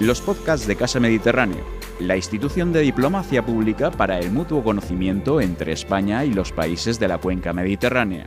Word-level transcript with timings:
los 0.00 0.22
podcasts 0.22 0.66
de 0.66 0.76
Casa 0.76 0.98
Mediterráneo, 0.98 1.62
la 2.00 2.16
institución 2.16 2.72
de 2.72 2.80
diplomacia 2.80 3.44
pública 3.44 3.90
para 3.90 4.18
el 4.18 4.32
mutuo 4.32 4.64
conocimiento 4.64 5.42
entre 5.42 5.72
España 5.72 6.24
y 6.24 6.32
los 6.32 6.52
países 6.52 6.98
de 6.98 7.06
la 7.06 7.18
cuenca 7.18 7.52
mediterránea. 7.52 8.26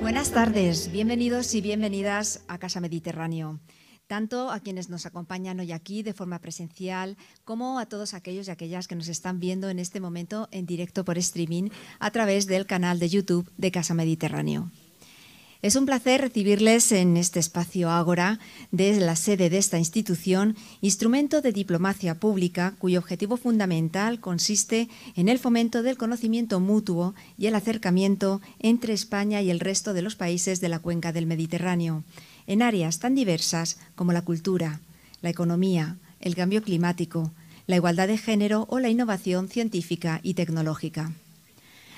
Buenas 0.00 0.30
tardes, 0.30 0.92
bienvenidos 0.92 1.52
y 1.56 1.60
bienvenidas 1.60 2.44
a 2.46 2.58
Casa 2.58 2.80
Mediterráneo 2.80 3.58
tanto 4.06 4.50
a 4.50 4.60
quienes 4.60 4.90
nos 4.90 5.06
acompañan 5.06 5.60
hoy 5.60 5.72
aquí 5.72 6.02
de 6.02 6.12
forma 6.12 6.38
presencial 6.38 7.16
como 7.44 7.78
a 7.78 7.86
todos 7.86 8.12
aquellos 8.12 8.46
y 8.46 8.50
aquellas 8.50 8.86
que 8.86 8.96
nos 8.96 9.08
están 9.08 9.40
viendo 9.40 9.70
en 9.70 9.78
este 9.78 9.98
momento 9.98 10.46
en 10.52 10.66
directo 10.66 11.06
por 11.06 11.16
streaming 11.16 11.70
a 12.00 12.10
través 12.10 12.46
del 12.46 12.66
canal 12.66 12.98
de 12.98 13.08
YouTube 13.08 13.50
de 13.56 13.70
Casa 13.70 13.94
Mediterráneo. 13.94 14.70
Es 15.64 15.76
un 15.76 15.86
placer 15.86 16.20
recibirles 16.20 16.92
en 16.92 17.16
este 17.16 17.40
espacio 17.40 17.88
Ágora, 17.88 18.38
desde 18.70 19.00
la 19.00 19.16
sede 19.16 19.48
de 19.48 19.56
esta 19.56 19.78
institución, 19.78 20.56
instrumento 20.82 21.40
de 21.40 21.52
diplomacia 21.52 22.20
pública 22.20 22.74
cuyo 22.78 22.98
objetivo 22.98 23.38
fundamental 23.38 24.20
consiste 24.20 24.90
en 25.16 25.30
el 25.30 25.38
fomento 25.38 25.82
del 25.82 25.96
conocimiento 25.96 26.60
mutuo 26.60 27.14
y 27.38 27.46
el 27.46 27.54
acercamiento 27.54 28.42
entre 28.58 28.92
España 28.92 29.40
y 29.40 29.48
el 29.48 29.58
resto 29.58 29.94
de 29.94 30.02
los 30.02 30.16
países 30.16 30.60
de 30.60 30.68
la 30.68 30.80
cuenca 30.80 31.12
del 31.12 31.24
Mediterráneo, 31.24 32.04
en 32.46 32.60
áreas 32.60 32.98
tan 32.98 33.14
diversas 33.14 33.78
como 33.94 34.12
la 34.12 34.20
cultura, 34.20 34.80
la 35.22 35.30
economía, 35.30 35.96
el 36.20 36.34
cambio 36.34 36.62
climático, 36.62 37.32
la 37.66 37.76
igualdad 37.76 38.08
de 38.08 38.18
género 38.18 38.66
o 38.68 38.80
la 38.80 38.90
innovación 38.90 39.48
científica 39.48 40.20
y 40.22 40.34
tecnológica. 40.34 41.14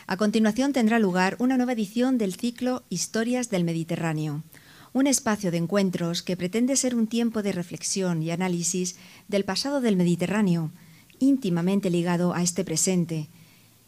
A 0.08 0.16
continuación 0.16 0.72
tendrá 0.72 1.00
lugar 1.00 1.34
una 1.40 1.56
nueva 1.56 1.72
edición 1.72 2.16
del 2.16 2.34
ciclo 2.34 2.84
Historias 2.90 3.50
del 3.50 3.64
Mediterráneo, 3.64 4.44
un 4.92 5.08
espacio 5.08 5.50
de 5.50 5.56
encuentros 5.56 6.22
que 6.22 6.36
pretende 6.36 6.76
ser 6.76 6.94
un 6.94 7.08
tiempo 7.08 7.42
de 7.42 7.50
reflexión 7.50 8.22
y 8.22 8.30
análisis 8.30 8.94
del 9.26 9.44
pasado 9.44 9.80
del 9.80 9.96
Mediterráneo, 9.96 10.70
íntimamente 11.18 11.90
ligado 11.90 12.34
a 12.34 12.42
este 12.42 12.62
presente, 12.62 13.28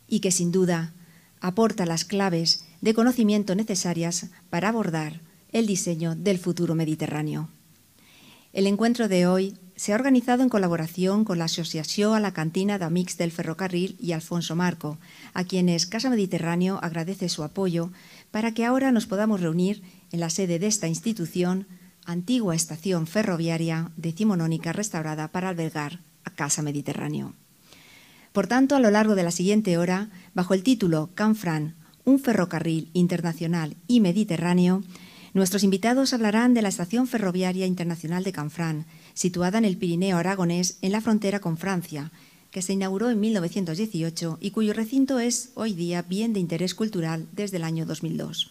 y 0.09 0.19
que 0.19 0.33
sin 0.33 0.51
duda 0.51 0.93
aporta 1.41 1.87
las 1.87 2.05
claves 2.05 2.65
de 2.81 2.95
conocimiento 2.95 3.55
necesarias 3.55 4.27
para 4.51 4.71
abordar 4.71 5.21
el 5.53 5.69
diseño 5.69 6.17
del 6.17 6.39
futuro 6.39 6.75
mediterráneo. 6.75 7.49
El 8.53 8.67
encuentro 8.67 9.07
de 9.07 9.29
hoy 9.29 9.57
se 9.79 9.93
ha 9.93 9.95
organizado 9.95 10.43
en 10.43 10.49
colaboración 10.49 11.25
con 11.25 11.39
la 11.39 11.45
Asociación 11.45 12.13
a 12.13 12.19
la 12.19 12.33
Cantina 12.33 12.79
d'Amics 12.79 13.17
del 13.17 13.31
Ferrocarril 13.31 13.97
y 14.01 14.11
Alfonso 14.11 14.57
Marco, 14.57 14.99
a 15.35 15.45
quienes 15.45 15.87
Casa 15.87 16.11
Mediterráneo 16.11 16.81
agradece 16.83 17.29
su 17.29 17.45
apoyo 17.45 17.93
para 18.33 18.53
que 18.53 18.65
ahora 18.65 18.91
nos 18.91 19.07
podamos 19.07 19.41
reunir 19.41 19.85
en 20.11 20.19
la 20.19 20.31
sede 20.31 20.59
de 20.59 20.67
esta 20.67 20.89
institución, 20.89 21.69
antigua 22.05 22.57
estación 22.57 23.07
ferroviaria 23.07 23.93
decimonónica 23.97 24.73
restaurada 24.73 25.29
para 25.29 25.49
albergar 25.49 26.01
a 26.25 26.31
Casa 26.31 26.61
Mediterráneo. 26.63 27.35
Por 28.33 28.49
tanto, 28.49 28.75
a 28.75 28.81
lo 28.81 28.91
largo 28.91 29.15
de 29.15 29.23
la 29.23 29.31
siguiente 29.31 29.79
hora, 29.79 30.11
bajo 30.35 30.55
el 30.55 30.65
título 30.65 31.11
Canfran, 31.15 31.77
un 32.05 32.19
ferrocarril 32.19 32.91
internacional 32.95 33.77
y 33.87 34.01
mediterráneo, 34.01 34.83
Nuestros 35.35 35.63
invitados 35.63 36.15
hablarán 36.15 36.55
de 36.55 36.63
la 36.63 36.69
Estación 36.69 37.07
Ferroviaria 37.07 37.67
Internacional 37.67 38.25
de 38.25 38.33
Canfrán, 38.33 38.87
situada 39.19 39.59
en 39.59 39.65
el 39.65 39.77
Pirineo 39.77 40.17
aragonés 40.17 40.79
en 40.81 40.93
la 40.93 41.01
frontera 41.01 41.41
con 41.41 41.57
Francia, 41.57 42.13
que 42.53 42.63
se 42.63 42.75
inauguró 42.75 43.11
en 43.11 43.19
1918 43.19 44.39
y 44.41 44.53
cuyo 44.53 44.73
recinto 44.73 45.19
es 45.19 45.51
hoy 45.57 45.73
día 45.73 46.03
bien 46.03 46.33
de 46.33 46.39
interés 46.39 46.77
cultural 46.77 47.27
desde 47.33 47.57
el 47.57 47.65
año 47.65 47.85
2002. 47.85 48.47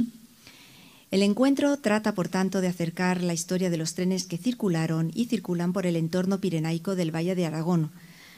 El 1.10 1.24
encuentro 1.24 1.78
trata, 1.78 2.14
por 2.14 2.28
tanto, 2.28 2.60
de 2.60 2.68
acercar 2.68 3.24
la 3.24 3.34
historia 3.34 3.70
de 3.70 3.78
los 3.78 3.94
trenes 3.94 4.26
que 4.26 4.38
circularon 4.38 5.10
y 5.16 5.28
circulan 5.28 5.72
por 5.72 5.86
el 5.86 5.96
entorno 5.96 6.42
pirenaico 6.42 6.98
del 6.98 7.16
Valle 7.16 7.34
de 7.34 7.46
Aragón, 7.46 7.92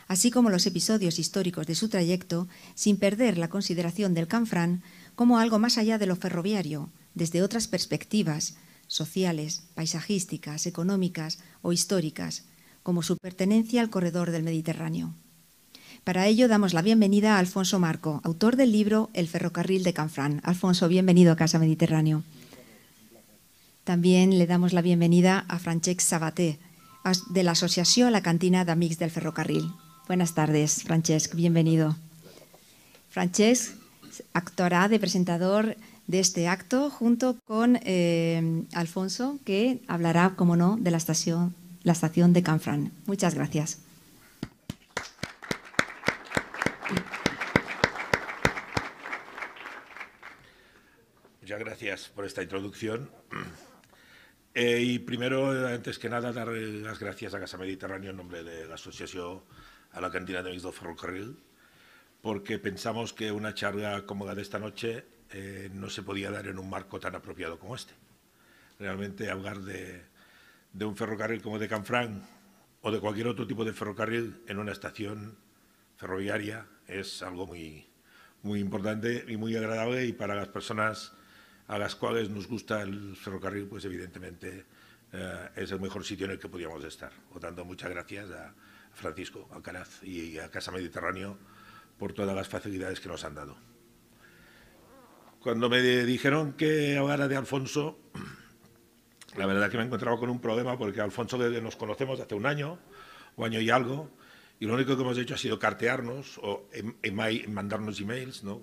así 0.07 0.29
como 0.29 0.51
los 0.51 0.67
episodios 0.67 1.17
históricos 1.17 1.65
de 1.65 1.73
su 1.73 1.89
trayecto, 1.89 2.47
sin 2.75 2.97
perder 2.97 3.39
la 3.39 3.49
consideración 3.49 4.13
del 4.13 4.27
Canfrán 4.27 4.83
como 5.15 5.39
algo 5.39 5.57
más 5.57 5.79
allá 5.79 5.97
de 5.97 6.05
lo 6.05 6.15
ferroviario, 6.15 6.89
desde 7.15 7.41
otras 7.41 7.67
perspectivas 7.67 8.53
sociales, 8.89 9.63
paisajísticas, 9.75 10.65
económicas 10.65 11.39
o 11.61 11.71
históricas, 11.71 12.43
como 12.83 13.03
su 13.03 13.15
pertenencia 13.15 13.79
al 13.79 13.89
corredor 13.89 14.31
del 14.31 14.43
Mediterráneo. 14.43 15.13
Para 16.03 16.27
ello 16.27 16.47
damos 16.47 16.73
la 16.73 16.81
bienvenida 16.81 17.35
a 17.35 17.39
Alfonso 17.39 17.79
Marco, 17.79 18.19
autor 18.23 18.55
del 18.55 18.71
libro 18.71 19.09
El 19.13 19.27
ferrocarril 19.27 19.83
de 19.83 19.93
Canfrán. 19.93 20.41
Alfonso, 20.43 20.87
bienvenido 20.87 21.31
a 21.31 21.35
Casa 21.35 21.59
Mediterráneo. 21.59 22.23
También 23.83 24.37
le 24.37 24.47
damos 24.47 24.73
la 24.73 24.81
bienvenida 24.81 25.45
a 25.47 25.59
Francesc 25.59 26.01
Sabaté, 26.01 26.59
de 27.29 27.43
la 27.43 27.51
Asociación 27.51 28.11
La 28.11 28.21
Cantina 28.21 28.65
d'Amics 28.65 28.99
del 28.99 29.11
Ferrocarril. 29.11 29.71
Buenas 30.07 30.33
tardes, 30.33 30.83
Francesc, 30.83 31.35
bienvenido. 31.35 31.95
Francesc 33.09 33.73
actuará 34.33 34.87
de 34.89 34.99
presentador 34.99 35.75
de 36.09 36.19
este 36.19 36.47
acto 36.47 36.89
junto 36.89 37.37
con 37.45 37.77
eh, 37.83 38.63
Alfonso, 38.73 39.37
que 39.45 39.83
hablará, 39.87 40.33
como 40.35 40.55
no, 40.55 40.75
de 40.75 40.89
la 40.89 40.97
estación, 40.97 41.53
la 41.83 41.91
estación 41.91 42.33
de 42.33 42.41
Canfrán. 42.41 42.91
Muchas 43.05 43.35
gracias. 43.35 43.79
Muchas 51.41 51.59
gracias 51.59 52.09
por 52.09 52.25
esta 52.25 52.41
introducción. 52.41 53.11
Eh, 54.55 54.81
y 54.81 54.97
primero, 54.97 55.51
antes 55.67 55.99
que 55.99 56.09
nada, 56.09 56.33
dar 56.33 56.47
las 56.47 56.97
gracias 56.97 57.35
a 57.35 57.39
Casa 57.39 57.59
Mediterráneo 57.59 58.09
en 58.09 58.17
nombre 58.17 58.43
de 58.43 58.67
la 58.67 58.73
Asociación 58.73 59.43
a 59.91 60.01
la 60.01 60.09
Cantina 60.09 60.41
de 60.41 60.49
del 60.49 60.59
Ferrocarril, 60.59 61.37
porque 62.23 62.57
pensamos 62.57 63.13
que 63.13 63.31
una 63.31 63.53
charla 63.53 64.07
como 64.07 64.25
la 64.25 64.33
de 64.33 64.41
esta 64.41 64.57
noche 64.57 65.18
eh, 65.31 65.69
no 65.73 65.89
se 65.89 66.03
podía 66.03 66.31
dar 66.31 66.47
en 66.47 66.57
un 66.57 66.69
marco 66.69 66.99
tan 66.99 67.15
apropiado 67.15 67.59
como 67.59 67.75
este. 67.75 67.93
Realmente 68.79 69.29
hablar 69.29 69.59
de, 69.59 70.03
un 70.79 70.95
ferrocarril 70.95 71.41
como 71.41 71.59
de 71.59 71.67
Canfrán 71.67 72.27
o 72.81 72.91
de 72.91 72.99
cualquier 72.99 73.27
otro 73.27 73.45
tipo 73.45 73.65
de 73.65 73.73
ferrocarril 73.73 74.41
en 74.47 74.57
una 74.57 74.71
estación 74.71 75.37
ferroviaria 75.97 76.65
es 76.87 77.21
algo 77.21 77.45
muy, 77.45 77.87
muy 78.41 78.59
importante 78.59 79.25
y 79.27 79.37
muy 79.37 79.55
agradable 79.55 80.05
y 80.05 80.13
para 80.13 80.33
las 80.33 80.47
personas 80.47 81.13
a 81.67 81.77
las 81.77 81.95
cuales 81.95 82.29
nos 82.29 82.47
gusta 82.47 82.81
el 82.81 83.15
ferrocarril, 83.15 83.67
pues 83.67 83.85
evidentemente 83.85 84.65
eh, 85.11 85.49
es 85.55 85.71
el 85.71 85.79
mejor 85.79 86.03
sitio 86.03 86.25
en 86.25 86.31
el 86.31 86.39
que 86.39 86.49
podíamos 86.49 86.83
estar. 86.83 87.11
Por 87.31 87.39
tanto, 87.39 87.63
muchas 87.65 87.91
gracias 87.91 88.31
a 88.31 88.55
Francisco 88.93 89.47
Alcaraz 89.51 90.03
y 90.03 90.39
a 90.39 90.49
Casa 90.49 90.71
Mediterráneo 90.71 91.37
por 91.99 92.13
todas 92.13 92.35
las 92.35 92.47
facilidades 92.47 92.99
que 92.99 93.09
nos 93.09 93.23
han 93.23 93.35
dado. 93.35 93.68
Cuando 95.41 95.69
me 95.69 95.81
dijeron 95.81 96.51
que 96.53 96.97
hablara 96.97 97.29
de 97.29 97.37
Alfonso, 97.37 97.97
la 99.37 99.45
verdad 99.45 99.71
que 99.71 99.77
me 99.77 99.83
he 99.83 99.85
encontrado 99.85 100.19
con 100.19 100.29
un 100.29 100.41
problema 100.41 100.77
porque 100.77 100.99
Alfonso 100.99 101.37
nos 101.37 101.77
conocemos 101.77 102.19
hace 102.19 102.35
un 102.35 102.45
año 102.45 102.77
o 103.37 103.45
año 103.45 103.61
y 103.61 103.69
algo 103.69 104.11
y 104.59 104.65
lo 104.65 104.73
único 104.73 104.97
que 104.97 105.01
hemos 105.01 105.17
hecho 105.17 105.35
ha 105.35 105.37
sido 105.37 105.57
cartearnos 105.57 106.39
o 106.43 106.67
mandarnos 107.47 108.01
emails, 108.01 108.43
¿no? 108.43 108.61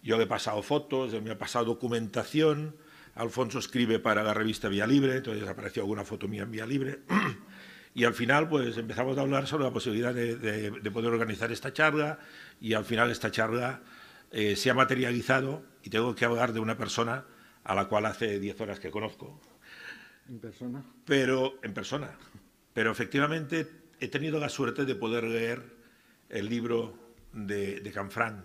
Yo 0.00 0.16
le 0.16 0.24
he 0.24 0.26
pasado 0.28 0.62
fotos, 0.62 1.20
me 1.20 1.32
ha 1.32 1.38
pasado 1.38 1.64
documentación, 1.64 2.76
Alfonso 3.16 3.58
escribe 3.58 3.98
para 3.98 4.22
la 4.22 4.32
revista 4.32 4.68
Vía 4.68 4.86
Libre, 4.86 5.16
entonces 5.16 5.46
apareció 5.48 5.82
alguna 5.82 6.04
foto 6.04 6.28
mía 6.28 6.44
en 6.44 6.52
Vía 6.52 6.66
Libre 6.66 7.00
y 7.94 8.04
al 8.04 8.14
final 8.14 8.48
pues 8.48 8.78
empezamos 8.78 9.18
a 9.18 9.22
hablar 9.22 9.48
sobre 9.48 9.64
la 9.64 9.72
posibilidad 9.72 10.14
de 10.14 10.90
poder 10.92 11.10
organizar 11.10 11.50
esta 11.50 11.72
charla 11.72 12.20
y 12.60 12.74
al 12.74 12.84
final 12.84 13.10
esta 13.10 13.32
charla 13.32 13.82
eh, 14.30 14.54
se 14.54 14.70
ha 14.70 14.74
materializado 14.74 15.64
y 15.82 15.90
tengo 15.90 16.14
que 16.14 16.24
hablar 16.24 16.52
de 16.52 16.60
una 16.60 16.76
persona 16.76 17.24
a 17.64 17.74
la 17.74 17.88
cual 17.88 18.06
hace 18.06 18.38
10 18.38 18.60
horas 18.60 18.80
que 18.80 18.90
conozco. 18.90 19.40
¿En 20.28 20.38
persona? 20.38 20.84
Pero, 21.04 21.58
en 21.62 21.74
persona. 21.74 22.16
Pero 22.72 22.92
efectivamente 22.92 23.68
he 23.98 24.08
tenido 24.08 24.38
la 24.38 24.48
suerte 24.48 24.84
de 24.84 24.94
poder 24.94 25.24
leer 25.24 25.62
el 26.28 26.48
libro 26.48 26.94
de, 27.32 27.80
de 27.80 27.92
Canfranc. 27.92 28.44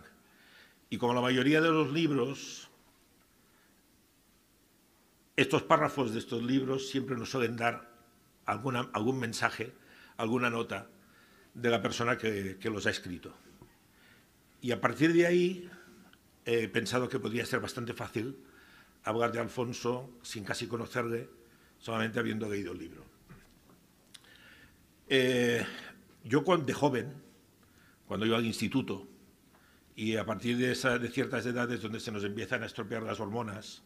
Y 0.89 0.97
como 0.97 1.13
la 1.13 1.21
mayoría 1.21 1.61
de 1.61 1.69
los 1.69 1.91
libros, 1.91 2.69
estos 5.35 5.63
párrafos 5.63 6.13
de 6.13 6.19
estos 6.19 6.43
libros 6.43 6.89
siempre 6.89 7.15
nos 7.15 7.29
suelen 7.29 7.55
dar 7.55 7.91
alguna, 8.45 8.89
algún 8.93 9.19
mensaje, 9.19 9.71
alguna 10.17 10.49
nota 10.49 10.89
de 11.53 11.69
la 11.69 11.81
persona 11.81 12.17
que 12.17 12.57
los 12.63 12.87
ha 12.87 12.89
escrito. 12.89 13.33
Y 14.61 14.71
a 14.71 14.81
partir 14.81 15.13
de 15.13 15.27
ahí 15.27 15.69
he 16.45 16.67
pensado 16.67 17.09
que 17.09 17.19
podría 17.19 17.45
ser 17.45 17.59
bastante 17.59 17.93
fácil 17.93 18.37
hablar 19.03 19.31
de 19.31 19.39
Alfonso 19.39 20.09
sin 20.21 20.43
casi 20.43 20.67
conocerle, 20.67 21.29
solamente 21.77 22.19
habiendo 22.19 22.47
leído 22.47 22.71
el 22.71 22.79
libro. 22.79 23.03
Eh, 25.07 25.65
yo 26.23 26.41
de 26.41 26.73
joven, 26.73 27.13
cuando 28.07 28.25
iba 28.25 28.37
al 28.37 28.45
instituto, 28.45 29.07
y 29.95 30.17
a 30.17 30.25
partir 30.25 30.57
de, 30.57 30.67
de 30.99 31.09
ciertas 31.09 31.45
edades 31.45 31.81
donde 31.81 31.99
se 31.99 32.11
nos 32.11 32.23
empiezan 32.23 32.63
a 32.63 32.65
estropear 32.65 33.03
las 33.03 33.19
hormonas, 33.19 33.83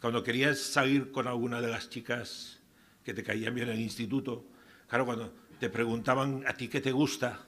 cuando 0.00 0.22
querías 0.22 0.58
salir 0.58 1.10
con 1.10 1.26
alguna 1.26 1.60
de 1.60 1.68
las 1.68 1.90
chicas 1.90 2.60
que 3.04 3.14
te 3.14 3.22
caían 3.22 3.54
bien 3.54 3.68
en 3.68 3.74
el 3.74 3.80
instituto, 3.80 4.44
Claro, 4.88 5.04
cuando 5.04 5.34
te 5.60 5.68
preguntaban 5.68 6.44
a 6.46 6.54
ti 6.54 6.68
qué 6.68 6.80
te 6.80 6.92
gusta 6.92 7.40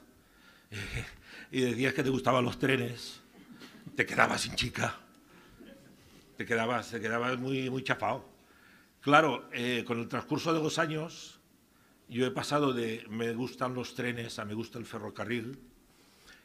y 1.51 1.61
decías 1.61 1.93
que 1.93 2.03
te 2.03 2.09
gustaban 2.09 2.45
los 2.45 2.59
trenes, 2.59 3.19
te 3.95 4.05
quedabas 4.05 4.41
sin 4.41 4.55
chica, 4.55 4.99
te 6.37 6.45
quedabas, 6.45 6.91
te 6.91 6.99
quedabas 6.99 7.37
muy, 7.37 7.69
muy 7.69 7.83
chafado. 7.83 8.29
Claro, 9.01 9.49
eh, 9.51 9.83
con 9.85 9.99
el 9.99 10.07
transcurso 10.07 10.53
de 10.53 10.61
los 10.61 10.77
años, 10.79 11.39
yo 12.07 12.25
he 12.25 12.31
pasado 12.31 12.73
de 12.73 13.05
me 13.09 13.33
gustan 13.33 13.73
los 13.73 13.95
trenes 13.95 14.37
a 14.37 14.45
me 14.45 14.53
gusta 14.53 14.77
el 14.77 14.85
ferrocarril 14.85 15.59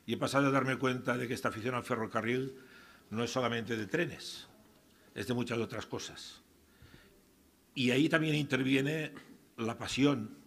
y 0.06 0.14
he 0.14 0.16
pasado 0.16 0.46
a 0.46 0.50
darme 0.50 0.78
cuenta 0.78 1.16
de 1.16 1.26
que 1.26 1.34
esta 1.34 1.48
afición 1.48 1.74
al 1.74 1.82
ferrocarril 1.82 2.54
no 3.10 3.24
es 3.24 3.30
solamente 3.30 3.76
de 3.76 3.86
trenes, 3.86 4.46
es 5.14 5.26
de 5.26 5.34
muchas 5.34 5.58
otras 5.58 5.86
cosas. 5.86 6.42
Y 7.74 7.90
ahí 7.90 8.08
también 8.08 8.36
interviene 8.36 9.12
la 9.56 9.76
pasión 9.76 10.38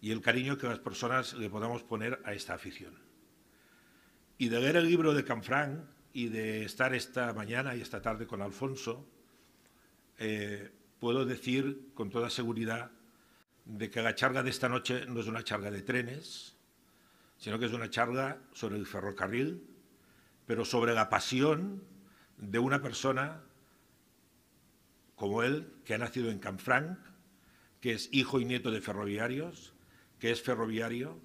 y 0.00 0.10
el 0.10 0.20
cariño 0.20 0.58
que 0.58 0.66
las 0.66 0.80
personas 0.80 1.34
le 1.34 1.48
podamos 1.48 1.82
poner 1.82 2.20
a 2.24 2.34
esta 2.34 2.54
afición. 2.54 2.98
Y 4.36 4.48
de 4.48 4.60
leer 4.60 4.76
el 4.76 4.88
libro 4.88 5.14
de 5.14 5.24
Canfranc 5.24 5.80
y 6.12 6.28
de 6.28 6.64
estar 6.64 6.94
esta 6.94 7.32
mañana 7.32 7.74
y 7.74 7.80
esta 7.80 8.02
tarde 8.02 8.26
con 8.26 8.42
Alfonso, 8.42 9.06
eh, 10.18 10.70
puedo 10.98 11.24
decir 11.24 11.90
con 11.94 12.10
toda 12.10 12.30
seguridad 12.30 12.90
de 13.64 13.90
que 13.90 14.02
la 14.02 14.14
charla 14.14 14.42
de 14.42 14.50
esta 14.50 14.68
noche 14.68 15.06
no 15.06 15.20
es 15.20 15.26
una 15.26 15.44
charla 15.44 15.70
de 15.70 15.82
trenes, 15.82 16.56
sino 17.38 17.58
que 17.58 17.66
es 17.66 17.72
una 17.72 17.90
charla 17.90 18.38
sobre 18.52 18.76
el 18.76 18.86
ferrocarril, 18.86 19.66
pero 20.46 20.64
sobre 20.64 20.94
la 20.94 21.08
pasión 21.08 21.82
de 22.36 22.58
una 22.58 22.82
persona 22.82 23.42
como 25.16 25.42
él, 25.42 25.72
que 25.84 25.94
ha 25.94 25.98
nacido 25.98 26.30
en 26.30 26.38
Canfranc, 26.38 26.98
que 27.80 27.92
es 27.92 28.08
hijo 28.12 28.40
y 28.40 28.44
nieto 28.44 28.70
de 28.70 28.80
ferroviarios, 28.80 29.72
que 30.18 30.30
es 30.30 30.42
ferroviario 30.42 31.20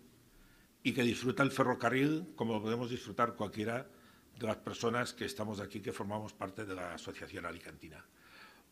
y 0.84 0.94
que 0.94 1.04
disfruta 1.04 1.44
el 1.44 1.52
ferrocarril 1.52 2.28
como 2.36 2.62
podemos 2.62 2.90
disfrutar 2.90 3.36
cualquiera 3.36 3.88
de 4.40 4.48
las 4.48 4.58
personas 4.58 5.14
que 5.14 5.26
estamos 5.26 5.60
aquí, 5.60 5.82
que 5.82 5.92
formamos 5.92 6.34
parte 6.34 6.66
de 6.66 6.76
la 6.76 6.94
Asociación 6.94 7.46
Alicantina. 7.46 8.04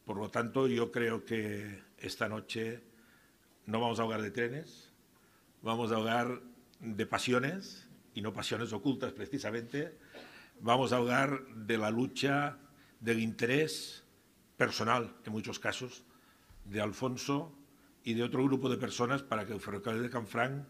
Por 0.06 0.18
lo 0.18 0.30
tanto, 0.30 0.68
yo 0.68 0.92
creo 0.92 1.26
que 1.26 1.82
esta 1.98 2.30
noche 2.30 2.84
no 3.66 3.80
vamos 3.80 4.00
a 4.00 4.04
hablar 4.04 4.22
de 4.22 4.32
trenes, 4.32 4.92
vamos 5.64 5.92
a 5.92 5.96
hablar 5.96 6.42
de 6.80 7.06
pasiones, 7.08 7.90
y 8.14 8.22
no 8.22 8.32
pasiones 8.32 8.72
ocultas 8.74 9.12
precisamente, 9.12 9.98
vamos 10.62 10.94
a 10.94 10.98
hablar 10.98 11.46
de 11.56 11.78
la 11.78 11.90
lucha, 11.90 12.58
del 13.00 13.20
interés 13.20 14.04
personal, 14.58 15.16
en 15.26 15.32
muchos 15.32 15.60
casos, 15.60 16.04
de 16.64 16.82
Alfonso 16.82 17.54
y 18.04 18.14
de 18.14 18.24
otro 18.24 18.44
grupo 18.44 18.70
de 18.70 18.78
personas 18.78 19.22
para 19.22 19.46
que 19.46 19.54
el 19.54 19.60
ferrocarril 19.60 20.04
de 20.04 20.10
Canfranc 20.10 20.66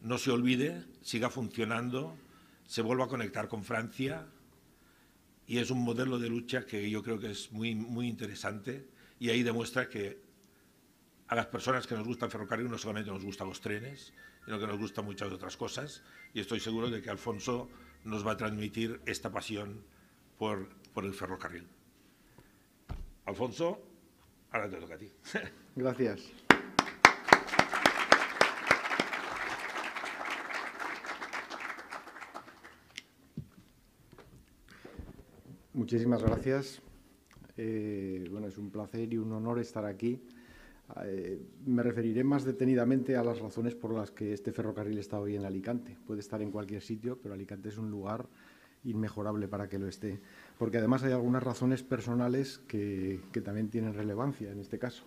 no 0.00 0.18
se 0.18 0.30
olvide, 0.30 0.84
siga 1.02 1.30
funcionando, 1.30 2.16
se 2.64 2.82
vuelva 2.82 3.04
a 3.04 3.08
conectar 3.08 3.48
con 3.48 3.62
Francia 3.64 4.26
y 5.46 5.58
es 5.58 5.70
un 5.70 5.82
modelo 5.82 6.18
de 6.18 6.28
lucha 6.28 6.66
que 6.66 6.90
yo 6.90 7.02
creo 7.02 7.18
que 7.18 7.30
es 7.30 7.52
muy, 7.52 7.74
muy 7.74 8.08
interesante 8.08 8.88
y 9.18 9.30
ahí 9.30 9.42
demuestra 9.42 9.88
que 9.88 10.20
a 11.28 11.34
las 11.34 11.46
personas 11.46 11.86
que 11.86 11.94
nos 11.94 12.06
gusta 12.06 12.26
el 12.26 12.32
ferrocarril 12.32 12.70
no 12.70 12.78
solamente 12.78 13.10
nos 13.10 13.24
gustan 13.24 13.48
los 13.48 13.60
trenes, 13.60 14.12
sino 14.44 14.58
que 14.58 14.66
nos 14.66 14.78
gustan 14.78 15.04
muchas 15.04 15.32
otras 15.32 15.56
cosas 15.56 16.02
y 16.34 16.40
estoy 16.40 16.60
seguro 16.60 16.90
de 16.90 17.02
que 17.02 17.10
Alfonso 17.10 17.68
nos 18.04 18.26
va 18.26 18.32
a 18.32 18.36
transmitir 18.36 19.00
esta 19.06 19.30
pasión 19.30 19.82
por, 20.38 20.68
por 20.92 21.04
el 21.04 21.14
ferrocarril. 21.14 21.66
Alfonso, 23.24 23.82
ahora 24.52 24.70
te 24.70 24.76
toca 24.76 24.94
a 24.94 24.98
ti. 24.98 25.10
Gracias. 25.74 26.45
Muchísimas 35.76 36.22
gracias. 36.22 36.80
Eh, 37.58 38.26
bueno, 38.30 38.46
es 38.46 38.56
un 38.56 38.70
placer 38.70 39.12
y 39.12 39.18
un 39.18 39.30
honor 39.30 39.58
estar 39.58 39.84
aquí 39.84 40.22
eh, 41.04 41.38
me 41.66 41.82
referiré 41.82 42.24
más 42.24 42.44
detenidamente 42.44 43.14
a 43.14 43.22
las 43.22 43.40
razones 43.40 43.74
por 43.74 43.92
las 43.92 44.10
que 44.10 44.32
este 44.32 44.52
ferrocarril 44.52 44.96
está 44.96 45.20
hoy 45.20 45.36
en 45.36 45.44
Alicante. 45.44 45.98
Puede 46.06 46.20
estar 46.20 46.40
en 46.40 46.50
cualquier 46.50 46.80
sitio, 46.80 47.18
pero 47.22 47.34
Alicante 47.34 47.68
es 47.68 47.76
un 47.76 47.90
lugar 47.90 48.26
inmejorable 48.84 49.48
para 49.48 49.68
que 49.68 49.78
lo 49.78 49.86
esté, 49.86 50.18
porque 50.58 50.78
además 50.78 51.02
hay 51.02 51.12
algunas 51.12 51.42
razones 51.42 51.82
personales 51.82 52.58
que, 52.66 53.20
también 53.44 53.68
tienen 53.68 53.92
relevancia 53.92 54.50
en 54.50 54.60
este 54.60 54.78
caso. 54.78 55.04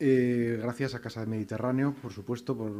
Eh, 0.00 0.58
gracias 0.60 0.96
a 0.96 1.00
Casa 1.00 1.20
del 1.20 1.28
Mediterráneo, 1.28 1.94
por 2.02 2.12
supuesto, 2.12 2.56
por, 2.56 2.72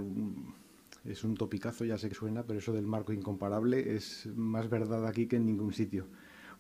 es 1.05 1.25
un 1.25 1.35
topicazo, 1.35 1.85
ya 1.85 1.99
sé 1.99 2.09
que 2.09 2.15
suena, 2.15 2.45
pero 2.45 2.59
eso 2.59 2.73
del 2.73 2.87
marco 2.87 3.13
incomparable 3.13 3.95
es 3.95 4.29
más 4.35 4.69
verdad 4.69 5.07
aquí 5.07 5.27
que 5.27 5.37
en 5.37 5.47
ningún 5.47 5.73
sitio. 5.73 6.07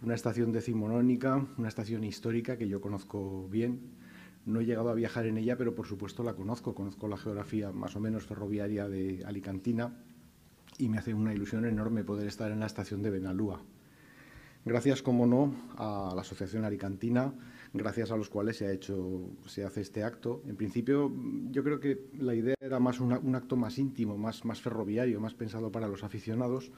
Una 0.03 0.15
estación 0.15 0.53
decimonónica, 0.53 1.47
una 1.59 1.69
estación 1.69 2.05
histórica 2.05 2.57
que 2.57 2.69
yo 2.69 2.81
conozco 2.81 3.49
bien, 3.49 3.81
no 4.47 4.61
he 4.61 4.65
llegado 4.65 4.89
a 4.89 4.95
viajar 4.95 5.27
en 5.27 5.37
ella, 5.37 5.57
pero 5.59 5.75
por 5.75 5.87
supuesto 5.87 6.23
la 6.23 6.35
conozco, 6.35 6.75
conozco 6.75 7.09
la 7.09 7.19
geografía 7.19 7.73
más 7.73 7.97
o 7.97 8.01
menos 8.01 8.25
ferroviaria 8.25 8.89
de 8.89 9.23
Alicantina 9.27 9.93
y 10.79 10.89
me 10.89 10.99
hace 10.99 11.13
una 11.13 11.35
ilusión 11.35 11.67
enorme 11.67 12.05
poder 12.05 12.27
estar 12.27 12.51
en 12.51 12.61
la 12.61 12.67
estación 12.67 13.03
de 13.03 13.11
Benalúa. 13.11 13.63
Gracias, 14.65 15.03
como 15.03 15.27
no, 15.27 15.55
a 15.77 16.13
la 16.15 16.21
Asociación 16.23 16.65
Alicantina, 16.65 17.33
gracias 17.73 18.11
a 18.11 18.17
los 18.17 18.29
cuales 18.29 18.57
se, 18.57 18.67
ha 18.67 18.73
hecho, 18.73 19.31
se 19.47 19.65
hace 19.65 19.81
este 19.81 20.03
acto. 20.03 20.43
En 20.47 20.57
principio, 20.57 21.13
yo 21.51 21.63
creo 21.63 21.81
que 21.81 22.07
la 22.19 22.35
idea 22.35 22.55
era 22.61 22.81
más 22.81 23.01
un 23.01 23.35
acto 23.35 23.57
más 23.57 23.79
íntimo, 23.79 24.17
más, 24.17 24.43
ferroviario, 24.61 25.21
más 25.21 25.35
pensado 25.35 25.71
para 25.71 25.89
los 25.89 26.03
aficionados, 26.03 26.73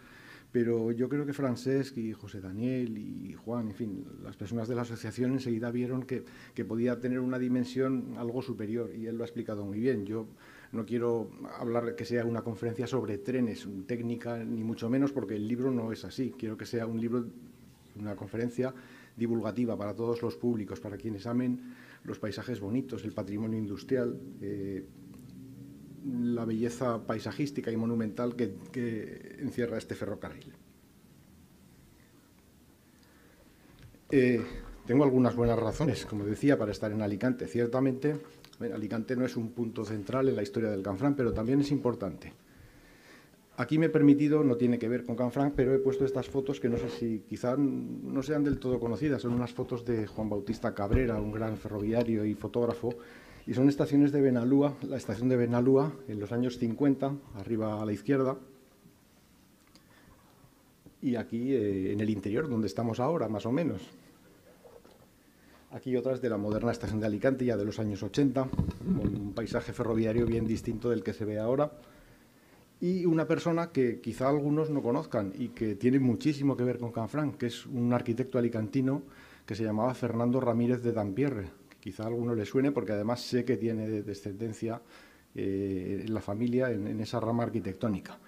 pero 0.50 0.92
yo 0.92 1.08
creo 1.08 1.24
que 1.24 1.32
Francesc 1.32 1.96
y 1.96 2.12
José 2.12 2.40
Daniel 2.40 2.98
y 2.98 3.32
Juan, 3.32 3.68
en 3.68 3.74
fin, 3.74 4.04
las 4.22 4.36
personas 4.36 4.68
de 4.68 4.74
la 4.74 4.82
asociación 4.82 5.32
enseguida 5.32 5.70
vieron 5.70 6.02
que, 6.02 6.24
que, 6.54 6.64
podía 6.64 7.00
tener 7.00 7.20
una 7.20 7.38
dimensión 7.38 8.14
algo 8.18 8.42
superior 8.42 8.94
y 8.94 9.06
él 9.06 9.16
lo 9.16 9.24
ha 9.24 9.26
explicado 9.26 9.64
muy 9.64 9.80
bien. 9.80 10.04
Yo 10.04 10.26
no 10.72 10.84
quiero 10.84 11.30
hablar 11.58 11.94
que 11.94 12.04
sea 12.04 12.24
una 12.26 12.42
conferencia 12.42 12.86
sobre 12.86 13.16
trenes, 13.18 13.66
técnica, 13.86 14.44
ni 14.44 14.62
mucho 14.62 14.90
menos, 14.90 15.12
porque 15.12 15.36
el 15.36 15.48
libro 15.48 15.70
no 15.70 15.90
es 15.90 16.04
así. 16.04 16.34
Quiero 16.38 16.56
que 16.56 16.66
sea 16.66 16.86
un 16.86 17.00
libro, 17.00 17.26
una 17.98 18.14
conferencia 18.16 18.74
divulgativa 19.16 19.76
para 19.76 19.94
todos 19.94 20.22
los 20.22 20.36
públicos, 20.36 20.80
para 20.80 20.96
quienes 20.96 21.26
amen 21.26 21.74
los 22.04 22.18
paisajes 22.18 22.60
bonitos, 22.60 23.04
el 23.04 23.12
patrimonio 23.12 23.58
industrial. 23.58 24.18
Eh, 24.40 24.86
la 26.04 26.44
belleza 26.44 27.06
paisajística 27.06 27.70
y 27.70 27.76
monumental 27.76 28.34
que, 28.34 29.36
encierra 29.40 29.78
este 29.78 29.94
ferrocarril. 29.94 30.52
Eh, 34.10 34.42
tengo 34.86 35.04
algunas 35.04 35.34
buenas 35.36 35.58
razones, 35.58 36.04
como 36.04 36.24
decía, 36.24 36.58
para 36.58 36.72
estar 36.72 36.90
en 36.92 37.02
Alicante. 37.02 37.46
Ciertamente, 37.46 38.20
Alicante 38.60 39.16
no 39.16 39.24
es 39.24 39.36
un 39.36 39.52
punto 39.52 39.84
central 39.84 40.28
en 40.28 40.36
la 40.36 40.42
historia 40.42 40.70
del 40.70 40.82
Canfranc, 40.82 41.16
pero 41.16 41.32
también 41.32 41.60
es 41.60 41.70
importante. 41.70 42.32
Aquí 43.56 43.78
me 43.78 43.86
he 43.86 43.90
permitido, 43.90 44.42
no 44.42 44.56
tiene 44.56 44.78
que 44.78 44.88
ver 44.88 45.04
con 45.04 45.14
Canfranc, 45.14 45.54
pero 45.54 45.74
he 45.74 45.78
puesto 45.78 46.06
estas 46.06 46.28
fotos 46.28 46.58
que 46.58 46.70
no 46.70 46.78
sé 46.78 46.88
si 46.88 47.18
quizá 47.28 47.54
no 47.56 48.22
sean 48.22 48.44
del 48.44 48.58
todo 48.58 48.80
conocidas. 48.80 49.22
Son 49.22 49.34
unas 49.34 49.52
fotos 49.52 49.84
de 49.84 50.06
Juan 50.06 50.30
Bautista 50.30 50.74
Cabrera, 50.74 51.20
un 51.20 51.32
gran 51.32 51.58
ferroviario 51.58 52.24
y 52.24 52.34
fotógrafo, 52.34 52.94
y 53.46 53.52
son 53.52 53.68
estaciones 53.68 54.10
de 54.10 54.22
Benalúa, 54.22 54.74
la 54.82 54.96
estación 54.96 55.28
de 55.28 55.36
Benalúa 55.36 55.92
en 56.08 56.18
los 56.18 56.32
años 56.32 56.58
50, 56.58 57.14
arriba 57.34 57.82
a 57.82 57.84
la 57.84 57.92
izquierda, 57.92 58.38
y 61.02 61.16
aquí 61.16 61.52
eh, 61.52 61.92
en 61.92 62.00
el 62.00 62.08
interior, 62.08 62.48
donde 62.48 62.68
estamos 62.68 63.00
ahora, 63.00 63.28
más 63.28 63.44
o 63.44 63.52
menos. 63.52 63.82
Aquí 65.72 65.96
otras 65.96 66.22
de 66.22 66.30
la 66.30 66.36
moderna 66.36 66.70
estación 66.70 67.00
de 67.00 67.06
Alicante, 67.06 67.44
ya 67.44 67.56
de 67.56 67.64
los 67.64 67.78
años 67.78 68.02
80, 68.02 68.48
con 68.48 69.16
un 69.16 69.32
paisaje 69.34 69.72
ferroviario 69.72 70.26
bien 70.26 70.46
distinto 70.46 70.90
del 70.90 71.02
que 71.02 71.12
se 71.12 71.24
ve 71.24 71.38
ahora. 71.38 71.72
Y 72.82 73.06
una 73.06 73.28
persona 73.28 73.70
que 73.70 74.00
quizá 74.00 74.28
algunos 74.28 74.68
no 74.70 74.82
conozcan 74.82 75.32
y 75.38 75.50
que 75.50 75.76
tiene 75.76 76.00
muchísimo 76.00 76.56
que 76.56 76.64
ver 76.64 76.78
con 76.78 76.90
Canfranc, 76.90 77.36
que 77.36 77.46
es 77.46 77.64
un 77.64 77.92
arquitecto 77.92 78.38
alicantino 78.38 79.04
que 79.46 79.54
se 79.54 79.62
llamaba 79.62 79.94
Fernando 79.94 80.40
Ramírez 80.40 80.82
de 80.82 80.90
Dampierre, 80.90 81.48
quizá 81.78 82.02
a 82.02 82.06
alguno 82.08 82.34
le 82.34 82.44
suene 82.44 82.72
porque 82.72 82.90
además 82.90 83.20
sé 83.20 83.44
que 83.44 83.56
tiene 83.56 83.88
descendencia 84.02 84.82
eh, 85.32 86.02
en 86.04 86.12
la 86.12 86.20
familia 86.20 86.72
en, 86.72 86.98
esa 86.98 87.20
rama 87.20 87.44
arquitectónica. 87.44 88.18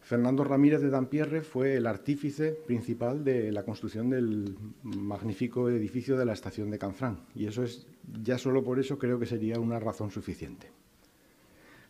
Fernando 0.00 0.44
Ramírez 0.44 0.80
de 0.80 0.90
Dampierre 0.90 1.40
fue 1.40 1.74
el 1.74 1.86
artífice 1.88 2.52
principal 2.52 3.24
de 3.24 3.50
la 3.50 3.64
construcción 3.64 4.10
del 4.10 4.56
magnífico 4.84 5.68
edificio 5.70 6.16
de 6.16 6.24
la 6.24 6.34
estación 6.34 6.70
de 6.70 6.78
Canfrán 6.78 7.24
y 7.34 7.46
eso 7.46 7.64
es 7.64 7.88
ya 8.22 8.38
solo 8.38 8.62
por 8.62 8.78
eso 8.78 8.96
creo 8.96 9.18
que 9.18 9.26
sería 9.26 9.58
una 9.58 9.80
razón 9.80 10.12
suficiente. 10.12 10.70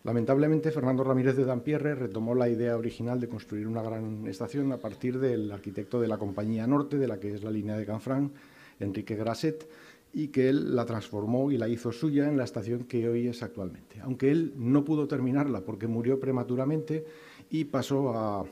Lamentablemente, 0.09 0.71
Fernando 0.71 1.05
Ramírez 1.05 1.37
de 1.37 1.45
Dampierre 1.45 1.95
retomó 1.95 2.35
la 2.35 2.49
idea 2.49 2.79
original 2.79 3.21
de 3.21 3.29
construir 3.29 3.69
una 3.69 3.83
gran 3.83 4.27
estación 4.27 4.73
a 4.73 4.79
partir 4.79 5.19
del 5.19 5.53
arquitecto 5.53 6.01
de 6.01 6.09
la 6.09 6.17
Compañía 6.17 6.67
Norte, 6.67 6.97
de 6.97 7.07
la 7.07 7.21
que 7.21 7.35
es 7.35 7.45
la 7.45 7.51
línea 7.51 7.77
de 7.77 7.85
Canfrán, 7.85 8.33
Enrique 8.81 9.17
Grasset, 9.17 9.69
y 10.15 10.29
que 10.29 10.49
él 10.49 10.75
la 10.75 10.87
transformó 10.87 11.53
y 11.53 11.59
la 11.59 11.69
hizo 11.69 11.93
suya 11.93 12.27
en 12.27 12.39
la 12.39 12.45
estación 12.45 12.85
que 12.85 13.07
hoy 13.07 13.27
es 13.29 13.43
actualmente. 13.43 14.01
Aunque 14.01 14.31
él 14.31 14.55
no 14.57 14.83
pudo 14.83 15.07
terminarla 15.07 15.61
porque 15.61 15.87
murió 15.87 16.19
prematuramente 16.19 17.05
y 17.51 17.65
pasó 17.65 18.15
a, 18.15 18.47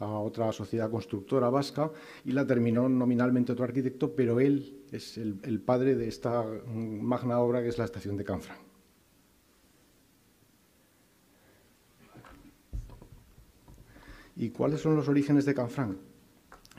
otra 0.00 0.50
sociedad 0.50 0.90
constructora 0.90 1.50
vasca 1.50 1.90
y 2.24 2.32
la 2.32 2.46
terminó 2.46 2.88
nominalmente 2.88 3.52
otro 3.52 3.66
arquitecto, 3.66 4.16
pero 4.16 4.40
él 4.40 4.78
es 4.90 5.18
el, 5.18 5.38
el 5.42 5.60
padre 5.60 5.94
de 5.94 6.08
esta 6.08 6.42
magna 6.74 7.38
obra 7.38 7.62
que 7.62 7.68
es 7.68 7.76
la 7.76 7.84
estación 7.84 8.16
de 8.16 8.24
Canfranc. 8.24 8.71
¿Y 14.36 14.50
cuáles 14.50 14.80
son 14.80 14.96
los 14.96 15.08
orígenes 15.08 15.44
de 15.44 15.54
Canfranc? 15.54 15.98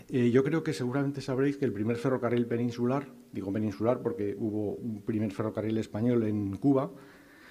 Eh, 0.10 0.32
yo 0.32 0.44
creo 0.44 0.64
que 0.64 0.74
seguramente 0.74 1.22
sabréis 1.22 1.58
que 1.58 1.66
el 1.66 1.74
primer 1.74 1.98
ferrocarril 1.98 2.46
peninsular, 2.46 3.08
digo 3.32 3.52
peninsular 3.52 4.02
porque 4.02 4.36
hubo 4.38 4.76
un 4.76 5.02
primer 5.02 5.32
ferrocarril 5.32 5.78
español 5.78 6.24
en 6.24 6.58
Cuba, 6.58 6.92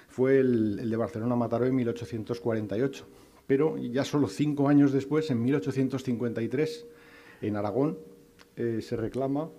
fue 0.07 0.39
el, 0.39 0.89
de 0.89 0.95
Barcelona-Mataró 0.95 1.65
en 1.65 1.75
1848. 1.75 3.07
Pero 3.47 3.77
ya 3.77 4.05
solo 4.05 4.27
cinco 4.27 4.69
años 4.69 4.91
después, 4.93 5.29
en 5.31 5.41
1853, 5.41 6.85
en 7.41 7.55
Aragón, 7.55 7.97
eh, 8.55 8.79
se 8.81 8.95
reclama 8.95 9.49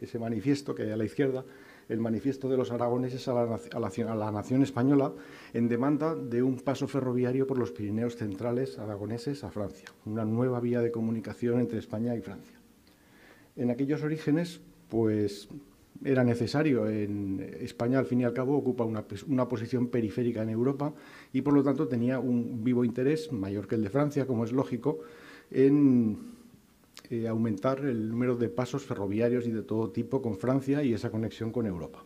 ese 0.00 0.18
manifiesto 0.18 0.74
que 0.74 0.82
hay 0.82 0.90
a 0.90 0.96
la 0.96 1.04
izquierda, 1.04 1.44
el 1.88 2.00
manifiesto 2.00 2.48
de 2.48 2.56
los 2.56 2.70
aragoneses 2.70 3.26
a 3.28 3.34
la, 3.34 4.30
nación 4.30 4.62
española 4.62 5.12
en 5.54 5.68
demanda 5.68 6.14
de 6.14 6.42
un 6.42 6.56
paso 6.56 6.86
ferroviario 6.86 7.46
por 7.46 7.58
los 7.58 7.72
Pirineos 7.72 8.16
centrales 8.16 8.78
aragoneses 8.78 9.44
a 9.44 9.50
Francia, 9.50 9.88
una 10.04 10.24
nueva 10.24 10.60
vía 10.60 10.80
de 10.80 10.90
comunicación 10.90 11.60
entre 11.60 11.78
España 11.78 12.14
y 12.14 12.20
Francia. 12.20 12.58
En 13.56 13.70
aquellos 13.70 14.02
orígenes, 14.02 14.60
pues 14.88 15.48
era 16.04 16.22
necesario. 16.22 16.88
En 16.88 17.40
España, 17.60 17.98
al 17.98 18.06
fin 18.06 18.20
y 18.20 18.24
al 18.24 18.32
cabo, 18.32 18.56
ocupa 18.56 18.84
una, 18.84 19.04
una, 19.26 19.48
posición 19.48 19.88
periférica 19.88 20.42
en 20.42 20.50
Europa 20.50 20.94
y, 21.32 21.42
por 21.42 21.54
lo 21.54 21.62
tanto, 21.62 21.88
tenía 21.88 22.20
un 22.20 22.62
vivo 22.62 22.84
interés, 22.84 23.32
mayor 23.32 23.66
que 23.66 23.74
el 23.74 23.82
de 23.82 23.90
Francia, 23.90 24.26
como 24.26 24.44
es 24.44 24.52
lógico, 24.52 25.00
en 25.50 26.37
aumentar 27.28 27.84
el 27.84 28.10
número 28.10 28.36
de 28.36 28.48
pasos 28.48 28.84
ferroviarios 28.84 29.46
y 29.46 29.50
de 29.50 29.62
todo 29.62 29.90
tipo 29.90 30.20
con 30.20 30.36
Francia 30.36 30.82
y 30.82 30.92
esa 30.92 31.10
conexión 31.10 31.52
con 31.52 31.66
Europa. 31.66 32.04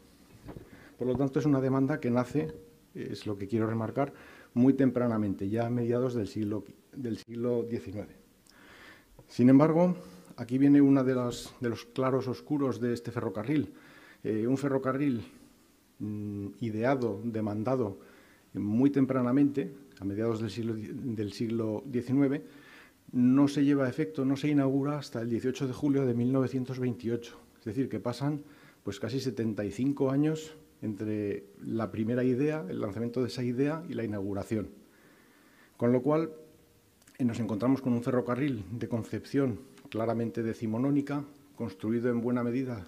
Por 0.98 1.08
lo 1.08 1.16
tanto, 1.16 1.40
es 1.40 1.46
una 1.46 1.60
demanda 1.60 1.98
que 1.98 2.10
nace, 2.10 2.54
es 2.94 3.26
lo 3.26 3.36
que 3.36 3.48
quiero 3.48 3.66
remarcar, 3.66 4.12
muy 4.54 4.74
tempranamente, 4.74 5.48
ya 5.48 5.66
a 5.66 5.70
mediados 5.70 6.14
del 6.14 6.28
siglo, 6.28 6.64
del 6.94 7.16
siglo 7.18 7.66
XIX. 7.68 8.06
Sin 9.26 9.48
embargo, 9.48 9.96
aquí 10.36 10.58
viene 10.58 10.80
uno 10.80 11.02
de, 11.02 11.14
de 11.14 11.68
los 11.68 11.84
claros 11.86 12.28
oscuros 12.28 12.80
de 12.80 12.92
este 12.92 13.10
ferrocarril. 13.10 13.72
Eh, 14.22 14.46
un 14.46 14.56
ferrocarril 14.56 15.24
mm, 15.98 16.46
ideado, 16.60 17.20
demandado 17.24 17.98
muy 18.54 18.90
tempranamente, 18.90 19.72
a 19.98 20.04
mediados 20.04 20.40
del 20.40 20.50
siglo, 20.50 20.74
del 20.76 21.32
siglo 21.32 21.82
XIX, 21.90 22.42
no 23.12 23.46
se 23.46 23.64
lleva 23.64 23.84
a 23.84 23.88
efecto, 23.88 24.24
no 24.24 24.36
se 24.36 24.48
inaugura 24.48 24.98
hasta 24.98 25.20
el 25.20 25.28
18 25.28 25.66
de 25.66 25.72
julio 25.72 26.06
de 26.06 26.14
1928. 26.14 27.38
Es 27.58 27.64
decir, 27.64 27.88
que 27.88 28.00
pasan 28.00 28.42
pues 28.82 28.98
casi 28.98 29.20
75 29.20 30.10
años 30.10 30.56
entre 30.80 31.44
la 31.64 31.92
primera 31.92 32.24
idea, 32.24 32.64
el 32.68 32.80
lanzamiento 32.80 33.20
de 33.20 33.28
esa 33.28 33.44
idea 33.44 33.84
y 33.88 33.94
la 33.94 34.02
inauguración. 34.02 34.70
Con 35.76 35.92
lo 35.92 36.02
cual 36.02 36.32
eh, 37.18 37.24
nos 37.24 37.38
encontramos 37.38 37.82
con 37.82 37.92
un 37.92 38.02
ferrocarril 38.02 38.64
de 38.72 38.88
concepción 38.88 39.60
claramente 39.90 40.42
decimonónica, 40.42 41.24
construido 41.54 42.10
en 42.10 42.22
buena 42.22 42.42
medida 42.42 42.86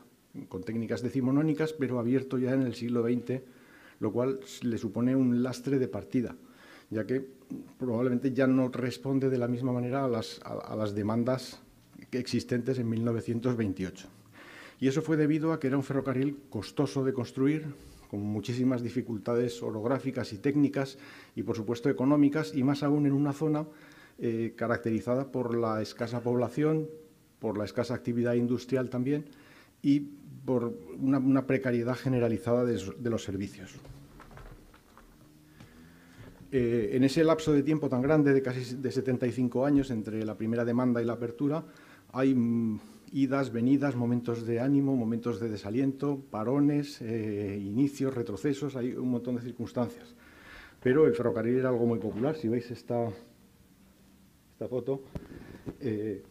con 0.49 0.65
técnicas 0.65 1.03
decimonónicas, 1.03 1.73
pero 1.75 2.01
abierto 2.01 2.39
ya 2.39 2.55
en 2.55 2.63
el 2.63 2.75
siglo 2.75 3.05
XX, 3.05 3.43
lo 4.01 4.11
cual 4.11 4.41
le 4.63 4.79
supone 4.79 5.15
un 5.15 5.43
lastre 5.43 5.79
de 5.79 5.87
partida 5.87 6.35
ya 6.91 7.07
que 7.07 7.25
probablemente 7.79 8.33
ya 8.33 8.47
no 8.47 8.69
responde 8.69 9.31
de 9.31 9.39
la 9.39 9.49
misma 9.49 9.73
manera 9.73 10.05
a 10.05 10.09
las, 10.09 10.95
demandas 10.95 11.61
existentes 12.13 12.79
en 12.79 12.89
1928. 12.89 14.09
Y 14.81 14.89
eso 14.89 15.03
fue 15.03 15.17
debido 15.17 15.53
a 15.53 15.61
que 15.61 15.69
era 15.69 15.77
un 15.77 15.83
ferrocarril 15.83 16.39
costoso 16.51 17.05
de 17.05 17.13
construir, 17.13 17.67
con 18.11 18.21
muchísimas 18.21 18.83
dificultades 18.83 19.63
orográficas 19.63 20.33
y 20.33 20.39
técnicas 20.39 20.99
y, 21.35 21.43
por 21.43 21.57
supuesto, 21.57 21.91
económicas, 21.91 22.55
y 22.55 22.63
más 22.63 22.83
aún 22.83 23.07
en 23.07 23.13
una 23.13 23.33
zona 23.33 23.67
eh, 24.19 24.55
caracterizada 24.57 25.33
por 25.33 25.57
la 25.57 25.83
escasa 25.83 26.23
población, 26.23 26.89
por 27.41 27.59
la 27.59 27.65
escasa 27.65 27.95
actividad 27.95 28.35
industrial 28.35 28.89
también 28.91 29.27
y 29.83 30.01
por 30.45 30.79
una, 31.01 31.47
precariedad 31.47 31.97
generalizada 31.97 32.65
de 32.65 33.11
los 33.11 33.25
servicios. 33.25 33.73
Eh, 36.57 36.95
en 36.95 37.03
ese 37.03 37.25
lapso 37.25 37.53
de 37.53 37.65
tiempo 37.65 37.89
tan 37.89 38.01
grande, 38.01 38.33
de 38.33 38.41
casi 38.41 38.77
de 38.77 38.93
75 38.93 39.67
años, 39.67 39.91
entre 39.91 40.25
la 40.25 40.37
primera 40.37 40.65
demanda 40.65 41.03
y 41.03 41.05
la 41.05 41.15
apertura, 41.15 41.65
hay 42.13 42.33
mm, 42.33 42.79
idas, 43.11 43.53
venidas, 43.53 43.97
momentos 43.97 44.47
de 44.47 44.61
ánimo, 44.61 44.95
momentos 44.95 45.41
de 45.41 45.49
desaliento, 45.49 46.23
parones, 46.31 47.03
eh, 47.03 47.61
inicios, 47.61 48.15
retrocesos, 48.15 48.77
hay 48.77 48.93
un 48.93 49.11
montón 49.11 49.35
de 49.35 49.43
circunstancias. 49.43 50.15
Pero 50.81 51.09
el 51.09 51.15
ferrocarril 51.17 51.59
era 51.59 51.71
algo 51.71 51.87
muy 51.87 51.99
popular. 51.99 52.37
Si 52.37 52.47
veis 52.47 52.71
esta, 52.71 53.09
esta 54.53 54.69
foto, 54.69 55.03
eh, 55.81 56.23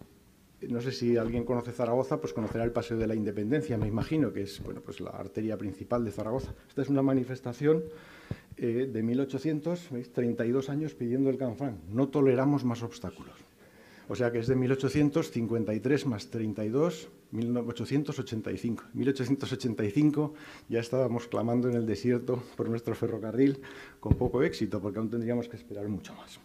no 0.70 0.80
sé 0.80 0.94
si 0.94 1.18
alguien 1.18 1.44
conoce 1.44 1.74
Zaragoza, 1.74 2.22
pues 2.22 2.32
conocerá 2.32 2.63
el 2.63 2.72
Paseo 2.72 2.98
de 2.98 3.08
la 3.08 3.15
Independencia, 3.15 3.77
me 3.77 3.88
imagino, 3.88 4.32
que 4.32 4.44
es 4.44 4.63
bueno, 4.63 4.80
pues 4.80 5.01
la 5.01 5.10
arteria 5.10 5.58
principal 5.58 6.06
de 6.06 6.12
Zaragoza. 6.12 6.53
Esta 6.70 6.82
es 6.82 6.88
una 6.88 7.01
manifestación 7.01 7.84
eh, 8.57 8.89
de 8.91 9.03
1800, 9.03 9.89
¿veis? 9.91 10.12
32 10.12 10.69
años 10.69 10.93
pidiendo 10.93 11.29
el 11.29 11.38
Canfranc. 11.38 11.77
No 11.89 12.10
toleramos 12.10 12.63
más 12.63 12.83
obstáculos. 12.83 13.36
O 14.10 14.15
sea 14.15 14.31
que 14.31 14.39
es 14.39 14.48
de 14.48 14.55
1853 14.55 16.05
más 16.05 16.29
32, 16.29 17.10
1885. 17.31 18.83
1885 18.93 20.33
ya 20.69 20.79
estábamos 20.79 21.27
clamando 21.27 21.69
en 21.69 21.75
el 21.75 21.86
desierto 21.86 22.43
por 22.55 22.69
nuestro 22.69 22.95
ferrocarril 22.95 23.60
con 24.00 24.13
poco 24.13 24.43
éxito, 24.43 24.81
porque 24.81 25.00
aún 25.00 25.10
tendríamos 25.10 25.48
que 25.48 25.55
esperar 25.55 25.88
mucho 25.88 26.13
más. 26.15 26.39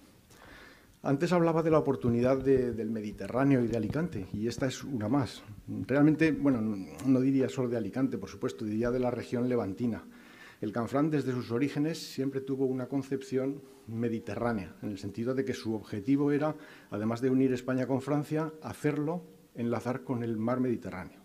Antes 1.02 1.32
hablaba 1.32 1.62
de 1.62 1.70
la 1.70 1.78
oportunidad 1.78 2.38
del 2.38 2.90
Mediterráneo 2.90 3.62
y 3.62 3.68
de 3.68 3.76
Alicante, 3.76 4.26
y 4.32 4.48
esta 4.48 4.66
es 4.66 4.82
una 4.82 5.08
más. 5.08 5.42
Realmente, 5.86 6.32
bueno, 6.32 6.60
no 6.60 7.20
diría 7.20 7.48
solo 7.48 7.68
de 7.68 7.76
Alicante, 7.76 8.18
por 8.18 8.28
supuesto, 8.28 8.64
diría 8.64 8.90
de 8.90 8.98
la 8.98 9.10
región 9.10 9.48
levantina. 9.48 10.02
El 10.60 10.72
Canfrán, 10.72 11.10
desde 11.10 11.32
sus 11.32 11.52
orígenes, 11.52 11.98
siempre 11.98 12.40
tuvo 12.40 12.66
una 12.66 12.88
concepción 12.88 13.62
mediterránea, 13.86 14.74
en 14.82 14.90
el 14.90 14.98
sentido 14.98 15.34
de 15.34 15.44
que 15.44 15.54
su 15.54 15.74
objetivo 15.74 16.32
era, 16.32 16.56
además 16.90 17.20
de 17.20 17.30
unir 17.30 17.52
España 17.52 17.86
con 17.86 18.02
Francia, 18.02 18.52
hacerlo 18.62 19.22
enlazar 19.54 20.02
con 20.02 20.22
el 20.24 20.36
mar 20.36 20.58
Mediterráneo. 20.60 21.20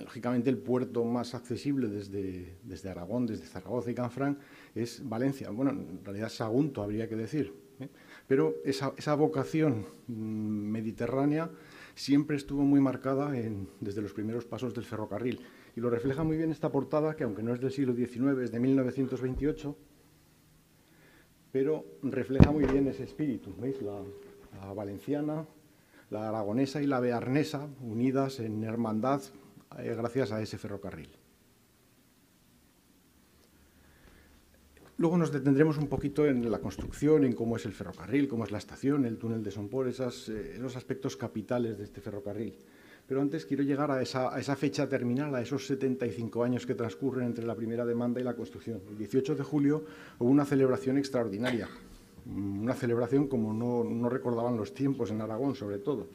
Lógicamente, 0.00 0.50
el 0.50 0.58
puerto 0.58 1.04
más 1.04 1.34
accesible 1.34 1.88
desde, 1.88 2.58
desde 2.62 2.90
Aragón, 2.90 3.26
desde 3.26 3.46
Zaragoza 3.46 3.90
y 3.90 3.94
Canfrán, 3.94 4.38
es 4.74 5.08
Valencia. 5.08 5.50
Bueno, 5.50 5.70
en 5.70 6.04
realidad 6.04 6.28
Sagunto 6.28 6.82
habría 6.82 7.08
que 7.08 7.16
decir. 7.16 7.52
¿eh? 7.80 7.88
Pero 8.26 8.56
esa, 8.64 8.92
esa, 8.96 9.14
vocación 9.14 9.86
mm, 10.06 10.12
mediterránea 10.12 11.50
siempre 11.94 12.36
estuvo 12.36 12.62
muy 12.62 12.80
marcada 12.80 13.32
desde 13.80 14.02
los 14.02 14.12
primeros 14.12 14.44
pasos 14.44 14.74
del 14.74 14.84
ferrocarril. 14.84 15.40
Y 15.76 15.80
lo 15.80 15.90
refleja 15.90 16.24
muy 16.24 16.38
bien 16.38 16.50
esta 16.50 16.72
portada, 16.72 17.14
que 17.14 17.24
aunque 17.24 17.42
no 17.42 17.52
es 17.52 17.60
del 17.60 17.70
siglo 17.70 17.94
XIX, 17.94 18.38
es 18.42 18.50
de 18.50 18.58
1928, 18.58 19.76
pero 21.52 21.84
refleja 22.02 22.50
muy 22.50 22.64
bien 22.64 22.88
ese 22.88 23.04
espíritu. 23.04 23.54
¿Veis? 23.58 23.76
La, 23.82 24.72
valenciana, 24.72 25.46
la 26.08 26.30
aragonesa 26.30 26.80
y 26.80 26.86
la 26.86 26.98
bearnesa 26.98 27.68
unidas 27.82 28.40
en 28.40 28.64
hermandad 28.64 29.20
eh, 29.78 29.94
gracias 29.94 30.32
a 30.32 30.40
ese 30.40 30.56
ferrocarril. 30.56 31.10
Luego 34.96 35.18
nos 35.18 35.30
detendremos 35.30 35.76
un 35.76 35.88
poquito 35.88 36.26
en 36.26 36.50
la 36.50 36.58
construcción, 36.58 37.24
en 37.24 37.34
cómo 37.34 37.56
es 37.56 37.66
el 37.66 37.74
ferrocarril, 37.74 38.28
cómo 38.28 38.44
es 38.44 38.50
la 38.50 38.56
estación, 38.56 39.04
el 39.04 39.18
túnel 39.18 39.42
de 39.42 39.50
Sompor, 39.50 39.88
esas, 39.88 40.30
eh, 40.30 40.54
esos 40.54 40.74
aspectos 40.74 41.18
capitales 41.18 41.76
de 41.76 41.84
este 41.84 42.00
ferrocarril. 42.00 42.56
Pero 43.06 43.20
antes 43.20 43.46
quiero 43.46 43.62
llegar 43.62 43.90
a 43.90 44.02
esa, 44.02 44.56
fecha 44.56 44.88
terminal, 44.88 45.34
a 45.34 45.40
esos 45.40 45.66
75 45.66 46.42
años 46.42 46.66
que 46.66 46.74
transcurren 46.74 47.26
entre 47.26 47.46
la 47.46 47.54
primera 47.54 47.86
demanda 47.86 48.20
y 48.20 48.24
la 48.24 48.34
construcción. 48.34 48.80
El 48.88 48.98
18 48.98 49.36
de 49.36 49.44
julio 49.44 49.84
hubo 50.18 50.28
una 50.28 50.44
celebración 50.44 50.98
extraordinaria, 50.98 51.68
una 52.26 52.74
celebración 52.74 53.28
como 53.28 53.52
no, 53.52 54.08
recordaban 54.08 54.56
los 54.56 54.74
tiempos 54.74 55.12
en 55.12 55.20
Aragón, 55.20 55.54
sobre 55.54 55.78
todo, 55.78 56.08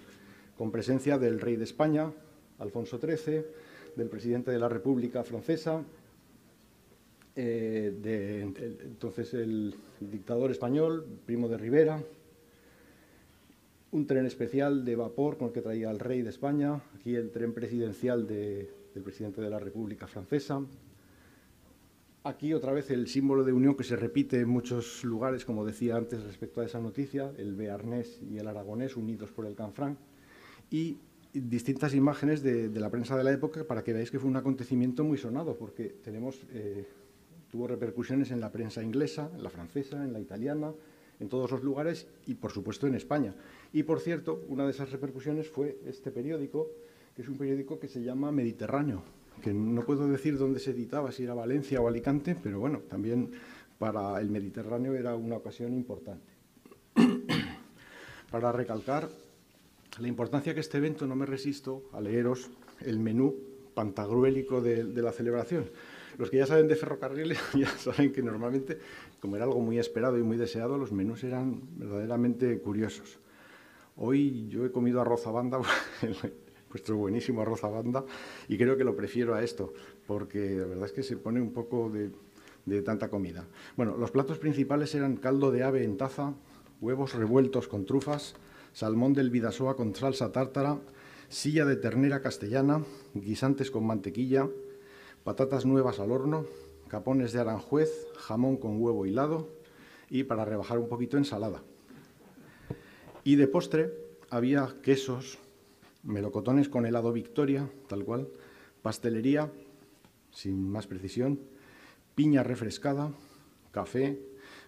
con 0.58 0.70
presencia 0.70 1.18
del 1.18 1.40
rey 1.40 1.56
de 1.56 1.64
España, 1.64 2.12
Alfonso 2.60 3.00
XIII, 3.00 3.46
del 3.96 4.10
presidente 4.10 4.52
de 4.52 4.60
la 4.60 4.68
República 4.68 5.24
Francesa, 5.24 5.82
eh, 7.34 7.96
de, 8.02 8.42
entonces 8.42 9.34
el 9.34 9.74
dictador 10.02 10.52
español, 10.52 11.06
Primo 11.26 11.48
de 11.48 11.58
Rivera, 11.58 12.04
un 13.92 14.08
tren 14.08 14.26
especial 14.26 14.86
de 14.86 14.96
vapor 14.96 15.38
con 15.38 15.48
el 15.48 15.54
que 15.54 15.62
traía 15.62 15.90
al 15.90 16.00
rey 16.00 16.22
de 16.22 16.30
España, 16.30 16.82
aquí 16.96 17.16
el 17.16 17.30
tren 17.32 17.54
presidencial 17.54 18.26
de, 18.26 18.70
del 18.94 19.04
presidente 19.04 19.42
de 19.42 19.50
la 19.50 19.60
República 19.60 20.08
Francesa. 20.08 20.62
Aquí 22.24 22.54
otra 22.54 22.72
vez 22.72 22.92
el 22.92 23.08
símbolo 23.08 23.44
de 23.44 23.52
unión 23.52 23.76
que 23.76 23.84
se 23.84 23.96
repite 23.96 24.40
en 24.40 24.48
muchos 24.48 25.04
lugares, 25.04 25.44
como 25.44 25.66
decía 25.66 25.98
antes 25.98 26.24
respecto 26.24 26.62
a 26.62 26.66
esa 26.66 26.80
noticia, 26.80 27.32
el 27.38 27.56
bearnés 27.56 28.22
y 28.30 28.38
el 28.38 28.48
aragonés 28.48 28.96
unidos 28.96 29.32
por 29.32 29.46
el 29.46 29.56
canfrán. 29.56 29.98
Y 30.70 31.00
distintas 31.34 31.94
imágenes 31.94 32.44
de, 32.44 32.70
la 32.70 32.90
prensa 32.90 33.18
de 33.18 33.24
la 33.24 33.32
época 33.32 33.66
para 33.66 33.84
que 33.84 33.94
veáis 33.94 34.12
que 34.12 34.20
fue 34.20 34.30
un 34.30 34.36
acontecimiento 34.36 35.04
muy 35.04 35.18
sonado, 35.18 35.58
porque 35.58 35.96
tenemos, 36.04 36.46
eh, 36.54 36.88
tuvo 37.50 37.68
repercusiones 37.68 38.32
en 38.32 38.40
la 38.40 38.52
prensa 38.52 38.84
inglesa, 38.84 39.32
en 39.36 39.44
la 39.44 39.50
francesa, 39.50 40.04
en 40.04 40.14
la 40.14 40.20
italiana, 40.20 40.72
en 41.20 41.30
todos 41.30 41.50
los 41.52 41.64
lugares 41.64 42.08
y, 42.26 42.36
por 42.36 42.52
supuesto, 42.52 42.88
en 42.88 42.96
España. 42.96 43.34
Y, 43.74 43.84
por 43.84 44.00
cierto, 44.00 44.44
una 44.48 44.66
de 44.66 44.72
esas 44.72 44.92
repercusiones 44.92 45.50
fue 45.50 45.80
este 45.86 46.12
periódico, 46.12 46.70
que 47.16 47.22
es 47.22 47.30
un 47.30 47.38
periódico 47.38 47.80
que 47.80 47.88
se 47.88 48.02
llama 48.02 48.32
Mediterráneo, 48.32 49.04
que 49.42 49.54
no 49.54 49.84
puedo 49.84 50.08
decir 50.08 50.38
dónde 50.38 50.60
se 50.60 50.72
editaba, 50.72 51.12
si 51.12 51.24
era 51.24 51.34
Valencia 51.34 51.82
o 51.82 51.88
Alicante, 51.88 52.36
pero 52.42 52.60
bueno, 52.60 52.80
también 52.90 53.32
para 53.80 54.20
el 54.20 54.30
Mediterráneo 54.30 54.94
era 54.94 55.16
una 55.16 55.38
ocasión 55.38 55.74
importante. 55.74 56.32
para 58.32 58.52
recalcar 58.52 59.10
la 60.00 60.08
importancia 60.08 60.54
que 60.54 60.60
este 60.60 60.78
evento, 60.78 61.08
no 61.08 61.16
me 61.16 61.26
resisto 61.26 61.90
a 61.94 62.02
leeros 62.02 62.50
el 62.82 63.00
menú 63.00 63.36
pantagruélico 63.74 64.62
de, 64.62 64.84
la 64.84 65.12
celebración. 65.12 65.66
Los 66.18 66.30
que 66.30 66.38
ya 66.38 66.46
saben 66.46 66.68
de 66.68 66.76
ferrocarriles 66.76 67.40
ya 67.54 67.70
saben 67.70 68.12
que 68.12 68.22
normalmente, 68.22 68.78
como 69.20 69.36
era 69.36 69.46
algo 69.46 69.60
muy 69.62 69.80
esperado 69.80 70.18
y 70.18 70.24
muy 70.24 70.38
deseado, 70.38 70.78
los 70.78 70.92
menús 70.92 71.24
eran 71.24 71.62
verdaderamente 71.78 72.60
curiosos. 72.60 73.20
Hoy 73.98 74.48
yo 74.48 74.66
he 74.66 74.72
comido 74.72 75.02
arroz 75.02 75.28
a 75.28 75.32
banda, 75.32 75.60
vuestro 76.70 76.98
buenísimo 76.98 77.42
arroz 77.42 77.64
a 77.64 77.70
banda, 77.70 78.06
y 78.48 78.58
creo 78.58 78.78
que 78.78 78.84
lo 78.84 78.96
prefiero 78.96 79.36
a 79.36 79.44
esto, 79.44 79.74
porque 80.08 80.52
la 80.52 80.66
verdad 80.66 80.86
es 80.86 80.92
que 80.92 81.04
se 81.04 81.18
pone 81.18 81.42
un 81.42 81.52
poco 81.52 81.90
de, 81.90 82.12
de 82.66 82.82
tanta 82.82 83.10
comida. 83.10 83.46
Bueno, 83.76 83.98
los 83.98 84.12
platos 84.12 84.38
principales 84.38 84.96
eran 84.96 85.18
caldo 85.18 85.52
de 85.52 85.64
ave 85.64 85.84
en 85.84 85.98
taza, 85.98 86.34
huevos 86.80 87.14
revueltos 87.14 87.68
con 87.68 87.86
trufas, 87.86 88.36
salmón 88.74 89.14
del 89.14 89.30
Vidasoa 89.30 89.76
con 89.76 89.94
salsa 89.94 90.32
tártara, 90.32 90.80
silla 91.30 91.66
de 91.66 91.76
ternera 91.76 92.22
castellana, 92.22 92.84
guisantes 93.14 93.72
con 93.72 93.86
mantequilla, 93.86 94.48
patatas 95.24 95.66
nuevas 95.66 96.00
al 96.00 96.12
horno, 96.12 96.46
capones 96.88 97.34
de 97.34 97.40
aranjuez, 97.40 98.08
jamón 98.18 98.58
con 98.58 98.82
huevo 98.82 99.06
hilado 99.06 99.50
y 100.10 100.24
para 100.24 100.46
rebajar 100.46 100.78
un 100.80 100.90
poquito 100.90 101.18
ensalada. 101.18 101.64
Y 103.24 103.36
de 103.36 103.48
postre 103.48 103.94
había 104.30 104.68
quesos, 104.82 105.38
melocotones 106.04 106.70
con 106.70 106.86
helado 106.86 107.14
Victoria, 107.14 107.70
tal 107.88 108.04
cual, 108.04 108.28
pastelería, 108.82 109.52
sin 110.32 110.72
más 110.72 110.88
precisión, 110.88 111.40
piña 112.16 112.42
refrescada, 112.44 113.12
café, 113.72 114.20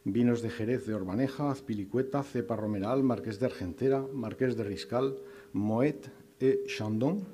vinos 0.04 0.42
de 0.42 0.50
Jerez 0.50 0.86
de 0.86 0.94
Orbaneja, 0.94 1.50
Azpilicueta, 1.50 2.24
Cepa 2.24 2.56
Romeral, 2.56 3.02
Marqués 3.04 3.40
de 3.40 3.48
Argentera, 3.48 4.06
Marqués 4.14 4.56
de 4.56 4.64
Riscal, 4.64 5.18
Moet 5.54 6.08
e 6.40 6.64
Chandon, 6.68 7.26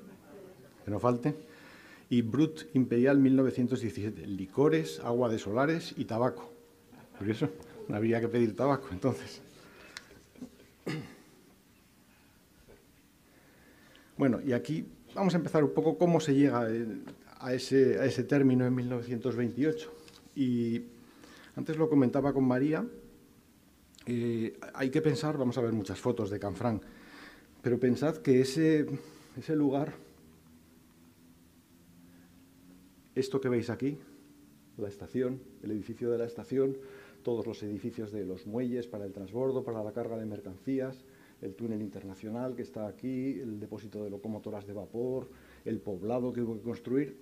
que 0.85 0.91
no 0.91 0.99
falte, 0.99 1.35
y 2.09 2.21
Brut 2.21 2.73
Imperial 2.73 3.19
1917, 3.19 4.25
licores, 4.25 4.99
agua 5.01 5.29
de 5.29 5.37
solares 5.37 5.93
y 5.97 6.05
tabaco. 6.05 6.49
Por 7.17 7.29
eso 7.29 7.49
no 7.87 7.95
habría 7.95 8.21
que 8.21 8.29
pedir 8.29 8.55
tabaco, 8.55 8.87
entonces. 8.91 9.41
Bueno, 14.17 14.41
y 14.45 14.51
aquí 14.51 14.85
vamos 15.15 15.33
a 15.33 15.37
empezar 15.37 15.63
un 15.63 15.73
poco 15.73 15.97
cómo 15.97 16.19
se 16.19 16.33
llega 16.35 16.67
a 17.39 17.53
ese, 17.53 17.99
a 17.99 18.05
ese 18.05 18.23
término 18.23 18.65
en 18.65 18.75
1928. 18.75 19.93
Y 20.35 20.83
antes 21.55 21.77
lo 21.77 21.89
comentaba 21.89 22.33
con 22.33 22.45
María, 22.45 22.85
eh, 24.05 24.57
hay 24.73 24.89
que 24.89 25.01
pensar, 25.01 25.37
vamos 25.37 25.57
a 25.57 25.61
ver 25.61 25.71
muchas 25.71 25.99
fotos 25.99 26.29
de 26.29 26.39
Canfrán, 26.39 26.81
pero 27.61 27.79
pensad 27.79 28.17
que 28.17 28.41
ese, 28.41 28.85
ese 29.37 29.55
lugar, 29.55 29.93
esto 33.15 33.39
que 33.39 33.49
veis 33.49 33.69
aquí, 33.69 33.97
la 34.77 34.87
estación, 34.87 35.41
el 35.63 35.71
edificio 35.71 36.09
de 36.09 36.17
la 36.17 36.25
estación, 36.25 36.77
todos 37.29 37.45
los 37.45 37.61
edificios 37.61 38.11
de 38.11 38.25
los 38.25 38.47
muelles 38.47 38.87
para 38.87 39.05
el 39.05 39.13
transbordo, 39.13 39.63
para 39.63 39.83
la 39.83 39.91
carga 39.91 40.17
de 40.17 40.25
mercancías, 40.25 41.05
el 41.43 41.53
túnel 41.53 41.79
internacional 41.79 42.55
que 42.55 42.63
está 42.63 42.87
aquí, 42.87 43.39
el 43.39 43.59
depósito 43.59 44.03
de 44.03 44.09
locomotoras 44.09 44.65
de 44.65 44.73
vapor, 44.73 45.29
el 45.63 45.79
poblado 45.79 46.33
que 46.33 46.41
hubo 46.41 46.55
que 46.55 46.63
construir. 46.63 47.19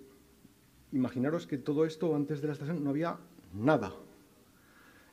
Imaginaros 0.93 1.45
que 1.45 1.57
todo 1.57 1.83
esto 1.83 2.15
antes 2.15 2.39
de 2.39 2.47
la 2.47 2.53
estación 2.53 2.81
no 2.85 2.91
había 2.91 3.19
nada, 3.53 3.91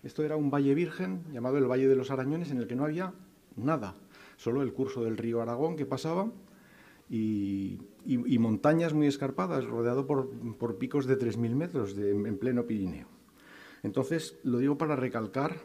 esto 0.04 0.22
era 0.22 0.36
un 0.36 0.48
valle 0.48 0.76
virgen 0.76 1.24
llamado 1.32 1.58
el 1.58 1.66
Valle 1.66 1.88
de 1.88 1.96
los 1.96 2.12
Arañones 2.12 2.52
en 2.52 2.58
el 2.58 2.68
que 2.68 2.76
no 2.76 2.84
había 2.84 3.14
nada, 3.56 3.96
solo 4.36 4.62
el 4.62 4.72
curso 4.72 5.02
del 5.02 5.16
río 5.16 5.42
Aragón 5.42 5.74
que 5.74 5.86
pasaba 5.86 6.30
y, 7.10 7.80
montañas 8.38 8.94
muy 8.94 9.08
escarpadas, 9.08 9.64
rodeado 9.64 10.06
por, 10.06 10.78
picos 10.78 11.06
de 11.06 11.18
3.000 11.18 11.54
metros 11.56 11.98
en 11.98 12.38
pleno 12.38 12.64
Pirineo. 12.64 13.13
Entonces, 13.84 14.38
lo 14.42 14.58
digo 14.58 14.78
para 14.78 14.96
recalcar 14.96 15.58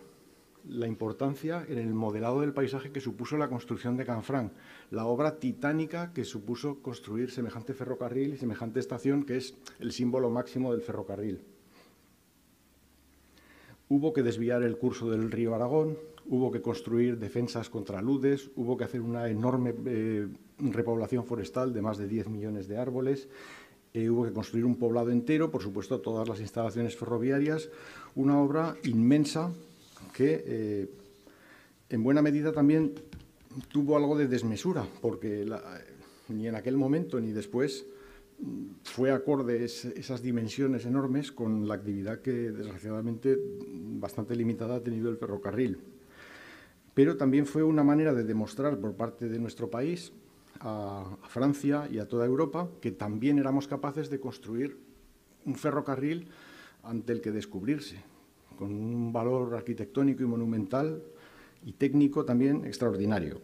la 0.67 0.87
importancia 0.87 1.65
en 1.67 1.77
el 1.77 1.93
modelado 1.93 2.41
del 2.41 2.53
paisaje 2.53 2.91
que 2.91 2.99
supuso 2.99 3.37
la 3.37 3.47
construcción 3.47 3.95
de 3.95 4.05
Canfrán, 4.05 4.51
la 4.91 5.05
obra 5.05 5.39
titánica 5.39 6.11
que 6.13 6.25
supuso 6.25 6.81
construir 6.81 7.31
semejante 7.31 7.73
ferrocarril 7.73 8.33
y 8.33 8.37
semejante 8.37 8.81
estación 8.81 9.23
que 9.23 9.37
es 9.37 9.55
el 9.79 9.93
símbolo 9.93 10.29
máximo 10.29 10.73
del 10.73 10.81
ferrocarril. 10.81 11.41
Hubo 13.87 14.11
que 14.11 14.21
desviar 14.21 14.63
el 14.63 14.77
curso 14.77 15.09
del 15.09 15.31
río 15.31 15.55
Aragón, 15.55 15.97
hubo 16.27 16.51
que 16.51 16.61
construir 16.61 17.17
defensas 17.17 17.69
contra 17.69 18.01
ludes, 18.01 18.51
hubo 18.57 18.75
que 18.75 18.83
hacer 18.83 18.99
una 18.99 19.29
enorme 19.29 19.73
eh, 19.85 20.27
repoblación 20.59 21.25
forestal 21.25 21.73
de 21.73 21.81
más 21.81 21.97
de 21.97 22.07
10 22.07 22.27
millones 22.27 22.67
de 22.67 22.77
árboles, 22.77 23.29
eh, 23.91 24.07
hubo 24.09 24.23
que 24.23 24.31
construir 24.31 24.65
un 24.65 24.75
poblado 24.75 25.09
entero, 25.09 25.49
por 25.49 25.63
supuesto 25.63 25.99
todas 25.99 26.29
las 26.29 26.39
instalaciones 26.39 26.95
ferroviarias, 26.95 27.71
una 28.15 28.39
obra 28.39 28.75
inmensa 28.83 29.51
que 30.13 30.43
eh, 30.45 30.89
en 31.89 32.03
buena 32.03 32.21
medida 32.21 32.51
también 32.51 32.93
tuvo 33.71 33.97
algo 33.97 34.17
de 34.17 34.27
desmesura, 34.27 34.85
porque 35.01 35.45
ni 36.29 36.47
en 36.47 36.55
aquel 36.55 36.77
momento 36.77 37.19
ni 37.19 37.31
después 37.31 37.85
fue 38.83 39.11
acorde 39.11 39.65
esas 39.65 40.21
dimensiones 40.21 40.85
enormes 40.85 41.31
con 41.31 41.67
la 41.67 41.75
actividad 41.75 42.21
que 42.21 42.31
desgraciadamente 42.31 43.37
bastante 43.99 44.35
limitada 44.35 44.75
ha 44.75 44.83
tenido 44.83 45.09
el 45.09 45.17
ferrocarril. 45.17 45.79
Pero 46.93 47.17
también 47.17 47.45
fue 47.45 47.63
una 47.63 47.83
manera 47.83 48.13
de 48.13 48.23
demostrar 48.23 48.77
por 48.79 48.95
parte 48.95 49.27
de 49.27 49.39
nuestro 49.39 49.69
país 49.69 50.11
a, 50.59 51.17
Francia 51.27 51.87
y 51.91 51.99
a 51.99 52.07
toda 52.07 52.25
Europa 52.25 52.69
que 52.81 52.91
también 52.91 53.39
éramos 53.39 53.67
capaces 53.67 54.09
de 54.09 54.19
construir 54.19 54.77
un 55.45 55.55
ferrocarril 55.55 56.27
ante 56.83 57.13
el 57.13 57.21
que 57.21 57.31
descubrirse, 57.31 57.97
con 58.57 58.71
un 58.73 59.13
valor 59.13 59.55
arquitectónico 59.55 60.23
y 60.23 60.25
monumental 60.25 61.01
y 61.63 61.73
técnico 61.73 62.25
también 62.25 62.65
extraordinario. 62.65 63.41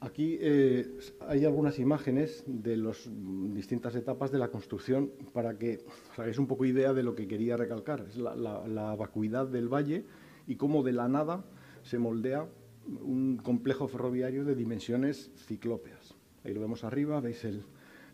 Aquí 0.00 0.38
eh, 0.40 1.00
hay 1.26 1.44
algunas 1.44 1.80
imágenes 1.80 2.44
de 2.46 2.76
las 2.76 3.10
distintas 3.52 3.96
etapas 3.96 4.30
de 4.30 4.38
la 4.38 4.48
construcción 4.48 5.10
para 5.32 5.58
que 5.58 5.80
os 6.12 6.18
hagáis 6.18 6.38
un 6.38 6.46
poco 6.46 6.64
idea 6.64 6.92
de 6.92 7.02
lo 7.02 7.16
que 7.16 7.26
quería 7.26 7.56
recalcar. 7.56 8.06
Es 8.08 8.16
la, 8.16 8.94
vacuidad 8.96 9.48
del 9.48 9.68
valle 9.68 10.04
y 10.46 10.54
cómo 10.54 10.84
de 10.84 10.92
la 10.92 11.08
nada 11.08 11.44
se 11.82 11.98
moldea 11.98 12.46
un 12.86 13.38
complejo 13.38 13.88
ferroviario 13.88 14.44
de 14.44 14.54
dimensiones 14.54 15.32
ciclópeas. 15.34 16.14
Ahí 16.44 16.54
lo 16.54 16.60
vemos 16.60 16.84
arriba, 16.84 17.20
veis 17.20 17.44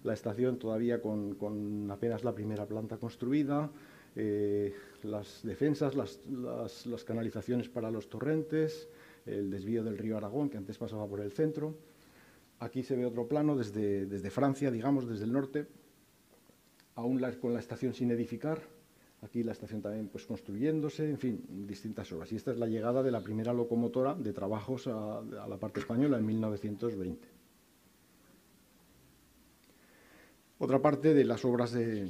la 0.05 0.13
estación 0.13 0.59
todavía 0.59 1.01
con, 1.01 1.91
apenas 1.91 2.23
la 2.25 2.35
primera 2.35 2.67
planta 2.67 2.99
construida, 2.99 3.71
eh, 4.15 4.73
las 5.03 5.43
defensas, 5.43 5.95
las 5.97 7.05
canalizaciones 7.05 7.69
para 7.69 7.91
los 7.91 8.09
torrentes, 8.09 8.89
el 9.27 9.51
desvío 9.51 9.83
del 9.83 9.99
río 9.99 10.17
Aragón, 10.17 10.51
que 10.51 10.59
antes 10.59 10.79
pasaba 10.79 11.09
por 11.09 11.21
el 11.21 11.33
centro. 11.33 11.75
Aquí 12.61 12.83
se 12.83 12.97
ve 12.97 13.07
otro 13.07 13.27
plano 13.27 13.57
desde, 13.57 14.07
desde 14.07 14.31
Francia, 14.31 14.71
digamos, 14.71 15.09
desde 15.09 15.25
el 15.25 15.33
norte, 15.33 15.67
aún 16.95 17.21
con 17.41 17.55
la 17.55 17.61
estación 17.61 17.95
sin 17.95 18.11
edificar. 18.11 18.61
Aquí 19.23 19.43
la 19.43 19.53
estación 19.53 19.81
también 19.81 20.09
pues, 20.09 20.27
construyéndose, 20.27 21.09
en 21.09 21.19
fin, 21.19 21.67
distintas 21.67 22.13
obras. 22.13 22.31
Y 22.31 22.37
esta 22.37 22.53
es 22.53 22.59
la 22.59 22.67
llegada 22.67 23.03
de 23.03 23.11
la 23.11 23.23
primera 23.23 23.55
locomotora 23.55 24.15
de 24.15 24.35
trabajos 24.35 24.87
a 24.87 25.23
la 25.23 25.57
parte 25.57 25.81
española 25.81 26.19
en 26.19 26.27
1920. 26.27 27.34
Otra 30.65 30.81
parte 30.81 31.13
de 31.13 31.25
las 31.27 31.45
obras 31.45 31.73
de, 31.73 32.09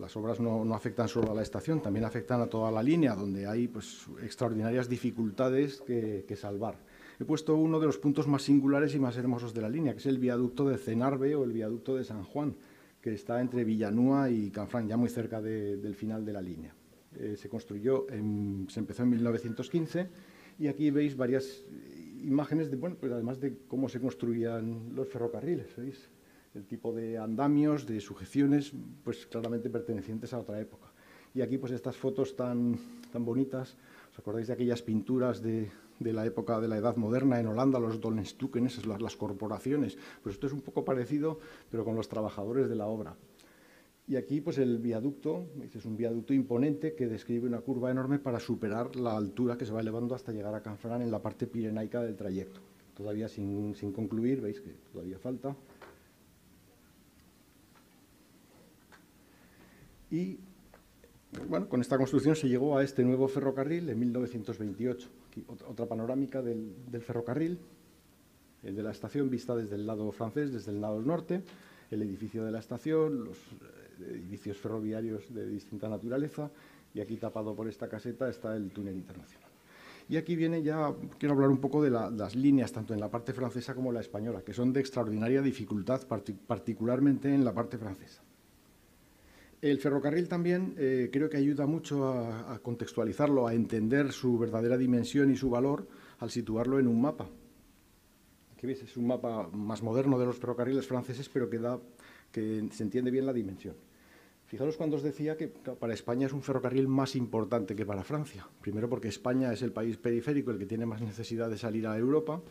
las 0.00 0.16
obras 0.16 0.40
no, 0.40 0.74
afectan 0.74 1.08
solo 1.08 1.30
a 1.30 1.34
la 1.34 1.42
estación, 1.42 1.82
también 1.82 2.06
afectan 2.06 2.40
a 2.40 2.46
toda 2.46 2.70
la 2.70 2.82
línea, 2.82 3.14
donde 3.14 3.46
hay 3.46 3.68
pues, 3.68 4.06
extraordinarias 4.22 4.88
dificultades 4.88 5.82
que, 5.82 6.34
salvar. 6.34 6.78
he 7.20 7.26
puesto 7.26 7.54
uno 7.54 7.78
de 7.78 7.84
los 7.84 7.98
puntos 7.98 8.26
más 8.26 8.44
singulares 8.44 8.94
y 8.94 8.98
más 8.98 9.18
hermosos 9.18 9.52
de 9.52 9.60
la 9.60 9.68
línea, 9.68 9.92
que 9.92 9.98
es 9.98 10.06
el 10.06 10.16
viaducto 10.16 10.66
de 10.70 10.78
Cenarbe 10.78 11.34
o 11.34 11.44
el 11.44 11.52
viaducto 11.52 11.94
de 11.94 12.04
San 12.04 12.24
Juan, 12.24 12.56
que 13.02 13.12
está 13.12 13.42
entre 13.42 13.62
Villanúa 13.62 14.30
y 14.30 14.50
Canfranc, 14.50 14.88
ya 14.88 14.96
muy 14.96 15.10
cerca 15.10 15.42
del 15.42 15.94
final 15.94 16.24
de 16.24 16.32
la 16.32 16.40
línea. 16.40 16.74
Eh, 17.14 17.36
se 17.36 17.50
construyó, 17.50 18.06
se 18.08 18.80
empezó 18.80 19.02
en 19.02 19.10
1915 19.10 20.08
y 20.58 20.68
aquí 20.68 20.90
veis 20.90 21.14
varias 21.14 21.62
imágenes, 22.24 22.70
de, 22.70 22.78
bueno, 22.78 22.96
pues 22.98 23.12
además 23.12 23.38
de 23.38 23.58
cómo 23.68 23.90
se 23.90 24.00
construían 24.00 24.94
los 24.94 25.08
ferrocarriles, 25.08 25.76
¿veis? 25.76 26.08
El 26.54 26.66
tipo 26.66 26.92
de 26.92 27.16
andamios, 27.16 27.86
de 27.86 28.00
sujeciones, 28.00 28.72
pues 29.04 29.26
claramente 29.26 29.70
pertenecientes 29.70 30.34
a 30.34 30.38
otra 30.38 30.60
época. 30.60 30.92
Y 31.34 31.40
aquí 31.40 31.56
pues 31.56 31.72
estas 31.72 31.96
fotos 31.96 32.36
tan, 32.36 32.78
tan 33.10 33.24
bonitas, 33.24 33.76
¿os 34.12 34.18
acordáis 34.18 34.48
de 34.48 34.52
aquellas 34.52 34.82
pinturas 34.82 35.40
de, 35.40 35.70
de 35.98 36.12
la 36.12 36.26
época 36.26 36.60
de 36.60 36.68
la 36.68 36.76
Edad 36.76 36.96
Moderna 36.96 37.40
en 37.40 37.46
Holanda, 37.46 37.78
los 37.78 38.00
Donenstuken, 38.00 38.66
esas 38.66 38.84
las, 38.84 39.16
corporaciones? 39.16 39.96
Pues 40.22 40.34
esto 40.34 40.46
es 40.46 40.52
un 40.52 40.60
poco 40.60 40.84
parecido, 40.84 41.38
pero 41.70 41.84
con 41.84 41.96
los 41.96 42.08
trabajadores 42.08 42.68
de 42.68 42.76
la 42.76 42.86
obra. 42.86 43.16
Y 44.06 44.16
aquí, 44.16 44.42
pues 44.42 44.58
el 44.58 44.78
viaducto, 44.78 45.46
es 45.62 45.84
un 45.86 45.96
viaducto 45.96 46.34
imponente 46.34 46.94
que 46.94 47.06
describe 47.06 47.46
una 47.46 47.60
curva 47.60 47.90
enorme 47.90 48.18
para 48.18 48.40
superar 48.40 48.96
la 48.96 49.16
altura 49.16 49.56
que 49.56 49.64
se 49.64 49.72
va 49.72 49.80
elevando 49.80 50.14
hasta 50.14 50.32
llegar 50.32 50.54
a 50.54 50.62
Canfrán 50.62 51.00
en 51.00 51.10
la 51.10 51.22
parte 51.22 51.46
pirenaica 51.46 52.02
del 52.02 52.16
trayecto. 52.16 52.60
Todavía 52.94 53.28
sin, 53.28 53.74
sin 53.74 53.92
concluir, 53.92 54.42
veis 54.42 54.60
que 54.60 54.74
todavía 54.92 55.18
falta. 55.18 55.56
Y 60.12 60.38
bueno, 61.48 61.70
con 61.70 61.80
esta 61.80 61.96
construcción 61.96 62.36
se 62.36 62.46
llegó 62.46 62.76
a 62.76 62.84
este 62.84 63.02
nuevo 63.02 63.26
ferrocarril 63.28 63.88
en 63.88 63.98
1928. 63.98 65.08
Aquí 65.28 65.42
otra 65.48 65.86
panorámica 65.86 66.42
del, 66.42 66.74
ferrocarril, 67.00 67.58
el 68.62 68.76
de 68.76 68.82
la 68.82 68.90
estación 68.90 69.30
vista 69.30 69.56
desde 69.56 69.76
el 69.76 69.86
lado 69.86 70.12
francés, 70.12 70.52
desde 70.52 70.70
el 70.70 70.82
lado 70.82 71.00
norte, 71.00 71.42
el 71.90 72.02
edificio 72.02 72.44
de 72.44 72.52
la 72.52 72.58
estación, 72.58 73.24
los 73.24 73.38
edificios 74.06 74.58
ferroviarios 74.58 75.32
de 75.32 75.46
distinta 75.46 75.88
naturaleza, 75.88 76.50
y 76.92 77.00
aquí 77.00 77.16
tapado 77.16 77.56
por 77.56 77.66
esta 77.66 77.88
caseta 77.88 78.28
está 78.28 78.54
el 78.54 78.70
túnel 78.70 78.96
internacional. 78.96 79.48
Y 80.10 80.18
aquí 80.18 80.36
viene 80.36 80.62
ya, 80.62 80.94
quiero 81.18 81.34
hablar 81.34 81.48
un 81.48 81.58
poco 81.58 81.82
de 81.82 81.88
las 81.88 82.36
líneas, 82.36 82.70
tanto 82.70 82.92
en 82.92 83.00
la 83.00 83.10
parte 83.10 83.32
francesa 83.32 83.74
como 83.74 83.88
en 83.88 83.94
la 83.94 84.00
española, 84.02 84.42
que 84.42 84.52
son 84.52 84.74
de 84.74 84.80
extraordinaria 84.80 85.40
dificultad, 85.40 86.02
particularmente 86.06 87.34
en 87.34 87.46
la 87.46 87.54
parte 87.54 87.78
francesa. 87.78 88.22
El 89.62 89.78
ferrocarril 89.78 90.26
también 90.26 90.74
eh, 90.76 91.08
creo 91.12 91.30
que 91.30 91.36
ayuda 91.36 91.66
mucho 91.66 92.04
a, 92.08 92.52
a, 92.52 92.58
contextualizarlo, 92.58 93.46
a 93.46 93.54
entender 93.54 94.10
su 94.10 94.36
verdadera 94.36 94.76
dimensión 94.76 95.30
y 95.30 95.36
su 95.36 95.48
valor 95.50 95.86
al 96.18 96.30
situarlo 96.30 96.80
en 96.80 96.88
un 96.88 97.00
mapa. 97.00 97.28
Aquí 98.52 98.66
veis, 98.66 98.82
es 98.82 98.96
un 98.96 99.06
mapa 99.06 99.48
más 99.52 99.80
moderno 99.80 100.18
de 100.18 100.26
los 100.26 100.36
ferrocarriles 100.38 100.86
franceses, 100.86 101.28
pero 101.28 101.48
que 101.48 101.58
da 101.58 101.78
que 102.32 102.68
se 102.72 102.82
entiende 102.82 103.12
bien 103.12 103.24
la 103.24 103.32
dimensión. 103.32 103.76
Fijaros 104.46 104.76
cuando 104.76 104.96
os 104.96 105.02
decía 105.02 105.36
que 105.36 105.46
para 105.48 105.94
España 105.94 106.26
es 106.26 106.32
un 106.32 106.42
ferrocarril 106.42 106.88
más 106.88 107.14
importante 107.14 107.76
que 107.76 107.86
para 107.86 108.02
Francia. 108.02 108.48
Primero 108.60 108.88
porque 108.88 109.08
España 109.08 109.52
es 109.52 109.62
el 109.62 109.72
país 109.72 109.96
periférico, 109.96 110.50
el 110.50 110.58
que 110.58 110.66
tiene 110.66 110.86
más 110.86 111.00
necesidad 111.00 111.48
de 111.48 111.56
salir 111.56 111.86
a 111.86 111.96
Europa. 111.96 112.42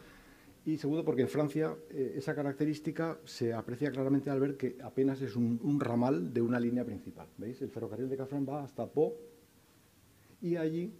Y 0.63 0.78
segundo 0.78 1.04
porque 1.04 1.24
en 1.24 1.28
Francia 1.28 1.76
eh, 1.89 2.13
esa 2.15 2.36
característica 2.36 3.19
se 3.26 3.54
aprecia 3.54 3.91
claramente 3.91 4.30
al 4.30 4.39
ver 4.39 4.58
que 4.58 4.78
apenas 4.84 5.21
es 5.21 5.36
un, 5.36 5.80
ramal 5.80 6.34
de 6.34 6.41
una 6.41 6.60
línea 6.60 6.86
principal. 6.86 7.28
¿Veis? 7.38 7.62
El 7.62 7.69
ferrocarril 7.69 8.10
de 8.10 8.17
Cafrán 8.17 8.45
va 8.47 8.63
hasta 8.63 8.86
Po 8.86 9.15
y 10.39 10.58
allí 10.58 10.93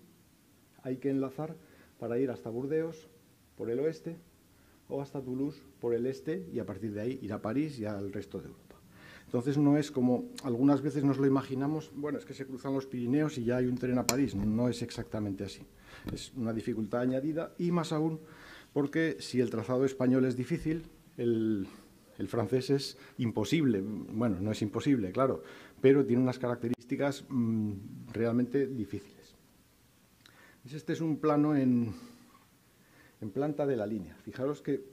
hay 0.82 0.98
que 0.98 1.12
enlazar 1.12 1.56
para 2.00 2.18
ir 2.18 2.32
hasta 2.32 2.50
Burdeos 2.50 3.08
por 3.56 3.70
el 3.70 3.80
oeste 3.80 4.18
o 4.90 5.00
hasta 5.02 5.22
Toulouse 5.22 5.62
por 5.80 5.94
el 5.94 6.08
este 6.08 6.48
y 6.52 6.58
a 6.58 6.66
partir 6.66 6.94
de 6.94 7.02
ahí 7.02 7.20
ir 7.22 7.32
a 7.32 7.42
París 7.42 7.80
y 7.80 7.86
al 7.86 8.12
resto 8.12 8.40
de 8.40 8.48
Europa. 8.48 8.72
Entonces 9.26 9.58
no 9.58 9.78
es 9.78 9.92
como 9.92 10.26
algunas 10.44 10.82
veces 10.82 11.04
nos 11.04 11.18
lo 11.18 11.28
imaginamos, 11.28 11.92
bueno, 11.96 12.18
es 12.18 12.26
que 12.26 12.34
se 12.34 12.46
cruzan 12.46 12.74
los 12.74 12.88
Pirineos 12.88 13.38
y 13.38 13.46
ya 13.46 13.58
hay 13.58 13.68
un 13.68 13.78
tren 13.78 13.98
a 13.98 14.06
París. 14.06 14.36
No 14.36 14.68
es 14.68 14.82
exactamente 14.82 15.46
así. 15.46 15.62
Es 16.12 16.34
una 16.36 16.52
dificultad 16.52 17.02
añadida 17.02 17.54
y 17.58 17.72
más 17.72 17.94
aún 17.94 18.20
porque 18.74 19.18
si 19.20 19.42
el 19.42 19.50
trazado 19.50 19.86
español 19.86 20.26
es 20.26 20.36
difícil, 20.36 20.84
el, 21.18 21.68
francés 22.28 22.70
es 22.70 22.98
imposible. 23.18 23.82
Bueno, 23.82 24.38
no 24.40 24.52
es 24.52 24.62
imposible, 24.62 25.12
claro, 25.12 25.44
pero 25.82 26.06
tiene 26.06 26.22
unas 26.22 26.38
características 26.38 27.26
mmm, 27.30 27.74
realmente 28.14 28.68
difíciles. 28.68 29.36
Este 30.64 30.94
es 30.94 31.02
un 31.02 31.18
plano 31.18 31.56
en, 31.56 31.94
planta 33.34 33.66
de 33.66 33.76
la 33.76 33.88
línea. 33.88 34.16
Fijaros 34.24 34.62
que 34.62 34.84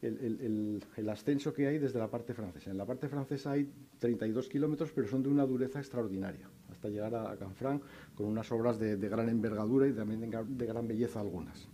el, 0.00 1.08
ascenso 1.10 1.52
que 1.52 1.66
hay 1.66 1.78
desde 1.78 1.98
la 1.98 2.08
parte 2.08 2.32
francesa. 2.32 2.70
En 2.70 2.78
la 2.78 2.86
parte 2.86 3.08
francesa 3.08 3.52
hay 3.52 3.68
32 3.98 4.48
kilómetros, 4.48 4.92
pero 4.92 5.08
son 5.08 5.22
de 5.22 5.28
una 5.28 5.44
dureza 5.44 5.80
extraordinaria, 5.80 6.48
hasta 6.70 6.88
llegar 6.88 7.14
a, 7.14 7.36
Canfranc, 7.36 7.82
con 8.14 8.26
unas 8.26 8.50
obras 8.52 8.78
de, 8.78 8.96
gran 8.96 9.28
envergadura 9.28 9.88
y 9.88 9.92
también 9.92 10.30
de, 10.30 10.66
gran 10.66 10.86
belleza 10.86 11.20
algunas. 11.20 11.68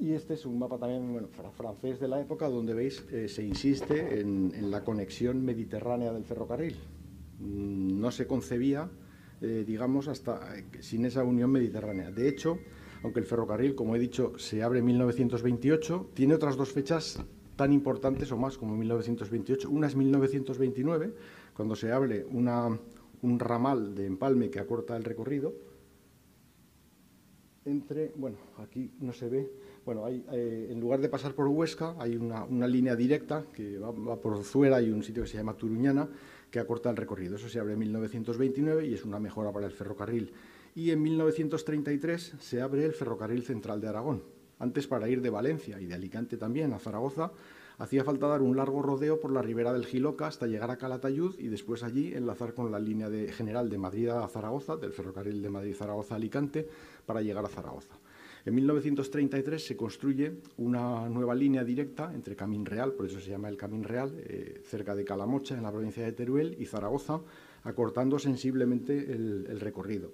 Y 0.00 0.14
este 0.14 0.32
es 0.32 0.46
un 0.46 0.58
mapa 0.58 0.78
también 0.78 1.28
francés 1.52 2.00
de 2.00 2.08
la 2.08 2.18
época, 2.18 2.48
donde 2.48 2.72
veis 2.72 3.04
eh, 3.12 3.28
se 3.28 3.44
insiste 3.44 4.18
en, 4.18 4.50
en, 4.54 4.70
la 4.70 4.82
conexión 4.82 5.44
mediterránea 5.44 6.10
del 6.10 6.24
ferrocarril. 6.24 6.74
Mm, 7.38 8.00
no 8.00 8.10
se 8.10 8.26
concebía, 8.26 8.88
eh, 9.42 9.62
digamos, 9.66 10.08
hasta 10.08 10.56
eh, 10.56 10.64
sin 10.80 11.04
esa 11.04 11.22
unión 11.22 11.50
mediterránea. 11.50 12.10
De 12.10 12.30
hecho, 12.30 12.58
aunque 13.02 13.20
el 13.20 13.26
ferrocarril, 13.26 13.74
como 13.74 13.94
he 13.94 13.98
dicho, 13.98 14.38
se 14.38 14.62
abre 14.62 14.78
en 14.78 14.86
1928, 14.86 16.12
tiene 16.14 16.34
otras 16.34 16.56
dos 16.56 16.72
fechas 16.72 17.22
tan 17.56 17.70
importantes 17.70 18.32
o 18.32 18.38
más 18.38 18.56
como 18.56 18.74
1928. 18.78 19.68
Una 19.68 19.86
es 19.86 19.96
1929, 19.96 21.14
cuando 21.54 21.76
se 21.76 21.92
abre 21.92 22.24
una, 22.24 22.68
un 23.20 23.38
ramal 23.38 23.94
de 23.94 24.06
empalme 24.06 24.48
que 24.48 24.60
acorta 24.60 24.96
el 24.96 25.04
recorrido. 25.04 25.52
Entre, 27.66 28.14
bueno, 28.16 28.38
aquí 28.56 28.90
no 29.00 29.12
se 29.12 29.28
ve, 29.28 29.50
bueno, 29.92 30.06
eh, 30.08 30.68
en 30.70 30.78
lugar 30.78 31.00
de 31.00 31.08
pasar 31.08 31.34
por 31.34 31.48
Huesca, 31.48 31.96
hay 31.98 32.14
una, 32.14 32.46
línea 32.68 32.94
directa 32.94 33.44
que 33.52 33.76
va, 33.76 33.90
va, 33.90 34.20
por 34.20 34.44
Zuera 34.44 34.80
y 34.80 34.88
un 34.88 35.02
sitio 35.02 35.24
que 35.24 35.28
se 35.28 35.36
llama 35.36 35.54
Turuñana, 35.54 36.08
que 36.48 36.60
acorta 36.60 36.90
el 36.90 36.96
recorrido. 36.96 37.34
Eso 37.34 37.48
se 37.48 37.58
abre 37.58 37.72
en 37.72 37.80
1929 37.80 38.86
y 38.86 38.94
es 38.94 39.04
una 39.04 39.18
mejora 39.18 39.50
para 39.50 39.66
el 39.66 39.72
ferrocarril 39.72 40.32
y 40.76 40.92
en 40.92 41.02
1933 41.02 42.34
se 42.38 42.62
abre 42.62 42.84
el 42.84 42.92
Ferrocarril 42.92 43.42
Central 43.42 43.80
de 43.80 43.88
Aragón. 43.88 44.22
Antes, 44.60 44.86
para 44.86 45.08
ir 45.08 45.22
de 45.22 45.30
Valencia 45.30 45.80
y 45.80 45.86
de 45.86 45.94
Alicante 45.94 46.36
también 46.36 46.72
a 46.72 46.78
Zaragoza, 46.78 47.32
hacía 47.78 48.04
falta 48.04 48.28
dar 48.28 48.42
un 48.42 48.56
largo 48.56 48.82
rodeo 48.82 49.18
por 49.18 49.32
la 49.32 49.42
ribera 49.42 49.72
del 49.72 49.86
Giloca 49.86 50.28
hasta 50.28 50.46
llegar 50.46 50.70
a 50.70 50.76
Calatayud 50.76 51.36
y 51.36 51.48
después 51.48 51.82
allí 51.82 52.14
enlazar 52.14 52.54
con 52.54 52.70
la 52.70 52.78
línea 52.78 53.10
de, 53.10 53.32
general 53.32 53.68
de 53.68 53.78
Madrid 53.78 54.08
a 54.10 54.28
Zaragoza, 54.28 54.76
del 54.76 54.92
ferrocarril 54.92 55.42
de 55.42 55.50
Madrid-Zaragoza-Alicante, 55.50 56.68
para 57.04 57.22
llegar 57.22 57.44
a 57.44 57.48
Zaragoza. 57.48 57.96
En 58.44 58.54
1933 58.54 59.64
se 59.64 59.76
construye 59.76 60.32
una 60.56 61.08
nueva 61.08 61.34
línea 61.34 61.64
directa 61.64 62.12
entre 62.14 62.36
Camín 62.36 62.64
Real, 62.64 62.92
por 62.92 63.06
eso 63.06 63.20
se 63.20 63.30
llama 63.30 63.48
el 63.48 63.56
Camín 63.56 63.84
Real, 63.84 64.14
eh, 64.18 64.62
cerca 64.64 64.94
de 64.94 65.04
Calamocha, 65.04 65.56
en 65.56 65.62
la 65.62 65.72
provincia 65.72 66.04
de 66.04 66.12
Teruel, 66.12 66.56
y 66.58 66.66
Zaragoza, 66.66 67.20
acortando 67.64 68.18
sensiblemente 68.18 69.12
el, 69.12 69.46
el 69.48 69.60
recorrido 69.60 70.12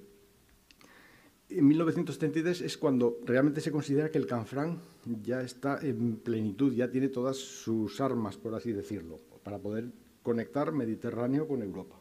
en 1.49 1.69
1933 1.69 2.61
es 2.63 2.77
cuando 2.77 3.21
realmente 3.25 3.61
se 3.61 3.71
considera 3.71 4.11
que 4.11 4.19
el 4.19 4.27
Canfranc 4.27 4.81
ya 5.23 5.43
está 5.43 5.79
en 5.81 6.17
plenitud, 6.17 6.73
ya 6.73 6.91
tiene 6.91 7.09
todas 7.09 7.37
sus 7.37 8.01
armas, 8.01 8.37
por 8.37 8.55
así 8.55 8.73
decirlo, 8.73 9.21
para 9.45 9.59
poder 9.59 9.91
conectar 10.23 10.73
Mediterráneo 10.73 11.47
con 11.47 11.63
Europa. 11.63 12.01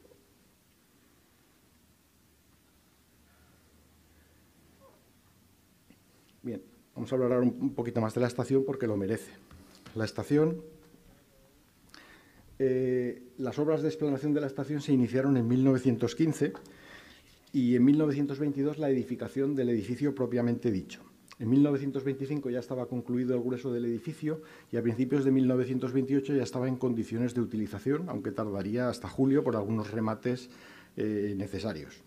Bien, 6.46 6.62
vamos 6.94 7.12
a 7.12 7.16
hablar 7.16 7.34
ahora 7.34 7.48
un 7.48 7.74
poquito 7.74 8.02
más 8.02 8.14
de 8.14 8.22
la 8.22 8.28
estación 8.28 8.64
porque 8.64 8.86
lo 8.86 8.96
merece. 8.96 9.32
La 9.96 10.06
estación, 10.06 10.62
eh, 12.60 13.24
las 13.40 13.58
obras 13.58 13.82
de 13.82 13.88
explanación 13.88 14.32
de 14.36 14.42
la 14.42 14.46
estación 14.46 14.80
se 14.80 14.94
iniciaron 14.94 15.38
en 15.38 15.48
1915 15.48 16.54
y 17.52 17.76
en 17.76 17.84
1922 17.84 18.78
la 18.78 18.92
edificación 18.92 19.56
del 19.56 19.70
edificio 19.70 20.14
propiamente 20.14 20.70
dicho. 20.70 21.02
En 21.40 21.50
1925 21.50 22.52
ya 22.52 22.60
estaba 22.60 22.86
concluido 22.86 23.34
el 23.34 23.42
grueso 23.42 23.74
del 23.74 23.86
edificio 23.86 24.44
y 24.72 24.78
a 24.78 24.84
principios 24.84 25.26
de 25.26 25.32
1928 25.32 26.36
ya 26.36 26.44
estaba 26.44 26.68
en 26.68 26.76
condiciones 26.76 27.34
de 27.34 27.42
utilización, 27.42 28.08
aunque 28.08 28.32
tardaría 28.32 28.88
hasta 28.88 29.10
julio 29.10 29.44
por 29.44 29.56
algunos 29.56 29.90
remates 29.90 30.52
eh, 30.96 31.34
necesarios. 31.36 32.04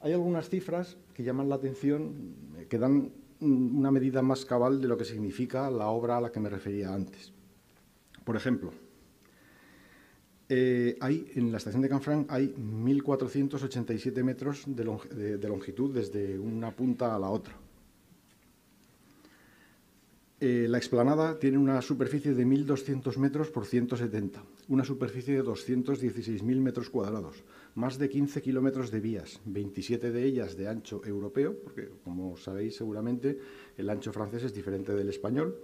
Hay 0.00 0.12
algunas 0.12 0.48
cifras 0.48 0.96
que 1.14 1.22
llaman 1.22 1.48
la 1.48 1.54
atención, 1.54 2.34
eh, 2.58 2.66
que 2.68 2.76
dan 2.78 3.12
una 3.40 3.90
medida 3.90 4.22
más 4.22 4.44
cabal 4.44 4.80
de 4.80 4.88
lo 4.88 4.96
que 4.96 5.04
significa 5.04 5.70
la 5.70 5.88
obra 5.88 6.18
a 6.18 6.20
la 6.20 6.32
que 6.32 6.40
me 6.40 6.48
refería 6.48 6.94
antes. 6.94 7.32
Por 8.24 8.36
ejemplo, 8.36 8.72
eh, 10.48 10.96
hay, 11.00 11.30
en 11.36 11.52
la 11.52 11.58
estación 11.58 11.80
de 11.82 11.88
Canfranc 11.88 12.30
hay 12.30 12.48
1.487 12.48 14.22
metros 14.24 14.64
de, 14.66 14.84
long, 14.84 15.08
de, 15.08 15.38
de, 15.38 15.48
longitud 15.48 15.94
desde 15.94 16.38
una 16.38 16.70
punta 16.74 17.14
a 17.14 17.18
la 17.18 17.30
otra. 17.30 17.54
Eh, 20.42 20.66
la 20.70 20.78
explanada 20.78 21.38
tiene 21.38 21.58
una 21.58 21.82
superficie 21.82 22.32
de 22.32 22.46
1.200 22.46 23.18
metros 23.18 23.50
por 23.50 23.66
170, 23.66 24.42
una 24.68 24.84
superficie 24.84 25.34
de 25.34 25.44
216.000 25.44 26.60
metros 26.60 26.88
cuadrados, 26.88 27.44
más 27.74 27.98
de 27.98 28.08
15 28.08 28.40
kilómetros 28.40 28.90
de 28.90 29.00
vías, 29.00 29.42
27 29.44 30.10
de 30.10 30.24
ellas 30.24 30.56
de 30.56 30.66
ancho 30.66 31.02
europeo, 31.04 31.58
porque 31.62 31.90
como 32.02 32.38
sabéis 32.38 32.74
seguramente 32.76 33.38
el 33.76 33.90
ancho 33.90 34.14
francés 34.14 34.44
es 34.44 34.54
diferente 34.54 34.94
del 34.94 35.10
español, 35.10 35.58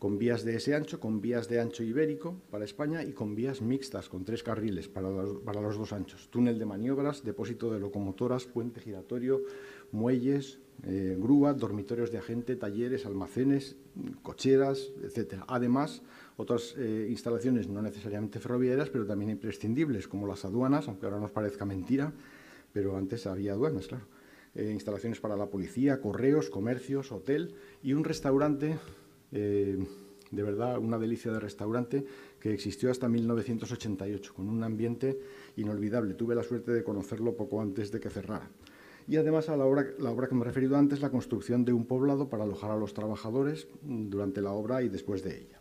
con 0.00 0.16
vías 0.16 0.44
de 0.44 0.56
ese 0.56 0.74
ancho, 0.74 0.98
con 0.98 1.20
vías 1.20 1.46
de 1.46 1.60
ancho 1.60 1.82
ibérico 1.82 2.40
para 2.50 2.64
España 2.64 3.04
y 3.04 3.12
con 3.12 3.34
vías 3.34 3.60
mixtas, 3.60 4.08
con 4.08 4.24
tres 4.24 4.42
carriles 4.42 4.88
para 4.88 5.10
los, 5.10 5.76
dos 5.76 5.92
anchos. 5.92 6.30
Túnel 6.30 6.58
de 6.58 6.64
maniobras, 6.64 7.22
depósito 7.22 7.70
de 7.70 7.80
locomotoras, 7.80 8.46
puente 8.46 8.80
giratorio, 8.80 9.42
muelles, 9.92 10.58
eh, 10.84 11.18
grúa, 11.20 11.52
dormitorios 11.52 12.10
de 12.10 12.16
agente, 12.16 12.56
talleres, 12.56 13.04
almacenes, 13.04 13.76
cocheras, 14.22 14.90
etc. 15.02 15.42
Además, 15.46 16.02
otras 16.36 16.74
eh, 16.78 17.06
instalaciones 17.10 17.68
no 17.68 17.82
necesariamente 17.82 18.40
ferroviarias, 18.40 18.90
pero 18.90 19.06
también 19.06 19.30
imprescindibles, 19.30 20.08
como 20.08 20.26
las 20.26 20.44
aduanas, 20.44 20.88
aunque 20.88 21.06
ahora 21.06 21.20
nos 21.20 21.30
parezca 21.30 21.64
mentira, 21.64 22.12
pero 22.72 22.96
antes 22.96 23.26
había 23.26 23.52
aduanas, 23.52 23.88
claro. 23.88 24.04
Eh, 24.54 24.70
instalaciones 24.72 25.20
para 25.20 25.36
la 25.36 25.46
policía, 25.46 26.00
correos, 26.00 26.50
comercios, 26.50 27.12
hotel 27.12 27.54
y 27.84 27.92
un 27.92 28.02
restaurante 28.02 28.78
eh, 29.30 29.78
de 30.30 30.42
verdad 30.42 30.78
una 30.78 30.98
delicia 30.98 31.32
de 31.32 31.40
restaurante 31.40 32.04
que 32.38 32.52
existió 32.52 32.90
hasta 32.90 33.08
1988, 33.08 34.34
con 34.34 34.48
un 34.48 34.62
ambiente 34.62 35.18
inolvidable. 35.56 36.14
Tuve 36.14 36.34
la 36.34 36.42
suerte 36.42 36.72
de 36.72 36.84
conocerlo 36.84 37.36
poco 37.36 37.60
antes 37.60 37.90
de 37.90 38.00
que 38.00 38.10
cerrara. 38.10 38.48
Y 39.10 39.16
además 39.16 39.48
a 39.48 39.56
la 39.56 39.66
obra, 39.66 39.86
la 39.98 40.10
obra 40.10 40.28
que 40.28 40.36
me 40.36 40.42
he 40.42 40.44
referido 40.44 40.76
antes, 40.76 41.02
la 41.02 41.10
construcción 41.10 41.64
de 41.64 41.72
un 41.72 41.84
poblado 41.84 42.28
para 42.28 42.44
alojar 42.44 42.70
a 42.70 42.76
los 42.76 42.94
trabajadores 42.94 43.66
durante 43.82 44.40
la 44.40 44.52
obra 44.52 44.82
y 44.82 44.88
después 44.88 45.24
de 45.24 45.36
ella. 45.36 45.60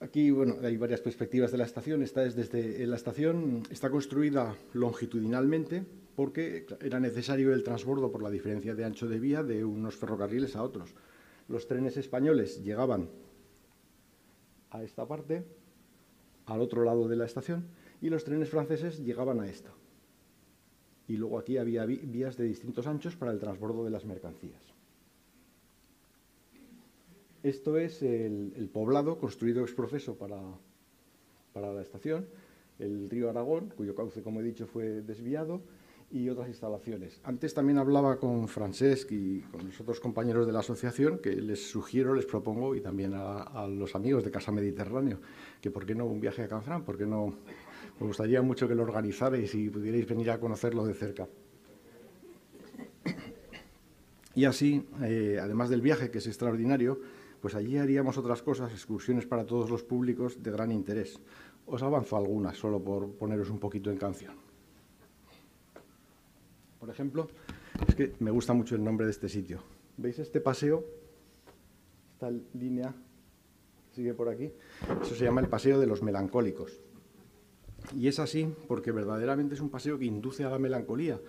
Aquí 0.00 0.30
bueno, 0.32 0.56
hay 0.62 0.76
varias 0.76 1.00
perspectivas 1.00 1.52
de 1.52 1.58
la 1.58 1.64
estación. 1.64 2.02
Esta 2.02 2.24
es 2.24 2.34
desde 2.34 2.84
la 2.86 2.96
estación 2.96 3.62
está 3.70 3.88
construida 3.88 4.56
longitudinalmente 4.72 5.84
porque 6.16 6.66
era 6.80 6.98
necesario 6.98 7.54
el 7.54 7.62
transbordo 7.62 8.10
por 8.10 8.22
la 8.22 8.30
diferencia 8.30 8.74
de 8.74 8.84
ancho 8.84 9.08
de 9.08 9.20
vía 9.20 9.44
de 9.44 9.64
unos 9.64 9.96
ferrocarriles 9.96 10.56
a 10.56 10.62
otros 10.64 10.92
los 11.48 11.66
trenes 11.66 11.96
españoles 11.96 12.62
llegaban 12.62 13.08
a 14.70 14.82
esta 14.82 15.06
parte, 15.06 15.44
al 16.44 16.60
otro 16.60 16.84
lado 16.84 17.08
de 17.08 17.16
la 17.16 17.24
estación, 17.24 17.66
y 18.00 18.10
los 18.10 18.24
trenes 18.24 18.50
franceses 18.50 18.98
llegaban 18.98 19.40
a 19.40 19.48
esta. 19.48 19.72
Y 21.08 21.16
luego 21.16 21.38
aquí 21.38 21.56
había 21.56 21.86
vías 21.86 22.36
de 22.36 22.44
distintos 22.44 22.86
anchos 22.86 23.16
para 23.16 23.32
el 23.32 23.38
transbordo 23.38 23.84
de 23.84 23.90
las 23.90 24.04
mercancías. 24.04 24.62
Esto 27.42 27.78
es 27.78 28.02
el, 28.02 28.70
poblado 28.72 29.18
construido 29.18 29.62
ex 29.62 29.72
profeso 29.72 30.16
para, 30.16 30.38
para 31.52 31.72
la 31.72 31.82
estación, 31.82 32.26
el 32.78 33.08
río 33.08 33.30
Aragón, 33.30 33.72
cuyo 33.76 33.94
cauce, 33.94 34.22
como 34.22 34.40
he 34.40 34.42
dicho, 34.42 34.66
fue 34.66 35.02
desviado, 35.02 35.62
y 36.10 36.28
otras 36.28 36.48
instalaciones. 36.48 37.20
Antes 37.24 37.52
también 37.52 37.78
hablaba 37.78 38.18
con 38.18 38.48
Francesc 38.48 39.12
y 39.12 39.40
con 39.42 39.66
los 39.66 39.80
otros 39.80 40.00
compañeros 40.00 40.46
de 40.46 40.52
la 40.52 40.60
asociación 40.60 41.18
que 41.18 41.32
les 41.32 41.70
sugiero, 41.70 42.14
les 42.14 42.24
propongo, 42.24 42.74
y 42.74 42.80
también 42.80 43.12
a, 43.14 43.66
los 43.68 43.94
amigos 43.94 44.24
de 44.24 44.30
Casa 44.30 44.50
Mediterráneo, 44.50 45.18
que 45.60 45.70
por 45.70 45.84
qué 45.84 45.94
no 45.94 46.06
un 46.06 46.20
viaje 46.20 46.42
a 46.42 46.48
Canfrán, 46.48 46.84
por 46.84 46.96
qué 46.96 47.06
no... 47.06 47.34
Me 48.00 48.06
gustaría 48.06 48.42
mucho 48.42 48.68
que 48.68 48.74
lo 48.74 48.82
organizarais 48.82 49.54
y 49.54 49.70
pudierais 49.70 50.06
venir 50.06 50.30
a 50.30 50.38
conocerlo 50.38 50.84
de 50.84 50.94
cerca. 50.94 51.28
Y 54.34 54.44
así, 54.44 54.86
eh, 55.02 55.38
además 55.40 55.68
del 55.68 55.80
viaje, 55.80 56.10
que 56.10 56.18
es 56.18 56.26
extraordinario, 56.28 57.00
pues 57.40 57.54
allí 57.54 57.76
haríamos 57.76 58.18
otras 58.18 58.42
cosas, 58.42 58.70
excursiones 58.72 59.26
para 59.26 59.44
todos 59.44 59.68
los 59.68 59.82
públicos 59.82 60.42
de 60.42 60.50
gran 60.50 60.70
interés. 60.70 61.20
Os 61.66 61.82
avanzo 61.82 62.16
algunas, 62.16 62.56
solo 62.56 62.80
por 62.80 63.10
poneros 63.12 63.50
un 63.50 63.58
poquito 63.58 63.90
en 63.90 63.96
canción. 63.96 64.34
Por 66.78 66.88
ejemplo, 66.88 67.28
es 67.86 67.94
que 67.94 68.14
me 68.20 68.30
gusta 68.30 68.52
mucho 68.52 68.74
el 68.76 68.84
nombre 68.84 69.06
de 69.06 69.12
este 69.12 69.28
sitio. 69.28 69.60
¿Veis 69.96 70.18
este 70.20 70.40
paseo? 70.40 70.84
Esta 72.14 72.30
línea 72.54 72.94
sigue 73.92 74.14
por 74.14 74.28
aquí. 74.28 74.52
Eso 75.02 75.14
se 75.14 75.24
llama 75.24 75.40
el 75.40 75.48
Paseo 75.48 75.80
de 75.80 75.86
los 75.86 76.02
Melancólicos. 76.02 76.80
Y 77.96 78.08
es 78.08 78.18
así 78.18 78.52
porque 78.66 78.92
verdaderamente 78.92 79.54
es 79.54 79.60
un 79.60 79.70
paseo 79.70 79.98
que 79.98 80.04
induce 80.04 80.44
a 80.44 80.50
la 80.50 80.58
melancolía. 80.58 81.20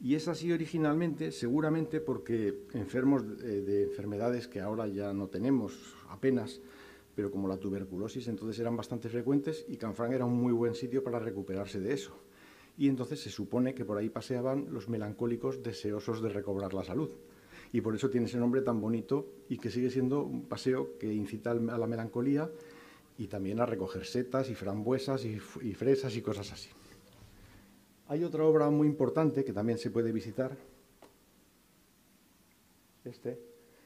Y 0.00 0.14
es 0.14 0.28
así 0.28 0.50
originalmente, 0.52 1.30
seguramente 1.30 2.00
porque 2.00 2.64
enfermos 2.74 3.38
de, 3.38 3.62
de, 3.62 3.82
enfermedades 3.84 4.48
que 4.48 4.60
ahora 4.60 4.88
ya 4.88 5.12
no 5.12 5.28
tenemos 5.28 5.94
apenas, 6.08 6.60
pero 7.14 7.30
como 7.30 7.46
la 7.46 7.58
tuberculosis 7.58 8.26
entonces 8.26 8.58
eran 8.58 8.76
bastante 8.76 9.08
frecuentes 9.08 9.64
y 9.68 9.76
Canfrán 9.76 10.12
era 10.12 10.24
un 10.24 10.34
muy 10.34 10.52
buen 10.52 10.74
sitio 10.74 11.04
para 11.04 11.18
recuperarse 11.18 11.78
de 11.78 11.92
eso 11.92 12.18
y 12.76 12.88
entonces 12.88 13.20
se 13.20 13.30
supone 13.30 13.74
que 13.74 13.84
por 13.84 13.98
ahí 13.98 14.08
paseaban 14.08 14.66
los 14.70 14.88
melancólicos 14.88 15.62
deseosos 15.62 16.22
de 16.22 16.30
recobrar 16.30 16.74
la 16.74 16.84
salud. 16.84 17.10
Y 17.72 17.80
por 17.80 17.94
eso 17.94 18.10
tiene 18.10 18.26
ese 18.26 18.38
nombre 18.38 18.62
tan 18.62 18.80
bonito 18.80 19.26
y 19.48 19.58
que 19.58 19.70
sigue 19.70 19.90
siendo 19.90 20.22
un 20.22 20.46
paseo 20.46 20.98
que 20.98 21.12
incita 21.12 21.52
a 21.52 21.54
la 21.54 21.86
melancolía 21.86 22.50
y 23.18 23.26
también 23.26 23.60
a 23.60 23.66
recoger 23.66 24.04
setas 24.04 24.50
y 24.50 24.54
frambuesas 24.54 25.24
y, 25.24 25.38
fresas 25.38 26.16
y 26.16 26.22
cosas 26.22 26.52
así. 26.52 26.70
Hay 28.08 28.24
otra 28.24 28.44
obra 28.44 28.68
muy 28.70 28.86
importante 28.86 29.44
que 29.44 29.52
también 29.52 29.78
se 29.78 29.90
puede 29.90 30.12
visitar. 30.12 30.56
Este 33.04 33.38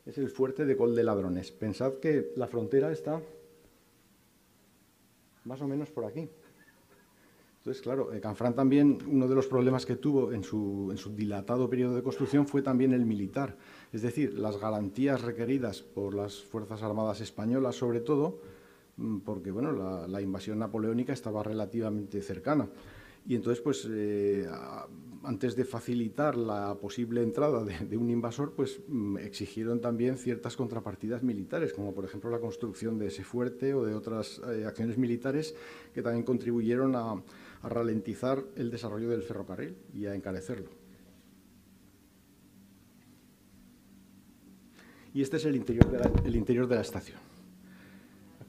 es 0.05 0.19
el 0.19 0.31
fuerte 0.31 0.65
de 0.65 0.77
Col 0.77 0.95
de 0.95 1.05
Ladrones. 1.05 1.51
Pensad 1.53 1.95
que 1.95 2.33
la 2.37 2.47
frontera 2.47 2.93
está 2.93 3.21
más 5.45 5.61
o 5.61 5.69
menos 5.69 5.91
por 5.91 6.05
aquí. 6.05 6.29
Entonces, 7.67 7.83
claro, 7.83 8.13
eh, 8.13 8.21
Canfrán 8.21 8.55
también, 8.55 8.99
uno 9.09 9.27
de 9.27 9.35
los 9.35 9.49
problemas 9.49 9.85
que 9.85 9.97
tuvo 9.97 10.33
en 10.33 10.45
su, 10.45 10.95
dilatado 11.17 11.69
periodo 11.69 11.97
de 11.97 12.03
construcción 12.05 12.47
fue 12.47 12.63
también 12.63 12.93
el 12.93 13.05
militar. 13.05 13.57
Es 13.93 14.03
decir, 14.03 14.39
las 14.39 14.57
garantías 14.57 15.23
requeridas 15.23 15.83
por 15.83 16.15
las 16.15 16.41
Fuerzas 16.41 16.85
Armadas 16.85 17.21
españolas, 17.21 17.75
sobre 17.75 17.99
todo, 17.99 18.39
porque 19.25 19.51
bueno, 19.51 20.07
la 20.07 20.21
invasión 20.21 20.59
napoleónica 20.59 21.13
estaba 21.13 21.43
relativamente 21.43 22.23
cercana. 22.23 22.69
Y 23.29 23.35
entonces, 23.35 23.61
pues, 23.61 23.87
eh, 23.91 24.47
antes 25.25 25.57
de 25.57 25.65
facilitar 25.65 26.37
la 26.37 26.77
posible 26.77 27.23
entrada 27.23 27.65
de, 27.65 27.97
un 27.97 28.09
invasor, 28.11 28.53
pues 28.55 28.81
mm, 28.87 29.19
exigieron 29.19 29.81
también 29.81 30.17
ciertas 30.17 30.57
contrapartidas 30.57 31.25
militares, 31.25 31.73
como 31.73 31.93
por 31.93 32.05
ejemplo 32.05 32.31
la 32.31 32.39
construcción 32.39 32.99
de 32.99 33.09
ese 33.09 33.25
fuerte 33.25 33.75
o 33.75 33.85
de 33.85 33.95
otras 33.95 34.41
eh, 34.49 34.65
acciones 34.65 34.97
militares 34.97 35.57
que 35.93 36.03
también 36.03 36.25
contribuyeron 36.25 36.95
a, 36.95 37.23
ralentizar 37.63 38.45
el 38.55 38.71
desarrollo 38.71 39.09
del 39.09 39.23
ferrocarril 39.23 39.75
y 39.93 40.07
a 40.07 40.15
encarecerlo. 40.15 40.71
Y 45.13 45.23
este 45.23 45.39
es 45.39 45.47
el 45.47 45.57
interior 45.57 45.91
de 45.91 45.99
la, 45.99 46.13
el 46.25 46.37
interior 46.37 46.69
de 46.69 46.77
la 46.77 46.83
estación. 46.83 47.26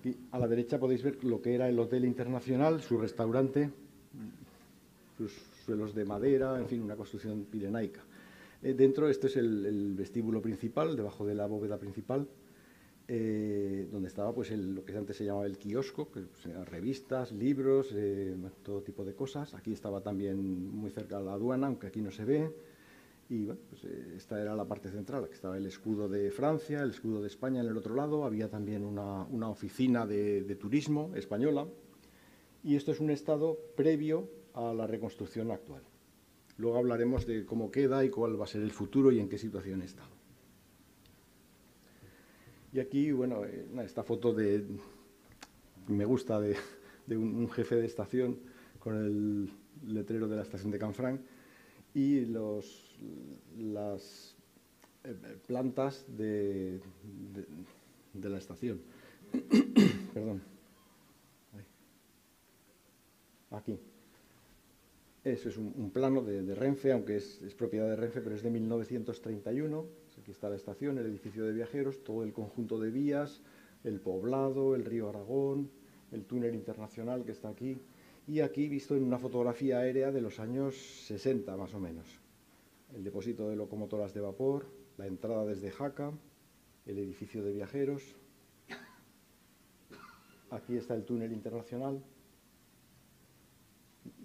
Aquí 0.08 0.18
a 0.32 0.40
la 0.40 0.48
derecha 0.48 0.80
podéis 0.80 1.04
ver 1.04 1.22
lo 1.26 1.42
que 1.42 1.54
era 1.54 1.68
el 1.68 1.78
Hotel 1.78 2.06
Internacional, 2.06 2.82
su 2.82 2.98
restaurante, 2.98 3.70
sus 5.18 5.34
suelos 5.66 5.94
de 5.94 6.06
madera, 6.06 6.58
en 6.58 6.66
fin, 6.66 6.82
una 6.82 6.96
construcción 6.96 7.44
pirenaica. 7.52 8.00
Eh, 8.64 8.74
dentro, 8.74 9.10
este 9.10 9.28
es 9.28 9.36
el, 9.36 9.96
vestíbulo 9.98 10.42
principal, 10.42 10.96
debajo 10.96 11.26
de 11.26 11.36
la 11.36 11.46
bóveda 11.46 11.78
principal, 11.78 12.26
eh, 13.10 13.86
donde 13.92 14.08
estaba 14.08 14.34
pues, 14.34 14.50
lo 14.52 14.86
que 14.86 14.96
antes 14.96 15.18
se 15.18 15.26
llamaba 15.26 15.46
el 15.46 15.58
kiosco, 15.58 16.10
que 16.10 16.22
pues, 16.22 16.46
eran 16.46 16.66
revistas, 16.66 17.34
libros, 17.34 17.90
eh, 17.94 18.34
todo 18.64 18.82
tipo 18.84 19.04
de 19.04 19.14
cosas. 19.14 19.56
Aquí 19.56 19.74
estaba 19.74 20.00
también 20.00 20.72
muy 20.74 20.90
cerca 20.90 21.20
la 21.20 21.34
aduana, 21.34 21.68
aunque 21.68 21.88
aquí 21.88 22.00
no 22.00 22.12
se 22.12 22.24
ve. 22.24 22.50
Y 23.30 23.44
bueno, 23.44 23.60
pues, 23.70 23.84
esta 23.84 24.42
era 24.42 24.56
la 24.56 24.66
parte 24.66 24.90
central, 24.90 25.26
aquí 25.26 25.34
estaba 25.34 25.58
el 25.58 25.66
escudo 25.66 26.08
de 26.08 26.32
Francia, 26.32 26.82
el 26.82 26.92
escudo 26.92 27.22
de 27.22 27.28
España 27.28 27.62
en 27.62 27.68
el 27.68 27.78
otro 27.78 27.94
lado, 27.94 28.24
había 28.24 28.50
también 28.50 28.86
una, 28.86 29.24
una 29.26 29.50
oficina 29.50 30.06
de, 30.06 30.44
de 30.44 30.56
turismo 30.56 31.12
española. 31.16 31.68
Y 32.64 32.76
esto 32.76 32.92
es 32.92 33.00
un 33.00 33.10
estado 33.10 33.58
previo 33.76 34.30
a 34.54 34.74
la 34.74 34.88
reconstrucción 34.88 35.52
actual. 35.52 35.84
Luego 36.58 36.78
hablaremos 36.78 37.28
de 37.28 37.46
cómo 37.46 37.70
queda 37.70 38.04
y 38.04 38.10
cuál 38.10 38.40
va 38.40 38.46
a 38.46 38.48
ser 38.48 38.62
el 38.62 38.72
futuro 38.72 39.12
y 39.12 39.20
en 39.20 39.30
qué 39.30 39.38
situación 39.38 39.82
está. 39.82 40.04
Y 42.74 42.80
aquí, 42.80 43.12
bueno, 43.12 43.46
eh, 43.46 43.68
esta 43.84 44.04
foto 44.04 44.34
de, 44.34 44.66
me 45.88 46.06
gusta, 46.06 46.40
de, 46.40 46.56
un, 47.10 47.50
jefe 47.50 47.76
de 47.76 47.86
estación 47.86 48.40
con 48.80 48.96
el 48.96 49.50
letrero 49.86 50.28
de 50.28 50.36
la 50.36 50.42
estación 50.42 50.72
de 50.72 50.80
Canfranc 50.80 51.22
y 51.98 52.26
los, 52.26 52.96
las 53.58 54.36
eh, 55.04 55.16
plantas 55.48 56.06
de, 56.16 56.80
de 58.14 58.30
la 58.30 58.38
estación. 58.38 58.80
Perdón. 60.14 60.44
Aquí. 63.50 63.80
Eso 65.24 65.50
es 65.50 65.58
un, 65.58 65.90
plano 65.90 66.22
de, 66.22 66.54
Renfe, 66.54 66.92
aunque 66.92 67.16
es, 67.16 67.40
propiedad 67.58 67.90
de 67.90 67.96
Renfe, 67.96 68.22
pero 68.22 68.36
es 68.36 68.44
de 68.44 68.52
1931. 68.52 69.86
Aquí 70.22 70.30
está 70.30 70.50
la 70.50 70.56
estación, 70.56 71.00
el 71.00 71.08
edificio 71.08 71.46
de 71.46 71.54
viajeros, 71.54 72.04
todo 72.04 72.24
el 72.24 72.32
conjunto 72.32 72.80
de 72.80 72.92
vías, 72.92 73.42
el 73.84 74.00
poblado, 74.00 74.76
el 74.76 74.86
río 74.86 75.10
Aragón, 75.10 75.72
el 76.12 76.26
túnel 76.26 76.54
internacional 76.54 77.26
que 77.26 77.32
está 77.32 77.50
aquí, 77.50 77.80
y 78.28 78.42
aquí 78.42 78.68
visto 78.68 78.96
en 78.96 79.04
una 79.04 79.18
fotografía 79.18 79.80
aérea 79.80 80.12
de 80.12 80.20
los 80.20 80.40
años 80.40 80.76
60 80.76 81.56
más 81.56 81.74
o 81.74 81.80
menos. 81.80 82.06
El 82.94 83.04
depósito 83.04 83.50
de 83.50 83.56
locomotoras 83.56 84.14
de 84.14 84.20
vapor, 84.20 84.68
la 84.98 85.08
entrada 85.08 85.46
desde 85.46 85.72
Jaca, 85.72 86.12
el 86.86 87.00
edificio 87.00 87.42
de 87.44 87.54
viajeros. 87.54 88.04
Aquí 90.50 90.76
está 90.76 90.94
el 90.94 91.06
túnel 91.06 91.32
internacional, 91.32 92.04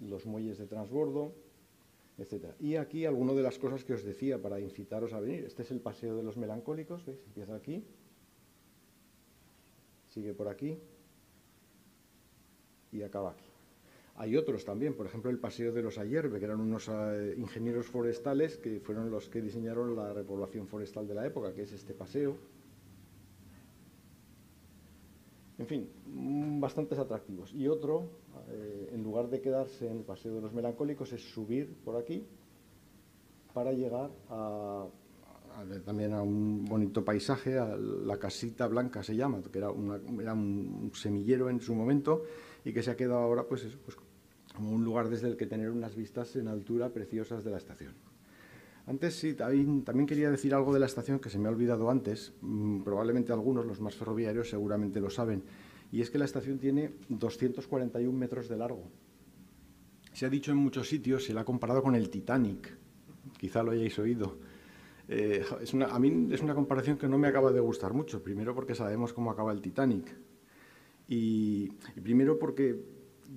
los 0.01 0.25
muelles 0.25 0.57
de 0.57 0.67
transbordo, 0.67 1.33
etc. 2.17 2.53
Y 2.59 2.75
aquí 2.75 3.05
algunas 3.05 3.37
de 3.37 3.41
las 3.41 3.57
cosas 3.57 3.85
que 3.85 3.93
os 3.93 4.03
decía 4.03 4.41
para 4.41 4.59
incitaros 4.59 5.13
a 5.13 5.21
venir. 5.21 5.45
Este 5.45 5.63
es 5.63 5.71
el 5.71 5.79
paseo 5.79 6.17
de 6.17 6.23
los 6.23 6.35
melancólicos. 6.35 7.07
Empieza 7.07 7.55
aquí, 7.55 7.85
sigue 10.09 10.33
por 10.33 10.49
aquí 10.49 10.77
y 12.91 13.01
acaba 13.01 13.31
aquí. 13.31 13.52
Hay 14.15 14.37
otros 14.37 14.63
también, 14.63 14.93
por 14.93 15.07
ejemplo 15.07 15.31
el 15.31 15.39
Paseo 15.39 15.71
de 15.71 15.81
los 15.81 15.97
Ayerbe, 15.97 16.37
que 16.37 16.45
eran 16.45 16.61
unos 16.61 16.87
eh, 16.87 17.33
ingenieros 17.35 17.87
forestales 17.87 18.57
que 18.57 18.79
fueron 18.79 19.09
los 19.09 19.27
que 19.27 19.41
diseñaron 19.41 19.95
la 19.95 20.13
repoblación 20.13 20.67
forestal 20.67 21.07
de 21.07 21.15
la 21.15 21.25
época, 21.25 21.53
que 21.53 21.63
es 21.63 21.71
este 21.71 21.95
paseo. 21.95 22.37
En 25.57 25.65
fin, 25.65 25.89
mm, 26.05 26.59
bastantes 26.59 26.99
atractivos. 26.99 27.53
Y 27.53 27.67
otro, 27.67 28.09
eh, 28.49 28.91
en 28.93 29.01
lugar 29.01 29.29
de 29.29 29.41
quedarse 29.41 29.87
en 29.87 29.97
el 29.97 30.03
Paseo 30.03 30.35
de 30.35 30.41
los 30.41 30.53
Melancólicos, 30.53 31.11
es 31.13 31.21
subir 31.21 31.73
por 31.83 31.95
aquí 31.95 32.23
para 33.53 33.71
llegar 33.71 34.11
a, 34.29 34.85
también 35.85 36.13
a 36.13 36.21
un 36.21 36.65
bonito 36.65 37.03
paisaje, 37.03 37.57
a 37.57 37.75
la 37.77 38.17
Casita 38.17 38.67
Blanca 38.67 39.03
se 39.03 39.15
llama, 39.15 39.41
que 39.51 39.57
era, 39.57 39.69
era 40.19 40.33
un 40.33 40.91
semillero 40.93 41.49
en 41.49 41.59
su 41.59 41.73
momento 41.75 42.23
y 42.65 42.73
que 42.73 42.83
se 42.83 42.91
ha 42.91 42.95
quedado 42.95 43.19
ahora 43.19 43.47
pues, 43.47 43.65
pues 43.83 43.97
como 44.55 44.71
un 44.71 44.83
lugar 44.83 45.09
desde 45.09 45.27
el 45.27 45.37
que 45.37 45.47
tener 45.47 45.69
unas 45.69 45.95
vistas 45.95 46.35
en 46.35 46.47
altura 46.47 46.89
preciosas 46.89 47.43
de 47.43 47.51
la 47.51 47.57
estación. 47.57 47.93
Antes 48.85 49.15
sí, 49.15 49.33
también, 49.33 50.05
quería 50.05 50.29
decir 50.29 50.53
algo 50.53 50.73
de 50.73 50.79
la 50.79 50.87
estación 50.87 51.19
que 51.19 51.29
se 51.29 51.39
me 51.39 51.47
ha 51.47 51.51
olvidado 51.51 51.89
antes, 51.89 52.33
mm, 52.41 52.81
probablemente 52.81 53.31
algunos, 53.31 53.65
los 53.65 53.79
más 53.79 53.95
ferroviarios, 53.95 54.49
seguramente 54.49 54.99
lo 54.99 55.09
saben, 55.09 55.43
y 55.91 56.01
es 56.01 56.09
que 56.09 56.17
la 56.17 56.25
estación 56.25 56.59
tiene 56.59 56.91
241 57.07 58.17
metros 58.17 58.49
de 58.49 58.57
largo. 58.57 58.91
Se 60.11 60.25
ha 60.25 60.29
dicho 60.29 60.51
en 60.51 60.57
muchos 60.57 60.89
sitios, 60.89 61.23
se 61.23 61.33
la 61.33 61.41
ha 61.41 61.45
comparado 61.45 61.81
con 61.81 61.95
el 61.95 62.09
Titanic, 62.09 62.77
quizá 63.37 63.63
lo 63.63 63.71
hayáis 63.71 63.97
oído. 63.99 64.37
Eh, 65.07 65.43
a 65.89 65.99
mí 65.99 66.27
es 66.31 66.41
una 66.41 66.53
comparación 66.53 66.97
que 66.97 67.07
no 67.07 67.17
me 67.17 67.27
acaba 67.27 67.51
de 67.51 67.59
gustar 67.61 67.93
mucho, 67.93 68.21
primero 68.21 68.53
porque 68.53 68.75
sabemos 68.75 69.13
cómo 69.13 69.31
acaba 69.31 69.53
el 69.53 69.61
Titanic, 69.61 70.13
y, 71.13 72.01
primero 72.01 72.39
porque 72.39 72.75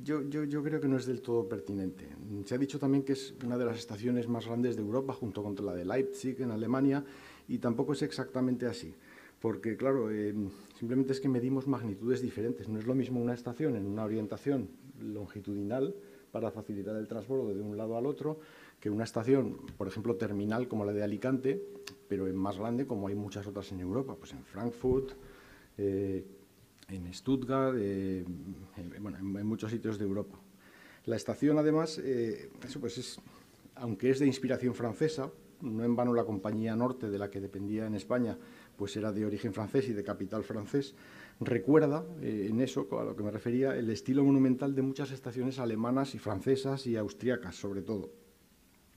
yo, 0.03 0.23
creo 0.29 0.81
que 0.81 0.89
no 0.89 0.97
es 0.97 1.07
del 1.07 1.21
todo 1.21 1.49
pertinente. 1.49 2.09
Se 2.45 2.55
ha 2.55 2.59
dicho 2.59 2.79
también 2.79 3.03
que 3.03 3.13
es 3.13 3.35
una 3.45 3.59
de 3.59 3.65
las 3.65 3.79
estaciones 3.79 4.29
más 4.29 4.47
grandes 4.47 4.77
de 4.77 4.83
Europa, 4.83 5.13
junto 5.13 5.43
con 5.43 5.55
la 5.65 5.75
de 5.75 5.85
Leipzig, 5.85 6.41
en 6.41 6.51
Alemania, 6.51 7.05
y 7.49 7.59
tampoco 7.59 7.93
es 7.93 8.03
exactamente 8.03 8.67
así. 8.67 8.95
Porque, 9.41 9.77
claro, 9.77 10.11
eh, 10.11 10.35
simplemente 10.79 11.13
es 11.13 11.21
que 11.21 11.29
medimos 11.29 11.67
magnitudes 11.67 12.23
diferentes. 12.23 12.69
No 12.69 12.79
es 12.79 12.87
lo 12.87 12.95
mismo 12.95 13.21
una 13.21 13.35
estación 13.35 13.77
en 13.77 13.87
una 13.87 14.05
orientación 14.05 14.69
longitudinal 15.01 15.95
para 16.33 16.51
facilitar 16.51 16.97
el 16.97 17.09
transbordo 17.09 17.55
de 17.55 17.61
un 17.61 17.77
lado 17.77 17.97
al 17.97 18.07
otro 18.07 18.41
que 18.81 18.91
una 18.91 19.05
estación, 19.05 19.59
por 19.77 19.89
ejemplo, 19.89 20.17
terminal 20.17 20.69
como 20.69 20.85
la 20.85 20.93
de 20.93 21.03
Alicante, 21.03 21.63
pero 22.09 22.27
en 22.27 22.37
más 22.37 22.59
grande 22.59 22.87
como 22.87 23.09
hay 23.09 23.15
muchas 23.15 23.47
otras 23.47 23.71
en 23.73 23.81
Europa, 23.81 24.15
pues 24.19 24.33
en 24.33 24.45
Frankfurt, 24.45 25.13
eh, 25.79 26.25
en 26.89 27.13
Stuttgart, 27.13 27.77
eh, 27.79 28.25
en, 28.77 29.03
bueno, 29.03 29.19
en, 29.19 29.47
muchos 29.47 29.71
sitios 29.71 29.99
de 29.99 30.05
Europa. 30.05 30.39
La 31.05 31.17
estación, 31.17 31.59
además, 31.59 31.99
eh, 31.99 32.51
eso 32.65 32.81
pues 32.81 32.99
es, 32.99 33.21
aunque 33.75 34.11
es 34.11 34.19
de 34.19 34.27
inspiración 34.27 34.75
francesa, 34.75 35.31
no 35.63 35.85
en 35.85 35.97
vano 35.97 36.13
la 36.13 36.25
compañía 36.25 36.77
Norte, 36.77 37.09
de 37.09 37.19
la 37.19 37.31
que 37.31 37.41
dependía 37.41 37.87
en 37.87 37.95
España, 37.95 38.37
pues 38.77 38.97
era 38.97 39.13
de 39.13 39.25
origen 39.25 39.55
francés 39.55 39.89
y 39.89 39.93
de 39.93 40.05
capital 40.05 40.45
francés, 40.45 40.95
recuerda, 41.41 42.05
eh, 42.21 42.49
en 42.51 42.61
eso 42.61 42.87
a 42.99 43.05
lo 43.05 43.17
que 43.17 43.23
me 43.23 43.31
refería, 43.31 43.77
el 43.77 43.91
estilo 43.91 44.25
monumental 44.25 44.75
de 44.75 44.83
muchas 44.83 45.11
estaciones 45.11 45.59
alemanas 45.59 46.15
y 46.15 46.19
francesas 46.19 46.87
y 46.87 46.97
austriacas, 46.97 47.57
sobre 47.57 47.83
todo. 47.83 48.11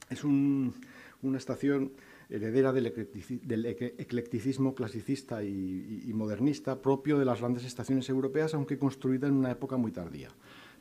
Es 0.09 0.23
una 0.23 1.37
estación 1.37 1.93
heredera 2.29 2.71
del, 2.71 2.85
eclecticismo 2.87 4.75
clasicista 4.75 5.43
y, 5.43 6.11
modernista 6.13 6.81
propio 6.81 7.17
de 7.17 7.25
las 7.25 7.39
grandes 7.39 7.65
estaciones 7.65 8.07
europeas, 8.09 8.53
aunque 8.53 8.77
construida 8.77 9.27
en 9.27 9.33
una 9.33 9.51
época 9.51 9.77
muy 9.77 9.91
tardía. 9.91 10.29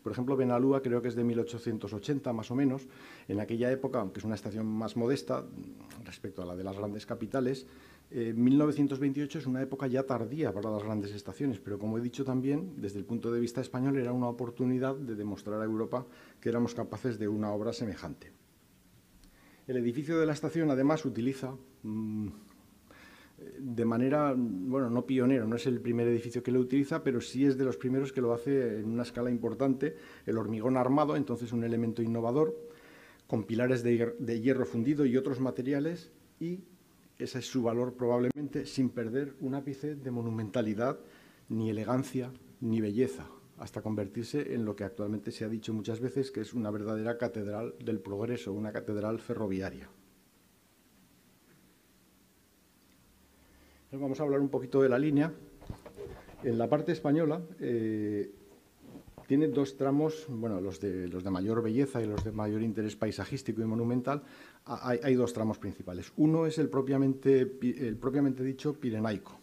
Por 0.03 0.13
ejemplo, 0.13 0.37
Benalúa 0.37 0.83
creo 0.83 1.03
que 1.03 1.09
es 1.09 1.17
de 1.17 1.25
1880 1.25 2.33
más 2.33 2.51
o 2.51 2.55
menos. 2.55 2.87
En 3.27 3.41
aquella 3.41 3.71
época, 3.71 4.01
aunque 4.01 4.21
es 4.21 4.25
una 4.25 4.37
estación 4.37 4.67
más 4.67 4.97
modesta 4.97 5.45
respecto 6.05 6.43
a 6.43 6.47
la 6.47 6.55
de 6.55 6.65
las 6.65 6.77
grandes 6.77 7.05
capitales, 7.05 7.67
1928 8.11 9.39
eh, 9.39 9.41
es 9.41 9.47
una 9.47 9.61
época 9.61 9.87
ya 9.87 10.05
tardía 10.05 10.53
para 10.53 10.71
las 10.71 10.83
grandes 10.83 11.13
estaciones, 11.13 11.61
pero 11.61 11.79
como 11.79 11.99
he 11.99 12.01
dicho 12.01 12.25
también, 12.25 12.75
desde 12.77 12.99
el 12.99 13.05
punto 13.05 13.31
de 13.31 13.41
vista 13.41 13.61
español 13.61 13.99
era 13.99 14.13
una 14.13 14.29
oportunidad 14.29 14.95
de 14.97 15.15
demostrar 15.15 15.61
a 15.61 15.65
Europa 15.65 16.07
que 16.41 16.49
éramos 16.49 16.75
capaces 16.75 17.19
de 17.19 17.29
una 17.29 17.53
obra 17.53 17.73
semejante. 17.73 18.33
El 19.69 19.77
edificio 19.77 20.19
de 20.19 20.25
la 20.25 20.33
estación, 20.33 20.71
además, 20.71 21.05
utiliza 21.05 21.55
mm, 21.83 22.29
de 23.59 23.85
manera, 23.85 24.35
bueno, 24.35 24.89
no 24.89 25.05
pionero, 25.05 25.47
no 25.47 25.57
es 25.57 25.67
el 25.67 25.79
primer 25.83 26.09
edificio 26.09 26.43
que 26.43 26.51
lo 26.51 26.59
utiliza, 26.59 27.05
pero 27.05 27.21
sí 27.21 27.45
es 27.45 27.59
de 27.59 27.67
los 27.67 27.77
primeros 27.77 28.11
que 28.11 28.23
lo 28.23 28.33
hace 28.33 28.81
en 28.81 28.87
una 28.87 29.03
escala 29.03 29.31
importante, 29.31 29.95
el 30.25 30.39
hormigón 30.39 30.79
armado, 30.79 31.17
entonces 31.17 31.53
un 31.53 31.65
elemento 31.65 32.01
innovador, 32.01 32.59
con 33.27 33.45
pilares 33.45 33.83
de, 33.83 34.41
hierro 34.41 34.65
fundido 34.65 35.05
y 35.05 35.19
otros 35.19 35.39
materiales, 35.39 36.11
y 36.41 36.61
ese 37.19 37.41
es 37.41 37.47
su 37.47 37.63
valor 37.63 37.93
probablemente, 37.93 38.65
sin 38.65 38.89
perder 38.89 39.35
un 39.41 39.55
ápice 39.55 39.97
de 39.97 40.11
monumentalidad, 40.11 40.99
ni 41.51 41.69
elegancia, 41.69 42.33
ni 42.63 42.81
belleza 42.81 43.29
hasta 43.59 43.83
convertirse 43.83 44.55
en 44.55 44.65
lo 44.65 44.77
que 44.77 44.85
actualmente 44.85 45.31
se 45.31 45.45
ha 45.45 45.49
dicho 45.49 45.73
muchas 45.75 46.01
veces, 46.01 46.31
que 46.31 46.41
es 46.41 46.55
una 46.55 46.71
verdadera 46.71 47.19
catedral 47.19 47.75
del 47.85 48.01
progreso, 48.01 48.53
una 48.53 48.73
catedral 48.73 49.19
ferroviaria. 49.19 49.89
vamos 53.93 54.21
a 54.21 54.23
hablar 54.23 54.41
un 54.41 54.49
poquito 54.49 54.83
de 54.83 54.89
la 54.89 54.99
línea. 54.99 55.33
En 56.45 56.59
la 56.59 56.69
parte 56.69 56.93
española 56.93 57.41
eh, 57.59 58.31
tiene 59.27 59.49
dos 59.49 59.77
tramos, 59.77 60.27
bueno, 60.29 60.61
los 60.61 60.81
de, 60.81 61.09
los 61.09 61.25
de 61.25 61.31
mayor 61.31 61.63
belleza 61.63 62.03
y 62.03 62.07
los 62.07 62.23
de 62.23 62.33
mayor 62.33 62.63
interés 62.63 62.97
paisajístico 62.97 63.63
y 63.63 63.65
monumental. 63.65 64.23
Hay, 64.67 65.01
hay 65.03 65.15
dos 65.15 65.33
tramos 65.33 65.59
principales. 65.59 66.13
Uno 66.17 66.47
es 66.47 66.59
el 66.59 66.69
propiamente, 66.69 67.59
el 67.63 67.97
propiamente 67.97 68.43
dicho 68.45 68.75
pirenaico, 68.75 69.38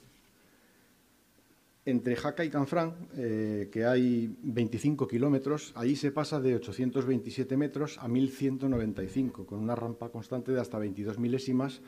entre 1.86 2.16
Jaca 2.16 2.44
y 2.44 2.50
Canfrán, 2.50 3.10
eh, 3.16 3.70
que 3.72 3.86
hay 3.86 4.36
25 4.42 5.08
kilómetros, 5.08 5.72
ahí 5.76 5.96
se 5.96 6.12
pasa 6.12 6.40
de 6.40 6.56
827 6.56 7.56
metros 7.58 8.00
a 8.00 8.08
1195, 8.08 9.46
con 9.46 9.60
una 9.60 9.76
rampa 9.76 10.10
constante 10.10 10.52
de 10.52 10.60
hasta 10.60 10.80
22 10.80 11.20
milésimas, 11.20 11.82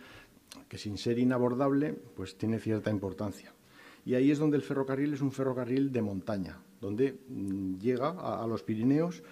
que 0.70 0.78
sin 0.78 0.98
ser 0.98 1.18
inabordable, 1.18 1.94
pues 1.94 2.38
tiene 2.38 2.60
cierta 2.60 2.92
importancia. 2.92 3.54
Y 4.06 4.14
ahí 4.14 4.30
es 4.30 4.38
donde 4.38 4.58
el 4.58 4.64
ferrocarril 4.64 5.14
es 5.14 5.22
un 5.22 5.32
ferrocarril 5.32 5.92
de 5.92 6.02
montaña, 6.04 6.62
donde 6.80 7.20
mm, 7.28 7.80
llega 7.80 8.10
a, 8.10 8.46
los 8.46 8.62
Pirineos 8.62 9.24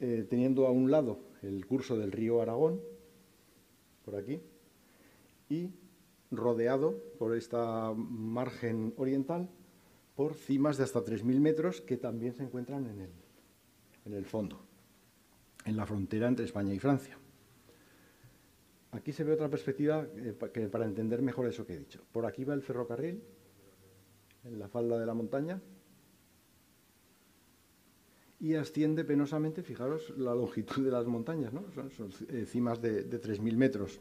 eh, 0.00 0.26
teniendo 0.28 0.66
a 0.66 0.70
un 0.70 0.90
lado 0.90 1.20
el 1.42 1.66
curso 1.66 1.96
del 1.98 2.10
río 2.10 2.40
Aragón, 2.40 2.80
por 4.02 4.16
aquí, 4.16 4.40
y 5.50 5.70
rodeado 6.30 6.96
por 7.18 7.36
esta 7.36 7.92
margen 7.94 8.94
oriental 8.96 9.50
por 10.16 10.34
cimas 10.34 10.78
de 10.78 10.84
hasta 10.84 11.04
3.000 11.04 11.40
metros 11.40 11.80
que 11.82 11.98
también 11.98 12.32
se 12.32 12.42
encuentran 12.42 12.86
en 12.86 13.00
el, 13.02 13.10
en 14.06 14.14
el 14.14 14.24
fondo, 14.24 14.58
en 15.64 15.76
la 15.76 15.84
frontera 15.84 16.26
entre 16.26 16.46
España 16.46 16.72
y 16.72 16.78
Francia. 16.78 17.18
Aquí 18.92 19.12
se 19.12 19.24
ve 19.24 19.34
otra 19.34 19.50
perspectiva 19.50 20.06
eh, 20.16 20.34
que 20.52 20.68
para 20.68 20.86
entender 20.86 21.20
mejor 21.20 21.46
eso 21.46 21.66
que 21.66 21.74
he 21.74 21.78
dicho. 21.78 22.02
Por 22.10 22.24
aquí 22.24 22.44
va 22.44 22.54
el 22.54 22.62
ferrocarril, 22.62 23.22
en 24.44 24.58
la 24.58 24.68
falda 24.68 24.98
de 24.98 25.04
la 25.04 25.12
montaña, 25.12 25.60
y 28.40 28.54
asciende 28.54 29.04
penosamente, 29.04 29.62
fijaros 29.62 30.14
la 30.16 30.34
longitud 30.34 30.84
de 30.84 30.90
las 30.90 31.06
montañas, 31.06 31.52
¿no? 31.52 31.64
son, 31.90 32.10
eh, 32.30 32.46
cimas 32.46 32.80
de, 32.80 33.08
3.000 33.10 33.56
metros. 33.56 34.00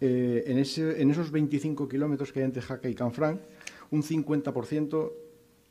Eh, 0.00 0.44
en, 0.46 0.58
en, 0.58 1.10
esos 1.10 1.30
25 1.30 1.88
kilómetros 1.88 2.32
que 2.32 2.40
hay 2.40 2.44
entre 2.44 2.60
Jaca 2.60 2.88
y 2.88 2.94
Canfranc, 2.94 3.40
un 3.90 4.02
50% 4.02 5.12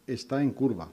está 0.08 0.42
en 0.42 0.52
curva, 0.52 0.92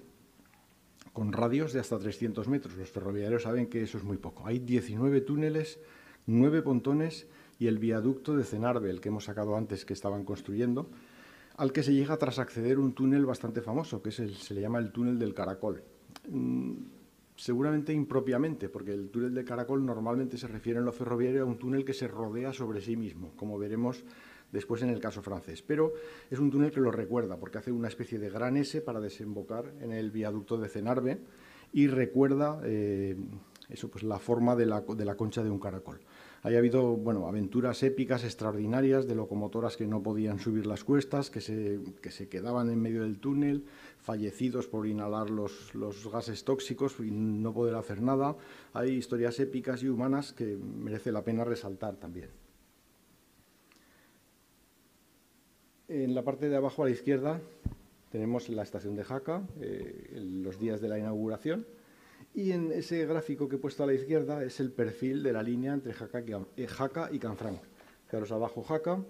con 1.13 1.33
radios 1.33 1.73
de 1.73 1.81
hasta 1.81 1.99
300 1.99 2.49
metros. 2.49 2.77
Los 2.77 2.91
ferroviarios 2.91 3.43
saben 3.43 3.67
que 3.67 3.83
eso 3.83 3.99
es 3.99 4.05
muy 4.05 4.17
poco. 4.17 4.47
Hay 4.47 4.59
19 4.59 5.21
túneles 5.21 5.79
nueve 6.27 6.63
pontones 6.63 7.27
y 7.59 7.67
el 7.67 7.79
viaducto 7.79 8.37
de 8.37 8.45
Cenarbe, 8.45 8.91
el 8.91 9.01
que 9.01 9.09
hemos 9.09 9.25
sacado 9.25 9.57
antes 9.57 9.85
que 9.85 9.93
estaban 9.93 10.25
construyendo, 10.25 10.91
al 11.57 11.73
que 11.73 11.83
se 11.83 11.93
llega 11.93 12.17
tras 12.17 12.39
acceder 12.39 12.79
un 12.79 12.93
túnel 12.93 13.27
bastante 13.27 13.61
famoso, 13.61 14.03
que 14.03 14.11
se 14.11 14.55
le 14.55 14.61
llama 14.61 14.79
el 14.79 14.91
túnel 14.91 15.19
del 15.19 15.35
Caracol. 15.35 15.83
Mm, 16.29 16.73
seguramente 17.37 17.93
impropiamente, 17.93 18.69
porque 18.69 18.93
el 18.93 19.11
túnel 19.11 19.35
del 19.35 19.45
Caracol 19.45 19.85
normalmente 19.85 20.39
se 20.39 20.49
refiere 20.49 20.79
en 20.79 20.85
lo 20.85 20.93
ferroviario 20.93 21.43
a 21.43 21.47
un 21.47 21.59
túnel 21.59 21.85
que 21.85 21.93
se 21.93 22.09
rodea 22.09 22.53
sobre 22.53 22.81
sí 22.81 22.97
mismo, 22.97 23.33
como 23.37 23.59
veremos 23.59 24.05
después 24.53 24.83
en 24.83 24.91
el 24.91 25.01
caso 25.01 25.23
francés. 25.23 25.63
Pero 25.63 25.95
es 26.31 26.39
un 26.39 26.51
túnel 26.51 26.71
que 26.71 26.81
lo 26.81 26.93
recuerda, 26.93 27.39
porque 27.39 27.59
hace 27.59 27.73
una 27.73 27.89
especie 27.89 28.19
de 28.19 28.31
gran 28.31 28.57
S 28.57 28.81
para 28.83 29.01
desembocar 29.01 29.73
en 29.81 29.93
el 29.93 30.11
viaducto 30.11 30.59
de 30.59 30.69
Cenarbe 30.69 31.19
y 31.73 31.89
recuerda 31.89 32.61
eh, 32.65 33.17
eso, 33.73 33.91
pues, 33.91 34.05
la 34.05 34.19
forma 34.19 34.55
de 34.55 34.67
la, 34.67 34.83
concha 35.17 35.43
de 35.43 35.51
un 35.51 35.59
caracol. 35.59 36.01
Haya 36.43 36.59
habido 36.59 36.97
bueno, 36.97 37.27
aventuras 37.27 37.83
épicas, 37.83 38.25
extraordinarias, 38.25 39.07
de 39.07 39.15
locomotoras 39.15 39.77
que 39.77 39.87
no 39.87 40.03
podían 40.03 40.41
subir 40.41 40.67
las 40.67 40.85
cuestas, 40.85 41.31
que 41.31 41.41
se, 41.41 41.81
que 42.03 42.11
se 42.11 42.29
quedaban 42.29 42.69
en 42.69 42.83
medio 42.83 43.03
del 43.03 43.19
túnel, 43.19 43.65
fallecidos 43.99 44.67
por 44.67 44.87
inhalar 44.87 45.31
los, 45.31 45.75
los, 45.75 46.11
gases 46.11 46.45
tóxicos 46.45 46.97
y 46.99 47.11
no 47.11 47.55
poder 47.55 47.77
hacer 47.77 48.03
nada. 48.03 48.37
Hay 48.73 48.91
historias 48.91 49.39
épicas 49.41 49.83
y 49.83 49.89
humanas 49.89 50.33
que 50.33 50.57
merece 50.57 51.13
la 51.13 51.23
pena 51.23 51.45
resaltar 51.45 51.97
también. 51.97 52.42
En 55.93 56.15
la 56.15 56.25
parte 56.25 56.49
de 56.49 56.57
abajo 56.57 56.83
a 56.83 56.87
la 56.87 56.91
izquierda 56.91 57.39
tenemos 58.11 58.49
la 58.49 58.63
estación 58.63 58.97
de 58.97 59.05
Jaca, 59.05 59.43
eh, 59.61 60.19
los 60.43 60.59
días 60.59 60.81
de 60.81 60.89
la 60.89 60.99
inauguración. 60.99 61.67
Y 62.35 62.53
en 62.53 62.73
ese 62.73 63.05
gráfico 63.05 63.47
que 63.47 63.57
he 63.57 63.59
puesto 63.59 63.83
a 63.83 63.87
la 63.87 63.93
izquierda 63.93 64.43
es 64.43 64.59
el 64.59 64.73
perfil 64.73 65.23
de 65.23 65.35
la 65.35 65.43
línea 65.43 65.75
entre 65.75 65.93
Jaca 65.93 66.23
y, 66.23 66.63
eh, 66.63 67.19
Canfranc. 67.21 67.61
Fijaros 68.07 68.33
abajo 68.33 68.63
Jaca, 68.63 69.05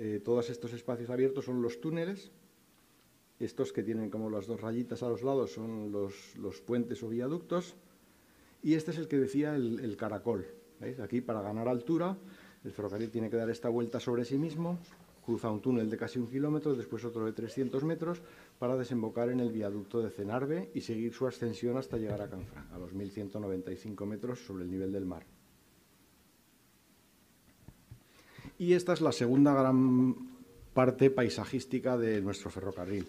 eh, 0.00 0.20
todos 0.24 0.50
estos 0.50 0.72
espacios 0.72 1.10
abiertos 1.10 1.44
son 1.44 1.62
los 1.62 1.80
túneles, 1.80 2.32
estos 3.38 3.72
que 3.72 3.84
tienen 3.84 4.10
como 4.10 4.30
las 4.30 4.48
dos 4.48 4.60
rayitas 4.60 5.04
a 5.04 5.08
los 5.08 5.22
lados 5.22 5.52
son 5.52 5.92
los, 5.92 6.60
puentes 6.66 7.04
o 7.04 7.08
viaductos, 7.08 7.76
y 8.64 8.74
este 8.74 8.90
es 8.90 8.98
el 8.98 9.06
que 9.06 9.18
decía 9.18 9.54
el, 9.54 9.96
caracol. 9.96 10.44
Aquí 11.00 11.20
para 11.20 11.40
ganar 11.40 11.68
altura 11.68 12.16
el 12.64 12.72
ferrocarril 12.72 13.10
tiene 13.10 13.30
que 13.30 13.36
dar 13.36 13.50
esta 13.50 13.68
vuelta 13.68 14.00
sobre 14.00 14.24
sí 14.24 14.38
mismo, 14.38 14.78
cruza 15.24 15.50
un 15.50 15.60
túnel 15.60 15.88
de 15.88 15.96
casi 15.96 16.18
un 16.18 16.26
kilómetro, 16.26 16.74
después 16.74 17.04
otro 17.04 17.24
de 17.24 17.32
300 17.32 17.84
metros, 17.84 18.20
para 18.58 18.76
desembocar 18.76 19.28
en 19.30 19.40
el 19.40 19.52
viaducto 19.52 20.02
de 20.02 20.10
Cenarbe 20.10 20.70
y 20.74 20.80
seguir 20.80 21.12
su 21.14 21.26
ascensión 21.26 21.76
hasta 21.76 21.96
llegar 21.96 22.20
a 22.22 22.28
Canfranc, 22.28 22.72
a 22.72 22.78
los 22.78 22.92
1.195 22.92 24.06
metros 24.06 24.40
sobre 24.40 24.64
el 24.64 24.70
nivel 24.70 24.92
del 24.92 25.06
mar. 25.06 25.24
Y 28.58 28.74
esta 28.74 28.92
es 28.92 29.00
la 29.00 29.12
segunda 29.12 29.54
gran 29.54 30.14
parte 30.74 31.10
paisajística 31.10 31.96
de 31.96 32.20
nuestro 32.20 32.50
ferrocarril, 32.50 33.08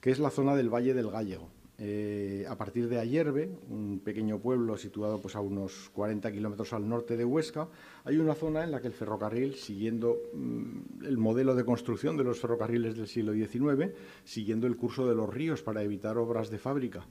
que 0.00 0.10
es 0.10 0.18
la 0.18 0.30
zona 0.30 0.56
del 0.56 0.68
Valle 0.68 0.94
del 0.94 1.10
Gallego. 1.10 1.59
Eh, 1.82 2.44
a 2.46 2.58
partir 2.58 2.90
de 2.90 2.98
Ayerbe, 2.98 3.48
un 3.70 4.00
pequeño 4.04 4.38
pueblo 4.38 4.76
situado 4.76 5.18
pues, 5.18 5.34
a 5.34 5.40
unos 5.40 5.88
40 5.94 6.30
kilómetros 6.30 6.74
al 6.74 6.86
norte 6.86 7.16
de 7.16 7.24
Huesca, 7.24 7.68
hay 8.04 8.18
una 8.18 8.34
zona 8.34 8.64
en 8.64 8.70
la 8.70 8.82
que 8.82 8.88
el 8.88 8.92
ferrocarril, 8.92 9.54
siguiendo 9.54 10.18
mm, 10.34 11.06
el 11.06 11.16
modelo 11.16 11.54
de 11.54 11.64
construcción 11.64 12.18
de 12.18 12.24
los 12.24 12.38
ferrocarriles 12.38 12.98
del 12.98 13.08
siglo 13.08 13.32
XIX, 13.32 13.94
siguiendo 14.24 14.66
el 14.66 14.76
curso 14.76 15.08
de 15.08 15.14
los 15.14 15.32
ríos 15.32 15.62
para 15.62 15.82
evitar 15.82 16.18
obras 16.18 16.50
de 16.50 16.58
fábrica 16.58 17.06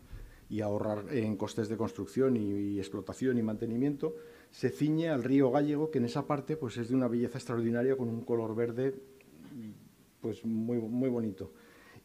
y 0.51 0.61
ahorrar 0.61 1.05
en 1.15 1.35
costes 1.35 1.67
de 1.67 1.75
construcción 1.75 2.37
y, 2.37 2.77
explotación 2.77 3.39
y 3.39 3.41
mantenimiento, 3.41 4.17
se 4.51 4.69
ciñe 4.69 5.09
al 5.09 5.23
río 5.23 5.49
Gallego, 5.49 5.89
que 5.89 5.97
en 5.97 6.05
esa 6.05 6.27
parte 6.27 6.57
pues, 6.57 6.77
es 6.77 6.89
de 6.89 6.95
una 6.95 7.07
belleza 7.07 7.39
extraordinaria 7.39 7.97
con 7.97 8.07
un 8.07 8.21
color 8.21 8.53
verde 8.55 8.93
pues, 10.21 10.45
muy, 10.45 10.77
muy 10.77 11.09
bonito. 11.09 11.53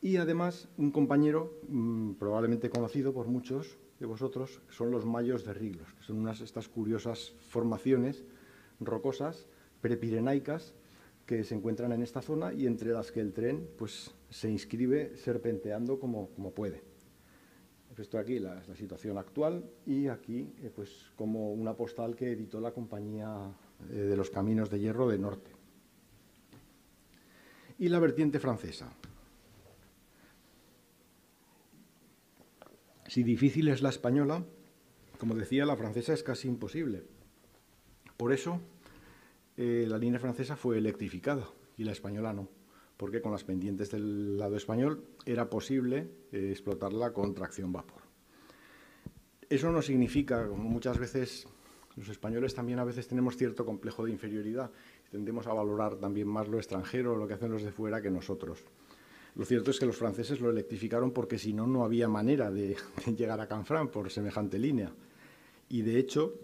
Y 0.05 0.19
además, 0.19 0.69
un 0.77 0.91
compañero 0.91 1.63
mmm, 1.67 2.13
probablemente 2.17 2.69
conocido 2.69 3.15
por 3.15 3.27
muchos 3.27 3.79
de 3.99 4.05
vosotros, 4.05 4.61
son 4.69 4.91
los 4.91 5.07
mayos 5.07 5.47
de 5.47 5.55
Riglos, 5.55 5.95
que 5.95 6.03
son 6.03 6.19
unas 6.19 6.43
estas 6.43 6.69
curiosas 6.69 7.33
formaciones 7.49 8.23
rocosas 8.81 9.47
prepirenaicas 9.81 10.75
que 11.25 11.43
se 11.43 11.55
encuentran 11.55 11.91
en 11.93 12.03
esta 12.03 12.21
zona 12.21 12.53
y 12.53 12.67
entre 12.67 12.93
las 12.93 13.13
que 13.13 13.21
el 13.21 13.33
tren 13.33 13.67
pues, 13.79 14.15
se 14.29 14.51
inscribe 14.51 15.17
serpenteando 15.17 15.99
como, 15.99 16.29
como 16.35 16.51
puede. 16.51 16.83
Esto 17.97 18.19
aquí 18.19 18.39
la, 18.39 18.63
la 18.69 18.77
situación 18.77 19.17
actual 19.17 19.65
y 19.87 20.09
aquí 20.09 20.53
eh, 20.59 20.71
pues, 20.75 21.13
como 21.17 21.55
una 21.55 21.73
postal 21.73 22.15
que 22.15 22.31
editó 22.31 22.61
la 22.61 22.73
compañía 22.73 23.55
eh, 23.91 23.95
de 23.95 24.17
los 24.19 24.29
caminos 24.29 24.69
de 24.69 24.81
hierro 24.81 25.09
de 25.09 25.17
Norte. 25.17 25.51
Y 27.79 27.89
la 27.89 28.01
vertiente 28.01 28.39
francesa. 28.39 28.93
Si 33.15 33.23
difícil 33.23 33.69
es 33.69 33.81
la 33.81 33.91
española, 33.91 34.45
como 35.19 35.37
decía, 35.37 35.65
la 35.65 35.77
francesa 35.77 36.13
es 36.13 36.25
casi 36.25 36.49
imposible. 36.49 37.05
Por 38.17 38.33
eso, 38.33 38.61
eh, 39.57 39.87
la 39.87 39.99
línea 39.99 40.19
francesa 40.19 40.57
fue 40.57 40.79
electrificada 40.79 41.49
y 41.77 41.85
la 41.85 41.93
española 41.93 42.33
no, 42.33 42.49
porque 42.97 43.23
con 43.23 43.31
las 43.31 43.45
pendientes 43.45 43.93
del 43.93 44.37
lado 44.37 44.57
español 44.57 45.05
era 45.27 45.49
posible 45.49 46.09
eh, 46.33 46.49
explotarla 46.51 47.13
con 47.13 47.35
tracción 47.35 47.73
vapor. 47.73 48.03
Eso 49.49 49.71
no 49.71 49.81
significa, 49.81 50.49
como 50.49 50.65
muchas 50.65 50.99
veces 50.99 51.47
los 51.95 52.09
españoles 52.09 52.53
también 52.53 52.81
a 52.81 52.85
veces 52.85 53.07
tenemos 53.07 53.37
cierto 53.37 53.65
complejo 53.65 54.05
de 54.05 54.11
inferioridad, 54.11 54.73
tendemos 55.13 55.47
a 55.47 55.53
valorar 55.53 56.01
también 56.01 56.27
más 56.27 56.49
lo 56.49 56.57
extranjero, 56.57 57.15
lo 57.15 57.29
que 57.29 57.35
hacen 57.35 57.53
los 57.53 57.63
de 57.63 57.71
fuera 57.71 58.03
que 58.03 58.11
nosotros. 58.11 58.65
Lo 59.37 59.45
cierto 59.45 59.73
es 59.73 59.81
que 59.81 59.87
los 59.87 59.97
franceses 59.97 60.41
lo 60.41 60.51
electrificaron 60.51 61.11
porque 61.11 61.39
si 61.39 61.53
no, 61.53 61.67
no 61.67 61.85
había 61.85 62.09
manera 62.09 62.51
de, 62.51 62.77
llegar 63.17 63.41
a 63.41 63.49
Canfranc 63.49 63.91
por 63.91 64.11
semejante 64.11 64.59
línea. 64.59 64.93
Y 65.69 65.83
de 65.83 65.99
hecho, 65.99 66.35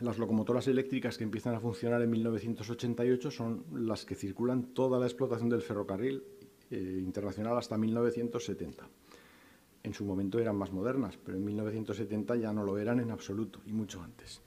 las 0.00 0.18
locomotoras 0.18 0.66
eléctricas 0.68 1.16
que 1.16 1.24
empiezan 1.24 1.54
a 1.54 1.60
funcionar 1.60 2.02
en 2.02 2.10
1988 2.10 3.30
son 3.30 3.64
las 3.72 4.04
que 4.04 4.14
circulan 4.14 4.74
toda 4.74 4.98
la 4.98 5.06
explotación 5.06 5.48
del 5.48 5.62
ferrocarril 5.62 6.22
eh, 6.70 7.00
internacional 7.02 7.56
hasta 7.56 7.78
1970. 7.78 8.86
En 9.82 9.94
su 9.94 10.04
momento 10.04 10.38
eran 10.38 10.56
más 10.56 10.72
modernas, 10.72 11.18
pero 11.24 11.38
en 11.38 11.44
1970 11.44 12.36
ya 12.36 12.52
no 12.52 12.64
lo 12.64 12.76
eran 12.76 13.00
en 13.00 13.10
absoluto, 13.10 13.60
y 13.64 13.72
mucho 13.72 14.02
antes. 14.02 14.42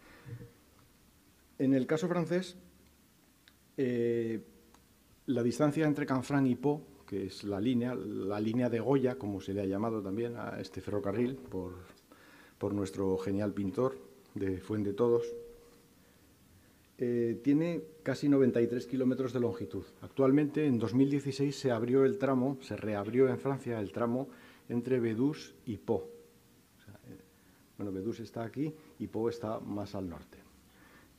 En 1.57 1.73
el 1.73 1.87
caso 1.87 2.07
francés, 2.07 2.55
eh, 3.77 4.43
la 5.25 5.41
distancia 5.41 5.87
entre 5.87 6.05
Canfranc 6.05 6.47
y 6.47 6.55
Pau 6.55 6.92
que 7.13 7.27
es 7.27 7.43
la 7.43 7.61
línea, 7.61 7.93
la 7.93 8.39
línea 8.39 8.71
de 8.71 8.79
Goya, 8.79 9.19
como 9.19 9.39
se 9.39 9.53
le 9.53 9.61
ha 9.61 9.65
llamado 9.65 10.01
también 10.01 10.35
a 10.35 10.59
este 10.59 10.81
ferrocarril 10.81 11.35
por, 11.35 11.73
por 12.57 12.73
nuestro 12.73 13.19
genial 13.19 13.53
pintor 13.53 13.95
de 14.33 14.59
Fuente 14.59 14.93
Todos, 14.93 15.31
eh, 16.97 17.39
tiene 17.43 17.83
casi 18.01 18.27
93 18.27 18.87
kilómetros 18.87 19.31
de 19.31 19.41
longitud. 19.41 19.83
Actualmente, 20.01 20.65
en 20.65 20.79
2016, 20.79 21.55
se 21.55 21.69
abrió 21.69 22.03
el 22.03 22.17
tramo, 22.17 22.57
se 22.61 22.75
reabrió 22.75 23.29
en 23.29 23.37
Francia 23.37 23.79
el 23.79 23.91
tramo 23.91 24.29
entre 24.67 24.99
Bedús 24.99 25.53
y 25.67 25.77
Po. 25.77 26.09
Eh, 27.09 27.19
bueno, 27.77 27.91
Bedús 27.91 28.21
está 28.21 28.43
aquí 28.43 28.73
y 28.97 29.05
Po 29.05 29.29
está 29.29 29.59
más 29.59 29.93
al 29.93 30.09
norte, 30.09 30.39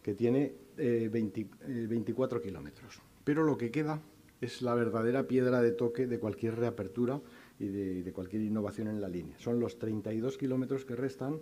que 0.03 0.15
tiene 0.15 0.55
eh, 0.77 1.09
20, 1.09 1.47
24 1.87 2.43
kilómetros. 2.43 3.01
Pero 3.23 3.45
lo 3.45 3.57
que 3.57 3.71
queda 3.71 4.03
es 4.45 4.63
la 4.63 4.75
verdadera 4.75 5.27
piedra 5.27 5.61
de 5.63 5.73
toque 5.73 6.07
de 6.07 6.19
cualquier 6.19 6.57
reapertura 6.57 7.21
y 7.59 7.67
de, 7.67 8.13
cualquier 8.13 8.43
innovación 8.43 8.89
en 8.89 9.01
la 9.01 9.09
línea. 9.09 9.39
Son 9.39 9.61
los 9.61 9.79
32 9.79 10.39
kilómetros 10.39 10.85
que 10.85 10.97
restan 10.97 11.41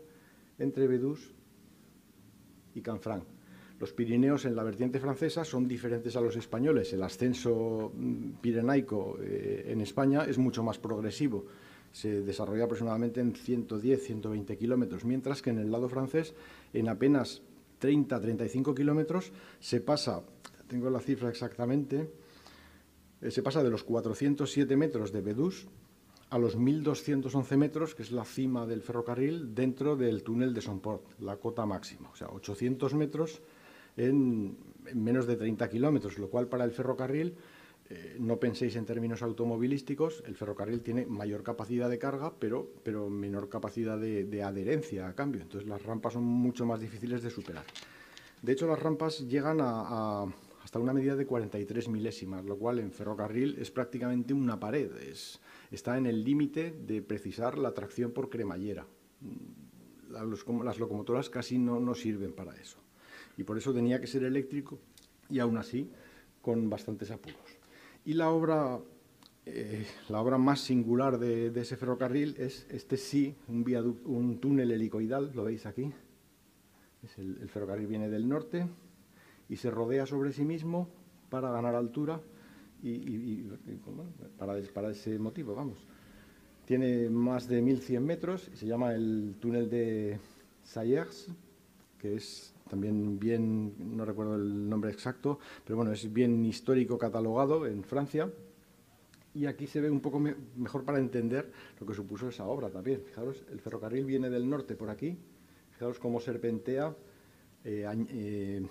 entre 0.59 0.87
Bedús 0.87 1.33
y 2.75 2.81
Canfranc. 2.81 3.25
Los 3.81 3.93
Pirineos 3.93 4.45
en 4.45 4.55
la 4.55 4.63
vertiente 4.63 5.01
francesa 5.01 5.45
son 5.45 5.67
diferentes 5.67 6.15
a 6.15 6.21
los 6.21 6.37
españoles. 6.37 6.93
El 6.93 7.03
ascenso 7.03 7.93
mm, 7.95 8.35
pirenaico 8.41 9.19
eh, 9.21 9.65
en 9.69 9.81
España 9.81 10.25
es 10.25 10.39
mucho 10.39 10.63
más 10.63 10.79
progresivo. 10.79 11.47
Se 11.91 12.23
desarrolla 12.23 12.65
aproximadamente 12.65 13.21
en 13.21 13.35
110, 13.35 14.03
120 14.03 14.57
kilómetros, 14.57 15.05
mientras 15.05 15.43
que 15.43 15.51
en 15.51 15.59
el 15.59 15.71
lado 15.71 15.89
francés, 15.89 16.35
en 16.73 16.89
apenas 16.89 17.43
30, 17.81 18.21
35 18.21 18.75
kilómetros, 18.75 19.33
se 19.59 19.81
pasa, 19.81 20.23
tengo 20.69 20.89
la 20.89 21.01
cifra 21.01 21.29
exactamente, 21.29 22.09
se 23.31 23.43
pasa 23.43 23.63
de 23.63 23.71
los 23.71 23.85
407 23.85 24.77
metros 24.77 25.13
de 25.13 25.21
Bedús 25.21 25.67
a 26.31 26.39
los 26.39 26.59
1.211 26.59 27.57
metros, 27.57 27.95
que 27.95 28.03
es 28.03 28.11
la 28.11 28.25
cima 28.25 28.67
del 28.67 28.81
ferrocarril, 28.81 29.55
dentro 29.55 29.97
del 29.97 30.23
túnel 30.23 30.55
de 30.55 30.63
Somport, 30.63 31.21
la 31.21 31.37
cota 31.37 31.67
máxima. 31.67 32.09
O 32.11 32.17
sea, 32.17 32.29
800 32.29 32.95
metros 32.95 33.43
en, 33.99 34.57
en 34.87 35.05
menos 35.05 35.27
de 35.27 35.37
30 35.37 35.69
kilómetros, 35.69 36.19
lo 36.19 36.31
cual 36.31 36.49
para 36.49 36.65
el 36.65 36.71
ferrocarril, 36.71 37.37
eh, 37.91 38.17
no 38.19 38.39
penséis 38.39 38.77
en 38.77 38.87
términos 38.87 39.21
automovilísticos, 39.21 40.25
el 40.27 40.35
ferrocarril 40.35 40.81
tiene 40.81 41.05
mayor 41.05 41.43
capacidad 41.43 41.91
de 41.91 41.99
carga, 41.99 42.33
pero, 42.39 42.73
pero 42.83 43.11
menor 43.11 43.51
capacidad 43.51 43.99
de 43.99 44.43
adherencia 44.43 45.09
a 45.09 45.15
cambio. 45.15 45.43
Entonces 45.43 45.69
las 45.69 45.83
rampas 45.83 46.15
son 46.15 46.25
mucho 46.25 46.65
más 46.65 46.81
difíciles 46.81 47.23
de 47.23 47.29
superar. 47.29 47.65
De 48.43 48.53
hecho, 48.53 48.67
las 48.67 48.81
rampas 48.81 49.21
llegan 49.21 49.59
a, 49.61 50.27
hasta 50.73 50.81
una 50.81 50.95
medida 50.95 51.17
de 51.17 51.27
43 51.27 51.91
milésimas, 51.91 52.47
lo 52.47 52.57
cual 52.57 52.79
en 52.79 52.93
ferrocarril 52.93 53.57
es 53.59 53.71
prácticamente 53.71 54.33
una 54.33 54.59
pared. 54.59 54.91
está 55.71 55.99
en 55.99 56.07
el 56.07 56.25
límite 56.25 56.71
de 56.71 57.03
precisar 57.03 57.59
la 57.59 57.75
tracción 57.75 58.13
por 58.13 58.31
cremallera. 58.31 58.87
las 60.09 60.79
locomotoras 60.79 61.29
casi 61.29 61.59
no, 61.59 61.79
no 61.79 61.95
sirven 61.95 62.33
para 62.33 62.57
eso. 62.57 62.79
Y 63.37 63.45
por 63.45 63.59
eso 63.59 63.75
tenía 63.75 64.01
que 64.01 64.07
ser 64.07 64.25
eléctrico 64.25 64.79
y 65.29 65.41
aún 65.41 65.59
así 65.59 65.91
con 66.41 66.71
bastantes 66.71 67.11
apuros. 67.11 67.37
Y 68.07 68.15
la 68.15 68.31
obra, 68.31 68.81
eh, 69.45 69.87
la 70.09 70.23
obra 70.23 70.39
más 70.39 70.61
singular 70.61 71.19
de, 71.19 71.49
ese 71.49 71.77
ferrocarril 71.77 72.35
es 72.39 72.67
este 72.71 72.97
sí, 72.97 73.37
un, 73.47 74.01
un 74.07 74.39
túnel 74.39 74.71
helicoidal, 74.71 75.33
lo 75.35 75.45
veis 75.45 75.67
aquí. 75.67 75.93
el, 77.19 77.47
ferrocarril 77.51 77.89
viene 77.89 78.09
del 78.09 78.27
norte 78.27 78.67
y 79.53 79.57
se 79.57 79.71
rodea 79.71 80.07
sobre 80.07 80.33
sí 80.33 80.47
mismo 80.47 80.89
para 81.29 81.51
ganar 81.51 81.75
altura 81.75 82.19
y, 82.83 83.43
para, 84.39 84.59
para, 84.73 84.91
ese 84.91 85.19
motivo, 85.19 85.55
vamos. 85.55 85.87
Tiene 86.65 87.11
más 87.11 87.47
de 87.49 87.63
1.100 87.63 88.01
metros 88.01 88.51
y 88.51 88.57
se 88.57 88.67
llama 88.67 88.95
el 88.95 89.37
túnel 89.39 89.69
de 89.69 90.19
Sayers, 90.63 91.29
que 91.99 92.15
es 92.15 92.55
también 92.71 93.19
bien, 93.19 93.75
no 93.95 94.07
recuerdo 94.07 94.37
el 94.37 94.71
nombre 94.71 94.91
exacto, 94.91 95.39
pero 95.67 95.77
bueno, 95.77 95.93
es 95.93 96.11
bien 96.11 96.43
histórico 96.47 96.97
catalogado 96.97 97.67
en 97.67 97.85
Francia. 97.85 98.31
Y 99.35 99.45
aquí 99.45 99.67
se 99.67 99.83
ve 99.83 99.91
un 99.91 100.01
poco 100.01 100.19
mejor 100.19 100.83
para 100.85 100.99
entender 100.99 101.53
lo 101.79 101.87
que 101.87 101.93
supuso 101.93 102.31
esa 102.31 102.47
obra 102.47 102.71
también. 102.71 103.03
Fijaros, 103.03 103.45
el 103.51 103.61
ferrocarril 103.61 104.07
viene 104.07 104.31
del 104.31 104.49
norte 104.49 104.77
por 104.77 104.89
aquí, 104.89 105.15
fijaros 105.73 105.99
cómo 105.99 106.21
serpentea, 106.21 106.97
eh, 107.65 107.87
eh, 108.09 108.67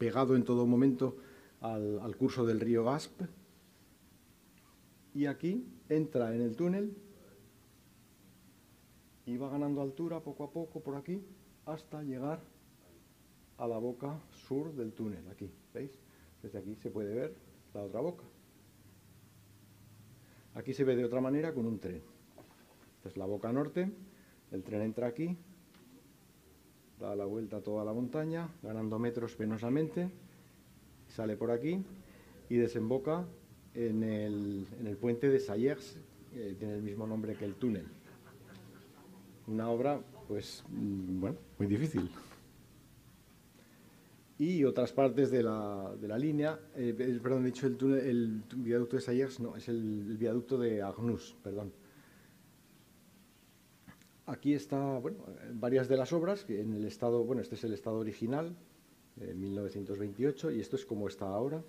pegado 0.00 0.34
en 0.34 0.44
todo 0.44 0.66
momento 0.66 1.18
al, 1.60 2.16
curso 2.16 2.46
del 2.46 2.58
río 2.58 2.82
Gasp. 2.84 3.20
Y 5.12 5.26
aquí 5.26 5.66
entra 5.90 6.34
en 6.34 6.40
el 6.40 6.56
túnel 6.56 6.96
y 9.26 9.36
va 9.36 9.50
ganando 9.50 9.82
altura 9.82 10.20
poco 10.20 10.44
a 10.44 10.50
poco 10.50 10.80
por 10.80 10.96
aquí 10.96 11.22
hasta 11.66 12.02
llegar 12.02 12.40
a 13.58 13.68
la 13.68 13.76
boca 13.76 14.18
sur 14.48 14.74
del 14.74 14.94
túnel, 14.94 15.28
aquí, 15.28 15.50
¿veis? 15.74 15.92
Desde 16.42 16.58
aquí 16.58 16.74
se 16.76 16.90
puede 16.90 17.14
ver 17.14 17.36
la 17.74 17.82
otra 17.82 18.00
boca. 18.00 18.24
Aquí 20.54 20.72
se 20.72 20.84
ve 20.84 20.96
de 20.96 21.04
otra 21.04 21.20
manera 21.20 21.52
con 21.52 21.66
un 21.66 21.78
tren. 21.78 22.02
Esta 22.96 23.10
es 23.10 23.18
la 23.18 23.26
boca 23.26 23.52
norte, 23.52 23.92
el 24.50 24.62
tren 24.62 24.80
entra 24.80 25.08
aquí, 25.08 25.36
da 27.00 27.16
la 27.16 27.24
vuelta 27.24 27.56
a 27.56 27.60
toda 27.60 27.84
la 27.84 27.92
montaña, 27.92 28.48
ganando 28.62 28.98
metros 28.98 29.34
penosamente, 29.34 30.10
sale 31.08 31.36
por 31.36 31.50
aquí 31.50 31.82
y 32.48 32.56
desemboca 32.56 33.24
en 33.74 34.02
el, 34.02 34.66
en 34.78 34.86
el 34.86 34.96
puente 34.96 35.28
de 35.28 35.40
Sayers, 35.40 35.98
que 36.32 36.54
tiene 36.54 36.74
el 36.74 36.82
mismo 36.82 37.06
nombre 37.06 37.34
que 37.34 37.44
el 37.44 37.54
túnel. 37.54 37.86
Una 39.46 39.68
obra, 39.70 40.00
pues, 40.28 40.62
mm, 40.68 41.20
bueno, 41.20 41.38
muy 41.58 41.66
difícil 41.66 42.10
y 44.40 44.64
otras 44.64 44.90
partes 44.90 45.30
de 45.30 45.42
la, 45.42 45.94
de 46.00 46.08
la 46.08 46.16
línea, 46.16 46.58
eh, 46.74 46.94
perdón, 47.22 47.42
he 47.42 47.46
dicho 47.48 47.66
el, 47.66 47.76
túnel, 47.76 48.00
el 48.00 48.42
viaducto 48.56 48.96
de 48.96 49.02
Sayers, 49.02 49.38
no, 49.38 49.54
es 49.54 49.68
el, 49.68 50.16
viaducto 50.16 50.56
de 50.56 50.80
Agnus, 50.80 51.36
perdón. 51.44 51.70
Aquí 54.30 54.54
está, 54.54 55.00
bueno, 55.00 55.18
varias 55.54 55.88
de 55.88 55.96
las 55.96 56.12
obras, 56.12 56.48
en 56.48 56.72
el 56.72 56.84
estado, 56.84 57.24
bueno, 57.24 57.42
este 57.42 57.56
es 57.56 57.64
el 57.64 57.72
estado 57.72 57.98
original, 57.98 58.54
de 59.16 59.34
1928, 59.34 60.52
y 60.52 60.60
esto 60.60 60.76
es 60.76 60.86
como 60.86 61.08
está 61.08 61.26
ahora. 61.26 61.64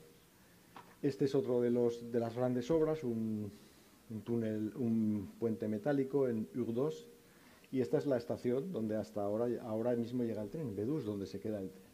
Este 1.02 1.26
es 1.26 1.34
otro 1.34 1.60
de, 1.60 1.72
los, 1.72 2.12
de 2.12 2.20
las 2.20 2.36
grandes 2.36 2.70
obras, 2.70 3.04
un, 3.04 3.52
túnel, 4.24 4.74
un 4.76 5.32
puente 5.40 5.68
metálico 5.68 6.28
en 6.28 6.48
Ur2, 6.52 7.08
y 7.72 7.82
esta 7.82 7.98
es 7.98 8.06
la 8.06 8.18
estación 8.18 8.72
donde 8.72 8.96
hasta 8.96 9.24
ahora, 9.24 9.48
ahora 9.64 9.96
mismo 9.96 10.24
llega 10.24 10.44
el 10.44 10.52
tren, 10.52 10.76
Bedús, 10.76 11.04
donde 11.04 11.26
se 11.26 11.40
queda 11.40 11.60
el 11.60 11.72
tren. 11.72 11.92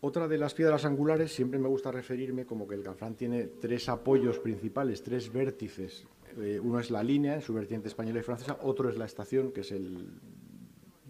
Otra 0.00 0.28
de 0.28 0.38
las 0.38 0.54
piedras 0.54 0.84
angulares, 0.84 1.32
siempre 1.32 1.58
me 1.58 1.68
gusta 1.68 1.90
referirme 1.90 2.46
como 2.46 2.68
que 2.68 2.76
el 2.76 2.84
Canfrán 2.84 3.16
tiene 3.16 3.46
tres 3.60 3.88
apoyos 3.88 4.38
principales, 4.38 5.02
tres 5.02 5.32
vértices. 5.32 6.06
Eh, 6.40 6.60
uno 6.62 6.80
es 6.80 6.90
la 6.90 7.02
línea 7.02 7.34
en 7.34 7.42
su 7.42 7.52
vertiente 7.54 7.88
española 7.88 8.20
y 8.20 8.22
francesa, 8.22 8.58
otro 8.62 8.88
es 8.88 8.96
la 8.96 9.04
estación, 9.04 9.52
que 9.52 9.60
es 9.60 9.74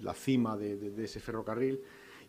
la 0.01 0.15
cima 0.15 0.57
de, 0.57 0.93
ese 1.05 1.21
ferrocarril, 1.21 1.81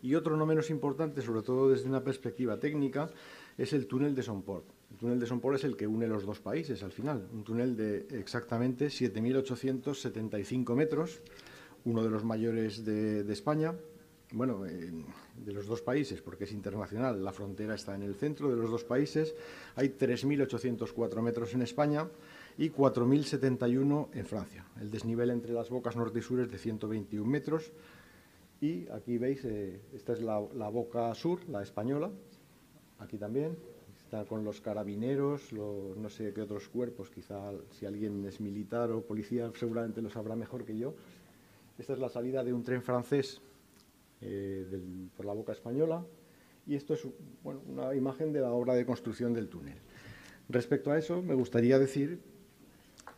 y 0.02 0.14
otro 0.14 0.36
no 0.36 0.46
menos 0.46 0.70
importante, 0.70 1.22
sobre 1.22 1.42
todo 1.42 1.70
desde 1.70 1.88
una 1.88 2.04
perspectiva 2.04 2.58
técnica, 2.58 3.10
es 3.56 3.72
el 3.72 3.86
túnel 3.86 4.14
de 4.14 4.22
Somport. 4.22 4.66
El 4.90 4.98
túnel 4.98 5.18
de 5.18 5.26
Somport 5.26 5.56
es 5.56 5.64
el 5.64 5.76
que 5.76 5.86
une 5.86 6.06
los 6.06 6.24
dos 6.24 6.40
países 6.40 6.82
al 6.82 6.92
final, 6.92 7.26
un 7.32 7.42
túnel 7.42 7.76
de 7.76 8.06
exactamente 8.18 8.86
7.875 8.88 10.74
metros, 10.74 11.20
uno 11.84 12.02
de 12.02 12.10
los 12.10 12.24
mayores 12.24 12.84
de 12.84 13.32
España, 13.32 13.74
bueno, 14.34 14.64
de 14.64 15.52
los 15.52 15.66
dos 15.66 15.80
países, 15.80 16.20
porque 16.20 16.44
es 16.44 16.52
internacional, 16.52 17.24
la 17.24 17.32
frontera 17.32 17.74
está 17.74 17.94
en 17.94 18.02
el 18.02 18.14
centro 18.14 18.50
de 18.50 18.56
los 18.56 18.70
dos 18.70 18.84
países, 18.84 19.34
hay 19.76 19.90
3.804 19.90 21.22
metros 21.22 21.54
en 21.54 21.62
España 21.62 22.08
y 22.56 22.70
4.071 22.70 24.08
en 24.12 24.26
Francia. 24.26 24.64
El 24.80 24.90
desnivel 24.90 25.30
entre 25.30 25.52
las 25.52 25.70
bocas 25.70 25.96
norte 25.96 26.20
y 26.20 26.22
sur 26.22 26.40
es 26.40 26.50
de 26.50 26.58
121 26.58 27.28
metros 27.28 27.72
y 28.60 28.88
aquí 28.88 29.18
veis, 29.18 29.44
eh, 29.44 29.80
esta 29.94 30.12
es 30.12 30.22
la, 30.22 30.38
boca 30.38 31.14
sur, 31.14 31.46
la 31.48 31.62
española, 31.62 32.10
aquí 32.98 33.18
también, 33.18 33.56
está 33.98 34.24
con 34.24 34.44
los 34.44 34.60
carabineros, 34.60 35.52
no 35.52 36.08
sé 36.08 36.32
qué 36.32 36.42
otros 36.42 36.68
cuerpos, 36.68 37.10
quizá 37.10 37.52
si 37.72 37.84
alguien 37.84 38.24
es 38.24 38.40
militar 38.40 38.90
o 38.92 39.02
policía 39.02 39.50
seguramente 39.54 40.00
lo 40.00 40.08
sabrá 40.08 40.36
mejor 40.36 40.64
que 40.64 40.78
yo. 40.78 40.94
Esta 41.78 41.92
es 41.92 41.98
la 41.98 42.08
salida 42.08 42.44
de 42.44 42.52
un 42.52 42.62
tren 42.62 42.82
francés 42.82 43.42
eh, 44.20 44.64
por 45.16 45.26
la 45.26 45.32
boca 45.32 45.52
española, 45.52 46.02
y 46.66 46.76
esto 46.76 46.94
es 46.94 47.06
una 47.42 47.94
imagen 47.94 48.32
de 48.32 48.40
la 48.40 48.52
obra 48.52 48.74
de 48.74 48.86
construcción 48.86 49.34
del 49.34 49.48
túnel. 49.48 49.76
Respecto 50.48 50.90
a 50.90 50.98
eso, 50.98 51.20
me 51.20 51.34
gustaría 51.34 51.78
decir 51.78 52.18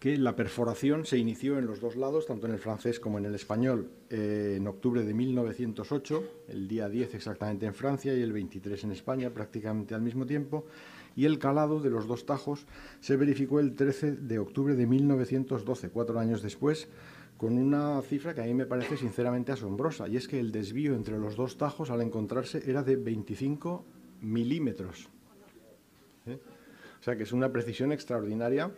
que 0.01 0.19
la 0.19 0.37
perforación 0.37 1.07
se 1.07 1.19
inició 1.19 1.59
en 1.59 1.67
los 1.67 1.81
dos 1.81 1.97
lados, 1.97 2.27
tanto 2.27 2.47
en 2.47 2.53
el 2.53 2.59
francés 2.59 3.01
como 3.01 3.19
en 3.19 3.25
el 3.25 3.35
español, 3.35 3.91
eh, 4.11 4.57
en 4.59 4.67
octubre 4.67 5.05
de 5.05 5.15
1908, 5.15 6.25
el 6.49 6.69
día 6.69 6.89
10 6.89 7.15
exactamente 7.15 7.67
en 7.67 7.75
Francia 7.75 8.15
y 8.15 8.21
el 8.21 8.33
23 8.33 8.85
en 8.85 8.93
España, 8.93 9.31
prácticamente 9.31 9.95
al 9.95 10.03
mismo 10.03 10.27
tiempo, 10.27 10.67
y 11.15 11.25
el 11.25 11.39
calado 11.39 11.81
de 11.81 11.89
los 11.89 12.07
dos 12.07 12.27
tajos 12.27 12.67
se 13.01 13.17
verificó 13.17 13.59
el 13.59 13.75
13 13.75 14.13
de 14.13 14.39
octubre 14.39 14.77
de 14.77 14.87
1912, 14.87 15.89
cuatro 15.89 16.19
años 16.19 16.43
después, 16.43 16.89
con 17.39 17.57
una 17.57 18.01
cifra 18.03 18.35
que 18.35 18.43
a 18.43 18.45
mí 18.45 18.55
me 18.55 18.67
parece 18.67 18.99
sinceramente 18.99 19.53
asombrosa, 19.53 20.09
y 20.09 20.17
es 20.17 20.29
que 20.29 20.39
el 20.39 20.53
desvío 20.53 20.95
entre 20.95 21.19
los 21.19 21.37
dos 21.37 21.57
tajos 21.57 21.91
al 21.91 22.03
encontrarse 22.03 22.63
era 22.69 22.83
de 22.83 22.97
25 22.97 23.85
milímetros. 24.21 25.09
¿Eh? 26.27 26.39
O 27.01 27.03
sea 27.03 27.17
que 27.17 27.23
es 27.23 27.33
una 27.33 27.53
precisión 27.53 27.93
extraordinaria 27.93 28.71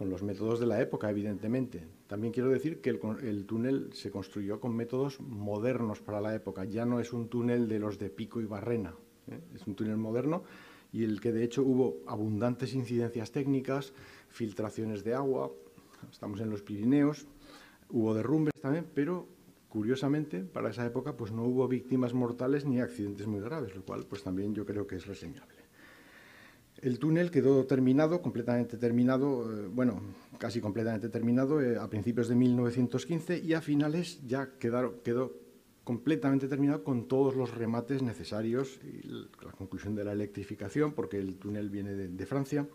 con 0.00 0.08
los 0.08 0.22
métodos 0.22 0.58
de 0.58 0.64
la 0.64 0.80
época, 0.80 1.10
evidentemente. 1.10 1.86
También 2.06 2.32
quiero 2.32 2.48
decir 2.48 2.80
que 2.80 2.88
el, 2.88 3.44
túnel 3.44 3.90
se 3.92 4.10
construyó 4.10 4.58
con 4.58 4.74
métodos 4.74 5.20
modernos 5.20 6.00
para 6.00 6.22
la 6.22 6.34
época, 6.34 6.64
ya 6.64 6.86
no 6.86 7.00
es 7.00 7.12
un 7.12 7.28
túnel 7.28 7.68
de 7.68 7.78
los 7.78 7.98
de 7.98 8.08
Pico 8.08 8.40
y 8.40 8.46
Barrena, 8.46 8.94
¿eh? 9.30 9.38
es 9.54 9.66
un 9.66 9.74
túnel 9.74 9.98
moderno 9.98 10.42
y 10.90 11.04
el 11.04 11.20
que 11.20 11.32
de 11.32 11.44
hecho 11.44 11.62
hubo 11.62 11.98
abundantes 12.06 12.72
incidencias 12.72 13.30
técnicas, 13.30 13.92
filtraciones 14.30 15.04
de 15.04 15.12
agua, 15.12 15.52
estamos 16.10 16.40
en 16.40 16.48
los 16.48 16.62
Pirineos, 16.62 17.26
Hubo 17.90 18.14
derrumbes 18.14 18.54
también, 18.58 18.86
pero 18.94 19.28
curiosamente 19.68 20.44
para 20.44 20.70
esa 20.70 20.86
época 20.86 21.14
pues 21.14 21.30
no 21.30 21.44
hubo 21.44 21.68
víctimas 21.68 22.14
mortales 22.14 22.64
ni 22.64 22.80
accidentes 22.80 23.26
muy 23.26 23.40
graves, 23.40 23.76
lo 23.76 23.82
cual 23.82 24.06
pues 24.08 24.22
también 24.22 24.54
yo 24.54 24.64
creo 24.64 24.86
que 24.86 24.96
es 24.96 25.06
reseñable. 25.06 25.59
El 26.82 26.98
túnel 26.98 27.30
quedó 27.30 27.66
terminado, 27.66 28.22
completamente 28.22 28.78
terminado, 28.78 29.52
eh, 29.52 29.68
bueno, 29.70 30.00
casi 30.38 30.60
completamente 30.62 31.10
terminado 31.10 31.60
eh, 31.60 31.76
a 31.78 31.88
principios 31.90 32.28
de 32.28 32.36
1915 32.36 33.38
y 33.38 33.52
a 33.52 33.60
finales 33.60 34.26
ya 34.26 34.52
quedó 34.58 35.40
completamente 35.84 36.48
terminado 36.48 36.82
con 36.82 37.06
todos 37.06 37.36
los 37.36 37.54
remates 37.54 38.02
necesarios 38.02 38.80
y 38.82 39.06
la 39.08 39.52
conclusión 39.52 39.94
de 39.94 40.04
la 40.04 40.12
electrificación, 40.12 40.92
porque 40.92 41.18
el 41.18 41.36
túnel 41.36 41.68
viene 41.68 41.94
de, 41.94 42.26
Francia. 42.26 42.66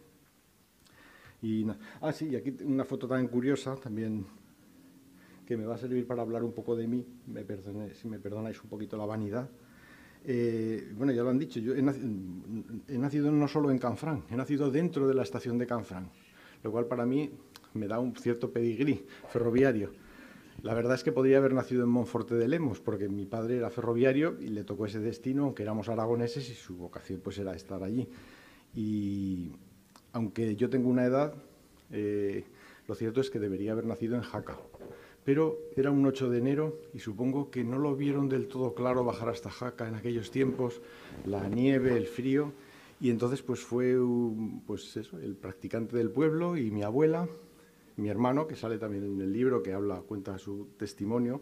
Y, 1.42 1.66
ah, 2.02 2.12
sí, 2.12 2.30
y 2.30 2.36
aquí 2.36 2.56
una 2.64 2.86
foto 2.86 3.08
tan 3.08 3.28
curiosa, 3.28 3.76
también 3.76 4.26
que 5.48 5.58
me 5.58 5.66
va 5.66 5.76
a 5.76 5.78
servir 5.78 6.06
para 6.06 6.22
hablar 6.22 6.44
un 6.44 6.54
poco 6.54 6.76
de 6.76 6.88
mí, 6.88 7.06
me 7.28 7.46
si 7.94 8.08
me 8.08 8.20
perdonáis 8.20 8.62
un 8.64 8.70
poquito 8.70 8.98
la 8.98 9.06
vanidad. 9.06 9.50
Eh, 10.28 10.92
bueno, 10.96 11.14
ya 11.14 11.22
lo 11.22 11.30
han 11.30 11.38
dicho, 11.38 11.60
yo 11.60 11.76
he 11.76 11.82
nacido, 12.98 13.32
no 13.32 13.48
solo 13.48 13.70
en 13.70 13.78
Canfrán, 13.78 14.24
he 14.32 14.36
nacido 14.36 14.72
dentro 14.72 15.08
de 15.08 15.14
la 15.14 15.22
estación 15.22 15.60
de 15.60 15.68
Canfrán, 15.68 16.10
lo 16.64 16.72
cual 16.72 16.88
para 16.88 17.06
mí 17.06 17.32
me 17.76 17.88
da 17.88 18.00
un 18.00 18.16
cierto 18.16 18.52
pedigrí 18.52 19.06
ferroviario. 19.30 19.92
La 20.64 20.74
verdad 20.74 20.96
es 20.96 21.04
que 21.04 21.12
podría 21.12 21.38
haber 21.38 21.54
nacido 21.54 21.84
en 21.84 21.90
Monforte 21.90 22.34
de 22.36 22.48
Lemos, 22.48 22.80
porque 22.80 23.08
mi 23.08 23.26
padre 23.28 23.58
era 23.58 23.70
ferroviario 23.70 24.38
y 24.40 24.48
le 24.48 24.64
tocó 24.64 24.88
ese 24.88 25.00
destino, 25.00 25.44
aunque 25.44 25.62
éramos 25.62 25.90
aragoneses 25.90 26.50
y 26.50 26.56
su 26.56 26.76
vocación 26.76 27.20
pues 27.24 27.38
era 27.38 27.54
estar 27.54 27.84
allí. 27.84 28.10
Y 28.74 29.52
aunque 30.12 30.56
yo 30.56 30.72
tengo 30.72 30.90
una 30.90 31.06
edad, 31.06 31.36
eh, 31.92 32.46
lo 32.88 32.96
cierto 32.96 33.22
es 33.22 33.30
que 33.30 33.38
debería 33.38 33.74
haber 33.74 33.86
nacido 33.86 34.16
en 34.16 34.22
Jaca. 34.22 34.58
Pero 35.26 35.58
era 35.76 35.92
un 35.92 36.06
8 36.06 36.30
de 36.30 36.38
enero 36.38 36.80
y 36.94 37.00
supongo 37.00 37.50
que 37.50 37.64
no 37.64 37.80
lo 37.80 37.96
vieron 37.96 38.30
del 38.30 38.48
todo 38.48 38.76
claro 38.76 39.04
bajar 39.04 39.30
hasta 39.30 39.50
Jaca 39.50 39.88
en 39.88 39.96
aquellos 39.96 40.32
tiempos, 40.32 40.82
la 41.26 41.50
nieve, 41.50 41.98
el 41.98 42.06
frío, 42.06 42.54
y 43.02 43.10
entonces 43.10 43.42
pues 43.42 43.60
fue 43.60 43.98
pues 44.66 44.96
eso, 44.96 45.20
el 45.20 45.36
practicante 45.36 45.98
del 45.98 46.12
pueblo 46.12 46.58
y 46.58 46.72
mi 46.72 46.84
abuela, 46.84 47.28
mi 47.98 48.10
hermano, 48.10 48.48
que 48.48 48.56
sale 48.56 48.78
también 48.78 49.04
en 49.04 49.22
el 49.22 49.34
libro, 49.34 49.64
que 49.64 49.74
habla, 49.74 50.02
cuenta 50.02 50.38
su 50.38 50.70
testimonio, 50.78 51.42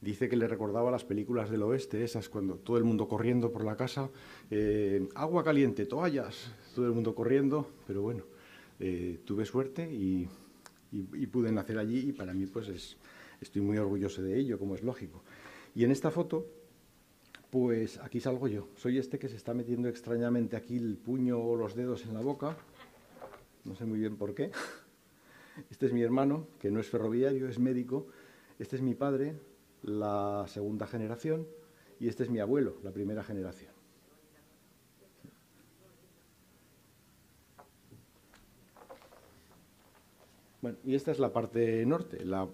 dice 0.00 0.28
que 0.28 0.36
le 0.36 0.48
recordaba 0.48 0.90
las 0.90 1.04
películas 1.04 1.50
del 1.50 1.62
oeste, 1.62 2.02
esas 2.02 2.28
cuando 2.28 2.56
todo 2.56 2.78
el 2.78 2.84
mundo 2.84 3.06
corriendo 3.06 3.52
por 3.52 3.64
la 3.64 3.76
casa, 3.76 4.10
eh, 4.50 5.08
agua 5.14 5.44
caliente, 5.44 5.86
toallas, 5.86 6.52
todo 6.74 6.86
el 6.86 6.92
mundo 6.92 7.14
corriendo, 7.14 7.68
pero 7.86 8.02
bueno, 8.02 8.24
eh, 8.78 9.20
tuve 9.24 9.44
suerte 9.44 9.90
y, 9.92 10.28
pude 11.30 11.52
nacer 11.52 11.78
allí 11.78 12.08
y 12.08 12.12
para 12.12 12.34
mí 12.34 12.46
pues 12.46 12.96
estoy 13.40 13.62
muy 13.62 13.78
orgulloso 13.78 14.22
de 14.22 14.38
ello, 14.38 14.58
como 14.58 14.74
es 14.74 14.82
lógico. 14.82 15.22
Y 15.74 15.84
en 15.84 15.90
esta 15.90 16.10
foto, 16.10 16.46
pues 17.50 17.98
aquí 17.98 18.20
salgo 18.20 18.48
yo, 18.48 18.68
soy 18.76 18.98
este 18.98 19.18
que 19.18 19.28
se 19.28 19.36
está 19.36 19.54
metiendo 19.54 19.88
extrañamente 19.88 20.56
aquí 20.56 20.76
el 20.76 20.96
puño 20.96 21.38
o 21.38 21.56
los 21.56 21.74
dedos 21.74 22.04
en 22.04 22.14
la 22.14 22.20
boca, 22.20 22.56
no 23.64 23.74
sé 23.74 23.84
muy 23.84 23.98
bien 23.98 24.16
por 24.16 24.34
qué. 24.34 24.50
Este 25.70 25.86
es 25.86 25.92
mi 25.92 26.02
hermano, 26.02 26.46
que 26.58 26.70
no 26.70 26.80
es 26.80 26.88
ferroviario, 26.88 27.48
es 27.48 27.58
médico. 27.58 28.06
Este 28.58 28.76
es 28.76 28.82
mi 28.82 28.94
padre, 28.94 29.34
la 29.82 30.46
segunda 30.48 30.86
generación. 30.86 31.46
Y 31.98 32.08
este 32.08 32.22
es 32.22 32.30
mi 32.30 32.38
abuelo, 32.38 32.76
la 32.82 32.92
primera 32.92 33.22
generación. 33.22 33.69
Bueno, 40.62 40.78
y 40.84 40.94
esta 40.94 41.10
es 41.10 41.18
la 41.18 41.32
parte 41.32 41.84
norte, 41.86 42.24
la, 42.24 42.44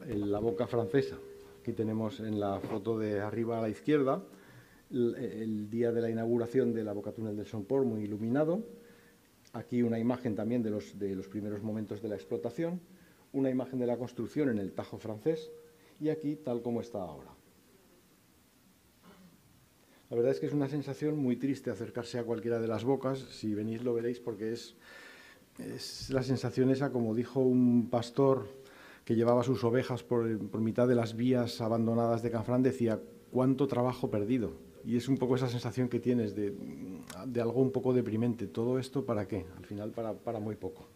boca 0.40 0.66
francesa. 0.66 1.16
Aquí 1.61 1.72
tenemos 1.72 2.20
en 2.20 2.38
la 2.38 2.61
foto 2.61 2.98
de 2.98 3.20
arriba 3.20 3.59
a 3.59 3.62
la 3.62 3.68
izquierda 3.68 4.22
el, 4.90 5.16
el 5.16 5.70
día 5.70 5.90
de 5.90 6.00
la 6.00 6.11
inauguración 6.11 6.72
de 6.72 6.84
la 6.84 6.92
boca 6.92 7.12
túnel 7.12 7.36
del 7.36 7.46
Somport, 7.46 7.84
muy 7.84 8.04
iluminado 8.04 8.62
Aquí 9.57 9.82
una 9.82 9.98
imagen 9.98 10.34
también 10.34 10.62
de 10.62 10.68
los, 10.68 10.98
de 10.98 11.14
los 11.14 11.28
primeros 11.28 11.62
momentos 11.62 12.02
de 12.02 12.09
la 12.09 12.14
explotación, 12.14 12.78
una 13.32 13.48
imagen 13.48 13.78
de 13.78 13.86
la 13.86 13.96
construcción 13.96 14.50
en 14.50 14.59
el 14.59 14.72
Tajo 14.72 14.98
francés 14.98 15.50
y 15.98 16.11
aquí 16.11 16.36
tal 16.36 16.61
como 16.61 16.82
está 16.82 16.98
ahora. 16.98 17.30
La 20.11 20.16
verdad 20.16 20.32
es 20.32 20.40
que 20.40 20.46
es 20.46 20.52
una 20.52 20.68
sensación 20.68 21.16
muy 21.16 21.36
triste 21.36 21.70
acercarse 21.70 22.18
a 22.18 22.24
cualquiera 22.24 22.61
de 22.61 22.68
las 22.68 22.84
bocas, 22.84 23.18
si 23.18 23.54
venís 23.54 23.82
lo 23.82 23.94
veréis 23.94 24.20
porque 24.20 24.52
es, 24.52 24.76
es 25.59 26.11
la 26.11 26.22
sensación 26.22 26.70
esa, 26.70 26.92
como 26.92 27.14
dijo 27.14 27.40
un 27.40 27.88
pastor 27.90 28.48
que 29.04 29.14
llevaba 29.14 29.42
sus 29.42 29.62
ovejas 29.64 30.02
por, 30.02 30.38
por 30.48 30.61
mitad 30.61 30.88
de 30.88 30.94
las 30.94 31.14
vías 31.16 31.61
abandonadas 31.61 32.22
de 32.22 32.30
Canfrán, 32.30 32.62
decía, 32.62 33.00
cuánto 33.30 33.66
trabajo 33.66 34.11
perdido 34.11 34.66
y 34.86 34.96
es 34.96 35.09
un 35.09 35.18
poco 35.18 35.34
esa 35.34 35.48
sensación 35.48 35.88
que 35.88 35.98
tienes 35.98 36.36
de, 36.36 36.54
algo 37.40 37.61
un 37.61 37.72
poco 37.72 37.92
deprimente. 37.92 38.46
¿Todo 38.46 38.78
esto 38.78 39.04
para 39.04 39.26
qué? 39.26 39.44
Al 39.59 39.66
final 39.66 39.90
para, 39.90 40.14
para 40.14 40.38
muy 40.38 40.54
poco. 40.54 40.86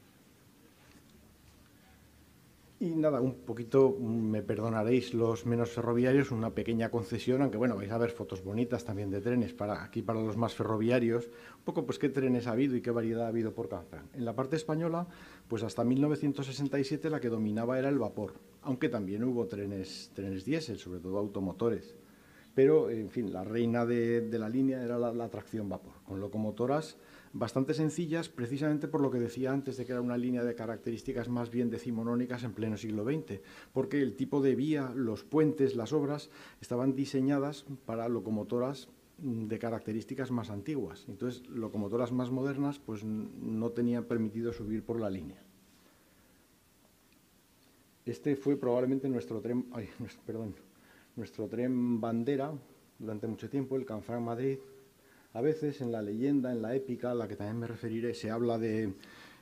Y 2.83 2.97
nada, 2.97 3.20
un 3.20 3.35
poquito, 3.45 3.95
me 4.01 4.41
perdonaréis 4.41 5.12
los 5.12 5.45
menos 5.45 5.68
ferroviarios, 5.68 6.31
una 6.31 6.55
pequeña 6.55 6.91
concesión, 6.91 7.43
aunque 7.43 7.59
bueno, 7.59 7.76
vais 7.76 7.91
a 7.91 7.99
ver 7.99 8.11
fotos 8.11 8.43
bonitas 8.43 8.87
también 8.87 9.11
de 9.11 9.20
trenes 9.20 9.53
para 9.53 9.85
aquí 9.85 10.01
para 10.01 10.22
los 10.22 10.39
más 10.39 10.55
ferroviarios. 10.55 11.26
Un 11.59 11.64
poco 11.64 11.85
pues 11.85 11.99
qué 11.99 12.09
trenes 12.09 12.47
ha 12.47 12.53
habido 12.53 12.76
y 12.76 12.81
qué 12.81 12.91
variedad 12.91 13.26
ha 13.26 13.28
habido 13.28 13.53
por 13.53 13.68
Canfrán. 13.68 14.09
En 14.14 14.24
la 14.24 14.35
parte 14.35 14.57
española, 14.57 15.07
pues 15.47 15.62
hasta 15.62 15.85
1967 15.85 17.11
la 17.11 17.20
que 17.20 17.28
dominaba 17.28 17.78
era 17.78 17.91
el 17.91 17.99
vapor, 17.99 18.33
aunque 18.62 18.89
también 18.89 19.24
hubo 19.24 19.47
trenes, 19.47 20.11
trenes 20.14 20.47
diésel, 20.47 20.78
sobre 20.78 21.01
todo 21.01 21.18
automotores 21.18 21.95
pero 22.55 22.91
en 22.91 23.11
fin, 23.11 23.33
la 23.33 23.45
reina 23.45 23.87
de, 23.87 24.28
la 24.33 24.49
línea 24.49 24.83
era 24.83 24.99
la, 24.99 25.28
tracción 25.28 25.68
vapor, 25.68 25.95
con 26.05 26.20
locomotoras 26.20 26.97
bastante 27.33 27.74
sencillas, 27.74 28.28
precisamente 28.28 28.89
por 28.89 29.01
lo 29.01 29.11
que 29.11 29.20
decía 29.20 29.53
antes 29.53 29.76
de 29.76 29.87
que 29.87 29.93
era 29.93 30.01
una 30.01 30.16
línea 30.16 30.45
de 30.45 30.55
características 30.55 31.28
más 31.28 31.51
bien 31.51 31.70
decimonónicas 31.70 32.43
en 32.43 32.53
pleno 32.53 32.76
siglo 32.76 33.05
XX, 33.05 33.41
porque 33.72 34.03
el 34.03 34.16
tipo 34.16 34.41
de 34.41 34.55
vía, 34.55 34.93
los 34.95 35.24
puentes, 35.24 35.76
las 35.76 35.93
obras 35.93 36.31
estaban 36.61 36.95
diseñadas 36.95 37.64
para 37.87 38.09
locomotoras 38.09 38.89
mm, 39.18 39.47
de 39.47 39.59
características 39.59 40.31
más 40.31 40.51
antiguas. 40.51 41.05
Entonces, 41.09 41.47
locomotoras 41.49 42.12
más 42.12 42.31
modernas 42.31 42.78
pues 42.78 43.05
no 43.05 43.70
tenían 43.70 44.05
permitido 44.05 44.53
subir 44.53 44.85
por 44.85 45.01
la 45.01 45.11
línea. 45.11 45.43
Este 48.07 48.35
fue 48.35 48.57
probablemente 48.57 49.09
nuestro 49.09 49.41
tren, 49.41 49.66
perdón, 50.26 50.57
nuestro 51.14 51.47
tren 51.47 52.01
bandera 52.01 52.53
durante 52.99 53.28
mucho 53.28 53.49
tiempo, 53.49 53.76
el 53.76 53.85
Canfranc 53.85 54.22
Madrid. 54.24 54.59
A 55.33 55.41
veces 55.41 55.81
en 55.81 55.93
la 55.93 56.03
leyenda, 56.03 56.51
en 56.51 56.61
la 56.61 56.74
épica, 56.74 57.12
a 57.12 57.14
la 57.14 57.28
que 57.28 57.37
también 57.37 57.61
me 57.61 57.68
referiré, 57.68 58.14
se 58.14 58.31
habla 58.31 58.59
de 58.59 58.93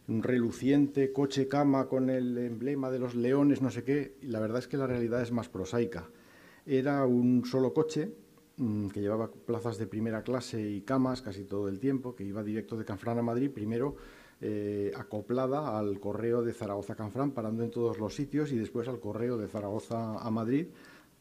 un 0.06 0.22
reluciente 0.22 1.12
coche 1.12 1.48
cama 1.48 1.88
con 1.88 2.10
el 2.10 2.36
emblema 2.36 2.90
de 2.90 2.98
los 2.98 3.14
leones, 3.14 3.62
no 3.62 3.70
sé 3.70 3.84
qué, 3.84 4.16
y 4.20 4.26
la 4.26 4.40
verdad 4.40 4.58
es 4.58 4.68
que 4.68 4.76
la 4.76 4.86
realidad 4.86 5.22
es 5.22 5.32
más 5.32 5.48
prosaica. 5.48 6.10
Era 6.66 7.06
un 7.06 7.46
solo 7.46 7.72
coche 7.72 8.12
mm, 8.58 8.88
que 8.88 9.00
llevaba 9.00 9.30
plazas 9.30 9.78
de 9.78 9.86
primera 9.86 10.22
clase 10.22 10.60
y 10.60 10.82
camas 10.82 11.22
casi 11.22 11.44
todo 11.44 11.68
el 11.68 11.80
tiempo, 11.80 12.14
que 12.14 12.24
iba 12.24 12.44
directo 12.44 12.76
de 12.76 12.84
Canfrán 12.84 13.18
a 13.18 13.22
Madrid, 13.22 13.50
primero 13.50 13.96
eh, 14.42 14.92
acoplada 14.94 15.78
al 15.78 15.98
correo 16.00 16.42
de 16.42 16.52
Zaragoza-Canfrán, 16.52 17.30
parando 17.30 17.64
en 17.64 17.70
todos 17.70 17.98
los 17.98 18.14
sitios, 18.14 18.52
y 18.52 18.58
después 18.58 18.88
al 18.88 19.00
correo 19.00 19.38
de 19.38 19.48
Zaragoza 19.48 20.18
a 20.18 20.30
Madrid, 20.30 20.66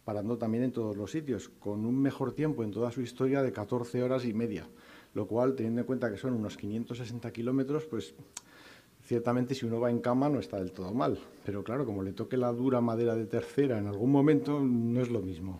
parando 0.07 0.37
también 0.37 0.63
en 0.63 0.71
todos 0.71 0.95
los 0.95 1.11
sitios, 1.11 1.49
con 1.59 1.85
un 1.85 2.01
mejor 2.01 2.31
tiempo 2.31 2.63
en 2.63 2.71
toda 2.71 2.91
su 2.91 3.01
historia 3.01 3.41
de 3.41 3.51
14 3.51 4.01
horas 4.03 4.23
y 4.23 4.33
media, 4.33 4.65
lo 5.13 5.27
cual, 5.27 5.53
teniendo 5.53 5.81
en 5.81 5.85
cuenta 5.85 6.09
que 6.09 6.15
son 6.15 6.33
unos 6.33 6.55
560 6.55 7.29
kilómetros, 7.33 7.83
pues 7.87 8.13
ciertamente 9.03 9.53
si 9.53 9.65
uno 9.65 9.81
va 9.81 9.91
en 9.91 9.99
cama 9.99 10.29
no 10.29 10.39
está 10.39 10.59
del 10.59 10.71
todo 10.71 10.93
mal, 10.93 11.19
pero 11.45 11.61
claro, 11.61 11.85
como 11.85 12.03
le 12.03 12.13
toque 12.13 12.37
la 12.37 12.53
dura 12.53 12.79
madera 12.79 13.15
de 13.15 13.25
tercera 13.25 13.79
en 13.79 13.87
algún 13.87 14.09
momento, 14.09 14.61
no 14.61 15.01
es 15.01 15.09
lo 15.09 15.19
mismo. 15.19 15.59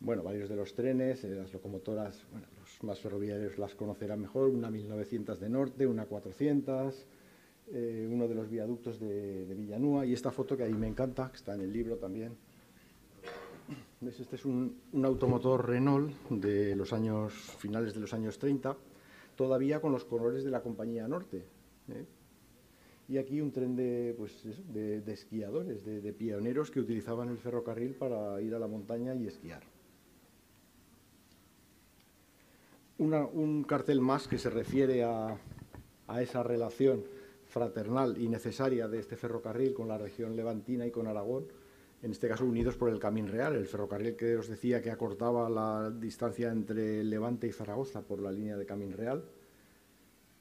Bueno, 0.00 0.22
varios 0.22 0.48
de 0.48 0.56
los 0.56 0.72
trenes, 0.72 1.24
eh, 1.24 1.34
las 1.34 1.52
locomotoras, 1.52 2.24
bueno, 2.32 2.46
los 2.58 2.82
más 2.84 3.00
ferroviarios 3.00 3.58
las 3.58 3.74
conocerán 3.74 4.22
mejor, 4.22 4.48
una 4.48 4.70
1900 4.70 5.38
de 5.38 5.50
norte, 5.50 5.86
una 5.86 6.06
400, 6.06 7.04
eh, 7.72 8.08
uno 8.08 8.28
de 8.28 8.34
los 8.34 8.48
viaductos 8.48 9.00
de, 9.00 9.44
Villanúa 9.56 10.06
y 10.06 10.12
esta 10.12 10.30
foto 10.30 10.56
que 10.56 10.62
ahí 10.62 10.74
me 10.74 10.86
encanta, 10.86 11.30
que 11.30 11.36
está 11.36 11.54
en 11.54 11.62
el 11.62 11.72
libro 11.72 11.96
también. 11.96 12.36
Este 14.06 14.36
es 14.36 14.44
un, 14.44 14.80
automotor 15.02 15.68
Renault 15.68 16.12
de 16.30 16.76
los 16.76 16.92
años 16.92 17.32
finales 17.32 17.92
de 17.94 18.00
los 18.00 18.14
años 18.14 18.38
30, 18.38 18.76
todavía 19.34 19.80
con 19.80 19.90
los 19.90 20.04
colores 20.04 20.44
de 20.44 20.50
la 20.50 20.62
compañía 20.62 21.08
Norte. 21.08 21.44
¿eh? 21.88 22.04
Y 23.08 23.18
aquí 23.18 23.40
un 23.40 23.50
tren 23.50 23.74
de, 23.74 24.14
pues 24.16 24.44
de, 24.72 25.02
esquiadores, 25.12 25.84
de, 25.84 26.12
pioneros 26.12 26.70
que 26.70 26.78
utilizaban 26.78 27.30
el 27.30 27.38
ferrocarril 27.38 27.94
para 27.94 28.40
ir 28.40 28.54
a 28.54 28.60
la 28.60 28.68
montaña 28.68 29.14
y 29.14 29.26
esquiar. 29.26 29.62
un 32.98 33.64
cartel 33.64 34.00
más 34.00 34.26
que 34.26 34.38
se 34.38 34.48
refiere 34.48 35.04
a, 35.04 35.36
a 36.06 36.22
esa 36.22 36.42
relación 36.42 37.04
fraternal 37.56 38.20
y 38.20 38.28
necesaria 38.28 38.86
de 38.86 38.98
este 38.98 39.16
ferrocarril 39.16 39.72
con 39.72 39.88
la 39.88 39.96
región 39.96 40.36
levantina 40.36 40.86
y 40.86 40.90
con 40.90 41.06
Aragón, 41.06 41.46
en 42.02 42.10
este 42.10 42.28
caso 42.28 42.44
unidos 42.44 42.76
por 42.76 42.90
el 42.90 42.98
Camín 42.98 43.28
Real, 43.28 43.54
el 43.54 43.64
ferrocarril 43.64 44.14
que 44.14 44.36
os 44.36 44.46
decía 44.46 44.82
que 44.82 44.90
acortaba 44.90 45.48
la 45.48 45.90
distancia 45.90 46.52
entre 46.52 47.02
Levante 47.02 47.46
y 47.46 47.52
Zaragoza 47.52 48.02
por 48.02 48.20
la 48.20 48.30
línea 48.30 48.58
de 48.58 48.66
Camín 48.66 48.92
Real. 48.92 49.24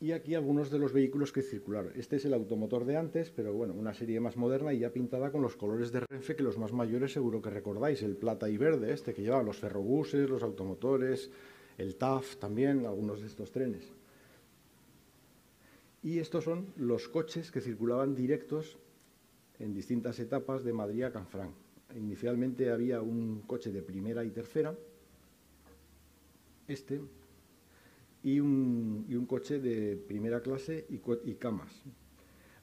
Y 0.01 0.11
aquí 0.11 0.35
algunos 0.35 0.69
de 0.69 0.77
los 0.77 0.91
vehículos 0.91 1.31
que 1.31 1.41
circularon. 1.41 1.93
Este 1.95 2.17
es 2.17 2.25
el 2.25 2.33
automotor 2.33 2.83
de 2.83 2.97
antes, 2.97 3.31
pero 3.31 3.53
bueno, 3.53 3.73
una 3.75 3.93
serie 3.93 4.19
más 4.19 4.35
moderna 4.35 4.73
y 4.73 4.79
ya 4.79 4.91
pintada 4.91 5.31
con 5.31 5.41
los 5.41 5.55
colores 5.55 5.93
de 5.93 6.01
Renfe 6.01 6.35
que 6.35 6.43
los 6.43 6.57
más 6.57 6.73
mayores 6.73 7.13
seguro 7.13 7.41
que 7.41 7.49
recordáis, 7.49 8.03
el 8.03 8.17
plata 8.17 8.49
y 8.49 8.57
verde 8.57 8.91
este 8.91 9.13
que 9.13 9.21
llevaba 9.21 9.41
los 9.41 9.55
ferrobuses, 9.55 10.29
los 10.29 10.43
automotores, 10.43 11.31
el 11.77 11.95
TAF 11.95 12.35
también, 12.35 12.85
algunos 12.85 13.21
de 13.21 13.27
estos 13.27 13.51
trenes. 13.51 13.94
Y 16.05 16.19
estos 16.19 16.43
son 16.43 16.67
los 16.77 17.07
coches 17.09 17.49
que 17.49 17.61
circulaban 17.61 18.13
directos 18.13 18.77
en 19.57 19.73
distintas 19.73 20.19
etapas 20.19 20.63
de 20.63 20.71
Madrid 20.71 21.01
a 21.01 21.11
Canfrán. 21.11 21.49
Inicialmente 21.95 22.69
había 22.69 23.01
un 23.01 23.41
coche 23.47 23.71
de 23.71 23.81
primera 23.81 24.23
y 24.23 24.29
tercera, 24.29 24.75
este, 26.67 27.01
y 28.21 28.39
un, 28.39 29.25
coche 29.27 29.59
de 29.59 29.97
primera 29.97 30.41
clase 30.41 30.85
y, 30.89 31.33
camas. 31.33 31.73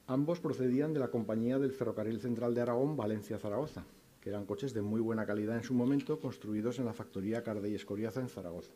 Ambos 0.07 0.39
procedían 0.39 0.93
de 0.93 1.01
la 1.01 1.11
compañía 1.11 1.59
del 1.59 1.73
Ferrocarril 1.73 2.21
Central 2.21 2.55
de 2.55 2.61
Aragón 2.61 2.95
Valencia-Zaragoza, 2.95 3.83
que 4.21 4.29
eran 4.29 4.45
coches 4.45 4.73
de 4.73 4.81
muy 4.81 5.01
buena 5.01 5.25
calidad 5.25 5.57
en 5.57 5.63
su 5.63 5.73
momento, 5.73 6.21
construidos 6.21 6.79
en 6.79 6.85
la 6.85 6.93
factoría 6.93 7.43
Cardey 7.43 7.75
Escoriaza 7.75 8.21
en 8.21 8.29
Zaragoza. 8.29 8.71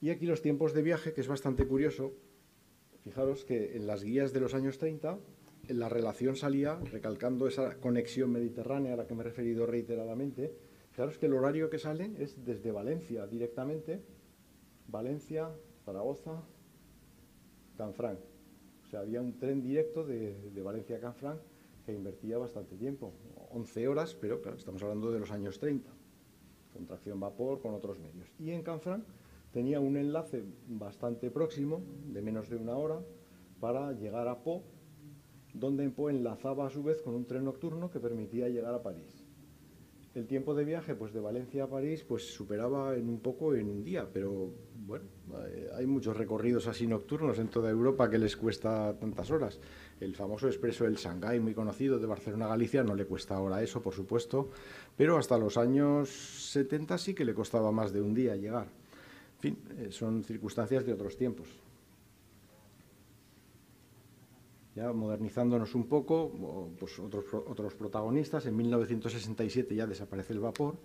Y 0.00 0.10
aquí 0.10 0.26
los 0.26 0.42
tiempos 0.42 0.72
de 0.72 0.82
viaje, 0.82 1.12
que 1.12 1.20
es 1.20 1.28
bastante 1.28 1.68
curioso. 1.68 2.12
Fijaros 3.02 3.44
que 3.44 3.76
en 3.76 3.86
las 3.86 4.04
guías 4.04 4.32
de 4.32 4.40
los 4.40 4.54
años 4.54 4.78
30 4.78 5.18
la 5.68 5.88
relación 5.88 6.36
salía, 6.36 6.76
recalcando 6.76 7.46
esa 7.46 7.76
conexión 7.76 8.30
mediterránea 8.30 8.94
a 8.94 8.96
la 8.96 9.06
que 9.06 9.14
me 9.14 9.20
he 9.20 9.24
referido 9.24 9.66
reiteradamente, 9.66 10.52
fijaros 10.90 11.18
que 11.18 11.26
el 11.26 11.34
horario 11.34 11.70
que 11.70 11.78
sale 11.78 12.12
es 12.18 12.44
desde 12.44 12.72
Valencia 12.72 13.26
directamente, 13.26 14.02
Valencia, 14.88 15.50
Zaragoza, 15.84 16.42
Canfrán. 17.76 18.18
O 18.84 18.86
sea, 18.88 19.00
había 19.00 19.20
un 19.20 19.38
tren 19.38 19.62
directo 19.62 20.04
de, 20.04 20.60
Valencia 20.62 20.96
a 20.96 21.00
Canfrán 21.00 21.38
que 21.86 21.92
invertía 21.92 22.38
bastante 22.38 22.76
tiempo, 22.76 23.12
11 23.50 23.88
horas, 23.88 24.14
pero 24.14 24.40
claro, 24.40 24.58
estamos 24.58 24.82
hablando 24.82 25.10
de 25.10 25.18
los 25.18 25.30
años 25.30 25.58
30, 25.58 25.90
con 26.72 26.86
tracción 26.86 27.18
vapor, 27.18 27.60
con 27.60 27.74
otros 27.74 27.98
medios. 27.98 28.28
Y 28.38 28.50
en 28.50 28.62
Canfrán 28.62 29.04
tenía 29.52 29.80
un 29.80 29.96
enlace 29.96 30.42
bastante 30.66 31.30
próximo, 31.30 31.82
de 32.06 32.22
menos 32.22 32.48
de 32.48 32.56
una 32.56 32.76
hora, 32.76 33.00
para 33.60 33.92
llegar 33.92 34.26
a 34.28 34.42
Po, 34.42 34.64
donde 35.54 35.84
en 35.84 35.92
Po 35.92 36.10
enlazaba 36.10 36.66
a 36.66 36.70
su 36.70 36.82
vez 36.82 37.02
con 37.02 37.14
un 37.14 37.26
tren 37.26 37.44
nocturno 37.44 37.90
que 37.90 38.00
permitía 38.00 38.48
llegar 38.48 38.74
a 38.74 38.82
París. 38.82 39.24
El 40.14 40.26
tiempo 40.26 40.54
de 40.54 40.64
viaje 40.64 40.94
pues 40.94 41.14
de 41.14 41.20
Valencia 41.20 41.64
a 41.64 41.68
París 41.68 42.04
pues 42.06 42.34
superaba 42.34 42.96
en 42.96 43.08
un 43.08 43.20
poco 43.20 43.54
en 43.54 43.70
un 43.70 43.82
día, 43.82 44.06
pero 44.12 44.52
bueno, 44.86 45.06
eh, 45.46 45.70
hay 45.74 45.86
muchos 45.86 46.14
recorridos 46.16 46.66
así 46.66 46.86
nocturnos 46.86 47.38
en 47.38 47.48
toda 47.48 47.70
Europa 47.70 48.10
que 48.10 48.18
les 48.18 48.36
cuesta 48.36 48.94
tantas 48.98 49.30
horas. 49.30 49.58
El 50.00 50.14
famoso 50.14 50.48
expreso 50.48 50.84
del 50.84 50.96
Shanghái, 50.96 51.40
muy 51.40 51.54
conocido 51.54 51.98
de 51.98 52.06
Barcelona 52.06 52.44
a 52.44 52.48
Galicia, 52.48 52.84
no 52.84 52.94
le 52.94 53.06
cuesta 53.06 53.36
ahora 53.36 53.62
eso, 53.62 53.80
por 53.80 53.94
supuesto, 53.94 54.50
pero 54.96 55.16
hasta 55.16 55.38
los 55.38 55.56
años 55.56 56.10
70 56.10 56.98
sí 56.98 57.14
que 57.14 57.24
le 57.24 57.32
costaba 57.32 57.72
más 57.72 57.92
de 57.92 58.02
un 58.02 58.12
día 58.12 58.36
llegar. 58.36 58.81
Fin, 59.42 59.58
eh, 59.76 59.88
son 59.90 60.22
circunstancias 60.22 60.86
de 60.86 60.92
otros 60.92 61.16
tiempos. 61.16 61.48
ya 64.74 64.90
modernizándonos 64.92 65.74
un 65.74 65.86
poco, 65.86 66.70
pues 66.78 66.98
otros, 66.98 67.26
otros 67.34 67.74
protagonistas, 67.74 68.46
en 68.46 68.56
1967 68.56 69.74
ya 69.74 69.86
desaparece 69.86 70.32
el 70.32 70.40
vapor 70.40 70.76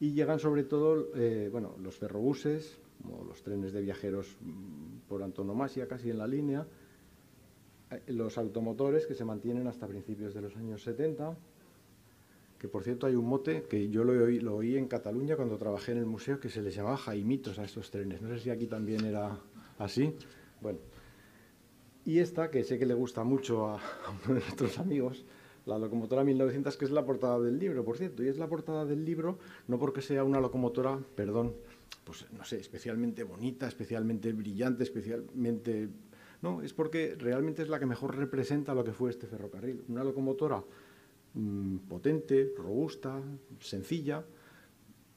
y 0.00 0.12
llegan 0.12 0.40
sobre 0.40 0.64
todo 0.64 1.14
eh, 1.14 1.48
bueno, 1.52 1.76
los 1.80 1.96
ferrobuses, 1.96 2.78
o 3.08 3.24
los 3.24 3.40
trenes 3.42 3.72
de 3.72 3.80
viajeros 3.80 4.36
mm, 4.40 5.08
por 5.08 5.22
antonomasia 5.22 5.86
casi 5.86 6.10
en 6.10 6.18
la 6.18 6.26
línea, 6.26 6.66
eh, 7.90 8.02
los 8.08 8.38
automotores 8.38 9.06
que 9.06 9.14
se 9.14 9.24
mantienen 9.24 9.68
hasta 9.68 9.86
principios 9.86 10.34
de 10.34 10.42
los 10.42 10.56
años 10.56 10.82
70, 10.82 11.36
que 12.58 12.68
por 12.68 12.82
cierto 12.82 13.06
hay 13.06 13.14
un 13.14 13.26
mote 13.26 13.64
que 13.68 13.88
yo 13.88 14.04
lo 14.04 14.24
oí, 14.24 14.40
lo 14.40 14.56
oí 14.56 14.76
en 14.76 14.88
Cataluña 14.88 15.36
cuando 15.36 15.56
trabajé 15.56 15.92
en 15.92 15.98
el 15.98 16.06
museo 16.06 16.40
que 16.40 16.50
se 16.50 16.60
les 16.60 16.74
llamaba 16.74 16.96
Jaimitos 16.96 17.58
a 17.58 17.64
estos 17.64 17.90
trenes. 17.90 18.20
No 18.20 18.28
sé 18.28 18.40
si 18.40 18.50
aquí 18.50 18.66
también 18.66 19.04
era 19.04 19.38
así. 19.78 20.14
Bueno, 20.60 20.80
y 22.04 22.18
esta, 22.18 22.50
que 22.50 22.64
sé 22.64 22.78
que 22.78 22.86
le 22.86 22.94
gusta 22.94 23.22
mucho 23.22 23.66
a, 23.66 23.74
uno 24.24 24.34
de 24.34 24.40
nuestros 24.40 24.78
amigos, 24.78 25.24
la 25.66 25.78
locomotora 25.78 26.24
1900, 26.24 26.76
que 26.76 26.84
es 26.86 26.90
la 26.90 27.04
portada 27.04 27.38
del 27.38 27.58
libro, 27.58 27.84
por 27.84 27.96
cierto. 27.96 28.24
Y 28.24 28.28
es 28.28 28.38
la 28.38 28.48
portada 28.48 28.84
del 28.84 29.04
libro 29.04 29.38
no 29.68 29.78
porque 29.78 30.02
sea 30.02 30.24
una 30.24 30.40
locomotora, 30.40 30.98
perdón, 31.14 31.54
pues 32.04 32.26
no 32.32 32.44
sé, 32.44 32.58
especialmente 32.58 33.22
bonita, 33.22 33.68
especialmente 33.68 34.32
brillante, 34.32 34.82
especialmente... 34.82 35.90
No, 36.40 36.62
es 36.62 36.72
porque 36.72 37.14
realmente 37.18 37.62
es 37.62 37.68
la 37.68 37.78
que 37.78 37.86
mejor 37.86 38.16
representa 38.16 38.74
lo 38.74 38.84
que 38.84 38.92
fue 38.92 39.10
este 39.10 39.26
ferrocarril. 39.26 39.84
Una 39.88 40.04
locomotora 40.04 40.64
mm, 41.38 41.88
potente, 41.88 42.52
robusta, 42.56 43.22
sencilla, 43.60 44.24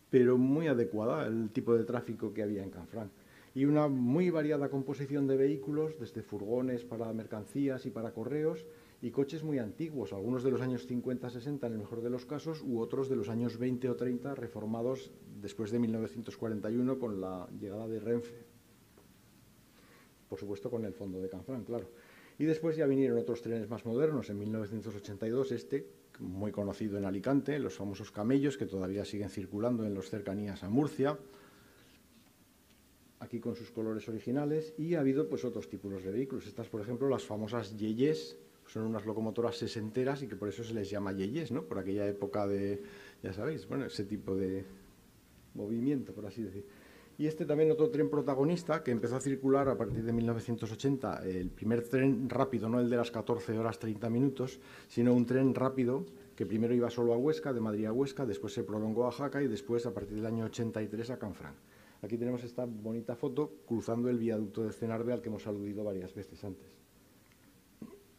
pero 0.10 0.38
muy 0.38 0.68
adecuada 0.68 1.24
al 1.24 1.52
tipo 1.52 1.76
de 1.76 1.84
tráfico 1.84 2.34
que 2.34 2.44
había 2.44 2.64
en 2.64 2.70
Canfrán 2.70 3.12
y 3.54 3.66
una 3.66 3.88
muy 3.88 4.30
variada 4.30 4.70
composición 4.70 5.28
de 5.28 5.36
vehículos, 5.36 6.00
desde 6.00 6.22
furgones 6.22 6.86
para 6.86 7.12
mercancías 7.14 7.86
y 7.86 7.92
para 7.92 8.14
correos, 8.14 8.66
y 9.02 9.12
coches 9.12 9.44
muy 9.44 9.58
antiguos, 9.58 10.14
algunos 10.14 10.44
de 10.44 10.52
los 10.52 10.62
años 10.62 10.88
50-60 10.88 11.66
en 11.66 11.74
el 11.74 11.80
mejor 11.80 12.02
de 12.02 12.10
los 12.10 12.26
casos, 12.26 12.62
u 12.62 12.80
otros 12.80 13.10
de 13.10 13.16
los 13.16 13.30
años 13.30 13.58
20 13.58 13.90
o 13.90 13.96
30 13.96 14.36
reformados 14.36 15.12
después 15.42 15.72
de 15.72 15.80
1941 15.80 17.00
con 17.00 17.20
la 17.20 17.48
llegada 17.60 17.88
de 17.88 18.00
Renfe. 18.00 18.46
Por 20.30 20.40
supuesto 20.40 20.70
con 20.70 20.86
el 20.86 20.94
fondo 20.94 21.20
de 21.20 21.30
Canfrán, 21.30 21.66
claro. 21.66 21.90
Y 22.38 22.46
después 22.46 22.78
ya 22.78 22.86
vinieron 22.86 23.18
otros 23.18 23.42
trenes 23.42 23.70
más 23.70 23.86
modernos, 23.86 24.30
en 24.30 24.40
1982 24.40 25.52
este, 25.52 25.88
muy 26.22 26.52
conocido 26.52 26.98
en 26.98 27.06
Alicante, 27.06 27.60
los 27.60 27.76
famosos 27.76 28.12
camellos 28.12 28.58
que 28.58 28.66
todavía 28.66 29.04
siguen 29.04 29.30
circulando 29.30 29.86
en 29.86 29.94
las 29.94 30.10
cercanías 30.10 30.64
a 30.64 30.70
Murcia, 30.70 31.18
aquí 33.20 33.40
con 33.40 33.56
sus 33.56 33.72
colores 33.72 34.08
originales, 34.08 34.74
y 34.78 34.96
ha 34.96 35.00
habido 35.00 35.28
pues 35.28 35.44
otros 35.44 35.68
tipos 35.68 36.04
de 36.04 36.12
vehículos. 36.12 36.48
Estas, 36.48 36.70
por 36.70 36.82
ejemplo, 36.82 37.10
las 37.10 37.24
famosas 37.24 37.76
Yeyes, 37.78 38.38
son 38.68 38.84
unas 38.84 39.06
locomotoras 39.06 39.58
sesenteras 39.58 40.22
y 40.22 40.28
que 40.28 40.36
por 40.36 40.48
eso 40.48 40.64
se 40.64 40.74
les 40.74 40.90
llama 40.90 41.12
Yeyes, 41.12 41.52
¿no? 41.52 41.64
Por 41.64 41.80
aquella 41.80 42.08
época 42.08 42.48
de, 42.48 42.82
ya 43.22 43.34
sabéis, 43.34 43.68
bueno, 43.68 43.86
ese 43.86 44.06
tipo 44.06 44.36
de 44.36 44.64
movimiento, 45.56 46.14
por 46.14 46.26
así 46.26 46.44
decir. 46.44 46.66
Y 47.22 47.28
este 47.28 47.46
también 47.46 47.70
otro 47.70 47.92
tren 47.92 48.10
protagonista 48.10 48.84
que 48.84 48.90
empezó 48.90 49.16
a 49.16 49.20
circular 49.20 49.70
a 49.70 49.78
partir 49.78 50.04
de 50.04 50.12
1980, 50.12 51.22
el 51.24 51.52
primer 51.52 51.88
tren 51.88 52.28
rápido, 52.28 52.68
no 52.68 52.80
el 52.80 52.90
de 52.90 52.98
las 52.98 53.12
14 53.12 53.60
horas 53.60 53.78
30 53.78 54.10
minutos, 54.10 54.60
sino 54.88 55.14
un 55.14 55.28
tren 55.28 55.54
rápido 55.54 56.04
que 56.36 56.48
primero 56.48 56.74
iba 56.74 56.90
solo 56.90 57.14
a 57.14 57.18
Huesca, 57.18 57.54
de 57.54 57.60
Madrid 57.60 57.86
a 57.86 57.94
Huesca, 57.94 58.26
después 58.26 58.54
se 58.54 58.64
prolongó 58.64 59.08
a 59.08 59.12
Jaca 59.12 59.44
y 59.44 59.48
después, 59.48 59.86
a 59.86 59.94
partir 59.94 60.16
del 60.16 60.26
año 60.26 60.46
83, 60.46 61.12
a 61.12 61.20
Canfrán. 61.20 61.54
Aquí 62.02 62.18
tenemos 62.18 62.44
esta 62.44 62.66
bonita 62.66 63.16
foto 63.16 63.54
cruzando 63.68 64.10
el 64.10 64.18
viaducto 64.18 64.64
de 64.64 64.74
Cenarbe 64.74 65.14
al 65.14 65.22
que 65.22 65.30
hemos 65.30 65.46
aludido 65.46 65.84
varias 65.84 66.16
veces 66.16 66.44
antes. 66.44 66.76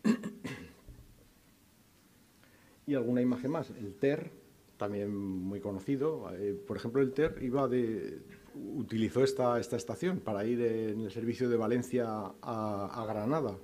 y 2.86 2.94
alguna 2.94 3.20
imagen 3.20 3.50
más. 3.50 3.68
El 3.70 3.94
TER, 3.94 4.30
también 4.76 5.12
muy 5.12 5.58
conocido. 5.58 6.32
Eh, 6.36 6.54
por 6.54 6.76
ejemplo, 6.76 7.02
el 7.02 7.12
TER 7.12 7.42
iba 7.42 7.66
de, 7.66 8.20
utilizó 8.54 9.24
esta, 9.24 9.58
esta 9.58 9.76
estación 9.76 10.20
para 10.20 10.44
ir 10.44 10.60
en 10.60 11.00
el 11.00 11.10
servicio 11.10 11.48
de 11.48 11.56
Valencia 11.56 12.06
a, 12.42 13.04
Granada. 13.08 13.56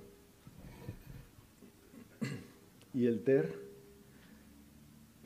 Y 2.93 3.05
el 3.05 3.23
TER 3.23 3.53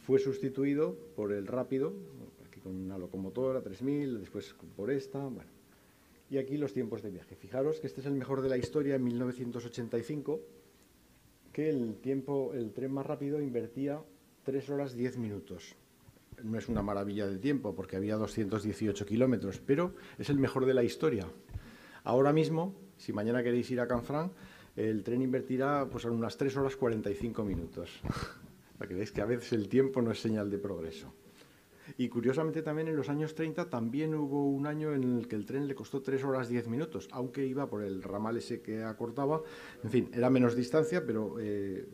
fue 0.06 0.20
sustituido 0.20 0.96
por 1.16 1.32
el 1.32 1.48
rápido, 1.48 1.94
con 2.62 2.76
una 2.76 2.98
locomotora 2.98 3.62
3000, 3.62 4.20
después 4.20 4.56
por 4.76 4.90
esta, 4.90 5.20
bueno. 5.20 5.52
Y 6.30 6.38
aquí 6.38 6.58
los 6.58 6.74
tiempos 6.74 7.02
de 7.02 7.12
viaje. 7.12 7.36
Fijaros 7.36 7.80
que 7.80 7.88
este 7.88 8.00
es 8.02 8.08
el 8.08 8.14
mejor 8.14 8.42
de 8.42 8.50
la 8.50 8.58
historia 8.58 8.96
en 8.96 9.04
1985, 9.04 10.42
que 11.52 11.70
el 11.70 11.96
tiempo, 11.96 12.54
el 12.54 12.72
tren 12.72 12.92
más 12.92 13.06
rápido 13.06 13.42
invertía 13.42 14.02
3 14.44 14.70
horas 14.70 14.96
10 14.96 15.18
minutos. 15.18 15.76
No 16.44 16.58
es 16.58 16.68
una 16.68 16.82
maravilla 16.82 17.26
de 17.26 17.40
tiempo 17.40 17.74
porque 17.74 17.96
había 17.96 18.18
218 18.18 19.06
kilómetros, 19.06 19.62
pero 19.66 19.96
es 20.18 20.30
el 20.30 20.38
mejor 20.38 20.66
de 20.66 20.74
la 20.74 20.84
historia. 20.84 21.26
Ahora 22.04 22.34
mismo, 22.34 22.76
si 22.98 23.14
mañana 23.14 23.42
queréis 23.42 23.72
ir 23.72 23.80
a 23.80 23.88
Canfrán, 23.88 24.32
el 24.76 25.04
tren 25.04 25.22
invertirá 25.22 25.88
pues, 25.90 26.04
unas 26.06 26.36
3 26.38 26.58
horas 26.58 26.76
45 26.76 27.44
minutos. 27.44 28.02
Para 28.78 28.90
que 28.90 28.96
veáis 28.96 29.12
que 29.12 29.22
a 29.22 29.26
veces 29.26 29.54
el 29.54 29.70
tiempo 29.70 30.02
no 30.02 30.12
es 30.12 30.20
señal 30.20 30.50
de 30.50 30.58
progreso. 30.58 31.14
Y 31.98 32.10
curiosamente 32.10 32.62
también 32.62 32.88
en 32.88 32.96
los 32.96 33.10
años 33.10 33.36
30 33.36 33.70
también 33.70 34.16
hubo 34.16 34.50
un 34.50 34.68
año 34.68 34.94
en 34.94 35.18
el 35.18 35.28
que 35.28 35.36
el 35.36 35.46
tren 35.46 35.68
le 35.68 35.76
costó 35.76 36.02
3 36.02 36.24
horas 36.24 36.50
10 36.50 36.68
minutos, 36.68 37.08
aunque 37.12 37.46
iba 37.46 37.70
por 37.70 37.84
el 37.84 38.02
ramal 38.02 38.38
ese 38.38 38.62
que 38.62 38.84
acortaba. 38.84 39.42
En 39.84 39.90
fin, 39.90 40.10
era 40.14 40.30
menos 40.30 40.56
distancia, 40.56 41.06
pero 41.06 41.38
eh, 41.40 41.88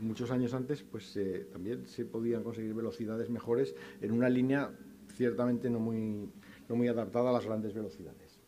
muchos 0.00 0.30
años 0.30 0.54
antes 0.54 0.82
pues 0.82 1.16
eh, 1.16 1.48
también 1.52 1.86
se 1.86 2.04
podían 2.04 2.42
conseguir 2.42 2.74
velocidades 2.74 3.30
mejores 3.30 3.74
en 4.00 4.12
una 4.12 4.28
línea 4.28 4.70
ciertamente 5.14 5.68
no 5.70 5.80
muy, 5.80 6.28
no 6.68 6.76
muy 6.76 6.88
adaptada 6.88 7.30
a 7.30 7.32
las 7.32 7.44
grandes 7.44 7.74
velocidades. 7.74 8.40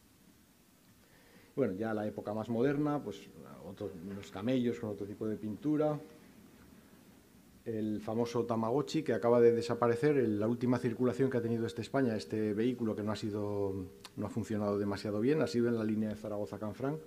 Bueno, 1.54 1.74
ya 1.74 1.92
la 1.92 2.06
época 2.06 2.32
más 2.32 2.48
moderna, 2.48 3.02
pues 3.02 3.28
otros, 3.68 3.92
los 4.16 4.30
camellos 4.30 4.80
con 4.80 4.90
otro 4.90 5.06
tipo 5.06 5.26
de 5.26 5.36
pintura, 5.36 6.00
el 7.64 8.00
famoso 8.00 8.44
Tamagotchi 8.44 9.02
que 9.02 9.12
acaba 9.12 9.40
de 9.40 9.52
desaparecer, 9.52 10.16
la 10.28 10.48
última 10.48 10.78
circulación 10.78 11.30
que 11.30 11.38
ha 11.38 11.42
tenido 11.42 11.66
este 11.66 11.82
España, 11.82 12.16
este 12.16 12.54
vehículo 12.54 12.96
que 12.96 13.02
no 13.02 13.12
ha 13.12 13.16
sido, 13.16 13.74
no 14.16 14.26
ha 14.26 14.30
funcionado 14.30 14.78
demasiado 14.78 15.20
bien, 15.20 15.42
ha 15.42 15.46
sido 15.46 15.68
en 15.68 15.76
la 15.76 15.84
línea 15.84 16.08
de 16.08 16.16
Zaragoza-Canfrán. 16.16 16.98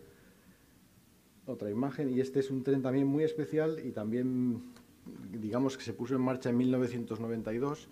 Otra 1.48 1.70
imagen, 1.70 2.10
y 2.10 2.20
este 2.20 2.40
es 2.40 2.50
un 2.50 2.64
tren 2.64 2.82
también 2.82 3.06
muy 3.06 3.24
especial 3.24 3.80
y 3.84 3.92
también, 3.92 4.64
digamos 5.32 5.78
que 5.78 5.84
se 5.84 5.94
puso 5.94 6.16
en 6.16 6.22
marcha 6.22 6.50
en 6.50 6.58
1992 6.58 7.88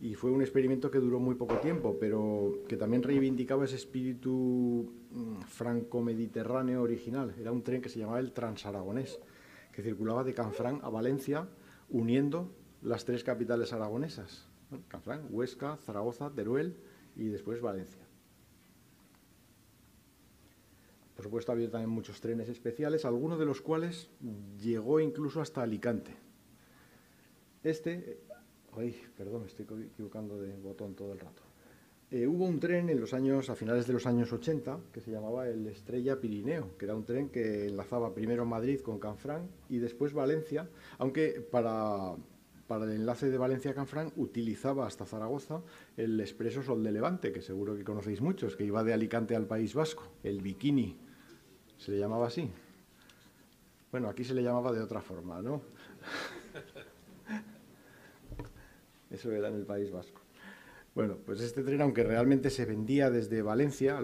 y 0.00 0.14
fue 0.14 0.30
un 0.30 0.40
experimento 0.40 0.90
que 0.90 0.98
duró 0.98 1.18
muy 1.18 1.34
poco 1.34 1.58
tiempo, 1.58 1.96
pero 1.98 2.58
que 2.68 2.76
también 2.76 3.02
reivindicaba 3.02 3.64
ese 3.64 3.76
espíritu 3.76 4.92
mm, 5.12 5.40
franco-mediterráneo 5.42 6.82
original. 6.82 7.34
Era 7.38 7.52
un 7.52 7.62
tren 7.62 7.80
que 7.82 7.88
se 7.88 7.98
llamaba 7.98 8.20
el 8.20 8.32
Transaragonés 8.32 9.18
que 9.72 9.82
circulaba 9.82 10.24
de 10.24 10.34
Canfrán 10.34 10.80
a 10.82 10.90
Valencia, 10.90 11.48
uniendo 11.88 12.50
las 12.82 13.04
tres 13.04 13.24
capitales 13.24 13.72
aragonesas, 13.72 14.48
Canfrán, 14.88 15.26
Huesca, 15.30 15.76
Zaragoza, 15.76 16.30
Teruel 16.30 16.76
y 17.16 17.28
después 17.28 17.60
Valencia. 17.60 17.99
Por 21.20 21.24
supuesto, 21.24 21.52
ha 21.52 21.54
habido 21.54 21.70
también 21.70 21.90
muchos 21.90 22.18
trenes 22.18 22.48
especiales, 22.48 23.04
algunos 23.04 23.38
de 23.38 23.44
los 23.44 23.60
cuales 23.60 24.08
llegó 24.58 25.00
incluso 25.00 25.42
hasta 25.42 25.60
Alicante. 25.60 26.16
Este, 27.62 28.20
ay, 28.74 28.96
perdón, 29.18 29.42
me 29.42 29.48
estoy 29.48 29.66
equivocando 29.92 30.40
de 30.40 30.56
botón 30.56 30.94
todo 30.94 31.12
el 31.12 31.20
rato. 31.20 31.42
Eh, 32.10 32.26
hubo 32.26 32.46
un 32.46 32.58
tren 32.58 32.88
en 32.88 32.98
los 32.98 33.12
años, 33.12 33.50
a 33.50 33.54
finales 33.54 33.86
de 33.86 33.92
los 33.92 34.06
años 34.06 34.32
80, 34.32 34.80
que 34.90 35.02
se 35.02 35.10
llamaba 35.10 35.46
el 35.46 35.66
Estrella 35.66 36.18
Pirineo, 36.18 36.78
que 36.78 36.86
era 36.86 36.94
un 36.94 37.04
tren 37.04 37.28
que 37.28 37.66
enlazaba 37.66 38.14
primero 38.14 38.46
Madrid 38.46 38.80
con 38.80 38.98
Canfrán 38.98 39.46
y 39.68 39.76
después 39.76 40.14
Valencia, 40.14 40.70
aunque 40.96 41.42
para, 41.42 42.16
para 42.66 42.86
el 42.86 42.92
enlace 42.92 43.28
de 43.28 43.36
Valencia-Canfrán 43.36 44.10
utilizaba 44.16 44.86
hasta 44.86 45.04
Zaragoza 45.04 45.60
el 45.98 46.18
expreso 46.18 46.62
Sol 46.62 46.82
de 46.82 46.92
Levante, 46.92 47.30
que 47.30 47.42
seguro 47.42 47.76
que 47.76 47.84
conocéis 47.84 48.22
muchos, 48.22 48.56
que 48.56 48.64
iba 48.64 48.82
de 48.82 48.94
Alicante 48.94 49.36
al 49.36 49.46
País 49.46 49.74
Vasco, 49.74 50.04
el 50.22 50.40
Bikini, 50.40 51.09
se 51.80 51.92
le 51.92 51.98
llamaba 51.98 52.26
así. 52.26 52.48
Bueno, 53.90 54.08
aquí 54.08 54.22
se 54.22 54.34
le 54.34 54.42
llamaba 54.42 54.70
de 54.72 54.82
otra 54.82 55.00
forma, 55.00 55.40
¿no? 55.40 55.62
Eso 59.10 59.32
era 59.32 59.48
en 59.48 59.54
el 59.54 59.64
País 59.64 59.90
Vasco. 59.90 60.20
Bueno, 60.94 61.16
pues 61.24 61.40
este 61.40 61.62
tren, 61.62 61.80
aunque 61.80 62.04
realmente 62.04 62.50
se 62.50 62.66
vendía 62.66 63.10
desde 63.10 63.42
Valencia, 63.42 63.98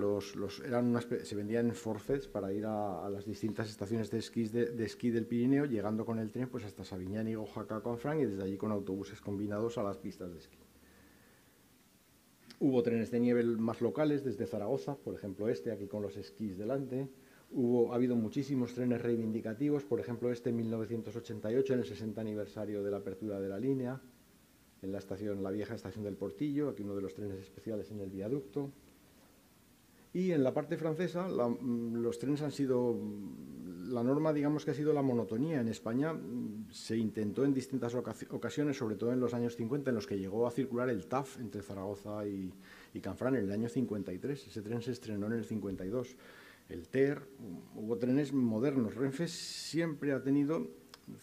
eran 0.64 0.98
se 1.00 1.34
vendían 1.34 1.66
en 1.66 1.74
forfets 1.74 2.28
para 2.28 2.52
ir 2.52 2.64
a, 2.64 3.08
las 3.10 3.26
distintas 3.26 3.68
estaciones 3.68 4.10
de 4.10 4.18
esquí, 4.18 4.48
de, 4.48 4.84
esquí 4.84 5.10
del 5.10 5.26
Pirineo, 5.26 5.66
llegando 5.66 6.06
con 6.06 6.18
el 6.18 6.30
tren 6.30 6.48
pues 6.48 6.64
hasta 6.64 6.84
Sabiñán 6.84 7.28
y 7.28 7.36
Oaxaca 7.36 7.80
con 7.82 7.98
y 8.18 8.24
desde 8.24 8.42
allí 8.42 8.56
con 8.56 8.72
autobuses 8.72 9.20
combinados 9.20 9.76
a 9.78 9.82
las 9.82 9.98
pistas 9.98 10.32
de 10.32 10.38
esquí. 10.38 10.58
Hubo 12.60 12.82
trenes 12.82 13.10
de 13.10 13.20
nieve 13.20 13.44
más 13.44 13.82
locales 13.82 14.24
desde 14.24 14.46
Zaragoza, 14.46 14.96
por 14.96 15.14
ejemplo 15.14 15.48
este, 15.48 15.72
aquí 15.72 15.88
con 15.88 16.02
los 16.02 16.16
esquís 16.16 16.56
delante. 16.56 17.10
Ha 17.56 17.94
habido 17.94 18.16
muchísimos 18.16 18.74
trenes 18.74 19.00
reivindicativos, 19.00 19.84
por 19.84 19.98
ejemplo 19.98 20.30
este 20.30 20.50
en 20.50 20.56
1988, 20.56 21.72
en 21.72 21.78
el 21.78 21.86
60 21.86 22.20
aniversario 22.20 22.82
de 22.82 22.90
la 22.90 22.98
apertura 22.98 23.40
de 23.40 23.48
la 23.48 23.58
línea 23.58 24.00
en 24.82 24.92
la 24.92 24.98
estación, 24.98 25.42
la 25.42 25.50
vieja 25.50 25.74
estación 25.74 26.04
del 26.04 26.16
Portillo, 26.16 26.68
aquí 26.68 26.82
uno 26.82 26.94
de 26.94 27.02
los 27.02 27.14
trenes 27.14 27.38
especiales 27.40 27.90
en 27.90 28.00
el 28.00 28.10
viaducto. 28.10 28.70
Y 30.12 30.32
en 30.32 30.42
la 30.42 30.54
parte 30.54 30.76
francesa, 30.76 31.28
mm, 31.28 31.96
los 31.96 32.18
trenes 32.18 32.40
han 32.42 32.52
sido, 32.52 32.94
mm, 32.94 33.92
la 33.92 34.02
norma 34.02 34.32
digamos 34.32 34.64
que 34.64 34.70
ha 34.70 34.74
sido 34.74 34.92
la 34.92 35.02
monotonía. 35.02 35.60
En 35.60 35.68
España 35.68 36.12
mm, 36.12 36.70
se 36.70 36.96
intentó 36.96 37.44
en 37.44 37.52
distintas 37.52 37.94
ocasiones, 37.94 38.76
sobre 38.76 38.96
todo 38.96 39.12
en 39.12 39.20
los 39.20 39.34
años 39.34 39.56
50, 39.56 39.90
en 39.90 39.96
los 39.96 40.06
que 40.06 40.18
llegó 40.18 40.46
a 40.46 40.50
circular 40.50 40.88
el 40.88 41.06
TAF 41.06 41.38
entre 41.38 41.62
Zaragoza 41.62 42.26
y, 42.26 42.52
y 42.94 43.00
Canfrán 43.00 43.36
en 43.36 43.44
el 43.44 43.52
año 43.52 43.68
53. 43.68 44.46
Ese 44.46 44.62
tren 44.62 44.80
se 44.80 44.92
estrenó 44.92 45.26
en 45.26 45.34
el 45.34 45.44
52. 45.44 46.16
El 46.68 46.88
TER, 46.88 47.22
hubo 47.74 47.96
trenes 47.96 48.32
modernos. 48.32 48.94
Renfe 48.94 49.28
siempre 49.28 50.12
ha 50.12 50.22
tenido 50.22 50.66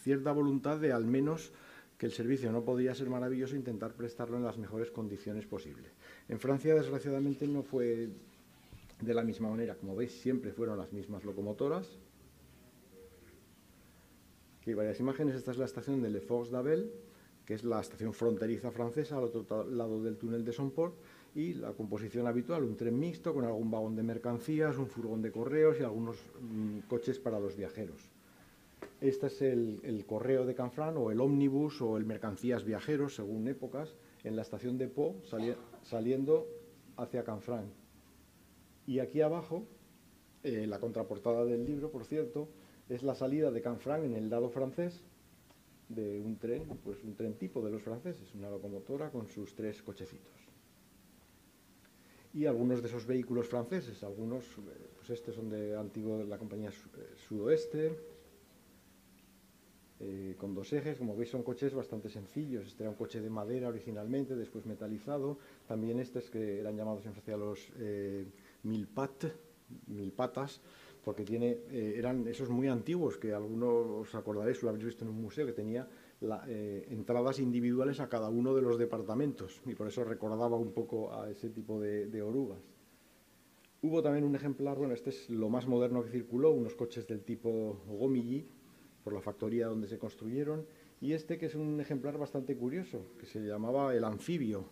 cierta 0.01 0.31
voluntad 0.31 0.79
de 0.79 0.93
al 0.93 1.05
menos 1.05 1.51
que 1.97 2.05
el 2.05 2.11
servicio 2.11 2.51
no 2.51 2.63
podía 2.63 2.95
ser 2.95 3.09
maravilloso, 3.09 3.55
intentar 3.55 3.93
prestarlo 3.93 4.37
en 4.37 4.43
las 4.43 4.57
mejores 4.57 4.91
condiciones 4.91 5.45
posibles. 5.45 5.91
En 6.29 6.39
Francia, 6.39 6.73
desgraciadamente, 6.73 7.47
no 7.47 7.63
fue 7.63 8.09
de 9.01 9.13
la 9.13 9.23
misma 9.23 9.49
manera. 9.49 9.75
Como 9.75 9.95
veis, 9.95 10.11
siempre 10.13 10.53
fueron 10.53 10.77
las 10.77 10.93
mismas 10.93 11.23
locomotoras. 11.25 11.87
Aquí 14.59 14.69
hay 14.69 14.75
varias 14.75 14.99
imágenes. 14.99 15.35
Esta 15.35 15.51
es 15.51 15.57
la 15.57 15.65
estación 15.65 16.01
de 16.01 16.09
Le 16.09 16.21
Fox 16.21 16.49
d'Abel, 16.49 16.89
que 17.45 17.53
es 17.53 17.63
la 17.65 17.81
estación 17.81 18.13
fronteriza 18.13 18.71
francesa 18.71 19.17
al 19.17 19.25
otro 19.25 19.69
lado 19.69 20.01
del 20.01 20.17
túnel 20.17 20.45
de 20.45 20.53
Somport, 20.53 20.95
y 21.35 21.53
la 21.53 21.73
composición 21.73 22.27
habitual, 22.27 22.63
un 22.63 22.77
tren 22.77 22.99
mixto 22.99 23.33
con 23.33 23.45
algún 23.45 23.71
vagón 23.71 23.95
de 23.95 24.03
mercancías, 24.03 24.77
un 24.77 24.87
furgón 24.87 25.21
de 25.21 25.31
correos 25.31 25.77
y 25.79 25.83
algunos 25.83 26.17
mm, 26.39 26.79
coches 26.87 27.19
para 27.19 27.39
los 27.39 27.55
viajeros. 27.55 28.11
Este 29.01 29.27
es 29.27 29.41
el, 29.41 30.05
correo 30.05 30.45
de 30.45 30.55
Canfrán 30.55 30.95
o 30.97 31.11
el 31.11 31.19
ómnibus 31.19 31.81
o 31.81 31.97
el 31.97 32.05
mercancías 32.05 32.63
viajeros, 32.63 33.15
según 33.15 33.47
épocas, 33.47 33.95
en 34.23 34.35
la 34.35 34.43
estación 34.43 34.77
de 34.77 34.87
Po, 34.87 35.15
saliendo 35.83 36.47
hacia 36.97 37.23
Canfrán. 37.23 37.65
Y 38.85 38.99
aquí 38.99 39.21
abajo, 39.21 39.65
eh, 40.43 40.67
la 40.67 40.79
contraportada 40.79 41.43
del 41.45 41.65
libro, 41.65 41.91
por 41.91 42.05
cierto, 42.05 42.47
es 42.89 43.03
la 43.03 43.15
salida 43.15 43.51
de 43.51 43.61
Canfrán 43.61 44.05
en 44.05 44.15
el 44.15 44.29
lado 44.29 44.49
francés 44.49 45.03
de 45.89 46.21
un 46.21 46.37
tren, 46.37 46.63
pues 46.83 47.03
un 47.03 47.15
tren 47.15 47.33
tipo 47.33 47.61
de 47.61 47.71
los 47.71 47.81
franceses, 47.81 48.33
una 48.35 48.49
locomotora 48.49 49.09
con 49.09 49.27
sus 49.27 49.55
tres 49.55 49.81
cochecitos. 49.81 50.42
Y 52.33 52.47
algunos 52.47 52.81
de 52.81 52.87
esos 52.87 53.05
vehículos 53.05 53.47
franceses, 53.47 54.03
algunos, 54.03 54.43
eh, 54.43 54.89
pues 54.97 55.11
estos 55.11 55.35
son 55.35 55.49
de 55.51 55.77
antiguo 55.77 56.17
de 56.17 56.25
la 56.25 56.39
compañía 56.39 56.69
eh, 56.69 57.13
Sudoeste, 57.15 57.95
eh, 59.99 60.35
con 60.39 60.55
dos 60.55 60.73
ejes. 60.73 60.97
Como 60.97 61.15
veis 61.15 61.29
son 61.29 61.43
coches 61.43 61.75
bastante 61.75 62.09
sencillos. 62.09 62.65
Este 62.65 62.83
era 62.83 62.89
un 62.89 62.95
coche 62.95 63.21
de 63.21 63.29
madera 63.29 63.67
originalmente, 63.69 64.35
después 64.35 64.65
metalizado. 64.65 65.37
También 65.67 65.99
estos 65.99 66.31
que 66.31 66.59
eran 66.59 66.75
llamados 66.75 67.05
en 67.05 67.13
Francia 67.13 67.37
los 67.37 67.71
milpat, 68.63 69.25
patas 70.15 70.59
porque 71.05 71.23
tiene, 71.25 71.59
eran 71.69 72.27
esos 72.29 72.49
muy 72.49 72.69
antiguos 72.69 73.17
que 73.17 73.33
algunos 73.33 74.07
os 74.07 74.15
acordaréis, 74.15 74.63
lo 74.63 74.69
habéis 74.69 74.85
visto 74.85 75.03
en 75.03 75.11
un 75.11 75.21
museo, 75.21 75.45
que 75.45 75.51
tenía 75.51 75.85
entradas 76.89 77.39
individuales 77.39 77.99
a 77.99 78.09
cada 78.09 78.29
uno 78.29 78.53
de 78.55 78.61
los 78.61 78.77
departamentos 78.77 79.61
y 79.65 79.75
por 79.75 79.87
eso 79.87 80.03
recordaba 80.03 80.57
un 80.57 80.71
poco 80.71 81.13
a 81.13 81.29
ese 81.29 81.49
tipo 81.49 81.79
de, 81.79 82.21
orugas. 82.21 82.59
Hubo 83.81 84.01
también 84.01 84.23
un 84.23 84.35
ejemplar, 84.35 84.77
bueno, 84.77 84.93
este 84.93 85.09
es 85.09 85.29
lo 85.29 85.49
más 85.49 85.67
moderno 85.67 86.03
que 86.03 86.09
circuló, 86.09 86.51
unos 86.51 86.73
coches 86.75 87.05
del 87.07 87.23
tipo 87.23 87.83
Gomilly, 87.87 88.47
por 89.03 89.13
la 89.13 89.21
factoría 89.21 89.67
donde 89.67 89.87
se 89.87 89.99
construyeron, 89.99 90.65
y 91.01 91.11
este 91.11 91.37
que 91.37 91.47
es 91.47 91.55
un 91.55 91.81
ejemplar 91.81 92.17
bastante 92.17 92.55
curioso, 92.55 93.05
que 93.19 93.25
se 93.25 93.41
llamaba 93.41 93.93
el 93.93 94.05
anfibio, 94.05 94.69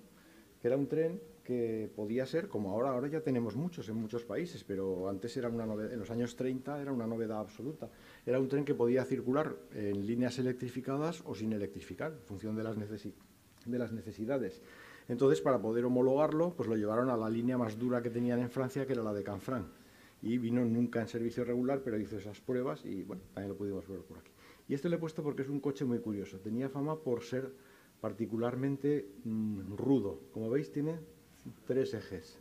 que 0.62 0.68
era 0.70 0.78
un 0.78 0.88
tren 0.88 1.20
que 1.44 1.92
podía 1.96 2.26
ser, 2.26 2.48
como 2.48 2.72
ahora, 2.72 2.92
ahora 2.92 3.08
ya 3.08 3.22
tenemos 3.22 3.56
muchos 3.56 3.88
en 3.90 3.96
muchos 3.96 4.24
países, 4.24 4.64
pero 4.64 5.10
antes 5.10 5.36
era 5.38 5.50
una 5.50 5.66
novedad, 5.66 5.94
en 5.94 6.00
los 6.00 6.12
años 6.12 6.36
30 6.36 6.82
era 6.82 6.92
una 6.92 7.08
novedad 7.08 7.40
absoluta. 7.40 7.90
Era 8.26 8.40
un 8.40 8.48
tren 8.48 8.66
que 8.66 8.76
podía 8.76 9.04
circular 9.06 9.56
en 9.74 10.06
líneas 10.06 10.38
electrificadas 10.40 11.22
o 11.26 11.36
sin 11.36 11.54
electrificar, 11.54 12.12
en 12.12 12.26
función 12.26 12.56
de 12.56 12.64
las, 12.64 12.76
de 12.78 13.80
las 13.80 13.92
necesidades. 13.92 14.62
Entonces, 15.08 15.42
para 15.42 15.62
poder 15.62 15.86
homologarlo, 15.86 16.54
pues 16.56 16.70
lo 16.70 16.76
llevaron 16.76 17.10
a 17.10 17.18
la 17.18 17.30
línea 17.30 17.58
más 17.58 17.78
dura 17.78 18.02
que 18.02 18.10
tenían 18.10 18.40
en 18.40 18.50
Francia, 18.50 18.86
que 18.86 18.94
era 18.94 19.04
la 19.04 19.14
de 19.14 19.24
Canfrán 19.24 19.82
y 20.22 20.38
vino 20.38 20.64
nunca 20.64 21.02
en 21.02 21.08
servicio 21.08 21.44
regular, 21.44 21.82
pero 21.84 22.00
hizo 22.00 22.18
esas 22.18 22.40
pruebas 22.40 22.86
y 22.86 23.04
bueno, 23.04 23.24
también 23.34 23.50
lo 23.50 23.58
pudimos 23.58 23.88
ver 23.88 24.02
por 24.02 24.20
aquí. 24.20 24.32
Y 24.68 24.74
este 24.74 24.88
lo 24.88 24.96
he 24.96 25.00
puesto 25.00 25.24
porque 25.24 25.42
es 25.42 25.50
un 25.50 25.60
coche 25.60 25.84
muy 25.84 26.00
curioso. 26.00 26.40
Tenía 26.40 26.70
fama 26.70 27.00
por 27.00 27.24
ser 27.24 27.52
particularmente 28.00 29.16
mm, 29.24 29.76
rudo. 29.76 30.22
Como 30.32 30.50
veis, 30.50 30.72
tiene 30.72 31.00
tres 31.66 31.94
ejes. 31.94 32.38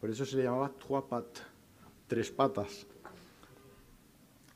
Por 0.00 0.10
eso 0.10 0.24
se 0.24 0.36
le 0.36 0.44
llamaba 0.44 0.72
trois 0.72 1.04
pattes, 1.04 1.42
tres 2.06 2.30
patas. 2.30 2.86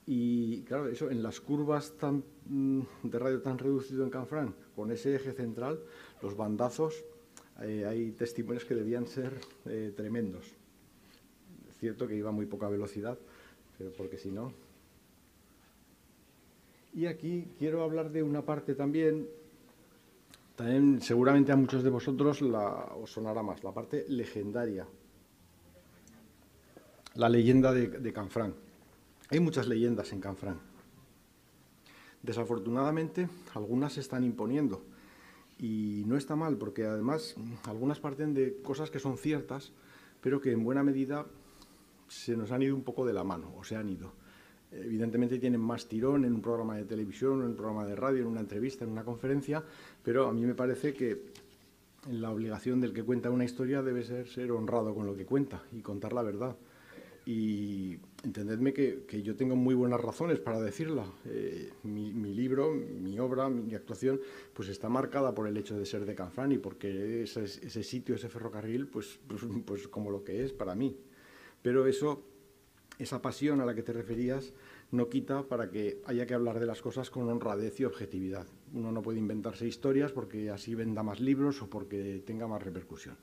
Y 0.07 0.63
claro, 0.63 0.89
eso 0.89 1.11
en 1.11 1.23
las 1.23 1.41
curvas 1.41 1.93
tan, 1.99 2.23
mm, 2.47 2.81
de 3.03 3.19
radio 3.19 3.43
tan 3.43 3.59
reducido 3.59 4.05
en 4.05 4.11
Canfrán, 4.11 4.55
con 4.75 4.91
ese 4.93 5.17
eje 5.17 5.33
central, 5.33 5.81
los 6.23 6.37
bandazos, 6.37 7.05
eh, 7.63 7.85
hay 7.87 8.13
testimonios 8.13 8.65
que 8.65 8.75
debían 8.75 9.07
ser 9.07 9.33
eh, 9.65 9.93
tremendos 9.97 10.55
cierto 11.79 12.09
que 12.09 12.17
iba 12.17 12.31
a 12.31 12.33
muy 12.33 12.47
poca 12.47 12.69
velocidad, 12.69 13.19
pero 13.79 13.93
porque 13.93 14.19
si 14.19 14.31
no... 14.31 14.53
Y 16.95 17.07
aquí 17.07 17.47
quiero 17.59 17.83
hablar 17.83 18.11
de 18.11 18.23
una 18.23 18.43
parte 18.43 18.75
también, 18.75 19.29
también 20.57 21.01
seguramente 21.03 21.53
a 21.53 21.57
muchos 21.57 21.83
de 21.83 21.91
vosotros 21.91 22.41
la, 22.41 22.67
os 22.97 23.13
sonará 23.13 23.43
más, 23.43 23.63
la 23.63 23.73
parte 23.73 24.07
legendaria, 24.09 24.87
la 27.15 27.29
leyenda 27.29 27.73
de, 27.73 27.89
de 27.89 28.13
Canfrán. 28.13 28.55
Hay 29.31 29.41
muchas 29.41 29.69
leyendas 29.69 30.13
en 30.13 30.21
Canfrán. 30.21 30.59
Desafortunadamente, 32.23 33.29
algunas 33.55 33.93
se 33.93 34.01
están 34.01 34.25
imponiendo. 34.25 34.83
Y 35.59 36.03
no 36.07 36.17
está 36.17 36.37
mal, 36.37 36.57
porque 36.57 36.85
además 36.85 37.37
algunas 37.65 38.01
parten 38.01 38.35
de 38.35 38.61
cosas 38.63 38.91
que 38.91 38.99
son 38.99 39.17
ciertas, 39.17 39.73
pero 40.21 40.41
que 40.41 40.53
en 40.53 40.65
buena 40.65 40.83
medida 40.83 41.27
se 42.09 42.37
nos 42.37 42.51
han 42.51 42.63
ido 42.63 42.75
un 42.75 42.83
poco 42.83 43.07
de 43.07 43.13
la 43.13 43.25
mano, 43.25 43.53
o 43.57 43.65
se 43.65 43.77
han 43.77 43.89
ido. 43.89 44.13
Evidentemente 44.73 45.39
tienen 45.39 45.61
más 45.61 45.87
tirón 45.89 46.25
en 46.25 46.35
un 46.35 46.43
programa 46.43 46.77
de 46.77 46.85
televisión, 46.85 47.41
en 47.41 47.49
un 47.49 47.57
programa 47.57 47.87
de 47.87 47.95
radio, 47.95 48.23
en 48.23 48.29
una 48.29 48.41
entrevista, 48.41 48.85
en 48.85 48.91
una 48.91 49.05
conferencia, 49.05 49.63
pero 50.03 50.29
a 50.29 50.33
mí 50.33 50.45
me 50.45 50.55
parece 50.55 50.93
que 50.93 51.23
la 52.11 52.31
obligación 52.31 52.81
del 52.81 52.93
que 52.93 53.03
cuenta 53.03 53.31
una 53.31 53.45
historia 53.45 53.83
debe 53.83 54.05
ser 54.05 54.29
ser 54.29 54.53
honrado 54.53 54.95
con 54.95 55.07
lo 55.07 55.17
que 55.17 55.25
cuenta 55.25 55.63
y 55.73 55.81
contar 55.81 56.13
la 56.13 56.23
verdad. 56.23 56.57
y 57.29 57.99
entendedme 58.23 58.73
que, 58.73 59.23
yo 59.23 59.35
tengo 59.37 59.57
muy 59.57 59.75
buenas 59.75 60.01
razones 60.01 60.39
para 60.39 60.61
decirla. 60.61 61.07
Eh, 61.25 61.71
mi, 61.85 62.13
libro, 62.13 62.73
mi 62.73 63.19
obra, 63.19 63.49
mi 63.49 63.75
actuación, 63.75 64.21
pues 64.53 64.69
está 64.69 64.89
marcada 64.89 65.35
por 65.35 65.49
el 65.49 65.57
hecho 65.57 65.79
de 65.79 65.87
ser 65.87 66.05
de 66.05 66.15
Canfrán 66.15 66.53
y 66.53 66.59
porque 66.59 67.23
ese, 67.23 67.45
ese 67.45 67.83
sitio, 67.83 68.15
ese 68.15 68.29
ferrocarril, 68.29 68.87
pues, 68.87 69.19
pues, 69.27 69.43
pues, 69.65 69.89
como 69.89 70.11
lo 70.11 70.23
que 70.25 70.45
es 70.45 70.53
para 70.53 70.75
mí. 70.75 70.97
Pero 71.63 71.87
eso, 71.87 72.23
esa 72.99 73.21
pasión 73.21 73.61
a 73.61 73.67
la 73.67 73.75
que 73.75 73.83
te 73.83 73.93
referías, 73.93 74.53
no 74.91 75.09
quita 75.09 75.43
para 75.43 75.71
que 75.71 76.01
haya 76.07 76.27
que 76.27 76.35
hablar 76.35 76.59
de 76.61 76.67
las 76.67 76.81
cosas 76.81 77.11
con 77.11 77.29
honradez 77.29 77.79
y 77.81 77.85
objetividad. 77.85 78.47
Uno 78.73 78.93
no 78.93 79.03
puede 79.03 79.19
inventarse 79.19 79.67
historias 79.67 80.13
porque 80.13 80.51
así 80.51 80.75
venda 80.75 81.03
más 81.03 81.21
libros 81.21 81.61
o 81.63 81.69
porque 81.69 82.23
tenga 82.25 82.47
más 82.47 82.63
repercusión. 82.63 83.17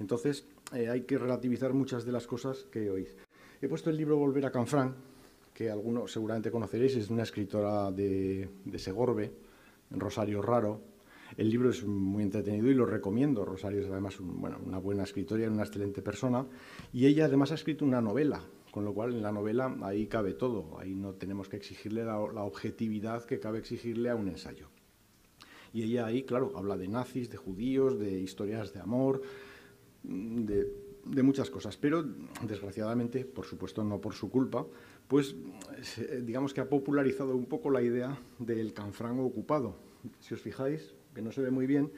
Entonces, 0.00 0.46
eh, 0.74 0.88
hay 0.88 1.02
que 1.02 1.18
relativizar 1.18 1.72
muchas 1.72 2.04
de 2.04 2.12
las 2.12 2.26
cosas 2.26 2.64
que 2.70 2.90
oís. 2.90 3.14
He 3.60 3.68
puesto 3.68 3.90
el 3.90 3.96
libro 3.96 4.16
Volver 4.16 4.46
a 4.46 4.50
Canfrán, 4.50 4.96
que 5.54 5.70
algunos 5.70 6.10
seguramente 6.10 6.50
conoceréis, 6.50 6.96
es 6.96 7.10
una 7.10 7.22
escritora 7.22 7.92
de, 7.92 8.48
Segorbe, 8.76 9.32
Rosario 9.90 10.42
Raro. 10.42 10.80
El 11.36 11.48
libro 11.48 11.70
es 11.70 11.84
muy 11.84 12.24
entretenido 12.24 12.68
y 12.68 12.74
lo 12.74 12.84
recomiendo. 12.84 13.44
Rosario 13.44 13.80
es 13.80 13.88
además 13.88 14.18
una 14.20 14.78
buena 14.78 15.04
escritora 15.04 15.44
y 15.44 15.46
una 15.46 15.62
excelente 15.62 16.02
persona. 16.02 16.44
Y 16.92 17.06
ella 17.06 17.26
además 17.26 17.52
ha 17.52 17.54
escrito 17.54 17.84
una 17.84 18.00
novela, 18.00 18.42
con 18.72 18.84
lo 18.84 18.92
cual 18.92 19.14
en 19.14 19.22
la 19.22 19.30
novela 19.30 19.76
ahí 19.82 20.08
cabe 20.08 20.34
todo. 20.34 20.76
Ahí 20.80 20.96
no 20.96 21.12
tenemos 21.12 21.48
que 21.48 21.56
exigirle 21.56 22.04
la, 22.04 22.18
objetividad 22.18 23.24
que 23.24 23.38
cabe 23.38 23.58
exigirle 23.58 24.10
a 24.10 24.16
un 24.16 24.26
ensayo. 24.26 24.66
Y 25.72 25.84
ella 25.84 26.06
ahí, 26.06 26.24
claro, 26.24 26.52
habla 26.56 26.76
de 26.76 26.88
nazis, 26.88 27.30
de 27.30 27.36
judíos, 27.36 28.00
de 28.00 28.18
historias 28.18 28.74
de 28.74 28.80
amor, 28.80 29.22
de 30.02 30.82
de 31.04 31.22
muchas 31.22 31.50
cosas, 31.50 31.76
pero 31.76 32.04
desgraciadamente, 32.46 33.24
por 33.24 33.44
supuesto 33.44 33.82
no 33.82 34.00
por 34.00 34.14
su 34.14 34.30
culpa, 34.30 34.64
pues 35.08 35.34
digamos 36.22 36.54
que 36.54 36.60
ha 36.60 36.68
popularizado 36.68 37.34
un 37.34 37.46
poco 37.46 37.70
la 37.70 37.82
idea 37.82 38.16
del 38.38 38.72
canfrán 38.72 39.18
ocupado. 39.20 39.74
Si 40.20 40.34
os 40.34 40.40
fijáis, 40.40 40.94
que 41.14 41.22
no 41.22 41.32
se 41.32 41.42
ve 41.42 41.50
muy 41.50 41.66
bien, 41.66 41.90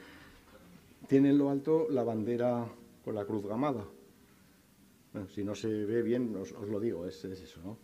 tiene 1.07 1.29
en 1.29 1.37
lo 1.37 1.49
alto 1.49 1.87
la 1.89 2.03
bandera 2.03 2.65
con 3.03 3.15
la 3.15 3.25
cruz 3.25 3.45
gamada. 3.45 3.85
Bueno, 5.15 5.29
si 5.29 5.45
no 5.45 5.55
se 5.55 5.69
ve 5.85 6.01
bien, 6.01 6.35
os, 6.35 6.51
lo 6.51 6.77
digo, 6.77 7.05
es, 7.05 7.23
es, 7.23 7.41
eso, 7.41 7.61
¿no? 7.63 7.77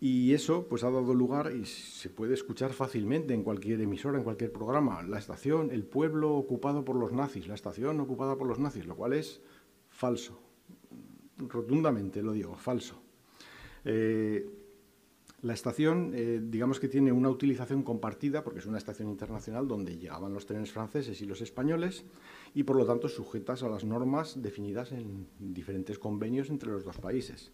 Y 0.00 0.32
eso 0.32 0.66
pues 0.66 0.82
ha 0.82 0.90
dado 0.90 1.12
lugar 1.12 1.52
y 1.54 1.66
se 1.66 2.08
puede 2.08 2.32
escuchar 2.32 2.72
fácilmente 2.72 3.34
en 3.34 3.42
cualquier 3.42 3.82
emisora, 3.82 4.16
en 4.16 4.24
cualquier 4.24 4.50
programa. 4.50 5.02
La 5.02 5.18
estación, 5.18 5.70
el 5.70 5.84
pueblo 5.84 6.34
ocupado 6.34 6.82
por 6.82 6.96
los 6.96 7.12
nazis, 7.12 7.48
la 7.48 7.54
estación 7.54 8.00
ocupada 8.00 8.36
por 8.36 8.46
los 8.46 8.58
nazis, 8.58 8.86
lo 8.86 8.96
cual 8.96 9.12
es 9.12 9.42
falso 9.90 10.40
rotundamente 11.36 12.22
lo 12.22 12.32
digo, 12.32 12.56
falso. 12.56 13.02
Eh, 13.84 14.48
la 15.42 15.52
estación, 15.52 16.12
eh, 16.14 16.40
digamos 16.42 16.80
que 16.80 16.88
tiene 16.88 17.12
una 17.12 17.28
utilización 17.28 17.82
compartida, 17.82 18.42
porque 18.42 18.60
es 18.60 18.66
una 18.66 18.78
estación 18.78 19.10
internacional 19.10 19.68
donde 19.68 19.98
llegaban 19.98 20.32
los 20.32 20.46
trenes 20.46 20.72
franceses 20.72 21.20
y 21.20 21.26
los 21.26 21.42
españoles, 21.42 22.04
y 22.54 22.62
por 22.62 22.76
lo 22.76 22.86
tanto 22.86 23.08
sujetas 23.08 23.62
a 23.62 23.68
las 23.68 23.84
normas 23.84 24.40
definidas 24.40 24.92
en 24.92 25.26
diferentes 25.38 25.98
convenios 25.98 26.48
entre 26.50 26.70
los 26.70 26.84
dos 26.84 26.98
países. 26.98 27.52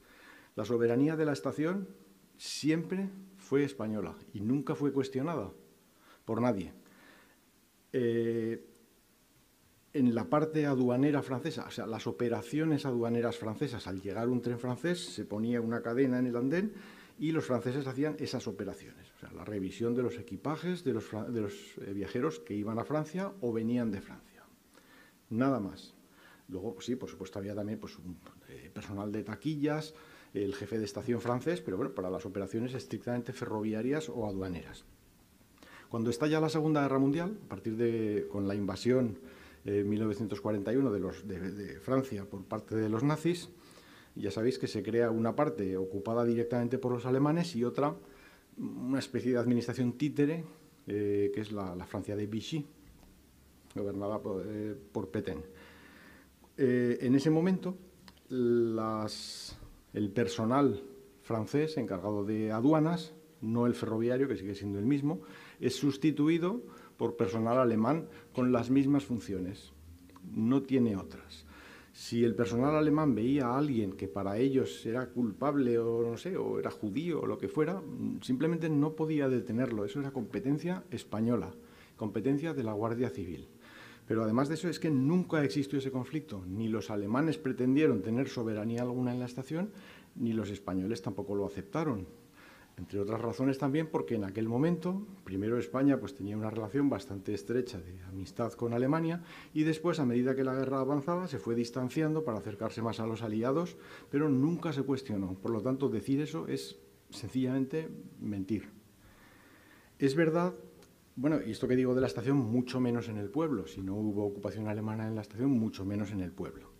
La 0.57 0.65
soberanía 0.65 1.17
de 1.17 1.25
la 1.25 1.33
estación 1.33 1.89
siempre 2.37 3.09
fue 3.39 3.65
española 3.65 4.15
y 4.33 4.41
nunca 4.41 4.75
fue 4.75 4.93
cuestionada 4.93 5.51
por 6.25 6.41
nadie. 6.41 6.73
Eh, 7.93 8.67
en 9.93 10.15
la 10.15 10.31
parte 10.31 10.67
aduanera 10.67 11.23
francesa, 11.23 11.65
o 11.67 11.71
sea, 11.71 11.87
las 11.87 12.07
operaciones 12.07 12.87
aduaneras 12.87 13.39
francesas, 13.39 13.87
al 13.87 14.01
llegar 14.01 14.29
un 14.29 14.41
tren 14.41 14.59
francés, 14.59 15.05
se 15.05 15.25
ponía 15.25 15.61
una 15.61 15.83
cadena 15.83 16.19
en 16.19 16.27
el 16.27 16.37
andén 16.37 16.73
y 17.19 17.33
los 17.33 17.45
franceses 17.45 17.87
hacían 17.87 18.17
esas 18.19 18.47
operaciones, 18.47 19.11
o 19.17 19.19
sea, 19.19 19.33
la 19.33 19.45
revisión 19.45 19.95
de 19.95 20.03
los 20.03 20.19
equipajes 20.19 20.85
de 20.85 20.93
los, 20.93 21.13
eh, 21.13 21.93
viajeros 21.93 22.39
que 22.39 22.55
iban 22.55 22.79
a 22.79 22.85
Francia 22.85 23.33
o 23.41 23.53
venían 23.53 23.91
de 23.91 24.01
Francia. 24.01 24.30
Nada 25.31 25.61
más. 25.61 25.95
Luego, 26.49 26.75
pues 26.75 26.87
sí, 26.87 26.97
por 26.97 27.09
supuesto, 27.09 27.39
había 27.39 27.55
también 27.55 27.79
pues, 27.79 27.97
un, 27.99 28.19
eh, 28.49 28.71
personal 28.73 29.11
de 29.13 29.23
taquillas, 29.23 29.95
el 30.35 30.55
jefe 30.55 30.79
de 30.79 30.85
estación 30.85 31.21
francés, 31.21 31.61
pero 31.61 31.77
bueno, 31.77 31.95
para 31.95 32.11
las 32.11 32.27
operaciones 32.27 32.75
estrictamente 32.75 33.33
ferroviarias 33.33 34.09
o 34.09 34.27
aduaneras. 34.27 34.85
Cuando 35.89 36.11
estalla 36.11 36.41
la 36.41 36.49
Segunda 36.49 36.83
Guerra 36.83 36.99
Mundial, 36.99 37.39
a 37.45 37.49
partir 37.49 37.77
de 37.77 38.29
con 38.31 38.47
la 38.47 38.55
invasión 38.55 39.19
en 39.65 39.89
1941 39.89 40.91
de, 40.91 41.01
los, 41.01 41.27
de, 41.27 41.81
Francia 41.81 42.25
por 42.25 42.45
parte 42.45 42.77
de 42.77 42.89
los 42.89 43.03
nazis. 43.03 43.51
Ya 44.17 44.31
sabéis 44.31 44.59
que 44.59 44.67
se 44.67 44.83
crea 44.83 45.11
una 45.11 45.37
parte 45.37 45.77
ocupada 45.77 46.25
directamente 46.25 46.79
por 46.79 46.93
los 46.93 47.07
alemanes 47.07 47.55
y 47.57 47.65
otra, 47.65 47.95
una 48.59 48.99
especie 48.99 49.33
de 49.33 49.39
administración 49.39 49.93
títere, 49.93 50.45
eh, 50.87 51.31
que 51.35 51.41
es 51.41 51.53
la, 51.53 51.87
Francia 51.87 52.17
de 52.17 52.27
Vichy, 52.27 52.67
gobernada 53.75 54.21
por, 54.21 54.45
eh, 54.47 54.77
Pétain. 55.13 55.43
Eh, 56.57 56.99
en 57.01 57.15
ese 57.15 57.31
momento, 57.31 57.77
el 58.31 60.11
personal 60.13 60.83
francés 61.23 61.77
encargado 61.77 62.25
de 62.25 62.53
aduanas, 62.53 63.15
no 63.41 63.67
el 63.67 63.75
ferroviario, 63.75 64.29
que 64.29 64.37
sigue 64.37 64.55
siendo 64.55 64.79
el 64.79 64.87
mismo, 64.87 65.23
es 65.61 65.77
sustituido 65.77 66.63
por 66.97 67.17
personal 67.17 67.59
alemán 67.59 68.09
con 68.35 68.53
las 68.53 68.71
mismas 68.71 69.05
funciones. 69.05 69.73
No 70.35 70.63
tiene 70.63 70.97
otras. 70.97 71.47
Si 71.93 72.25
el 72.25 72.35
personal 72.35 72.77
alemán 72.77 73.15
veía 73.15 73.47
a 73.47 73.59
alguien 73.59 73.93
que 73.93 74.07
para 74.07 74.39
ellos 74.39 74.85
era 74.87 75.09
culpable 75.09 75.79
o 75.79 76.03
no 76.03 76.17
sé, 76.17 76.37
o 76.37 76.59
era 76.59 76.71
judío 76.71 77.23
o 77.23 77.27
lo 77.27 77.39
que 77.39 77.49
fuera, 77.49 77.83
simplemente 78.21 78.69
no 78.69 78.95
podía 78.95 79.29
detenerlo. 79.29 79.85
Eso 79.85 80.01
era 80.01 80.13
competencia 80.13 80.85
española, 80.91 81.53
competencia 81.97 82.55
de 82.55 82.63
la 82.63 82.73
Guardia 82.73 83.11
Civil. 83.11 83.49
Pero 84.11 84.25
además 84.25 84.49
de 84.49 84.57
eso 84.57 84.69
es 84.69 84.81
que 84.81 84.91
nunca 84.91 85.45
existió 85.45 85.79
ese 85.79 85.93
conflicto. 85.93 86.43
Ni 86.45 86.67
los 86.67 86.91
alemanes 86.91 87.39
pretendieron 87.39 88.03
tener 88.03 88.29
soberanía 88.29 88.83
alguna 88.83 89.13
en 89.13 89.21
la 89.21 89.27
estación, 89.27 89.71
ni 90.17 90.33
los 90.33 90.51
españoles 90.51 91.01
tampoco 91.01 91.37
lo 91.37 91.47
aceptaron 91.47 92.09
entre 92.77 92.99
otras 92.99 93.21
razones 93.21 93.59
también 93.59 93.89
porque 93.89 94.15
en 94.15 94.25
aquel 94.25 94.49
momento, 94.49 95.07
primero 95.23 95.59
España 95.59 96.01
pues 96.01 96.15
tenía 96.15 96.37
una 96.37 96.51
relación 96.51 96.89
bastante 96.89 97.35
estrecha 97.35 97.79
de 97.79 98.03
amistad 98.09 98.53
con 98.55 98.73
Alemania 98.73 99.23
y 99.53 99.65
después, 99.65 100.01
a 100.01 100.07
medida 100.07 100.35
que 100.35 100.45
la 100.45 100.55
guerra 100.55 100.81
avanzaba, 100.81 101.29
se 101.29 101.39
fue 101.39 101.55
distanciando 101.55 102.25
para 102.25 102.39
acercarse 102.39 102.81
más 102.81 102.99
a 102.99 103.07
los 103.07 103.23
aliados, 103.23 103.77
pero 104.11 104.31
nunca 104.31 104.73
se 104.73 104.83
cuestionó. 104.83 105.35
Por 105.35 105.51
lo 105.51 105.61
tanto, 105.61 105.91
decir 105.91 106.21
eso 106.23 106.49
es 106.49 106.79
sencillamente 107.11 107.89
mentir. 108.19 108.71
Es 109.99 110.15
verdad, 110.15 110.55
bueno, 111.21 111.39
y 111.47 111.51
esto 111.51 111.69
que 111.69 111.77
digo 111.77 111.95
de 111.95 112.01
la 112.01 112.07
estación, 112.07 112.39
mucho 112.39 112.81
menos 112.81 113.11
en 113.11 113.19
el 113.19 113.29
pueblo. 113.29 113.67
Si 113.67 113.83
no 113.83 113.95
hubo 113.95 114.25
ocupación 114.25 114.69
alemana 114.69 115.07
en 115.07 115.15
la 115.15 115.21
estación, 115.21 115.51
mucho 115.51 115.85
menos 115.85 116.13
en 116.13 116.21
el 116.23 116.33
pueblo. 116.33 116.71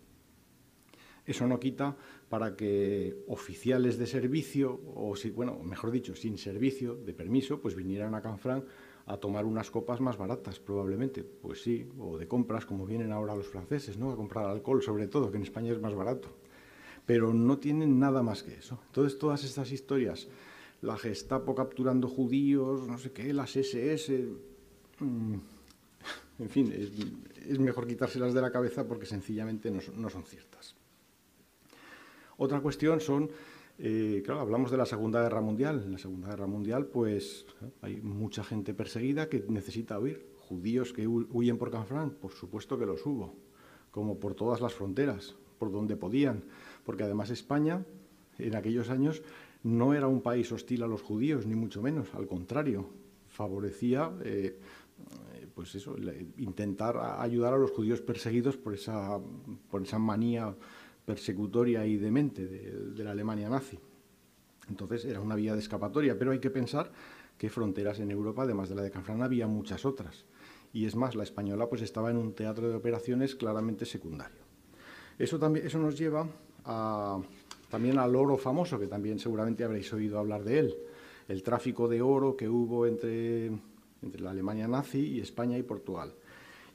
Eso 1.23 1.45
no 1.45 1.59
quita 1.59 1.95
para 2.27 2.55
que 2.55 3.23
oficiales 3.27 3.99
de 3.99 4.07
servicio, 4.07 4.81
o 4.95 5.13
bueno, 5.35 5.59
mejor 5.59 5.91
dicho, 5.91 6.15
sin 6.15 6.39
servicio, 6.39 6.95
de 6.95 7.13
permiso, 7.13 7.61
pues 7.61 7.75
vinieran 7.75 8.15
a 8.15 8.21
Canfrán 8.23 8.65
a 9.05 9.17
tomar 9.17 9.45
unas 9.45 9.69
copas 9.69 10.01
más 10.01 10.17
baratas, 10.17 10.59
probablemente. 10.59 11.23
Pues 11.23 11.61
sí, 11.61 11.87
o 11.99 12.17
de 12.17 12.27
compras, 12.27 12.65
como 12.65 12.87
vienen 12.87 13.11
ahora 13.11 13.35
los 13.35 13.47
franceses, 13.47 13.95
¿no? 13.95 14.11
A 14.11 14.15
comprar 14.15 14.47
alcohol, 14.47 14.81
sobre 14.81 15.07
todo, 15.07 15.29
que 15.29 15.37
en 15.37 15.43
España 15.43 15.71
es 15.71 15.79
más 15.79 15.93
barato. 15.93 16.29
Pero 17.05 17.31
no 17.31 17.59
tienen 17.59 17.99
nada 17.99 18.23
más 18.23 18.41
que 18.41 18.55
eso. 18.55 18.79
Entonces, 18.87 19.19
todas 19.19 19.43
estas 19.43 19.71
historias, 19.71 20.27
la 20.81 20.97
Gestapo 20.97 21.55
capturando 21.55 22.07
judíos, 22.07 22.87
no 22.87 22.97
sé 22.97 23.11
qué, 23.11 23.33
las 23.33 23.55
SS. 23.55 24.27
Mm, 24.99 25.35
en 26.39 26.49
fin, 26.49 26.73
es, 27.47 27.59
mejor 27.59 27.87
quitárselas 27.87 28.33
de 28.33 28.41
la 28.41 28.51
cabeza 28.51 28.87
porque 28.87 29.05
sencillamente 29.05 29.71
no 29.71 30.09
son 30.09 30.23
ciertas. 30.23 30.75
Otra 32.43 32.59
cuestión 32.59 32.99
son, 32.99 33.29
eh, 33.77 34.23
claro, 34.25 34.39
hablamos 34.39 34.71
de 34.71 34.77
la 34.77 34.87
Segunda 34.87 35.21
Guerra 35.21 35.41
Mundial. 35.41 35.83
En 35.85 35.91
la 35.91 35.99
Segunda 35.99 36.29
Guerra 36.29 36.47
Mundial, 36.47 36.87
pues 36.87 37.45
hay 37.83 38.01
mucha 38.01 38.43
gente 38.43 38.73
perseguida 38.73 39.29
que 39.29 39.45
necesita 39.47 39.99
huir. 39.99 40.25
Judíos 40.39 40.91
que 40.91 41.07
huyen 41.07 41.59
por 41.59 41.69
Canfrán, 41.69 42.09
por 42.09 42.31
supuesto 42.31 42.79
que 42.79 42.87
los 42.87 43.05
hubo, 43.05 43.35
como 43.91 44.19
por 44.19 44.33
todas 44.33 44.59
las 44.59 44.73
fronteras, 44.73 45.35
por 45.59 45.71
donde 45.71 45.95
podían, 45.95 46.43
porque 46.83 47.03
además 47.03 47.29
España, 47.29 47.85
en 48.39 48.55
aquellos 48.55 48.89
años, 48.89 49.21
no 49.63 49.93
era 49.93 50.07
un 50.07 50.21
país 50.21 50.51
hostil 50.51 50.83
a 50.83 50.87
los 50.87 51.01
judíos, 51.01 51.45
ni 51.45 51.55
mucho 51.55 51.81
menos, 51.81 52.13
al 52.15 52.27
contrario, 52.27 52.89
favorecía 53.27 54.11
eh, 54.23 54.59
pues 55.53 55.75
eso, 55.75 55.95
intentar 56.37 56.97
ayudar 57.19 57.53
a 57.53 57.57
los 57.57 57.71
judíos 57.71 58.01
perseguidos 58.01 58.57
por 58.57 58.73
esa, 58.73 59.19
por 59.69 59.83
esa 59.83 59.99
manía 59.99 60.55
persecutoria 61.05 61.85
y 61.85 61.97
demente 61.97 62.47
de, 62.47 63.03
la 63.03 63.11
Alemania 63.11 63.49
nazi. 63.49 63.79
Entonces 64.69 65.05
era 65.05 65.19
una 65.19 65.35
vía 65.35 65.53
de 65.53 65.59
escapatoria, 65.59 66.17
pero 66.17 66.31
hay 66.31 66.39
que 66.39 66.49
pensar 66.49 66.91
que 67.37 67.49
fronteras 67.49 67.99
en 67.99 68.11
Europa, 68.11 68.43
además 68.43 68.69
de 68.69 68.75
la 68.75 68.83
de 68.83 68.91
Canfrán, 68.91 69.21
había 69.21 69.47
muchas 69.47 69.85
otras. 69.85 70.25
Y 70.73 70.85
es 70.85 70.95
más, 70.95 71.15
la 71.15 71.23
española 71.23 71.67
pues 71.67 71.81
estaba 71.81 72.11
en 72.11 72.17
un 72.17 72.33
teatro 72.33 72.69
de 72.69 72.75
operaciones 72.75 73.35
claramente 73.35 73.85
secundario. 73.85 74.41
Eso, 75.17 75.37
también, 75.37 75.67
eso 75.67 75.79
nos 75.79 75.97
lleva 75.97 76.27
a, 76.63 77.19
también 77.71 77.97
al 77.97 78.15
oro 78.15 78.37
famoso, 78.37 78.77
que 78.77 78.87
también 78.87 79.17
seguramente 79.17 79.63
habréis 79.63 79.91
oído 79.93 80.19
hablar 80.19 80.43
de 80.43 80.59
él, 80.59 80.75
el 81.29 81.41
tráfico 81.41 81.87
de 81.87 82.01
oro 82.01 82.35
que 82.35 82.49
hubo 82.49 82.85
entre, 82.85 83.47
entre 84.01 84.21
la 84.21 84.31
Alemania 84.31 84.67
nazi 84.67 84.99
y 84.99 85.21
España 85.21 85.57
y 85.57 85.63
Portugal. 85.63 86.13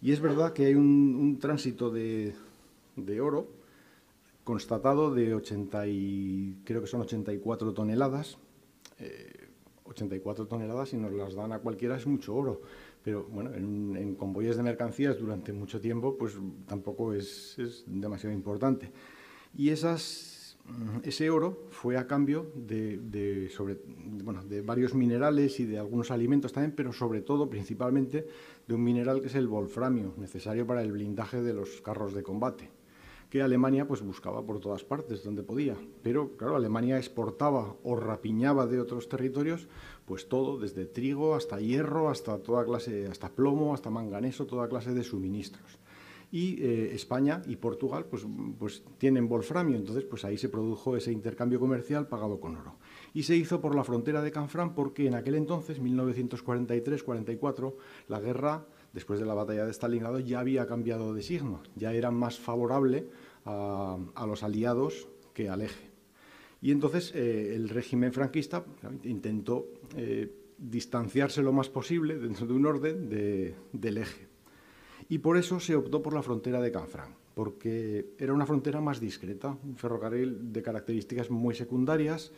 Y 0.01 0.13
es 0.13 0.21
verdad 0.21 0.53
que 0.55 0.67
hay 0.67 0.75
un, 0.75 1.39
tránsito 1.39 1.91
de, 1.91 2.35
de, 2.97 3.21
oro 3.21 3.49
constatado 4.43 5.15
de 5.15 5.35
80 5.35 5.87
y, 5.87 6.57
creo 6.65 6.81
que 6.81 6.87
son 6.87 7.03
84 7.03 7.75
toneladas. 7.75 8.39
84 9.85 10.45
eh, 10.45 10.47
toneladas, 10.49 10.89
si 10.91 10.97
nos 10.97 11.13
las 11.13 11.35
dan 11.35 11.53
a 11.53 11.59
cualquiera, 11.59 11.97
es 11.97 12.07
mucho 12.07 12.35
oro. 12.35 12.63
Pero 13.05 13.25
bueno, 13.25 13.53
en, 13.55 13.97
en 13.97 14.15
convoyes 14.15 14.57
de 14.57 14.63
mercancías 14.63 15.19
durante 15.19 15.53
mucho 15.53 15.81
tiempo, 15.81 16.17
pues 16.17 16.39
tampoco 16.67 17.13
es, 17.13 17.59
es 17.59 17.85
demasiado 17.87 18.35
importante. 18.35 18.91
Y 19.55 19.71
esas 19.71 20.36
ese 21.05 21.31
oro 21.31 21.67
fue 21.71 21.97
a 21.97 22.07
cambio 22.07 22.51
de 22.55 23.51
varios 24.65 24.95
minerales 24.95 25.61
y 25.61 25.67
de 25.67 25.79
algunos 25.79 26.11
alimentos 26.11 26.53
también, 26.53 26.75
pero 26.77 26.93
sobre 26.93 27.23
todo, 27.23 27.49
principalmente, 27.49 28.27
de 28.67 28.75
un 28.75 28.83
mineral 28.83 29.21
que 29.21 29.29
es 29.29 29.35
el 29.35 29.49
wolframio, 29.49 30.15
necesario 30.17 30.67
para 30.67 30.83
el 30.83 30.93
blindaje 30.93 31.43
de 31.43 31.55
los 31.55 31.81
carros 31.81 32.15
de 32.15 32.23
combate, 32.23 32.71
que 33.31 33.43
Alemania 33.43 33.87
pues, 33.87 34.03
buscaba 34.03 34.45
por 34.45 34.61
todas 34.61 34.85
partes 34.85 35.23
donde 35.23 35.43
podía. 35.43 35.77
Pero, 36.03 36.37
claro, 36.37 36.57
Alemania 36.57 36.99
exportaba 36.99 37.77
o 37.83 37.97
rapiñaba 37.97 38.67
de 38.67 38.81
otros 38.81 39.09
territorios 39.09 39.69
pues 40.05 40.29
todo, 40.29 40.59
desde 40.59 40.87
trigo 40.87 41.35
hasta 41.35 41.61
hierro, 41.61 42.09
hasta 42.09 42.39
toda 42.39 42.65
clase, 42.65 43.09
hasta 43.09 43.29
plomo, 43.29 43.75
hasta 43.75 43.91
manganeso, 43.91 44.47
toda 44.47 44.69
clase 44.69 44.95
de 44.95 45.03
suministros 45.03 45.79
y 46.31 46.63
eh, 46.63 46.95
España 46.95 47.43
y 47.47 47.57
Portugal 47.57 48.07
pues, 48.07 48.27
pues 48.59 48.83
tienen 48.99 49.29
wolframio, 49.29 49.77
entonces 49.77 50.05
pues 50.05 50.25
ahí 50.25 50.37
se 50.37 50.49
produjo 50.49 50.97
ese 50.97 51.13
intercambio 51.13 51.61
comercial 51.61 52.09
pagado 52.09 52.41
con 52.41 52.57
oro. 52.57 52.77
Y 53.15 53.23
se 53.23 53.37
hizo 53.37 53.61
por 53.61 53.75
la 53.75 53.85
frontera 53.85 54.23
de 54.23 54.33
Canfrán 54.33 54.75
porque 54.75 55.07
en 55.07 55.15
aquel 55.15 55.37
entonces, 55.37 55.81
1943-44, 55.81 57.75
la 58.09 58.21
guerra, 58.21 58.67
después 58.93 59.21
de 59.21 59.27
la 59.27 59.35
batalla 59.35 59.65
de 59.67 59.73
Stalingrado, 59.73 60.19
ya 60.19 60.41
había 60.41 60.67
cambiado 60.67 61.15
de 61.15 61.23
signo, 61.23 61.63
ya 61.77 61.93
era 61.93 62.11
más 62.11 62.39
favorable 62.39 63.09
a, 63.45 63.99
los 64.27 64.43
aliados 64.43 65.09
que 65.33 65.49
al 65.49 65.63
eje. 65.63 65.91
Y 66.61 66.73
entonces 66.73 67.13
eh, 67.15 67.55
el 67.55 67.69
régimen 67.69 68.13
franquista 68.13 68.65
intentó 69.05 69.69
eh, 69.97 70.33
distanciarse 70.59 71.43
lo 71.43 71.53
más 71.53 71.69
posible 71.69 72.19
dentro 72.19 72.47
de 72.47 72.53
un 72.55 72.67
orden 72.67 73.09
del 73.09 73.99
eje 73.99 74.26
y 75.09 75.19
por 75.19 75.37
eso 75.37 75.61
se 75.61 75.77
optó 75.77 76.03
por 76.03 76.15
la 76.15 76.23
frontera 76.23 76.61
de 76.61 76.73
Canfrán, 76.73 77.15
porque 77.35 78.15
era 78.19 78.33
una 78.33 78.47
frontera 78.47 78.81
más 78.81 79.01
discreta, 79.01 79.57
un 79.63 79.77
ferrocarril 79.77 80.53
de 80.53 80.63
características 80.63 81.31
muy 81.31 81.55
secundarias, 81.55 82.33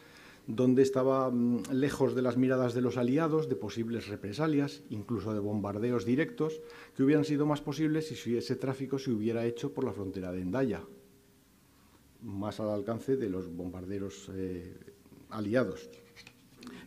donde 0.46 0.82
estaba 0.82 1.30
mm, 1.30 1.64
lejos 1.72 2.14
de 2.14 2.22
las 2.22 2.36
miradas 2.36 2.74
de 2.74 2.80
los 2.80 2.96
aliados, 2.96 3.48
de 3.48 3.56
posibles 3.56 4.08
represalias, 4.08 4.82
incluso 4.90 5.32
de 5.32 5.40
bombardeos 5.40 6.04
directos, 6.04 6.60
que 6.96 7.02
hubieran 7.02 7.24
sido 7.24 7.46
más 7.46 7.60
posibles 7.60 8.08
si 8.08 8.36
ese 8.36 8.56
tráfico 8.56 8.98
se 8.98 9.10
hubiera 9.10 9.44
hecho 9.44 9.72
por 9.72 9.84
la 9.84 9.92
frontera 9.92 10.32
de 10.32 10.40
Endaya, 10.40 10.82
más 12.22 12.60
al 12.60 12.70
alcance 12.70 13.16
de 13.16 13.28
los 13.28 13.54
bombarderos 13.54 14.30
eh, 14.34 14.74
aliados. 15.30 15.88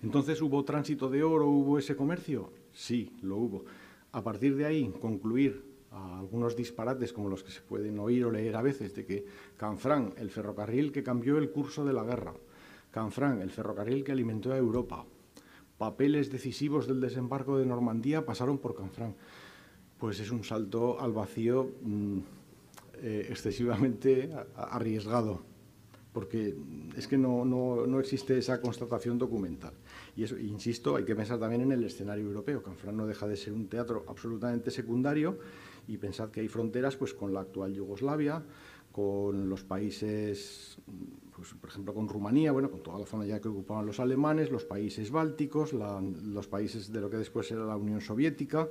Entonces, 0.04 0.42
¿hubo 0.42 0.66
tránsito 0.66 1.10
de 1.10 1.24
oro? 1.24 1.48
¿Hubo 1.48 1.78
ese 1.78 1.96
comercio? 1.96 2.52
Sí, 2.74 3.16
lo 3.22 3.38
hubo. 3.38 3.66
A 4.12 4.24
partir 4.24 4.56
de 4.56 4.66
ahí, 4.66 4.92
concluir 5.00 5.71
a 5.92 6.20
algunos 6.20 6.56
disparates 6.56 7.14
como 7.14 7.30
los 7.30 7.44
que 7.44 7.52
se 7.52 7.62
pueden 7.62 8.00
oír 8.00 8.26
o 8.26 8.32
leer 8.32 8.56
a 8.56 8.62
veces, 8.62 8.96
de 8.96 9.06
que 9.06 9.26
Canfrán, 9.58 10.14
el 10.18 10.30
ferrocarril 10.30 10.92
que 10.92 11.04
cambió 11.04 11.38
el 11.38 11.52
curso 11.52 11.86
de 11.86 11.94
la 11.94 12.04
guerra, 12.04 12.34
Canfrán, 12.92 13.42
el 13.42 13.52
ferrocarril 13.52 14.04
que 14.04 14.12
alimentó 14.12 14.52
a 14.52 14.58
Europa, 14.58 15.06
papeles 15.78 16.32
decisivos 16.32 16.88
del 16.88 17.02
desembarco 17.02 17.58
de 17.58 17.66
Normandía 17.66 18.24
pasaron 18.24 18.60
por 18.60 18.76
Canfrán. 18.76 19.16
Pues 19.98 20.20
es 20.20 20.30
un 20.30 20.44
salto 20.44 21.00
al 21.00 21.12
vacío 21.12 21.72
mm, 21.82 22.20
eh, 23.02 23.28
excesivamente 23.30 24.30
arriesgado, 24.56 25.42
porque 26.14 26.56
es 26.96 27.08
que 27.08 27.18
no, 27.18 27.46
no, 27.46 28.00
existe 28.00 28.38
esa 28.38 28.62
constatación 28.62 29.18
documental. 29.18 29.74
Y 30.16 30.24
eso, 30.24 30.38
insisto, 30.38 30.96
hay 30.96 31.06
que 31.06 31.16
pensar 31.16 31.40
también 31.40 31.62
en 31.62 31.72
el 31.72 31.84
escenario 31.84 32.26
europeo. 32.26 32.62
Canfrán 32.62 32.98
no 32.98 33.08
deja 33.08 33.28
de 33.28 33.36
ser 33.36 33.54
un 33.54 33.68
teatro 33.68 34.06
absolutamente 34.08 34.72
secundario 34.72 35.38
y 35.88 35.98
pensad 35.98 36.30
que 36.30 36.42
hay 36.42 36.48
fronteras 36.48 36.96
pues, 36.96 37.14
con 37.14 37.34
la 37.34 37.42
actual 37.42 37.74
Yugoslavia, 37.74 38.44
con 38.92 39.50
los 39.50 39.64
países, 39.64 40.78
pues, 41.36 41.54
por 41.54 41.70
ejemplo, 41.70 41.94
con 41.94 42.10
Rumanía, 42.10 42.52
bueno, 42.52 42.70
con 42.70 42.84
toda 42.84 43.00
la 43.00 43.06
zona 43.06 43.26
ya 43.26 43.40
que 43.40 43.48
ocupaban 43.48 43.86
los 43.86 44.00
alemanes, 44.00 44.52
los 44.52 44.66
países 44.66 45.12
bálticos, 45.12 45.74
los 45.74 46.48
países 46.48 46.92
de 46.92 47.02
lo 47.02 47.10
que 47.10 47.18
después 47.18 47.50
era 47.52 47.66
la 47.66 47.78
Unión 47.78 48.02
Soviética, 48.02 48.68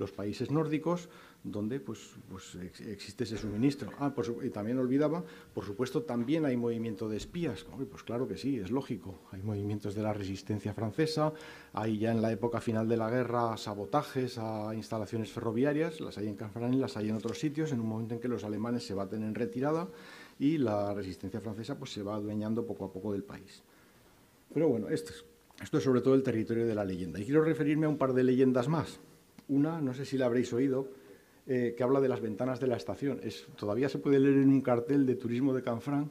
los 0.00 0.10
países 0.12 0.50
nórdicos, 0.50 1.08
donde 1.44 1.78
pues, 1.78 2.00
pues 2.28 2.56
existe 2.86 3.24
ese 3.24 3.36
suministro. 3.36 3.90
Ah, 3.98 4.12
y 4.42 4.50
también 4.50 4.78
olvidaba, 4.78 5.22
por 5.54 5.64
supuesto, 5.64 6.02
también 6.02 6.44
hay 6.46 6.56
movimiento 6.56 7.08
de 7.08 7.18
espías. 7.18 7.64
Pues 7.64 8.02
claro 8.02 8.26
que 8.26 8.36
sí, 8.36 8.58
es 8.58 8.70
lógico. 8.70 9.20
Hay 9.30 9.42
movimientos 9.42 9.94
de 9.94 10.02
la 10.02 10.12
resistencia 10.12 10.74
francesa, 10.74 11.32
hay 11.72 11.98
ya 11.98 12.10
en 12.10 12.22
la 12.22 12.32
época 12.32 12.60
final 12.60 12.88
de 12.88 12.96
la 12.96 13.10
guerra 13.10 13.56
sabotajes 13.56 14.38
a 14.38 14.74
instalaciones 14.74 15.30
ferroviarias, 15.30 16.00
las 16.00 16.18
hay 16.18 16.28
en 16.28 16.36
Canfrán 16.36 16.74
y 16.74 16.78
las 16.78 16.96
hay 16.96 17.10
en 17.10 17.16
otros 17.16 17.38
sitios, 17.38 17.72
en 17.72 17.80
un 17.80 17.88
momento 17.88 18.14
en 18.14 18.20
que 18.20 18.28
los 18.28 18.42
alemanes 18.42 18.86
se 18.86 18.94
baten 18.94 19.22
en 19.22 19.34
retirada 19.34 19.88
y 20.38 20.56
la 20.56 20.94
resistencia 20.94 21.40
francesa 21.40 21.78
pues, 21.78 21.92
se 21.92 22.02
va 22.02 22.14
adueñando 22.14 22.66
poco 22.66 22.86
a 22.86 22.92
poco 22.92 23.12
del 23.12 23.22
país. 23.22 23.62
Pero 24.52 24.68
bueno, 24.68 24.88
esto 24.88 25.12
es, 25.12 25.24
esto 25.62 25.78
es 25.78 25.84
sobre 25.84 26.00
todo 26.00 26.14
el 26.14 26.22
territorio 26.22 26.66
de 26.66 26.74
la 26.74 26.84
leyenda. 26.84 27.20
Y 27.20 27.24
quiero 27.24 27.44
referirme 27.44 27.86
a 27.86 27.90
un 27.90 27.98
par 27.98 28.14
de 28.14 28.24
leyendas 28.24 28.66
más. 28.66 28.98
Una, 29.50 29.80
no 29.80 29.94
sé 29.94 30.04
si 30.04 30.16
la 30.16 30.26
habréis 30.26 30.52
oído, 30.52 30.88
eh, 31.46 31.74
que 31.76 31.82
habla 31.82 32.00
de 32.00 32.08
las 32.08 32.20
ventanas 32.20 32.60
de 32.60 32.68
la 32.68 32.76
estación. 32.76 33.18
Es, 33.24 33.48
todavía 33.56 33.88
se 33.88 33.98
puede 33.98 34.20
leer 34.20 34.36
en 34.36 34.48
un 34.48 34.60
cartel 34.60 35.04
de 35.06 35.16
turismo 35.16 35.52
de 35.52 35.62
Canfrán 35.62 36.08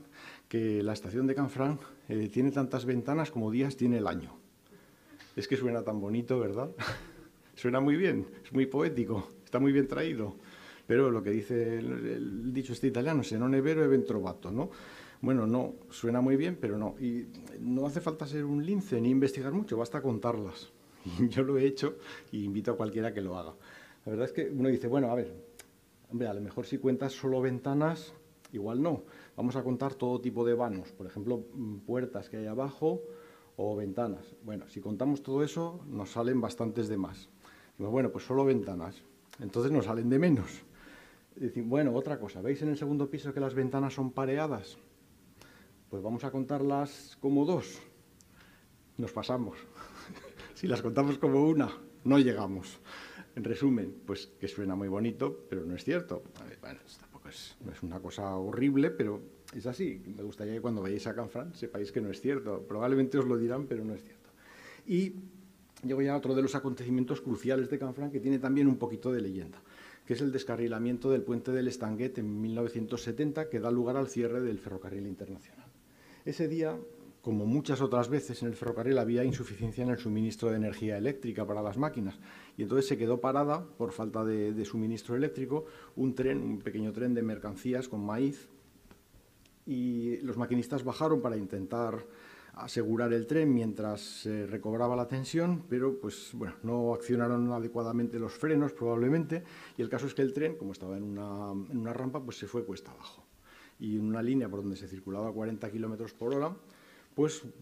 que 0.49 0.83
la 0.83 0.91
estación 0.91 1.25
de 1.25 1.35
Canfrán 1.35 1.79
eh, 2.09 2.27
tiene 2.27 2.51
tantas 2.51 2.83
ventanas 2.83 3.31
como 3.31 3.49
días 3.49 3.77
tiene 3.77 3.99
el 3.99 4.07
año. 4.07 4.35
Es 5.37 5.47
que 5.47 5.55
suena 5.55 5.83
tan 5.83 6.01
bonito, 6.01 6.37
¿verdad? 6.37 6.71
suena 7.55 7.79
muy 7.79 7.95
bien, 7.95 8.27
es 8.43 8.51
muy 8.51 8.65
poético, 8.65 9.29
está 9.45 9.59
muy 9.59 9.71
bien 9.71 9.87
traído. 9.87 10.35
Pero 10.85 11.09
lo 11.09 11.23
que 11.23 11.29
dice 11.29 11.77
el, 11.77 12.51
dicho 12.51 12.73
este 12.73 12.87
italiano, 12.87 13.23
se 13.23 13.37
non 13.37 13.55
è 13.55 13.61
vero 13.61 13.85
e 13.85 13.97
trovato, 14.03 14.51
¿no? 14.51 14.69
Bueno, 15.21 15.47
no, 15.47 15.75
suena 15.91 16.19
muy 16.19 16.35
bien, 16.35 16.57
pero 16.59 16.77
no. 16.77 16.95
Y 16.99 17.27
no 17.61 17.85
hace 17.85 18.01
falta 18.01 18.27
ser 18.27 18.43
un 18.43 18.65
lince 18.65 18.99
ni 18.99 19.09
investigar 19.09 19.53
mucho, 19.53 19.77
basta 19.77 20.01
contarlas. 20.01 20.73
Yo 21.29 21.43
lo 21.43 21.57
he 21.57 21.65
hecho 21.65 21.97
y 22.31 22.43
invito 22.43 22.71
a 22.71 22.77
cualquiera 22.77 23.13
que 23.13 23.21
lo 23.21 23.37
haga. 23.37 23.53
La 24.05 24.11
verdad 24.11 24.25
es 24.25 24.33
que 24.33 24.49
uno 24.49 24.69
dice, 24.69 24.87
bueno, 24.87 25.11
a 25.11 25.15
ver, 25.15 25.33
hombre, 26.11 26.27
a 26.27 26.33
lo 26.33 26.41
mejor 26.41 26.65
si 26.65 26.77
cuentas 26.77 27.13
solo 27.13 27.41
ventanas, 27.41 28.13
igual 28.51 28.81
no. 28.81 29.03
Vamos 29.35 29.55
a 29.55 29.63
contar 29.63 29.95
todo 29.95 30.19
tipo 30.19 30.45
de 30.45 30.53
vanos, 30.53 30.91
por 30.91 31.07
ejemplo, 31.07 31.45
mm, 31.53 31.77
puertas 31.79 32.29
que 32.29 32.37
hay 32.37 32.45
abajo 32.45 33.01
o 33.57 33.75
ventanas. 33.75 34.35
Bueno, 34.43 34.67
si 34.69 34.79
contamos 34.79 35.21
todo 35.21 35.43
eso, 35.43 35.81
nos 35.87 36.11
salen 36.11 36.39
bastantes 36.41 36.87
de 36.87 36.97
más. 36.97 37.29
bueno, 37.77 38.11
pues 38.11 38.25
solo 38.25 38.43
ventanas. 38.43 39.01
Entonces 39.39 39.71
nos 39.71 39.85
salen 39.85 40.09
de 40.09 40.19
menos. 40.19 40.63
Decir, 41.35 41.63
bueno, 41.63 41.93
otra 41.93 42.19
cosa, 42.19 42.41
¿veis 42.41 42.61
en 42.61 42.69
el 42.69 42.77
segundo 42.77 43.09
piso 43.09 43.33
que 43.33 43.39
las 43.39 43.53
ventanas 43.53 43.93
son 43.93 44.11
pareadas? 44.11 44.77
Pues 45.89 46.03
vamos 46.03 46.23
a 46.25 46.31
contarlas 46.31 47.17
como 47.21 47.45
dos. 47.45 47.79
Nos 48.97 49.13
pasamos. 49.13 49.57
Si 50.59 50.67
las 50.67 50.81
contamos 50.81 51.17
como 51.17 51.47
una, 51.47 51.71
no 52.03 52.19
llegamos. 52.19 52.81
En 53.33 53.45
resumen, 53.45 53.95
pues 54.05 54.27
que 54.37 54.49
suena 54.49 54.75
muy 54.75 54.89
bonito, 54.89 55.45
pero 55.49 55.63
no 55.63 55.73
es 55.73 55.85
cierto. 55.85 56.21
Bueno, 56.59 56.79
tampoco 56.99 57.29
es, 57.29 57.55
no 57.63 57.71
es 57.71 57.81
una 57.81 58.01
cosa 58.01 58.35
horrible, 58.35 58.91
pero 58.91 59.21
es 59.55 59.65
así. 59.67 60.03
Me 60.17 60.21
gustaría 60.21 60.55
que 60.55 60.59
cuando 60.59 60.81
vayáis 60.81 61.07
a 61.07 61.15
Canfrán 61.15 61.55
sepáis 61.55 61.93
que 61.93 62.01
no 62.01 62.09
es 62.09 62.19
cierto. 62.19 62.65
Probablemente 62.67 63.17
os 63.17 63.23
lo 63.23 63.37
dirán, 63.37 63.67
pero 63.67 63.85
no 63.85 63.93
es 63.93 64.03
cierto. 64.03 64.31
Y 64.85 65.13
llego 65.85 66.01
ya 66.01 66.11
a 66.11 66.17
otro 66.17 66.35
de 66.35 66.41
los 66.41 66.55
acontecimientos 66.55 67.21
cruciales 67.21 67.69
de 67.69 67.79
Canfrán 67.79 68.11
que 68.11 68.19
tiene 68.19 68.37
también 68.37 68.67
un 68.67 68.75
poquito 68.75 69.13
de 69.13 69.21
leyenda, 69.21 69.61
que 70.05 70.11
es 70.11 70.19
el 70.19 70.33
descarrilamiento 70.33 71.09
del 71.09 71.21
puente 71.21 71.53
del 71.53 71.69
Estanguet 71.69 72.17
en 72.17 72.41
1970, 72.41 73.49
que 73.49 73.61
da 73.61 73.71
lugar 73.71 73.95
al 73.95 74.09
cierre 74.09 74.41
del 74.41 74.59
ferrocarril 74.59 75.07
internacional. 75.07 75.67
Ese 76.25 76.49
día 76.49 76.77
como 77.21 77.45
muchas 77.45 77.81
otras 77.81 78.09
veces 78.09 78.41
en 78.41 78.49
el 78.49 78.55
ferrocarril 78.55 78.97
había 78.97 79.23
insuficiencia 79.23 79.83
en 79.83 79.89
el 79.89 79.97
suministro 79.97 80.49
de 80.49 80.55
energía 80.55 80.97
eléctrica 80.97 81.45
para 81.45 81.61
las 81.61 81.77
máquinas. 81.77 82.17
Y 82.57 82.63
entonces 82.63 82.87
se 82.87 82.97
quedó 82.97 83.19
parada 83.19 83.65
por 83.77 83.91
falta 83.91 84.23
de, 84.23 84.65
suministro 84.65 85.15
eléctrico 85.15 85.65
un 85.95 86.15
tren, 86.15 86.41
un 86.41 86.59
pequeño 86.59 86.93
tren 86.93 87.13
de 87.13 87.21
mercancías 87.21 87.89
con 87.89 88.05
maíz. 88.05 88.47
Y 89.65 90.17
los 90.17 90.37
maquinistas 90.37 90.83
bajaron 90.83 91.21
para 91.21 91.37
intentar 91.37 92.05
asegurar 92.53 93.13
el 93.13 93.27
tren 93.27 93.53
mientras 93.53 94.01
se 94.01 94.47
recobraba 94.47 94.95
la 94.95 95.07
tensión, 95.07 95.63
pero 95.69 95.99
pues 95.99 96.31
bueno, 96.33 96.55
no 96.63 96.93
accionaron 96.93 97.51
adecuadamente 97.51 98.17
los 98.17 98.33
frenos 98.33 98.73
probablemente. 98.73 99.43
Y 99.77 99.81
el 99.81 99.89
caso 99.89 100.07
es 100.07 100.13
que 100.13 100.21
el 100.21 100.33
tren, 100.33 100.55
como 100.55 100.71
estaba 100.71 100.97
en 100.97 101.03
una, 101.03 101.51
en 101.69 101.77
una 101.77 101.93
rampa, 101.93 102.23
pues 102.23 102.37
se 102.37 102.47
fue 102.47 102.65
cuesta 102.65 102.91
abajo. 102.91 103.25
Y 103.77 103.97
en 103.97 104.05
una 104.05 104.21
línea 104.21 104.49
por 104.49 104.61
donde 104.61 104.77
se 104.77 104.87
circulaba 104.87 105.29
a 105.29 105.31
40 105.31 105.69
kilómetros 105.69 106.13
por 106.13 106.33
hora, 106.33 106.53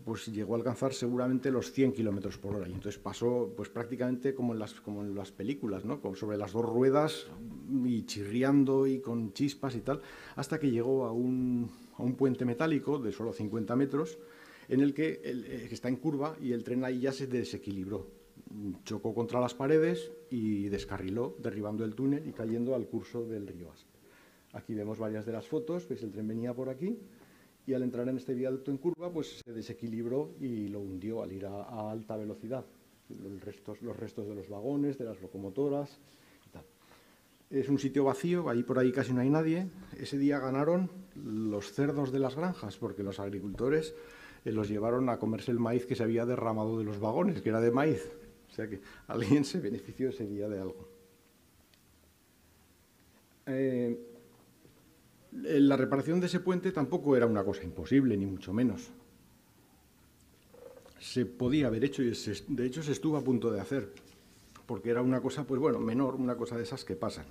pues, 0.05 0.27
llegó 0.27 0.53
a 0.53 0.57
alcanzar 0.57 0.93
seguramente 0.93 1.49
los 1.49 1.71
100 1.71 1.93
kilómetros 1.93 2.37
por 2.37 2.55
hora. 2.55 2.67
Y 2.67 2.73
entonces 2.73 2.99
pasó 3.01 3.51
pues 3.55 3.69
prácticamente 3.69 4.35
como 4.35 4.53
en 4.53 4.59
las, 4.59 4.73
como 4.75 5.03
películas, 5.35 5.83
¿no? 5.83 5.99
sobre 6.15 6.37
las 6.37 6.53
dos 6.53 6.63
ruedas 6.63 7.27
y 7.83 8.03
chirriando 8.03 8.85
y 8.85 8.99
con 8.99 9.33
chispas 9.33 9.75
y 9.75 9.81
tal, 9.81 10.01
hasta 10.35 10.59
que 10.59 10.69
llegó 10.69 11.05
a 11.05 11.11
un, 11.11 11.71
puente 12.17 12.45
metálico 12.45 12.99
de 12.99 13.11
solo 13.11 13.33
50 13.33 13.75
metros, 13.75 14.19
en 14.69 14.81
el 14.81 14.93
eh, 14.97 15.65
que 15.67 15.73
está 15.73 15.89
en 15.89 15.95
curva 15.95 16.35
y 16.39 16.51
el 16.51 16.63
tren 16.63 16.83
ahí 16.83 16.99
ya 16.99 17.11
se 17.11 17.25
desequilibró. 17.25 18.07
Chocó 18.83 19.15
contra 19.15 19.39
las 19.39 19.55
paredes 19.55 20.11
y 20.29 20.69
descarriló, 20.69 21.35
derribando 21.39 21.83
el 21.83 21.95
túnel 21.95 22.27
y 22.27 22.31
cayendo 22.31 22.75
al 22.75 22.87
curso 22.87 23.25
del 23.25 23.47
río 23.47 23.71
Asp. 23.71 23.87
Aquí 24.53 24.73
vemos 24.73 24.99
varias 24.99 25.25
de 25.25 25.31
las 25.31 25.47
fotos, 25.47 25.87
veis 25.89 26.03
el 26.03 26.11
tren 26.11 26.27
venía 26.27 26.53
por 26.53 26.69
aquí 26.69 26.97
y 27.67 27.73
al 27.73 27.83
entrar 27.83 28.07
en 28.07 28.17
este 28.17 28.33
viaducto 28.33 28.71
en 28.71 28.77
curva 28.77 29.11
pues 29.11 29.41
se 29.45 29.51
desequilibró 29.51 30.31
y 30.39 30.69
lo 30.69 30.79
hundió 30.79 31.21
al 31.21 31.33
ir 31.33 31.45
a, 31.45 31.91
alta 31.91 32.15
velocidad. 32.15 32.65
Los 33.09 33.41
restos, 33.41 33.81
los 33.81 33.95
restos 33.95 34.27
de 34.27 34.35
los 34.35 34.49
vagones, 34.49 34.97
de 34.97 35.03
las 35.03 35.21
locomotoras 35.21 35.99
y 36.47 36.49
tal. 36.49 36.63
Es 37.49 37.67
un 37.67 37.77
sitio 37.77 38.05
vacío, 38.05 38.49
ahí 38.49 38.63
por 38.63 38.79
ahí 38.79 38.91
casi 38.93 39.13
no 39.13 39.19
hay 39.19 39.29
nadie. 39.29 39.67
Ese 39.99 40.17
día 40.17 40.39
ganaron 40.39 40.89
los 41.15 41.73
cerdos 41.73 42.11
de 42.13 42.19
las 42.19 42.35
granjas 42.35 42.77
porque 42.77 43.03
los 43.03 43.19
agricultores 43.19 43.93
eh, 44.45 44.51
los 44.51 44.69
llevaron 44.69 45.09
a 45.09 45.19
comerse 45.19 45.51
el 45.51 45.59
maíz 45.59 45.85
que 45.85 45.95
se 45.95 46.03
había 46.03 46.25
derramado 46.25 46.79
de 46.79 46.85
los 46.85 46.99
vagones, 47.01 47.41
que 47.41 47.49
era 47.49 47.59
de 47.59 47.71
maíz. 47.71 48.09
O 48.49 48.53
sea 48.53 48.69
que 48.69 48.79
alguien 49.07 49.43
se 49.43 49.59
benefició 49.59 50.09
ese 50.09 50.25
día 50.25 50.47
de 50.47 50.59
algo. 50.59 50.87
Eh, 53.45 54.06
la 55.43 55.77
reparación 55.77 56.19
de 56.19 56.27
ese 56.27 56.39
puente 56.39 56.71
tampoco 56.71 57.15
era 57.15 57.25
una 57.25 57.43
cosa 57.43 57.63
imposible, 57.63 58.17
ni 58.17 58.25
mucho 58.25 58.53
menos. 58.53 58.89
Se 60.99 61.25
podía 61.25 61.67
haber 61.67 61.83
hecho 61.83 62.01
y 62.01 62.11
de 62.47 62.65
hecho 62.65 62.81
se 62.81 62.91
estuvo 62.91 63.17
a 63.17 63.23
punto 63.23 63.51
de 63.51 63.59
hacer, 63.59 63.93
porque 64.65 64.89
era 64.89 65.01
una 65.01 65.21
cosa, 65.21 65.45
pues 65.45 65.59
bueno, 65.59 65.79
menor, 65.79 66.15
una 66.15 66.35
cosa 66.35 66.57
de 66.57 66.63
esas 66.63 66.83
que 66.83 66.95
pasan. 66.95 67.25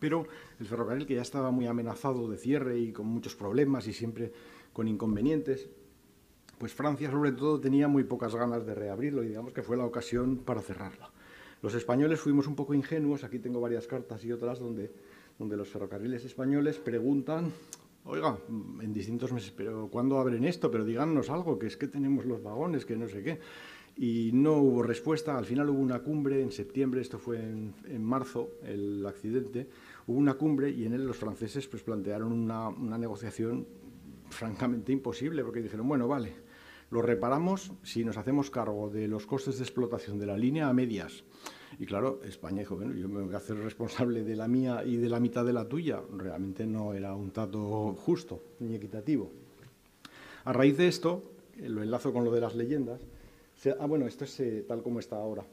Pero 0.00 0.26
el 0.58 0.66
ferrocarril, 0.66 1.06
que 1.06 1.14
ya 1.14 1.22
estaba 1.22 1.52
muy 1.52 1.66
amenazado 1.66 2.28
de 2.28 2.36
cierre 2.36 2.78
y 2.78 2.92
con 2.92 3.06
muchos 3.06 3.36
problemas 3.36 3.86
y 3.86 3.92
siempre 3.92 4.32
con 4.72 4.88
inconvenientes, 4.88 5.68
pues 6.58 6.72
Francia 6.72 7.10
sobre 7.10 7.32
todo 7.32 7.60
tenía 7.60 7.88
muy 7.88 8.04
pocas 8.04 8.34
ganas 8.34 8.66
de 8.66 8.74
reabrirlo 8.74 9.22
y 9.22 9.28
digamos 9.28 9.52
que 9.52 9.62
fue 9.62 9.76
la 9.76 9.84
ocasión 9.84 10.38
para 10.38 10.60
cerrarlo. 10.60 11.10
Los 11.62 11.74
españoles 11.74 12.20
fuimos 12.20 12.48
un 12.48 12.56
poco 12.56 12.74
ingenuos, 12.74 13.22
aquí 13.22 13.38
tengo 13.38 13.60
varias 13.60 13.86
cartas 13.86 14.24
y 14.24 14.32
otras 14.32 14.58
donde 14.58 14.92
donde 15.42 15.56
los 15.56 15.68
ferrocarriles 15.68 16.24
españoles 16.24 16.78
preguntan, 16.78 17.52
oiga, 18.04 18.38
en 18.80 18.92
distintos 18.92 19.32
meses, 19.32 19.50
pero 19.50 19.88
¿cuándo 19.90 20.20
abren 20.20 20.44
esto? 20.44 20.70
Pero 20.70 20.84
díganos 20.84 21.30
algo, 21.30 21.58
que 21.58 21.66
es 21.66 21.76
que 21.76 21.88
tenemos 21.88 22.24
los 22.26 22.40
vagones, 22.40 22.84
que 22.84 22.96
no 22.96 23.08
sé 23.08 23.24
qué. 23.24 23.40
Y 23.96 24.30
no 24.32 24.58
hubo 24.58 24.84
respuesta, 24.84 25.36
al 25.36 25.44
final 25.44 25.68
hubo 25.68 25.80
una 25.80 25.98
cumbre 25.98 26.40
en 26.40 26.52
septiembre, 26.52 27.00
esto 27.00 27.18
fue 27.18 27.38
en, 27.38 27.74
en 27.88 28.04
marzo, 28.04 28.50
el 28.62 29.04
accidente, 29.04 29.68
hubo 30.06 30.16
una 30.16 30.34
cumbre 30.34 30.70
y 30.70 30.86
en 30.86 30.92
él 30.92 31.04
los 31.04 31.16
franceses 31.16 31.66
pues, 31.66 31.82
plantearon 31.82 32.32
una, 32.32 32.68
una 32.68 32.96
negociación 32.96 33.66
francamente 34.30 34.92
imposible, 34.92 35.42
porque 35.42 35.60
dijeron, 35.60 35.88
bueno, 35.88 36.06
vale, 36.06 36.34
lo 36.90 37.02
reparamos 37.02 37.72
si 37.82 38.04
nos 38.04 38.16
hacemos 38.16 38.48
cargo 38.48 38.90
de 38.90 39.08
los 39.08 39.26
costes 39.26 39.58
de 39.58 39.64
explotación 39.64 40.20
de 40.20 40.26
la 40.26 40.36
línea 40.36 40.68
a 40.68 40.72
medias 40.72 41.24
y 41.78 41.86
claro, 41.86 42.20
España 42.24 42.60
dijo, 42.60 42.76
bueno, 42.76 42.94
yo 42.94 43.08
me 43.08 43.22
voy 43.22 43.34
a 43.34 43.38
hacer 43.38 43.56
responsable 43.56 44.24
de 44.24 44.36
la 44.36 44.48
mía 44.48 44.82
y 44.84 44.96
de 44.96 45.08
la 45.08 45.20
mitad 45.20 45.44
de 45.44 45.52
la 45.52 45.68
tuya. 45.68 46.00
Realmente 46.16 46.66
no 46.66 46.94
era 46.94 47.14
un 47.14 47.30
trato 47.30 47.94
justo 47.94 48.42
ni 48.60 48.74
equitativo. 48.74 49.30
A 50.44 50.52
raíz 50.52 50.76
de 50.76 50.88
esto, 50.88 51.22
lo 51.58 51.82
enlazo 51.82 52.12
con 52.12 52.24
lo 52.24 52.32
de 52.32 52.40
las 52.40 52.54
leyendas. 52.54 53.00
ah, 53.78 53.86
bueno, 53.86 54.06
esto 54.06 54.24
es 54.24 54.40
eh, 54.40 54.64
tal 54.66 54.82
como 54.82 55.00
está 55.00 55.16
ahora. 55.16 55.44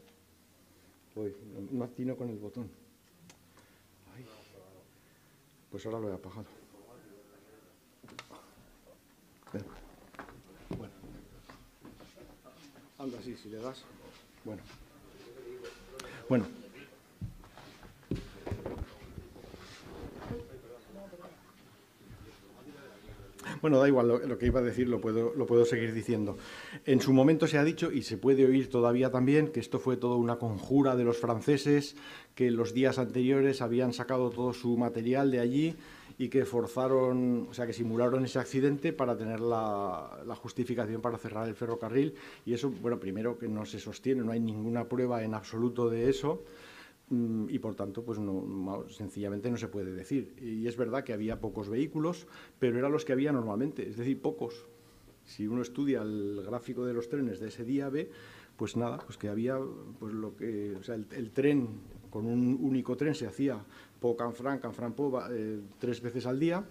Uy, 1.15 1.33
no 1.71 1.83
atino 1.83 2.15
con 2.15 2.29
el 2.29 2.37
botón. 2.37 2.69
pues 5.69 5.85
ahora 5.85 5.99
lo 5.99 6.09
he 6.09 6.13
apagado. 6.13 6.45
Bueno. 10.77 10.93
Anda 12.97 13.19
así, 13.19 13.35
si 13.35 13.49
le 13.49 13.57
das. 13.57 13.83
Bueno. 14.43 14.61
Bueno. 16.30 16.45
Bueno, 23.61 23.80
da 23.80 23.88
igual, 23.88 24.07
lo, 24.07 24.38
que 24.38 24.45
iba 24.45 24.60
a 24.60 24.64
decir 24.64 24.88
lo 24.88 25.01
puedo, 25.01 25.34
lo 25.35 25.45
puedo 25.45 25.65
seguir 25.65 25.91
diciendo. 25.93 26.38
En 26.85 27.01
su 27.01 27.11
momento 27.11 27.45
se 27.47 27.57
ha 27.57 27.64
dicho, 27.64 27.91
y 27.91 28.03
se 28.03 28.15
puede 28.15 28.45
oír 28.45 28.69
todavía 28.69 29.11
también, 29.11 29.49
que 29.49 29.60
esto 29.60 29.80
fue 29.80 29.97
toda 29.97 30.15
una 30.15 30.38
conjura 30.38 30.95
de 30.95 31.03
los 31.03 31.18
franceses, 31.18 31.95
que 32.35 32.51
los 32.51 32.73
días 32.73 32.99
anteriores 32.99 33.61
habían 33.61 33.91
sacado 33.91 34.30
todo 34.30 34.53
su 34.53 34.77
material 34.77 35.31
de 35.31 35.39
allí 35.39 35.76
y 36.19 36.27
que 36.27 36.43
forzaron, 36.43 37.47
o 37.49 37.53
sea, 37.53 37.65
que 37.65 37.71
simularon 37.71 38.25
ese 38.25 38.39
accidente 38.39 38.91
para 38.91 39.15
tener 39.15 39.39
la, 39.39 40.21
justificación 40.41 41.01
para 41.01 41.17
cerrar 41.17 41.47
el 41.47 41.55
ferrocarril. 41.55 42.13
Y 42.45 42.53
eso, 42.53 42.69
bueno, 42.69 42.99
primero 42.99 43.39
que 43.39 43.47
no 43.47 43.65
se 43.65 43.79
sostiene, 43.79 44.21
no 44.21 44.33
hay 44.33 44.41
ninguna 44.41 44.83
prueba 44.89 45.23
en 45.23 45.33
absoluto 45.33 45.89
de 45.89 46.09
eso 46.09 46.43
mm, 47.09 47.45
y 47.49 47.59
por 47.59 47.75
tanto 47.75 48.03
pues 48.03 48.19
no, 48.19 48.83
sencillamente 48.89 49.49
no 49.49 49.55
se 49.55 49.69
puede 49.69 49.93
decir. 49.93 50.35
Y 50.41 50.67
es 50.67 50.75
verdad 50.75 51.05
que 51.05 51.13
había 51.13 51.39
pocos 51.39 51.69
vehículos, 51.69 52.27
pero 52.59 52.77
eran 52.77 52.91
los 52.91 53.05
que 53.05 53.13
había 53.13 53.31
normalmente, 53.31 53.87
es 53.87 53.95
decir, 53.95 54.21
pocos. 54.21 54.67
Si 55.23 55.47
uno 55.47 55.61
estudia 55.61 56.01
el 56.01 56.43
gráfico 56.45 56.85
de 56.85 56.93
los 56.93 57.07
trenes 57.07 57.39
de 57.39 57.47
ese 57.47 57.63
día 57.63 57.87
ve, 57.87 58.11
pues 58.57 58.75
nada, 58.75 58.97
pues 58.97 59.17
que 59.17 59.29
había 59.29 59.57
pues 59.99 60.13
lo 60.13 60.35
que, 60.35 60.75
o 60.75 60.83
sea, 60.83 60.95
el 60.95 61.31
tren 61.31 61.79
con 62.09 62.25
un 62.25 62.57
único 62.61 62.97
tren 62.97 63.15
se 63.15 63.27
hacía 63.27 63.63
Po 63.99 64.15
Canfranc, 64.15 64.61
Canfranc 64.61 64.95
Po 64.95 65.21
eh, 65.30 65.59
tres 65.80 66.01
veces 66.01 66.26
al 66.26 66.39
día. 66.39 66.63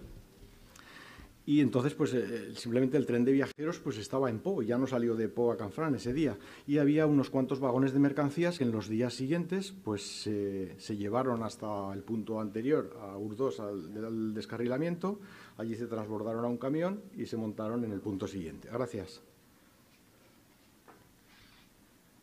Y 1.45 1.61
entonces, 1.61 1.95
pues 1.95 2.13
eh, 2.13 2.53
simplemente 2.55 2.95
el 2.95 3.07
tren 3.07 3.25
de 3.25 3.31
viajeros 3.31 3.79
pues 3.79 3.97
estaba 3.97 4.29
en 4.29 4.37
Po, 4.37 4.61
ya 4.61 4.77
no 4.77 4.85
salió 4.85 5.15
de 5.15 5.29
Po 5.29 5.51
a 5.51 5.57
Canfranc 5.57 5.95
ese 5.95 6.13
día. 6.13 6.37
Y 6.67 6.77
había 6.77 7.07
unos 7.07 7.31
cuantos 7.31 7.59
vagones 7.59 7.91
de 7.91 7.99
mercancías 7.99 8.59
que 8.59 8.65
en 8.65 8.71
los 8.71 8.87
días 8.87 9.15
siguientes 9.15 9.73
pues 9.83 10.03
se 10.03 10.97
llevaron 10.97 11.41
hasta 11.41 11.91
el 11.93 12.03
punto 12.03 12.39
anterior, 12.39 12.95
a 13.01 13.17
Urdos, 13.17 13.59
al, 13.59 14.05
al 14.05 14.33
descarrilamiento. 14.35 15.19
Allí 15.57 15.75
se 15.75 15.87
transbordaron 15.87 16.45
a 16.45 16.47
un 16.47 16.57
camión 16.57 17.01
y 17.17 17.25
se 17.25 17.35
montaron 17.35 17.83
en 17.83 17.93
el 17.93 17.99
punto 17.99 18.27
siguiente. 18.27 18.69
Gracias. 18.71 19.23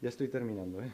Ya 0.01 0.09
estoy 0.09 0.29
terminando, 0.29 0.83
¿eh? 0.83 0.93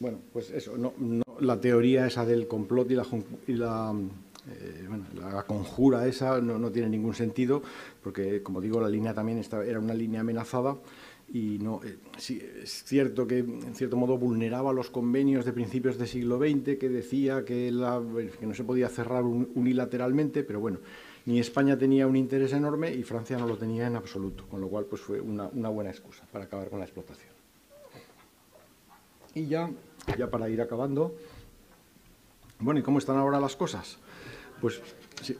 Bueno, 0.00 0.18
pues 0.32 0.50
eso, 0.50 0.78
no, 0.78 0.94
la 1.40 1.60
teoría 1.60 2.06
esa 2.06 2.24
del 2.24 2.48
complot 2.48 2.90
y 2.90 2.94
la, 3.52 3.94
eh, 4.50 4.88
la, 5.14 5.42
conjura 5.42 6.06
esa 6.06 6.40
no, 6.40 6.70
tiene 6.72 6.88
ningún 6.88 7.12
sentido, 7.12 7.62
porque, 8.02 8.42
como 8.42 8.62
digo, 8.62 8.80
la 8.80 8.88
línea 8.88 9.12
también 9.12 9.42
era 9.66 9.78
una 9.78 9.92
línea 9.92 10.22
amenazada 10.22 10.78
y 11.34 11.58
no, 11.58 11.82
eh, 11.84 11.98
es 12.16 12.82
cierto 12.84 13.26
que, 13.26 13.40
en 13.40 13.74
cierto 13.74 13.98
modo, 13.98 14.16
vulneraba 14.16 14.72
los 14.72 14.88
convenios 14.88 15.44
de 15.44 15.52
principios 15.52 15.98
del 15.98 16.08
siglo 16.08 16.38
XX 16.38 16.78
que 16.78 16.88
decía 16.88 17.44
que, 17.44 17.70
no 17.70 18.54
se 18.54 18.64
podía 18.64 18.88
cerrar 18.88 19.24
unilateralmente, 19.24 20.44
pero 20.44 20.60
bueno, 20.60 20.78
ni 21.26 21.40
España 21.40 21.76
tenía 21.76 22.06
un 22.06 22.16
interés 22.16 22.54
enorme 22.54 22.90
y 22.90 23.02
Francia 23.02 23.36
no 23.36 23.46
lo 23.46 23.58
tenía 23.58 23.86
en 23.86 23.96
absoluto, 23.96 24.46
con 24.48 24.62
lo 24.62 24.68
cual 24.68 24.86
pues 24.86 25.02
fue 25.02 25.20
una, 25.20 25.48
una 25.48 25.68
buena 25.68 25.90
excusa 25.90 26.24
para 26.32 26.46
acabar 26.46 26.70
con 26.70 26.78
la 26.78 26.86
explotación. 26.86 27.34
Y 29.34 29.46
ya 29.46 29.70
ya 30.16 30.30
para 30.30 30.48
ir 30.48 30.60
acabando. 30.60 31.14
Bueno, 32.58 32.80
¿y 32.80 32.82
cómo 32.82 32.98
están 32.98 33.16
ahora 33.16 33.40
las 33.40 33.56
cosas? 33.56 33.98
Pues, 34.60 34.80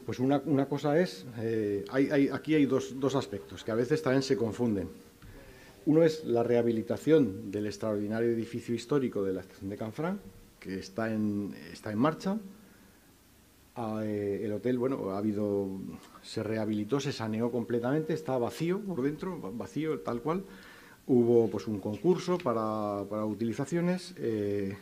pues 0.05 0.19
una, 0.19 0.65
cosa 0.67 0.99
es, 0.99 1.25
eh, 1.37 1.85
aquí 2.33 2.55
hay 2.55 2.65
dos, 2.65 2.99
dos, 2.99 3.15
aspectos 3.15 3.63
que 3.63 3.71
a 3.71 3.75
veces 3.75 4.01
también 4.01 4.23
se 4.23 4.35
confunden. 4.35 4.89
Uno 5.85 6.03
es 6.03 6.25
la 6.25 6.43
rehabilitación 6.43 7.51
del 7.51 7.65
extraordinario 7.67 8.29
edificio 8.29 8.73
histórico 8.73 9.23
de 9.23 9.33
la 9.33 9.41
estación 9.41 9.69
de 9.69 9.77
Canfranc, 9.77 10.19
que 10.59 10.79
está 10.79 11.11
en, 11.11 11.55
está 11.71 11.91
en 11.91 11.97
marcha. 11.97 12.37
Ah, 13.75 14.01
eh, 14.03 14.41
el 14.43 14.53
hotel, 14.53 14.77
bueno, 14.77 15.11
ha 15.11 15.17
habido, 15.17 15.67
se 16.21 16.43
rehabilitó, 16.43 16.99
se 16.99 17.11
saneó 17.11 17.51
completamente, 17.51 18.13
está 18.13 18.37
vacío 18.37 18.79
por 18.79 19.01
dentro, 19.01 19.39
vacío 19.53 19.99
tal 20.01 20.21
cual. 20.21 20.43
Hubo 21.13 21.49
pues, 21.49 21.67
un 21.67 21.81
concurso 21.81 22.37
para, 22.37 23.01
utilizaciones. 23.25 24.13
Eh, 24.15 24.77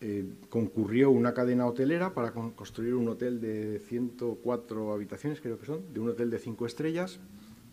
eh, 0.00 0.24
concurrió 0.48 1.10
una 1.10 1.34
cadena 1.34 1.66
hotelera 1.66 2.14
para 2.14 2.30
construir 2.30 2.94
un 2.94 3.08
hotel 3.08 3.40
de 3.40 3.80
104 3.80 4.92
habitaciones, 4.92 5.40
creo 5.40 5.58
que 5.58 5.66
son, 5.66 5.92
de 5.92 5.98
un 5.98 6.10
hotel 6.10 6.30
de 6.30 6.38
cinco 6.38 6.66
estrellas. 6.66 7.18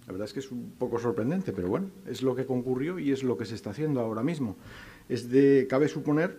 La 0.08 0.14
verdad 0.14 0.26
es 0.26 0.34
que 0.34 0.40
es 0.40 0.52
un 0.52 0.72
poco 0.72 0.98
sorprendente, 0.98 1.54
pero 1.54 1.68
bueno, 1.68 1.92
es 2.08 2.24
lo 2.24 2.36
que 2.36 2.48
concurrió 2.48 2.98
y 2.98 3.12
es 3.12 3.22
lo 3.22 3.38
que 3.38 3.46
se 3.46 3.54
está 3.54 3.70
haciendo 3.70 4.00
ahora 4.00 4.24
mismo. 4.24 4.56
Es 5.08 5.30
de, 5.30 5.68
cabe 5.70 5.88
suponer 5.88 6.36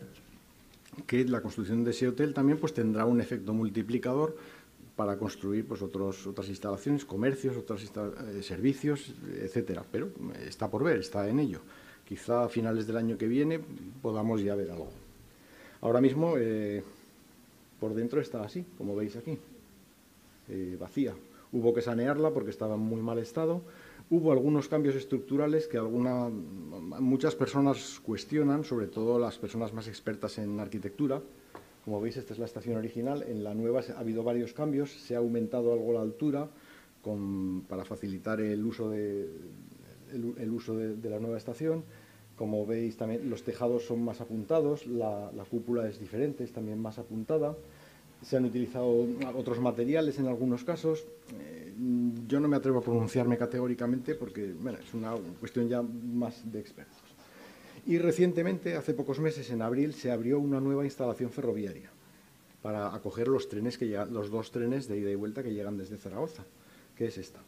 que 1.07 1.25
la 1.25 1.41
construcción 1.41 1.85
de 1.85 1.93
ese 1.93 2.09
hotel 2.09 2.35
también 2.35 2.59
pues, 2.59 2.75
tendrá 2.75 3.05
un 3.05 3.21
efecto 3.21 3.55
multiplicador 3.55 4.37
para 4.99 5.17
construir 5.17 5.65
pues, 5.65 5.81
otros, 5.81 6.27
otras 6.27 6.49
instalaciones, 6.49 7.05
comercios, 7.05 7.57
otros 7.57 7.85
eh, 7.85 8.43
servicios, 8.43 9.15
etcétera. 9.41 9.85
Pero 9.93 10.07
eh, 10.07 10.47
está 10.49 10.69
por 10.69 10.83
ver, 10.83 10.99
está 10.99 11.29
en 11.29 11.39
ello. 11.39 11.61
Quizá 12.05 12.43
a 12.43 12.49
finales 12.49 12.85
del 12.89 12.97
año 12.97 13.17
que 13.17 13.29
viene 13.29 13.61
podamos 14.03 14.43
ya 14.43 14.57
ver 14.57 14.73
algo. 14.73 14.89
Ahora 15.83 16.01
mismo 16.01 16.35
eh, 16.37 16.83
por 17.79 17.95
dentro 17.95 18.21
está 18.21 18.43
así, 18.43 18.65
como 18.77 18.97
veis 18.97 19.15
aquí, 19.15 19.39
vacía. 20.81 21.15
Hubo 21.53 21.73
que 21.73 21.81
sanearla 21.81 22.31
porque 22.31 22.51
estaba 22.51 22.75
en 22.75 22.81
muy 22.81 23.01
mal 23.01 23.21
estado. 23.21 23.63
Hubo 24.11 24.33
algunos 24.33 24.67
cambios 24.67 24.97
estructurales 24.97 25.69
que 25.69 25.79
alguna, 25.79 26.29
muchas 26.29 27.37
personas 27.37 28.01
cuestionan, 28.05 28.65
sobre 28.65 28.89
todo 28.89 29.17
las 29.21 29.39
personas 29.39 29.73
más 29.73 29.87
expertas 29.87 30.39
en 30.39 30.59
arquitectura, 30.59 31.23
como 31.85 32.01
veis, 32.01 32.17
esta 32.17 32.33
es 32.33 32.39
la 32.39 32.47
estación 32.47 32.77
original. 32.77 33.25
En 33.27 33.43
la 33.43 33.55
nueva 33.55 33.81
ha 33.97 34.01
habido 34.01 34.23
varios 34.23 34.53
cambios. 34.53 34.91
Se 34.91 35.15
ha 35.15 35.19
aumentado 35.19 35.73
algo 35.73 35.93
la 35.93 36.03
altura 36.03 36.49
para 37.69 37.85
facilitar 37.85 38.41
el 38.41 38.65
uso, 38.65 38.91
de, 38.91 39.29
la 41.05 41.19
nueva 41.19 41.39
estación. 41.39 41.85
Como 42.37 42.67
veis, 42.67 42.97
también 42.97 43.29
los 43.31 43.43
tejados 43.43 43.85
son 43.85 44.03
más 44.03 44.21
apuntados, 44.21 44.87
la, 44.87 45.31
cúpula 45.51 45.89
es 45.89 45.99
diferente, 45.99 46.45
es 46.45 46.53
también 46.53 46.79
más 46.79 46.99
apuntada. 46.99 47.57
Se 48.23 48.37
han 48.37 48.45
utilizado 48.45 49.07
otros 49.35 49.61
materiales 49.61 50.19
en 50.19 50.27
algunos 50.27 50.65
casos. 50.65 51.07
Eh, 51.41 51.73
yo 52.27 52.41
no 52.41 52.49
me 52.49 52.57
atrevo 52.57 52.81
a 52.81 52.83
pronunciarme 52.83 53.39
categóricamente 53.39 54.15
porque 54.15 54.55
es 54.81 54.95
una 54.95 55.15
cuestión 55.39 55.69
ya 55.69 55.83
más 55.83 56.51
de 56.51 56.59
expertos. 56.59 57.08
Y 57.89 57.97
recientemente, 57.97 58.77
hace 58.77 58.93
pocos 58.93 59.19
meses, 59.19 59.49
en 59.51 59.63
abril, 59.63 59.95
se 59.95 60.11
abrió 60.11 60.39
una 60.39 60.61
nueva 60.61 60.85
instalación 60.85 61.31
ferroviaria 61.31 61.89
para 62.61 62.95
acoger 62.95 63.29
los 63.29 63.49
trenes 63.49 63.79
que 63.79 63.87
los 64.11 64.31
dos 64.31 64.51
trenes 64.51 64.89
de 64.89 64.99
ida 64.99 65.11
y 65.11 65.15
vuelta 65.15 65.43
que 65.43 65.55
llegan 65.55 65.79
desde 65.79 65.97
Zaragoza, 65.97 66.45
que 66.95 67.07
es 67.07 67.17
esta. 67.17 67.41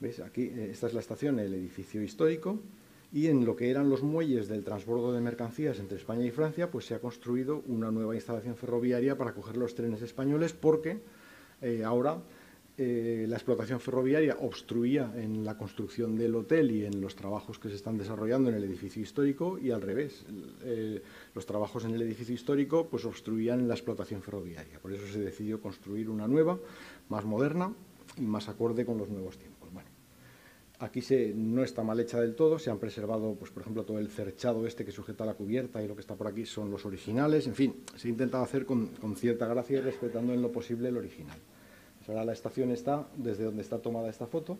¿Veis? 0.00 0.18
Aquí, 0.20 0.44
eh, 0.44 0.70
esta 0.72 0.86
es 0.86 0.94
la 0.94 1.00
estación, 1.00 1.38
el 1.40 1.52
edificio 1.52 2.02
histórico, 2.02 2.58
y 3.12 3.26
en 3.26 3.44
lo 3.44 3.54
que 3.54 3.68
eran 3.68 3.90
los 3.90 4.02
muelles 4.02 4.48
del 4.48 4.64
transbordo 4.64 5.12
de 5.12 5.20
mercancías 5.20 5.78
entre 5.78 5.98
España 5.98 6.24
y 6.24 6.30
Francia, 6.30 6.70
pues 6.70 6.86
se 6.86 6.94
ha 6.94 6.98
construido 6.98 7.62
una 7.66 7.90
nueva 7.90 8.14
instalación 8.14 8.56
ferroviaria 8.56 9.18
para 9.18 9.32
acoger 9.32 9.58
los 9.58 9.74
trenes 9.74 10.00
españoles, 10.00 10.54
porque 10.54 11.00
eh, 11.60 11.84
ahora 11.84 12.16
eh, 12.78 13.26
la 13.28 13.36
explotación 13.36 13.80
ferroviaria 13.80 14.38
obstruía 14.40 15.12
en 15.16 15.44
la 15.44 15.58
construcción 15.58 16.16
del 16.16 16.34
hotel 16.34 16.70
y 16.70 16.86
en 16.86 17.00
los 17.02 17.14
trabajos 17.14 17.58
que 17.58 17.68
se 17.68 17.76
están 17.76 17.98
desarrollando 17.98 18.48
en 18.48 18.56
el 18.56 18.64
edificio 18.64 19.02
histórico 19.02 19.58
y 19.58 19.70
al 19.70 19.82
revés. 19.82 20.24
Los 21.34 21.44
trabajos 21.44 21.84
en 21.84 21.94
el 21.94 22.02
edificio 22.02 22.34
histórico 22.34 22.88
pues 22.88 23.04
obstruían 23.04 23.68
la 23.68 23.74
explotación 23.74 24.22
ferroviaria. 24.22 24.78
Por 24.80 24.92
eso 24.92 25.06
se 25.06 25.20
decidió 25.20 25.60
construir 25.60 26.08
una 26.08 26.26
nueva, 26.26 26.58
más 27.10 27.24
moderna 27.26 27.74
y 28.16 28.22
más 28.22 28.48
acorde 28.48 28.86
con 28.86 28.96
los 28.96 29.10
nuevos 29.10 29.36
tiempos. 29.36 29.70
Bueno, 29.70 29.90
aquí 30.78 31.00
no 31.34 31.62
está 31.62 31.82
mal 31.82 32.00
hecha 32.00 32.20
del 32.20 32.34
todo, 32.34 32.58
se 32.58 32.70
han 32.70 32.78
preservado, 32.78 33.34
pues, 33.34 33.50
por 33.50 33.62
ejemplo, 33.62 33.84
todo 33.84 33.98
el 33.98 34.08
cerchado 34.08 34.66
este 34.66 34.84
que 34.84 34.92
sujeta 34.92 35.26
la 35.26 35.34
cubierta 35.34 35.82
y 35.82 35.88
lo 35.88 35.94
que 35.94 36.00
está 36.00 36.14
por 36.14 36.26
aquí 36.26 36.46
son 36.46 36.70
los 36.70 36.86
originales. 36.86 37.46
En 37.46 37.54
fin, 37.54 37.74
se 37.96 38.08
ha 38.08 38.10
intentado 38.10 38.42
hacer 38.42 38.64
con, 38.64 38.86
con 38.88 39.14
cierta 39.14 39.46
gracia 39.46 39.78
y 39.78 39.82
respetando 39.82 40.32
en 40.32 40.40
lo 40.40 40.50
posible 40.50 40.88
el 40.88 40.96
original. 40.96 41.38
Ahora 42.12 42.26
la 42.26 42.34
estación 42.34 42.70
está 42.70 43.06
desde 43.16 43.44
donde 43.44 43.62
está 43.62 43.78
tomada 43.78 44.10
esta 44.10 44.26
foto. 44.26 44.58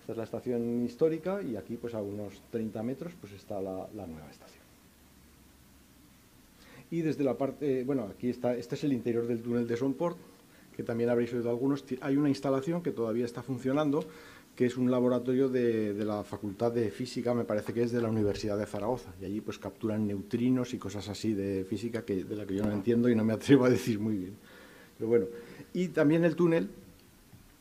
Esta 0.00 0.10
es 0.10 0.18
la 0.18 0.24
estación 0.24 0.84
histórica 0.84 1.40
y 1.40 1.54
aquí 1.54 1.76
pues 1.76 1.94
a 1.94 2.02
unos 2.02 2.42
30 2.50 2.82
metros 2.82 3.12
pues 3.20 3.32
está 3.32 3.60
la, 3.60 3.86
nueva 3.94 4.28
estación. 4.28 4.64
Y 6.90 7.02
desde 7.02 7.22
la 7.22 7.38
parte, 7.38 7.84
bueno, 7.84 8.08
aquí 8.12 8.28
está, 8.28 8.56
este 8.56 8.74
es 8.74 8.82
el 8.82 8.92
interior 8.92 9.28
del 9.28 9.40
túnel 9.40 9.68
de 9.68 9.76
Sonport, 9.76 10.18
que 10.76 10.82
también 10.82 11.10
habréis 11.10 11.32
oído 11.32 11.48
algunos. 11.48 11.84
Hay 12.00 12.16
una 12.16 12.28
instalación 12.28 12.82
que 12.82 12.90
todavía 12.90 13.24
está 13.24 13.44
funcionando, 13.44 14.04
que 14.56 14.66
es 14.66 14.76
un 14.76 14.90
laboratorio 14.90 15.48
de, 15.48 15.94
la 15.94 16.24
Facultad 16.24 16.72
de 16.72 16.90
Física, 16.90 17.34
me 17.34 17.44
parece 17.44 17.72
que 17.72 17.84
es 17.84 17.92
de 17.92 18.02
la 18.02 18.08
Universidad 18.08 18.58
de 18.58 18.66
Zaragoza, 18.66 19.14
y 19.22 19.26
allí 19.26 19.40
pues 19.40 19.60
capturan 19.60 20.08
neutrinos 20.08 20.74
y 20.74 20.78
cosas 20.78 21.08
así 21.08 21.34
de 21.34 21.64
física 21.64 22.04
que, 22.04 22.24
de 22.24 22.34
la 22.34 22.44
que 22.44 22.56
yo 22.56 22.64
no 22.64 22.72
entiendo 22.72 23.08
y 23.08 23.14
no 23.14 23.24
me 23.24 23.34
atrevo 23.34 23.66
a 23.66 23.70
decir 23.70 24.00
muy 24.00 24.16
bien. 24.16 24.49
Pero 25.00 25.08
bueno, 25.08 25.26
y 25.72 25.88
también 25.88 26.26
el 26.26 26.36
túnel 26.36 26.68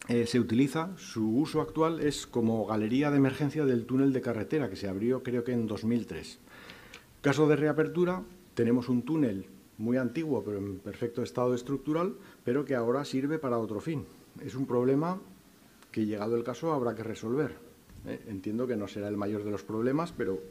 eh, 0.09 0.27
se 0.27 0.41
utiliza, 0.41 0.89
su 0.97 1.37
uso 1.37 1.61
actual 1.61 2.01
es 2.01 2.27
como 2.27 2.65
galería 2.65 3.11
de 3.11 3.15
emergencia 3.15 3.63
del 3.63 3.85
túnel 3.85 4.11
de 4.11 4.19
carretera 4.19 4.69
que 4.69 4.75
se 4.75 4.89
abrió 4.89 5.23
creo 5.23 5.45
que 5.45 5.53
en 5.53 5.65
2003. 5.65 6.37
Caso 7.21 7.47
de 7.47 7.55
reapertura, 7.55 8.23
tenemos 8.55 8.89
un 8.89 9.03
túnel 9.03 9.45
muy 9.77 9.95
antiguo 9.95 10.43
pero 10.43 10.57
en 10.57 10.79
perfecto 10.79 11.23
estado 11.23 11.53
estructural, 11.53 12.15
pero 12.43 12.65
que 12.65 12.75
ahora 12.75 13.05
sirve 13.05 13.39
para 13.39 13.57
otro 13.57 13.79
fin. 13.79 14.03
Es 14.43 14.53
un 14.55 14.65
problema 14.65 15.21
que 15.93 16.05
llegado 16.05 16.35
el 16.35 16.43
caso 16.43 16.73
habrá 16.73 16.93
que 16.93 17.03
resolver. 17.03 17.55
¿eh? 18.05 18.19
Entiendo 18.27 18.67
que 18.67 18.75
no 18.75 18.89
será 18.89 19.07
el 19.07 19.15
mayor 19.15 19.45
de 19.45 19.51
los 19.51 19.63
problemas, 19.63 20.11
pero 20.11 20.41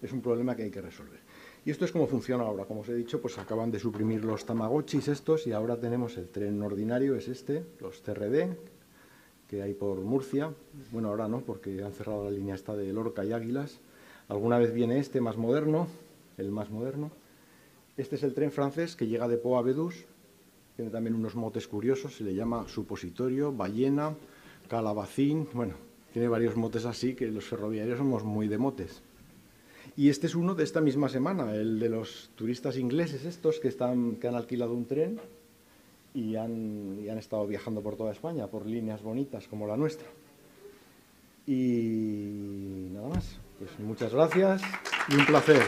es 0.00 0.10
un 0.10 0.22
problema 0.22 0.56
que 0.56 0.62
hay 0.62 0.70
que 0.70 0.80
resolver. 0.80 1.20
Y 1.64 1.70
esto 1.70 1.84
es 1.84 1.92
como 1.92 2.06
funciona 2.06 2.44
ahora. 2.44 2.64
Como 2.64 2.80
os 2.80 2.88
he 2.88 2.94
dicho, 2.94 3.20
pues 3.20 3.38
acaban 3.38 3.70
de 3.70 3.78
suprimir 3.78 4.24
los 4.24 4.46
tamagotchis 4.46 5.08
estos 5.08 5.46
y 5.46 5.52
ahora 5.52 5.78
tenemos 5.78 6.16
el 6.16 6.28
tren 6.28 6.60
ordinario, 6.62 7.16
es 7.16 7.28
este, 7.28 7.64
los 7.80 8.02
TRD, 8.02 8.56
que 9.46 9.62
hay 9.62 9.74
por 9.74 10.00
Murcia. 10.00 10.54
Bueno, 10.90 11.08
ahora 11.08 11.28
no, 11.28 11.40
porque 11.40 11.82
han 11.82 11.92
cerrado 11.92 12.24
la 12.24 12.30
línea 12.30 12.54
esta 12.54 12.74
de 12.74 12.92
Lorca 12.92 13.24
y 13.24 13.32
Águilas. 13.32 13.80
Alguna 14.28 14.58
vez 14.58 14.72
viene 14.72 14.98
este 14.98 15.20
más 15.20 15.36
moderno, 15.36 15.88
el 16.38 16.50
más 16.50 16.70
moderno. 16.70 17.10
Este 17.96 18.16
es 18.16 18.22
el 18.22 18.32
tren 18.32 18.52
francés 18.52 18.96
que 18.96 19.06
llega 19.06 19.28
de 19.28 19.36
Pau 19.36 19.56
a 19.56 19.62
Bedús. 19.62 20.06
Tiene 20.76 20.90
también 20.90 21.14
unos 21.14 21.34
motes 21.34 21.68
curiosos, 21.68 22.16
se 22.16 22.24
le 22.24 22.34
llama 22.34 22.66
supositorio, 22.68 23.52
ballena, 23.52 24.14
calabacín. 24.68 25.46
Bueno, 25.52 25.74
tiene 26.12 26.28
varios 26.28 26.56
motes 26.56 26.86
así 26.86 27.14
que 27.14 27.26
los 27.26 27.44
ferroviarios 27.44 27.98
somos 27.98 28.24
muy 28.24 28.48
de 28.48 28.56
motes. 28.56 29.02
Y 30.00 30.08
este 30.08 30.28
es 30.28 30.34
uno 30.34 30.54
de 30.54 30.64
esta 30.64 30.80
misma 30.80 31.10
semana, 31.10 31.54
el 31.54 31.78
de 31.78 31.90
los 31.90 32.30
turistas 32.34 32.78
ingleses 32.78 33.26
estos 33.26 33.60
que, 33.60 33.68
están, 33.68 34.16
que 34.16 34.28
han 34.28 34.34
alquilado 34.34 34.72
un 34.72 34.86
tren 34.86 35.20
y 36.14 36.36
han, 36.36 37.00
y 37.04 37.10
han 37.10 37.18
estado 37.18 37.46
viajando 37.46 37.82
por 37.82 37.96
toda 37.96 38.10
España, 38.10 38.46
por 38.46 38.64
líneas 38.64 39.02
bonitas 39.02 39.46
como 39.46 39.66
la 39.66 39.76
nuestra. 39.76 40.08
Y 41.46 42.88
nada 42.94 43.08
más, 43.08 43.36
pues 43.58 43.78
muchas 43.78 44.14
gracias 44.14 44.62
y 45.06 45.16
un 45.16 45.26
placer. 45.26 45.64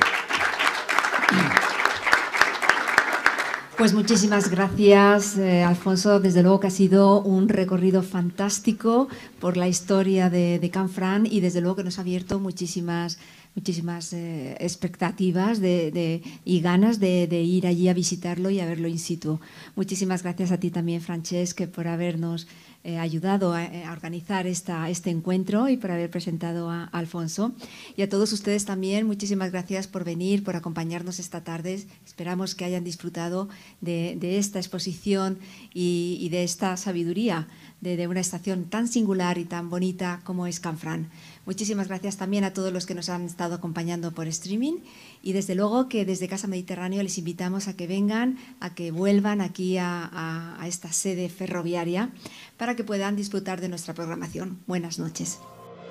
Pues 3.76 3.92
muchísimas 3.92 4.50
gracias, 4.50 5.36
eh, 5.36 5.62
Alfonso. 5.62 6.20
Desde 6.20 6.42
luego 6.42 6.60
que 6.60 6.68
ha 6.68 6.70
sido 6.70 7.20
un 7.20 7.50
recorrido 7.50 8.02
fantástico 8.02 9.08
por 9.40 9.58
la 9.58 9.68
historia 9.68 10.30
de, 10.30 10.58
de 10.58 10.70
Canfrán 10.70 11.26
y 11.26 11.40
desde 11.40 11.60
luego 11.60 11.76
que 11.76 11.84
nos 11.84 11.98
ha 11.98 12.02
abierto 12.02 12.38
muchísimas 12.38 13.18
muchísimas 13.54 14.12
eh, 14.12 14.56
expectativas 14.60 15.60
de, 15.60 16.22
y 16.44 16.60
ganas 16.60 17.00
de, 17.00 17.26
ir 17.42 17.66
allí 17.66 17.88
a 17.88 17.94
visitarlo 17.94 18.50
y 18.50 18.60
a 18.60 18.66
verlo 18.66 18.88
in 18.88 18.98
situ. 18.98 19.40
Muchísimas 19.76 20.22
gracias 20.22 20.52
a 20.52 20.58
ti 20.58 20.70
también, 20.70 21.00
Francesc, 21.00 21.62
por 21.66 21.86
habernos 21.86 22.46
eh, 22.84 22.98
ayudado 22.98 23.54
a, 23.54 23.68
organizar 23.92 24.46
esta, 24.46 24.88
este 24.90 25.10
encuentro 25.10 25.68
y 25.68 25.76
por 25.76 25.90
haber 25.90 26.10
presentado 26.10 26.70
a, 26.70 26.84
Alfonso. 26.84 27.52
Y 27.96 28.02
a 28.02 28.08
todos 28.08 28.32
ustedes 28.32 28.64
también, 28.64 29.06
muchísimas 29.06 29.52
gracias 29.52 29.86
por 29.86 30.04
venir, 30.04 30.42
por 30.42 30.56
acompañarnos 30.56 31.18
esta 31.18 31.44
tarde. 31.44 31.84
Esperamos 32.06 32.54
que 32.54 32.64
hayan 32.64 32.84
disfrutado 32.84 33.48
de, 33.80 34.18
esta 34.38 34.58
exposición 34.58 35.38
y 35.74 36.28
de 36.30 36.44
esta 36.44 36.76
sabiduría 36.76 37.48
de, 37.82 38.06
una 38.06 38.20
estación 38.20 38.64
tan 38.64 38.88
singular 38.88 39.38
y 39.38 39.44
tan 39.44 39.68
bonita 39.68 40.20
como 40.24 40.46
es 40.46 40.60
Canfrán. 40.60 41.10
Muchísimas 41.44 41.88
gracias 41.88 42.16
también 42.16 42.44
a 42.44 42.54
todos 42.54 42.72
los 42.72 42.86
que 42.86 42.94
nos 42.94 43.08
han 43.08 43.26
estado 43.26 43.56
acompañando 43.56 44.12
por 44.12 44.28
streaming 44.28 44.78
y 45.22 45.32
desde 45.32 45.56
luego 45.56 45.88
que 45.88 46.06
desde 46.06 46.28
Casa 46.28 46.46
Mediterráneo 46.46 47.02
les 47.02 47.18
invitamos 47.18 47.66
a 47.66 47.76
que 47.76 47.88
vengan, 47.88 48.38
a 48.60 48.74
que 48.74 48.92
vuelvan 48.92 49.40
aquí 49.40 49.76
a, 49.78 50.56
a 50.58 50.68
esta 50.68 50.92
sede 50.92 51.28
ferroviaria 51.28 52.10
para 52.56 52.76
que 52.76 52.84
puedan 52.84 53.16
disfrutar 53.16 53.60
de 53.60 53.68
nuestra 53.68 53.94
programación. 53.94 54.60
Buenas 54.68 54.98
noches. 55.00 55.40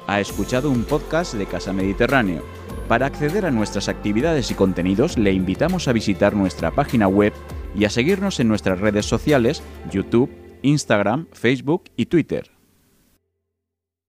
Ha 0.07 0.19
escuchado 0.19 0.71
un 0.71 0.83
podcast 0.83 1.33
de 1.35 1.45
Casa 1.45 1.73
Mediterráneo. 1.73 2.43
Para 2.87 3.05
acceder 3.05 3.45
a 3.45 3.51
nuestras 3.51 3.89
actividades 3.89 4.49
y 4.49 4.55
contenidos 4.55 5.17
le 5.17 5.33
invitamos 5.33 5.87
a 5.87 5.93
visitar 5.93 6.35
nuestra 6.35 6.71
página 6.71 7.07
web 7.07 7.33
y 7.75 7.85
a 7.85 7.89
seguirnos 7.89 8.39
en 8.39 8.47
nuestras 8.47 8.79
redes 8.79 9.05
sociales, 9.05 9.61
YouTube, 9.91 10.29
Instagram, 10.61 11.27
Facebook 11.33 11.85
y 11.95 12.05
Twitter. 12.05 12.50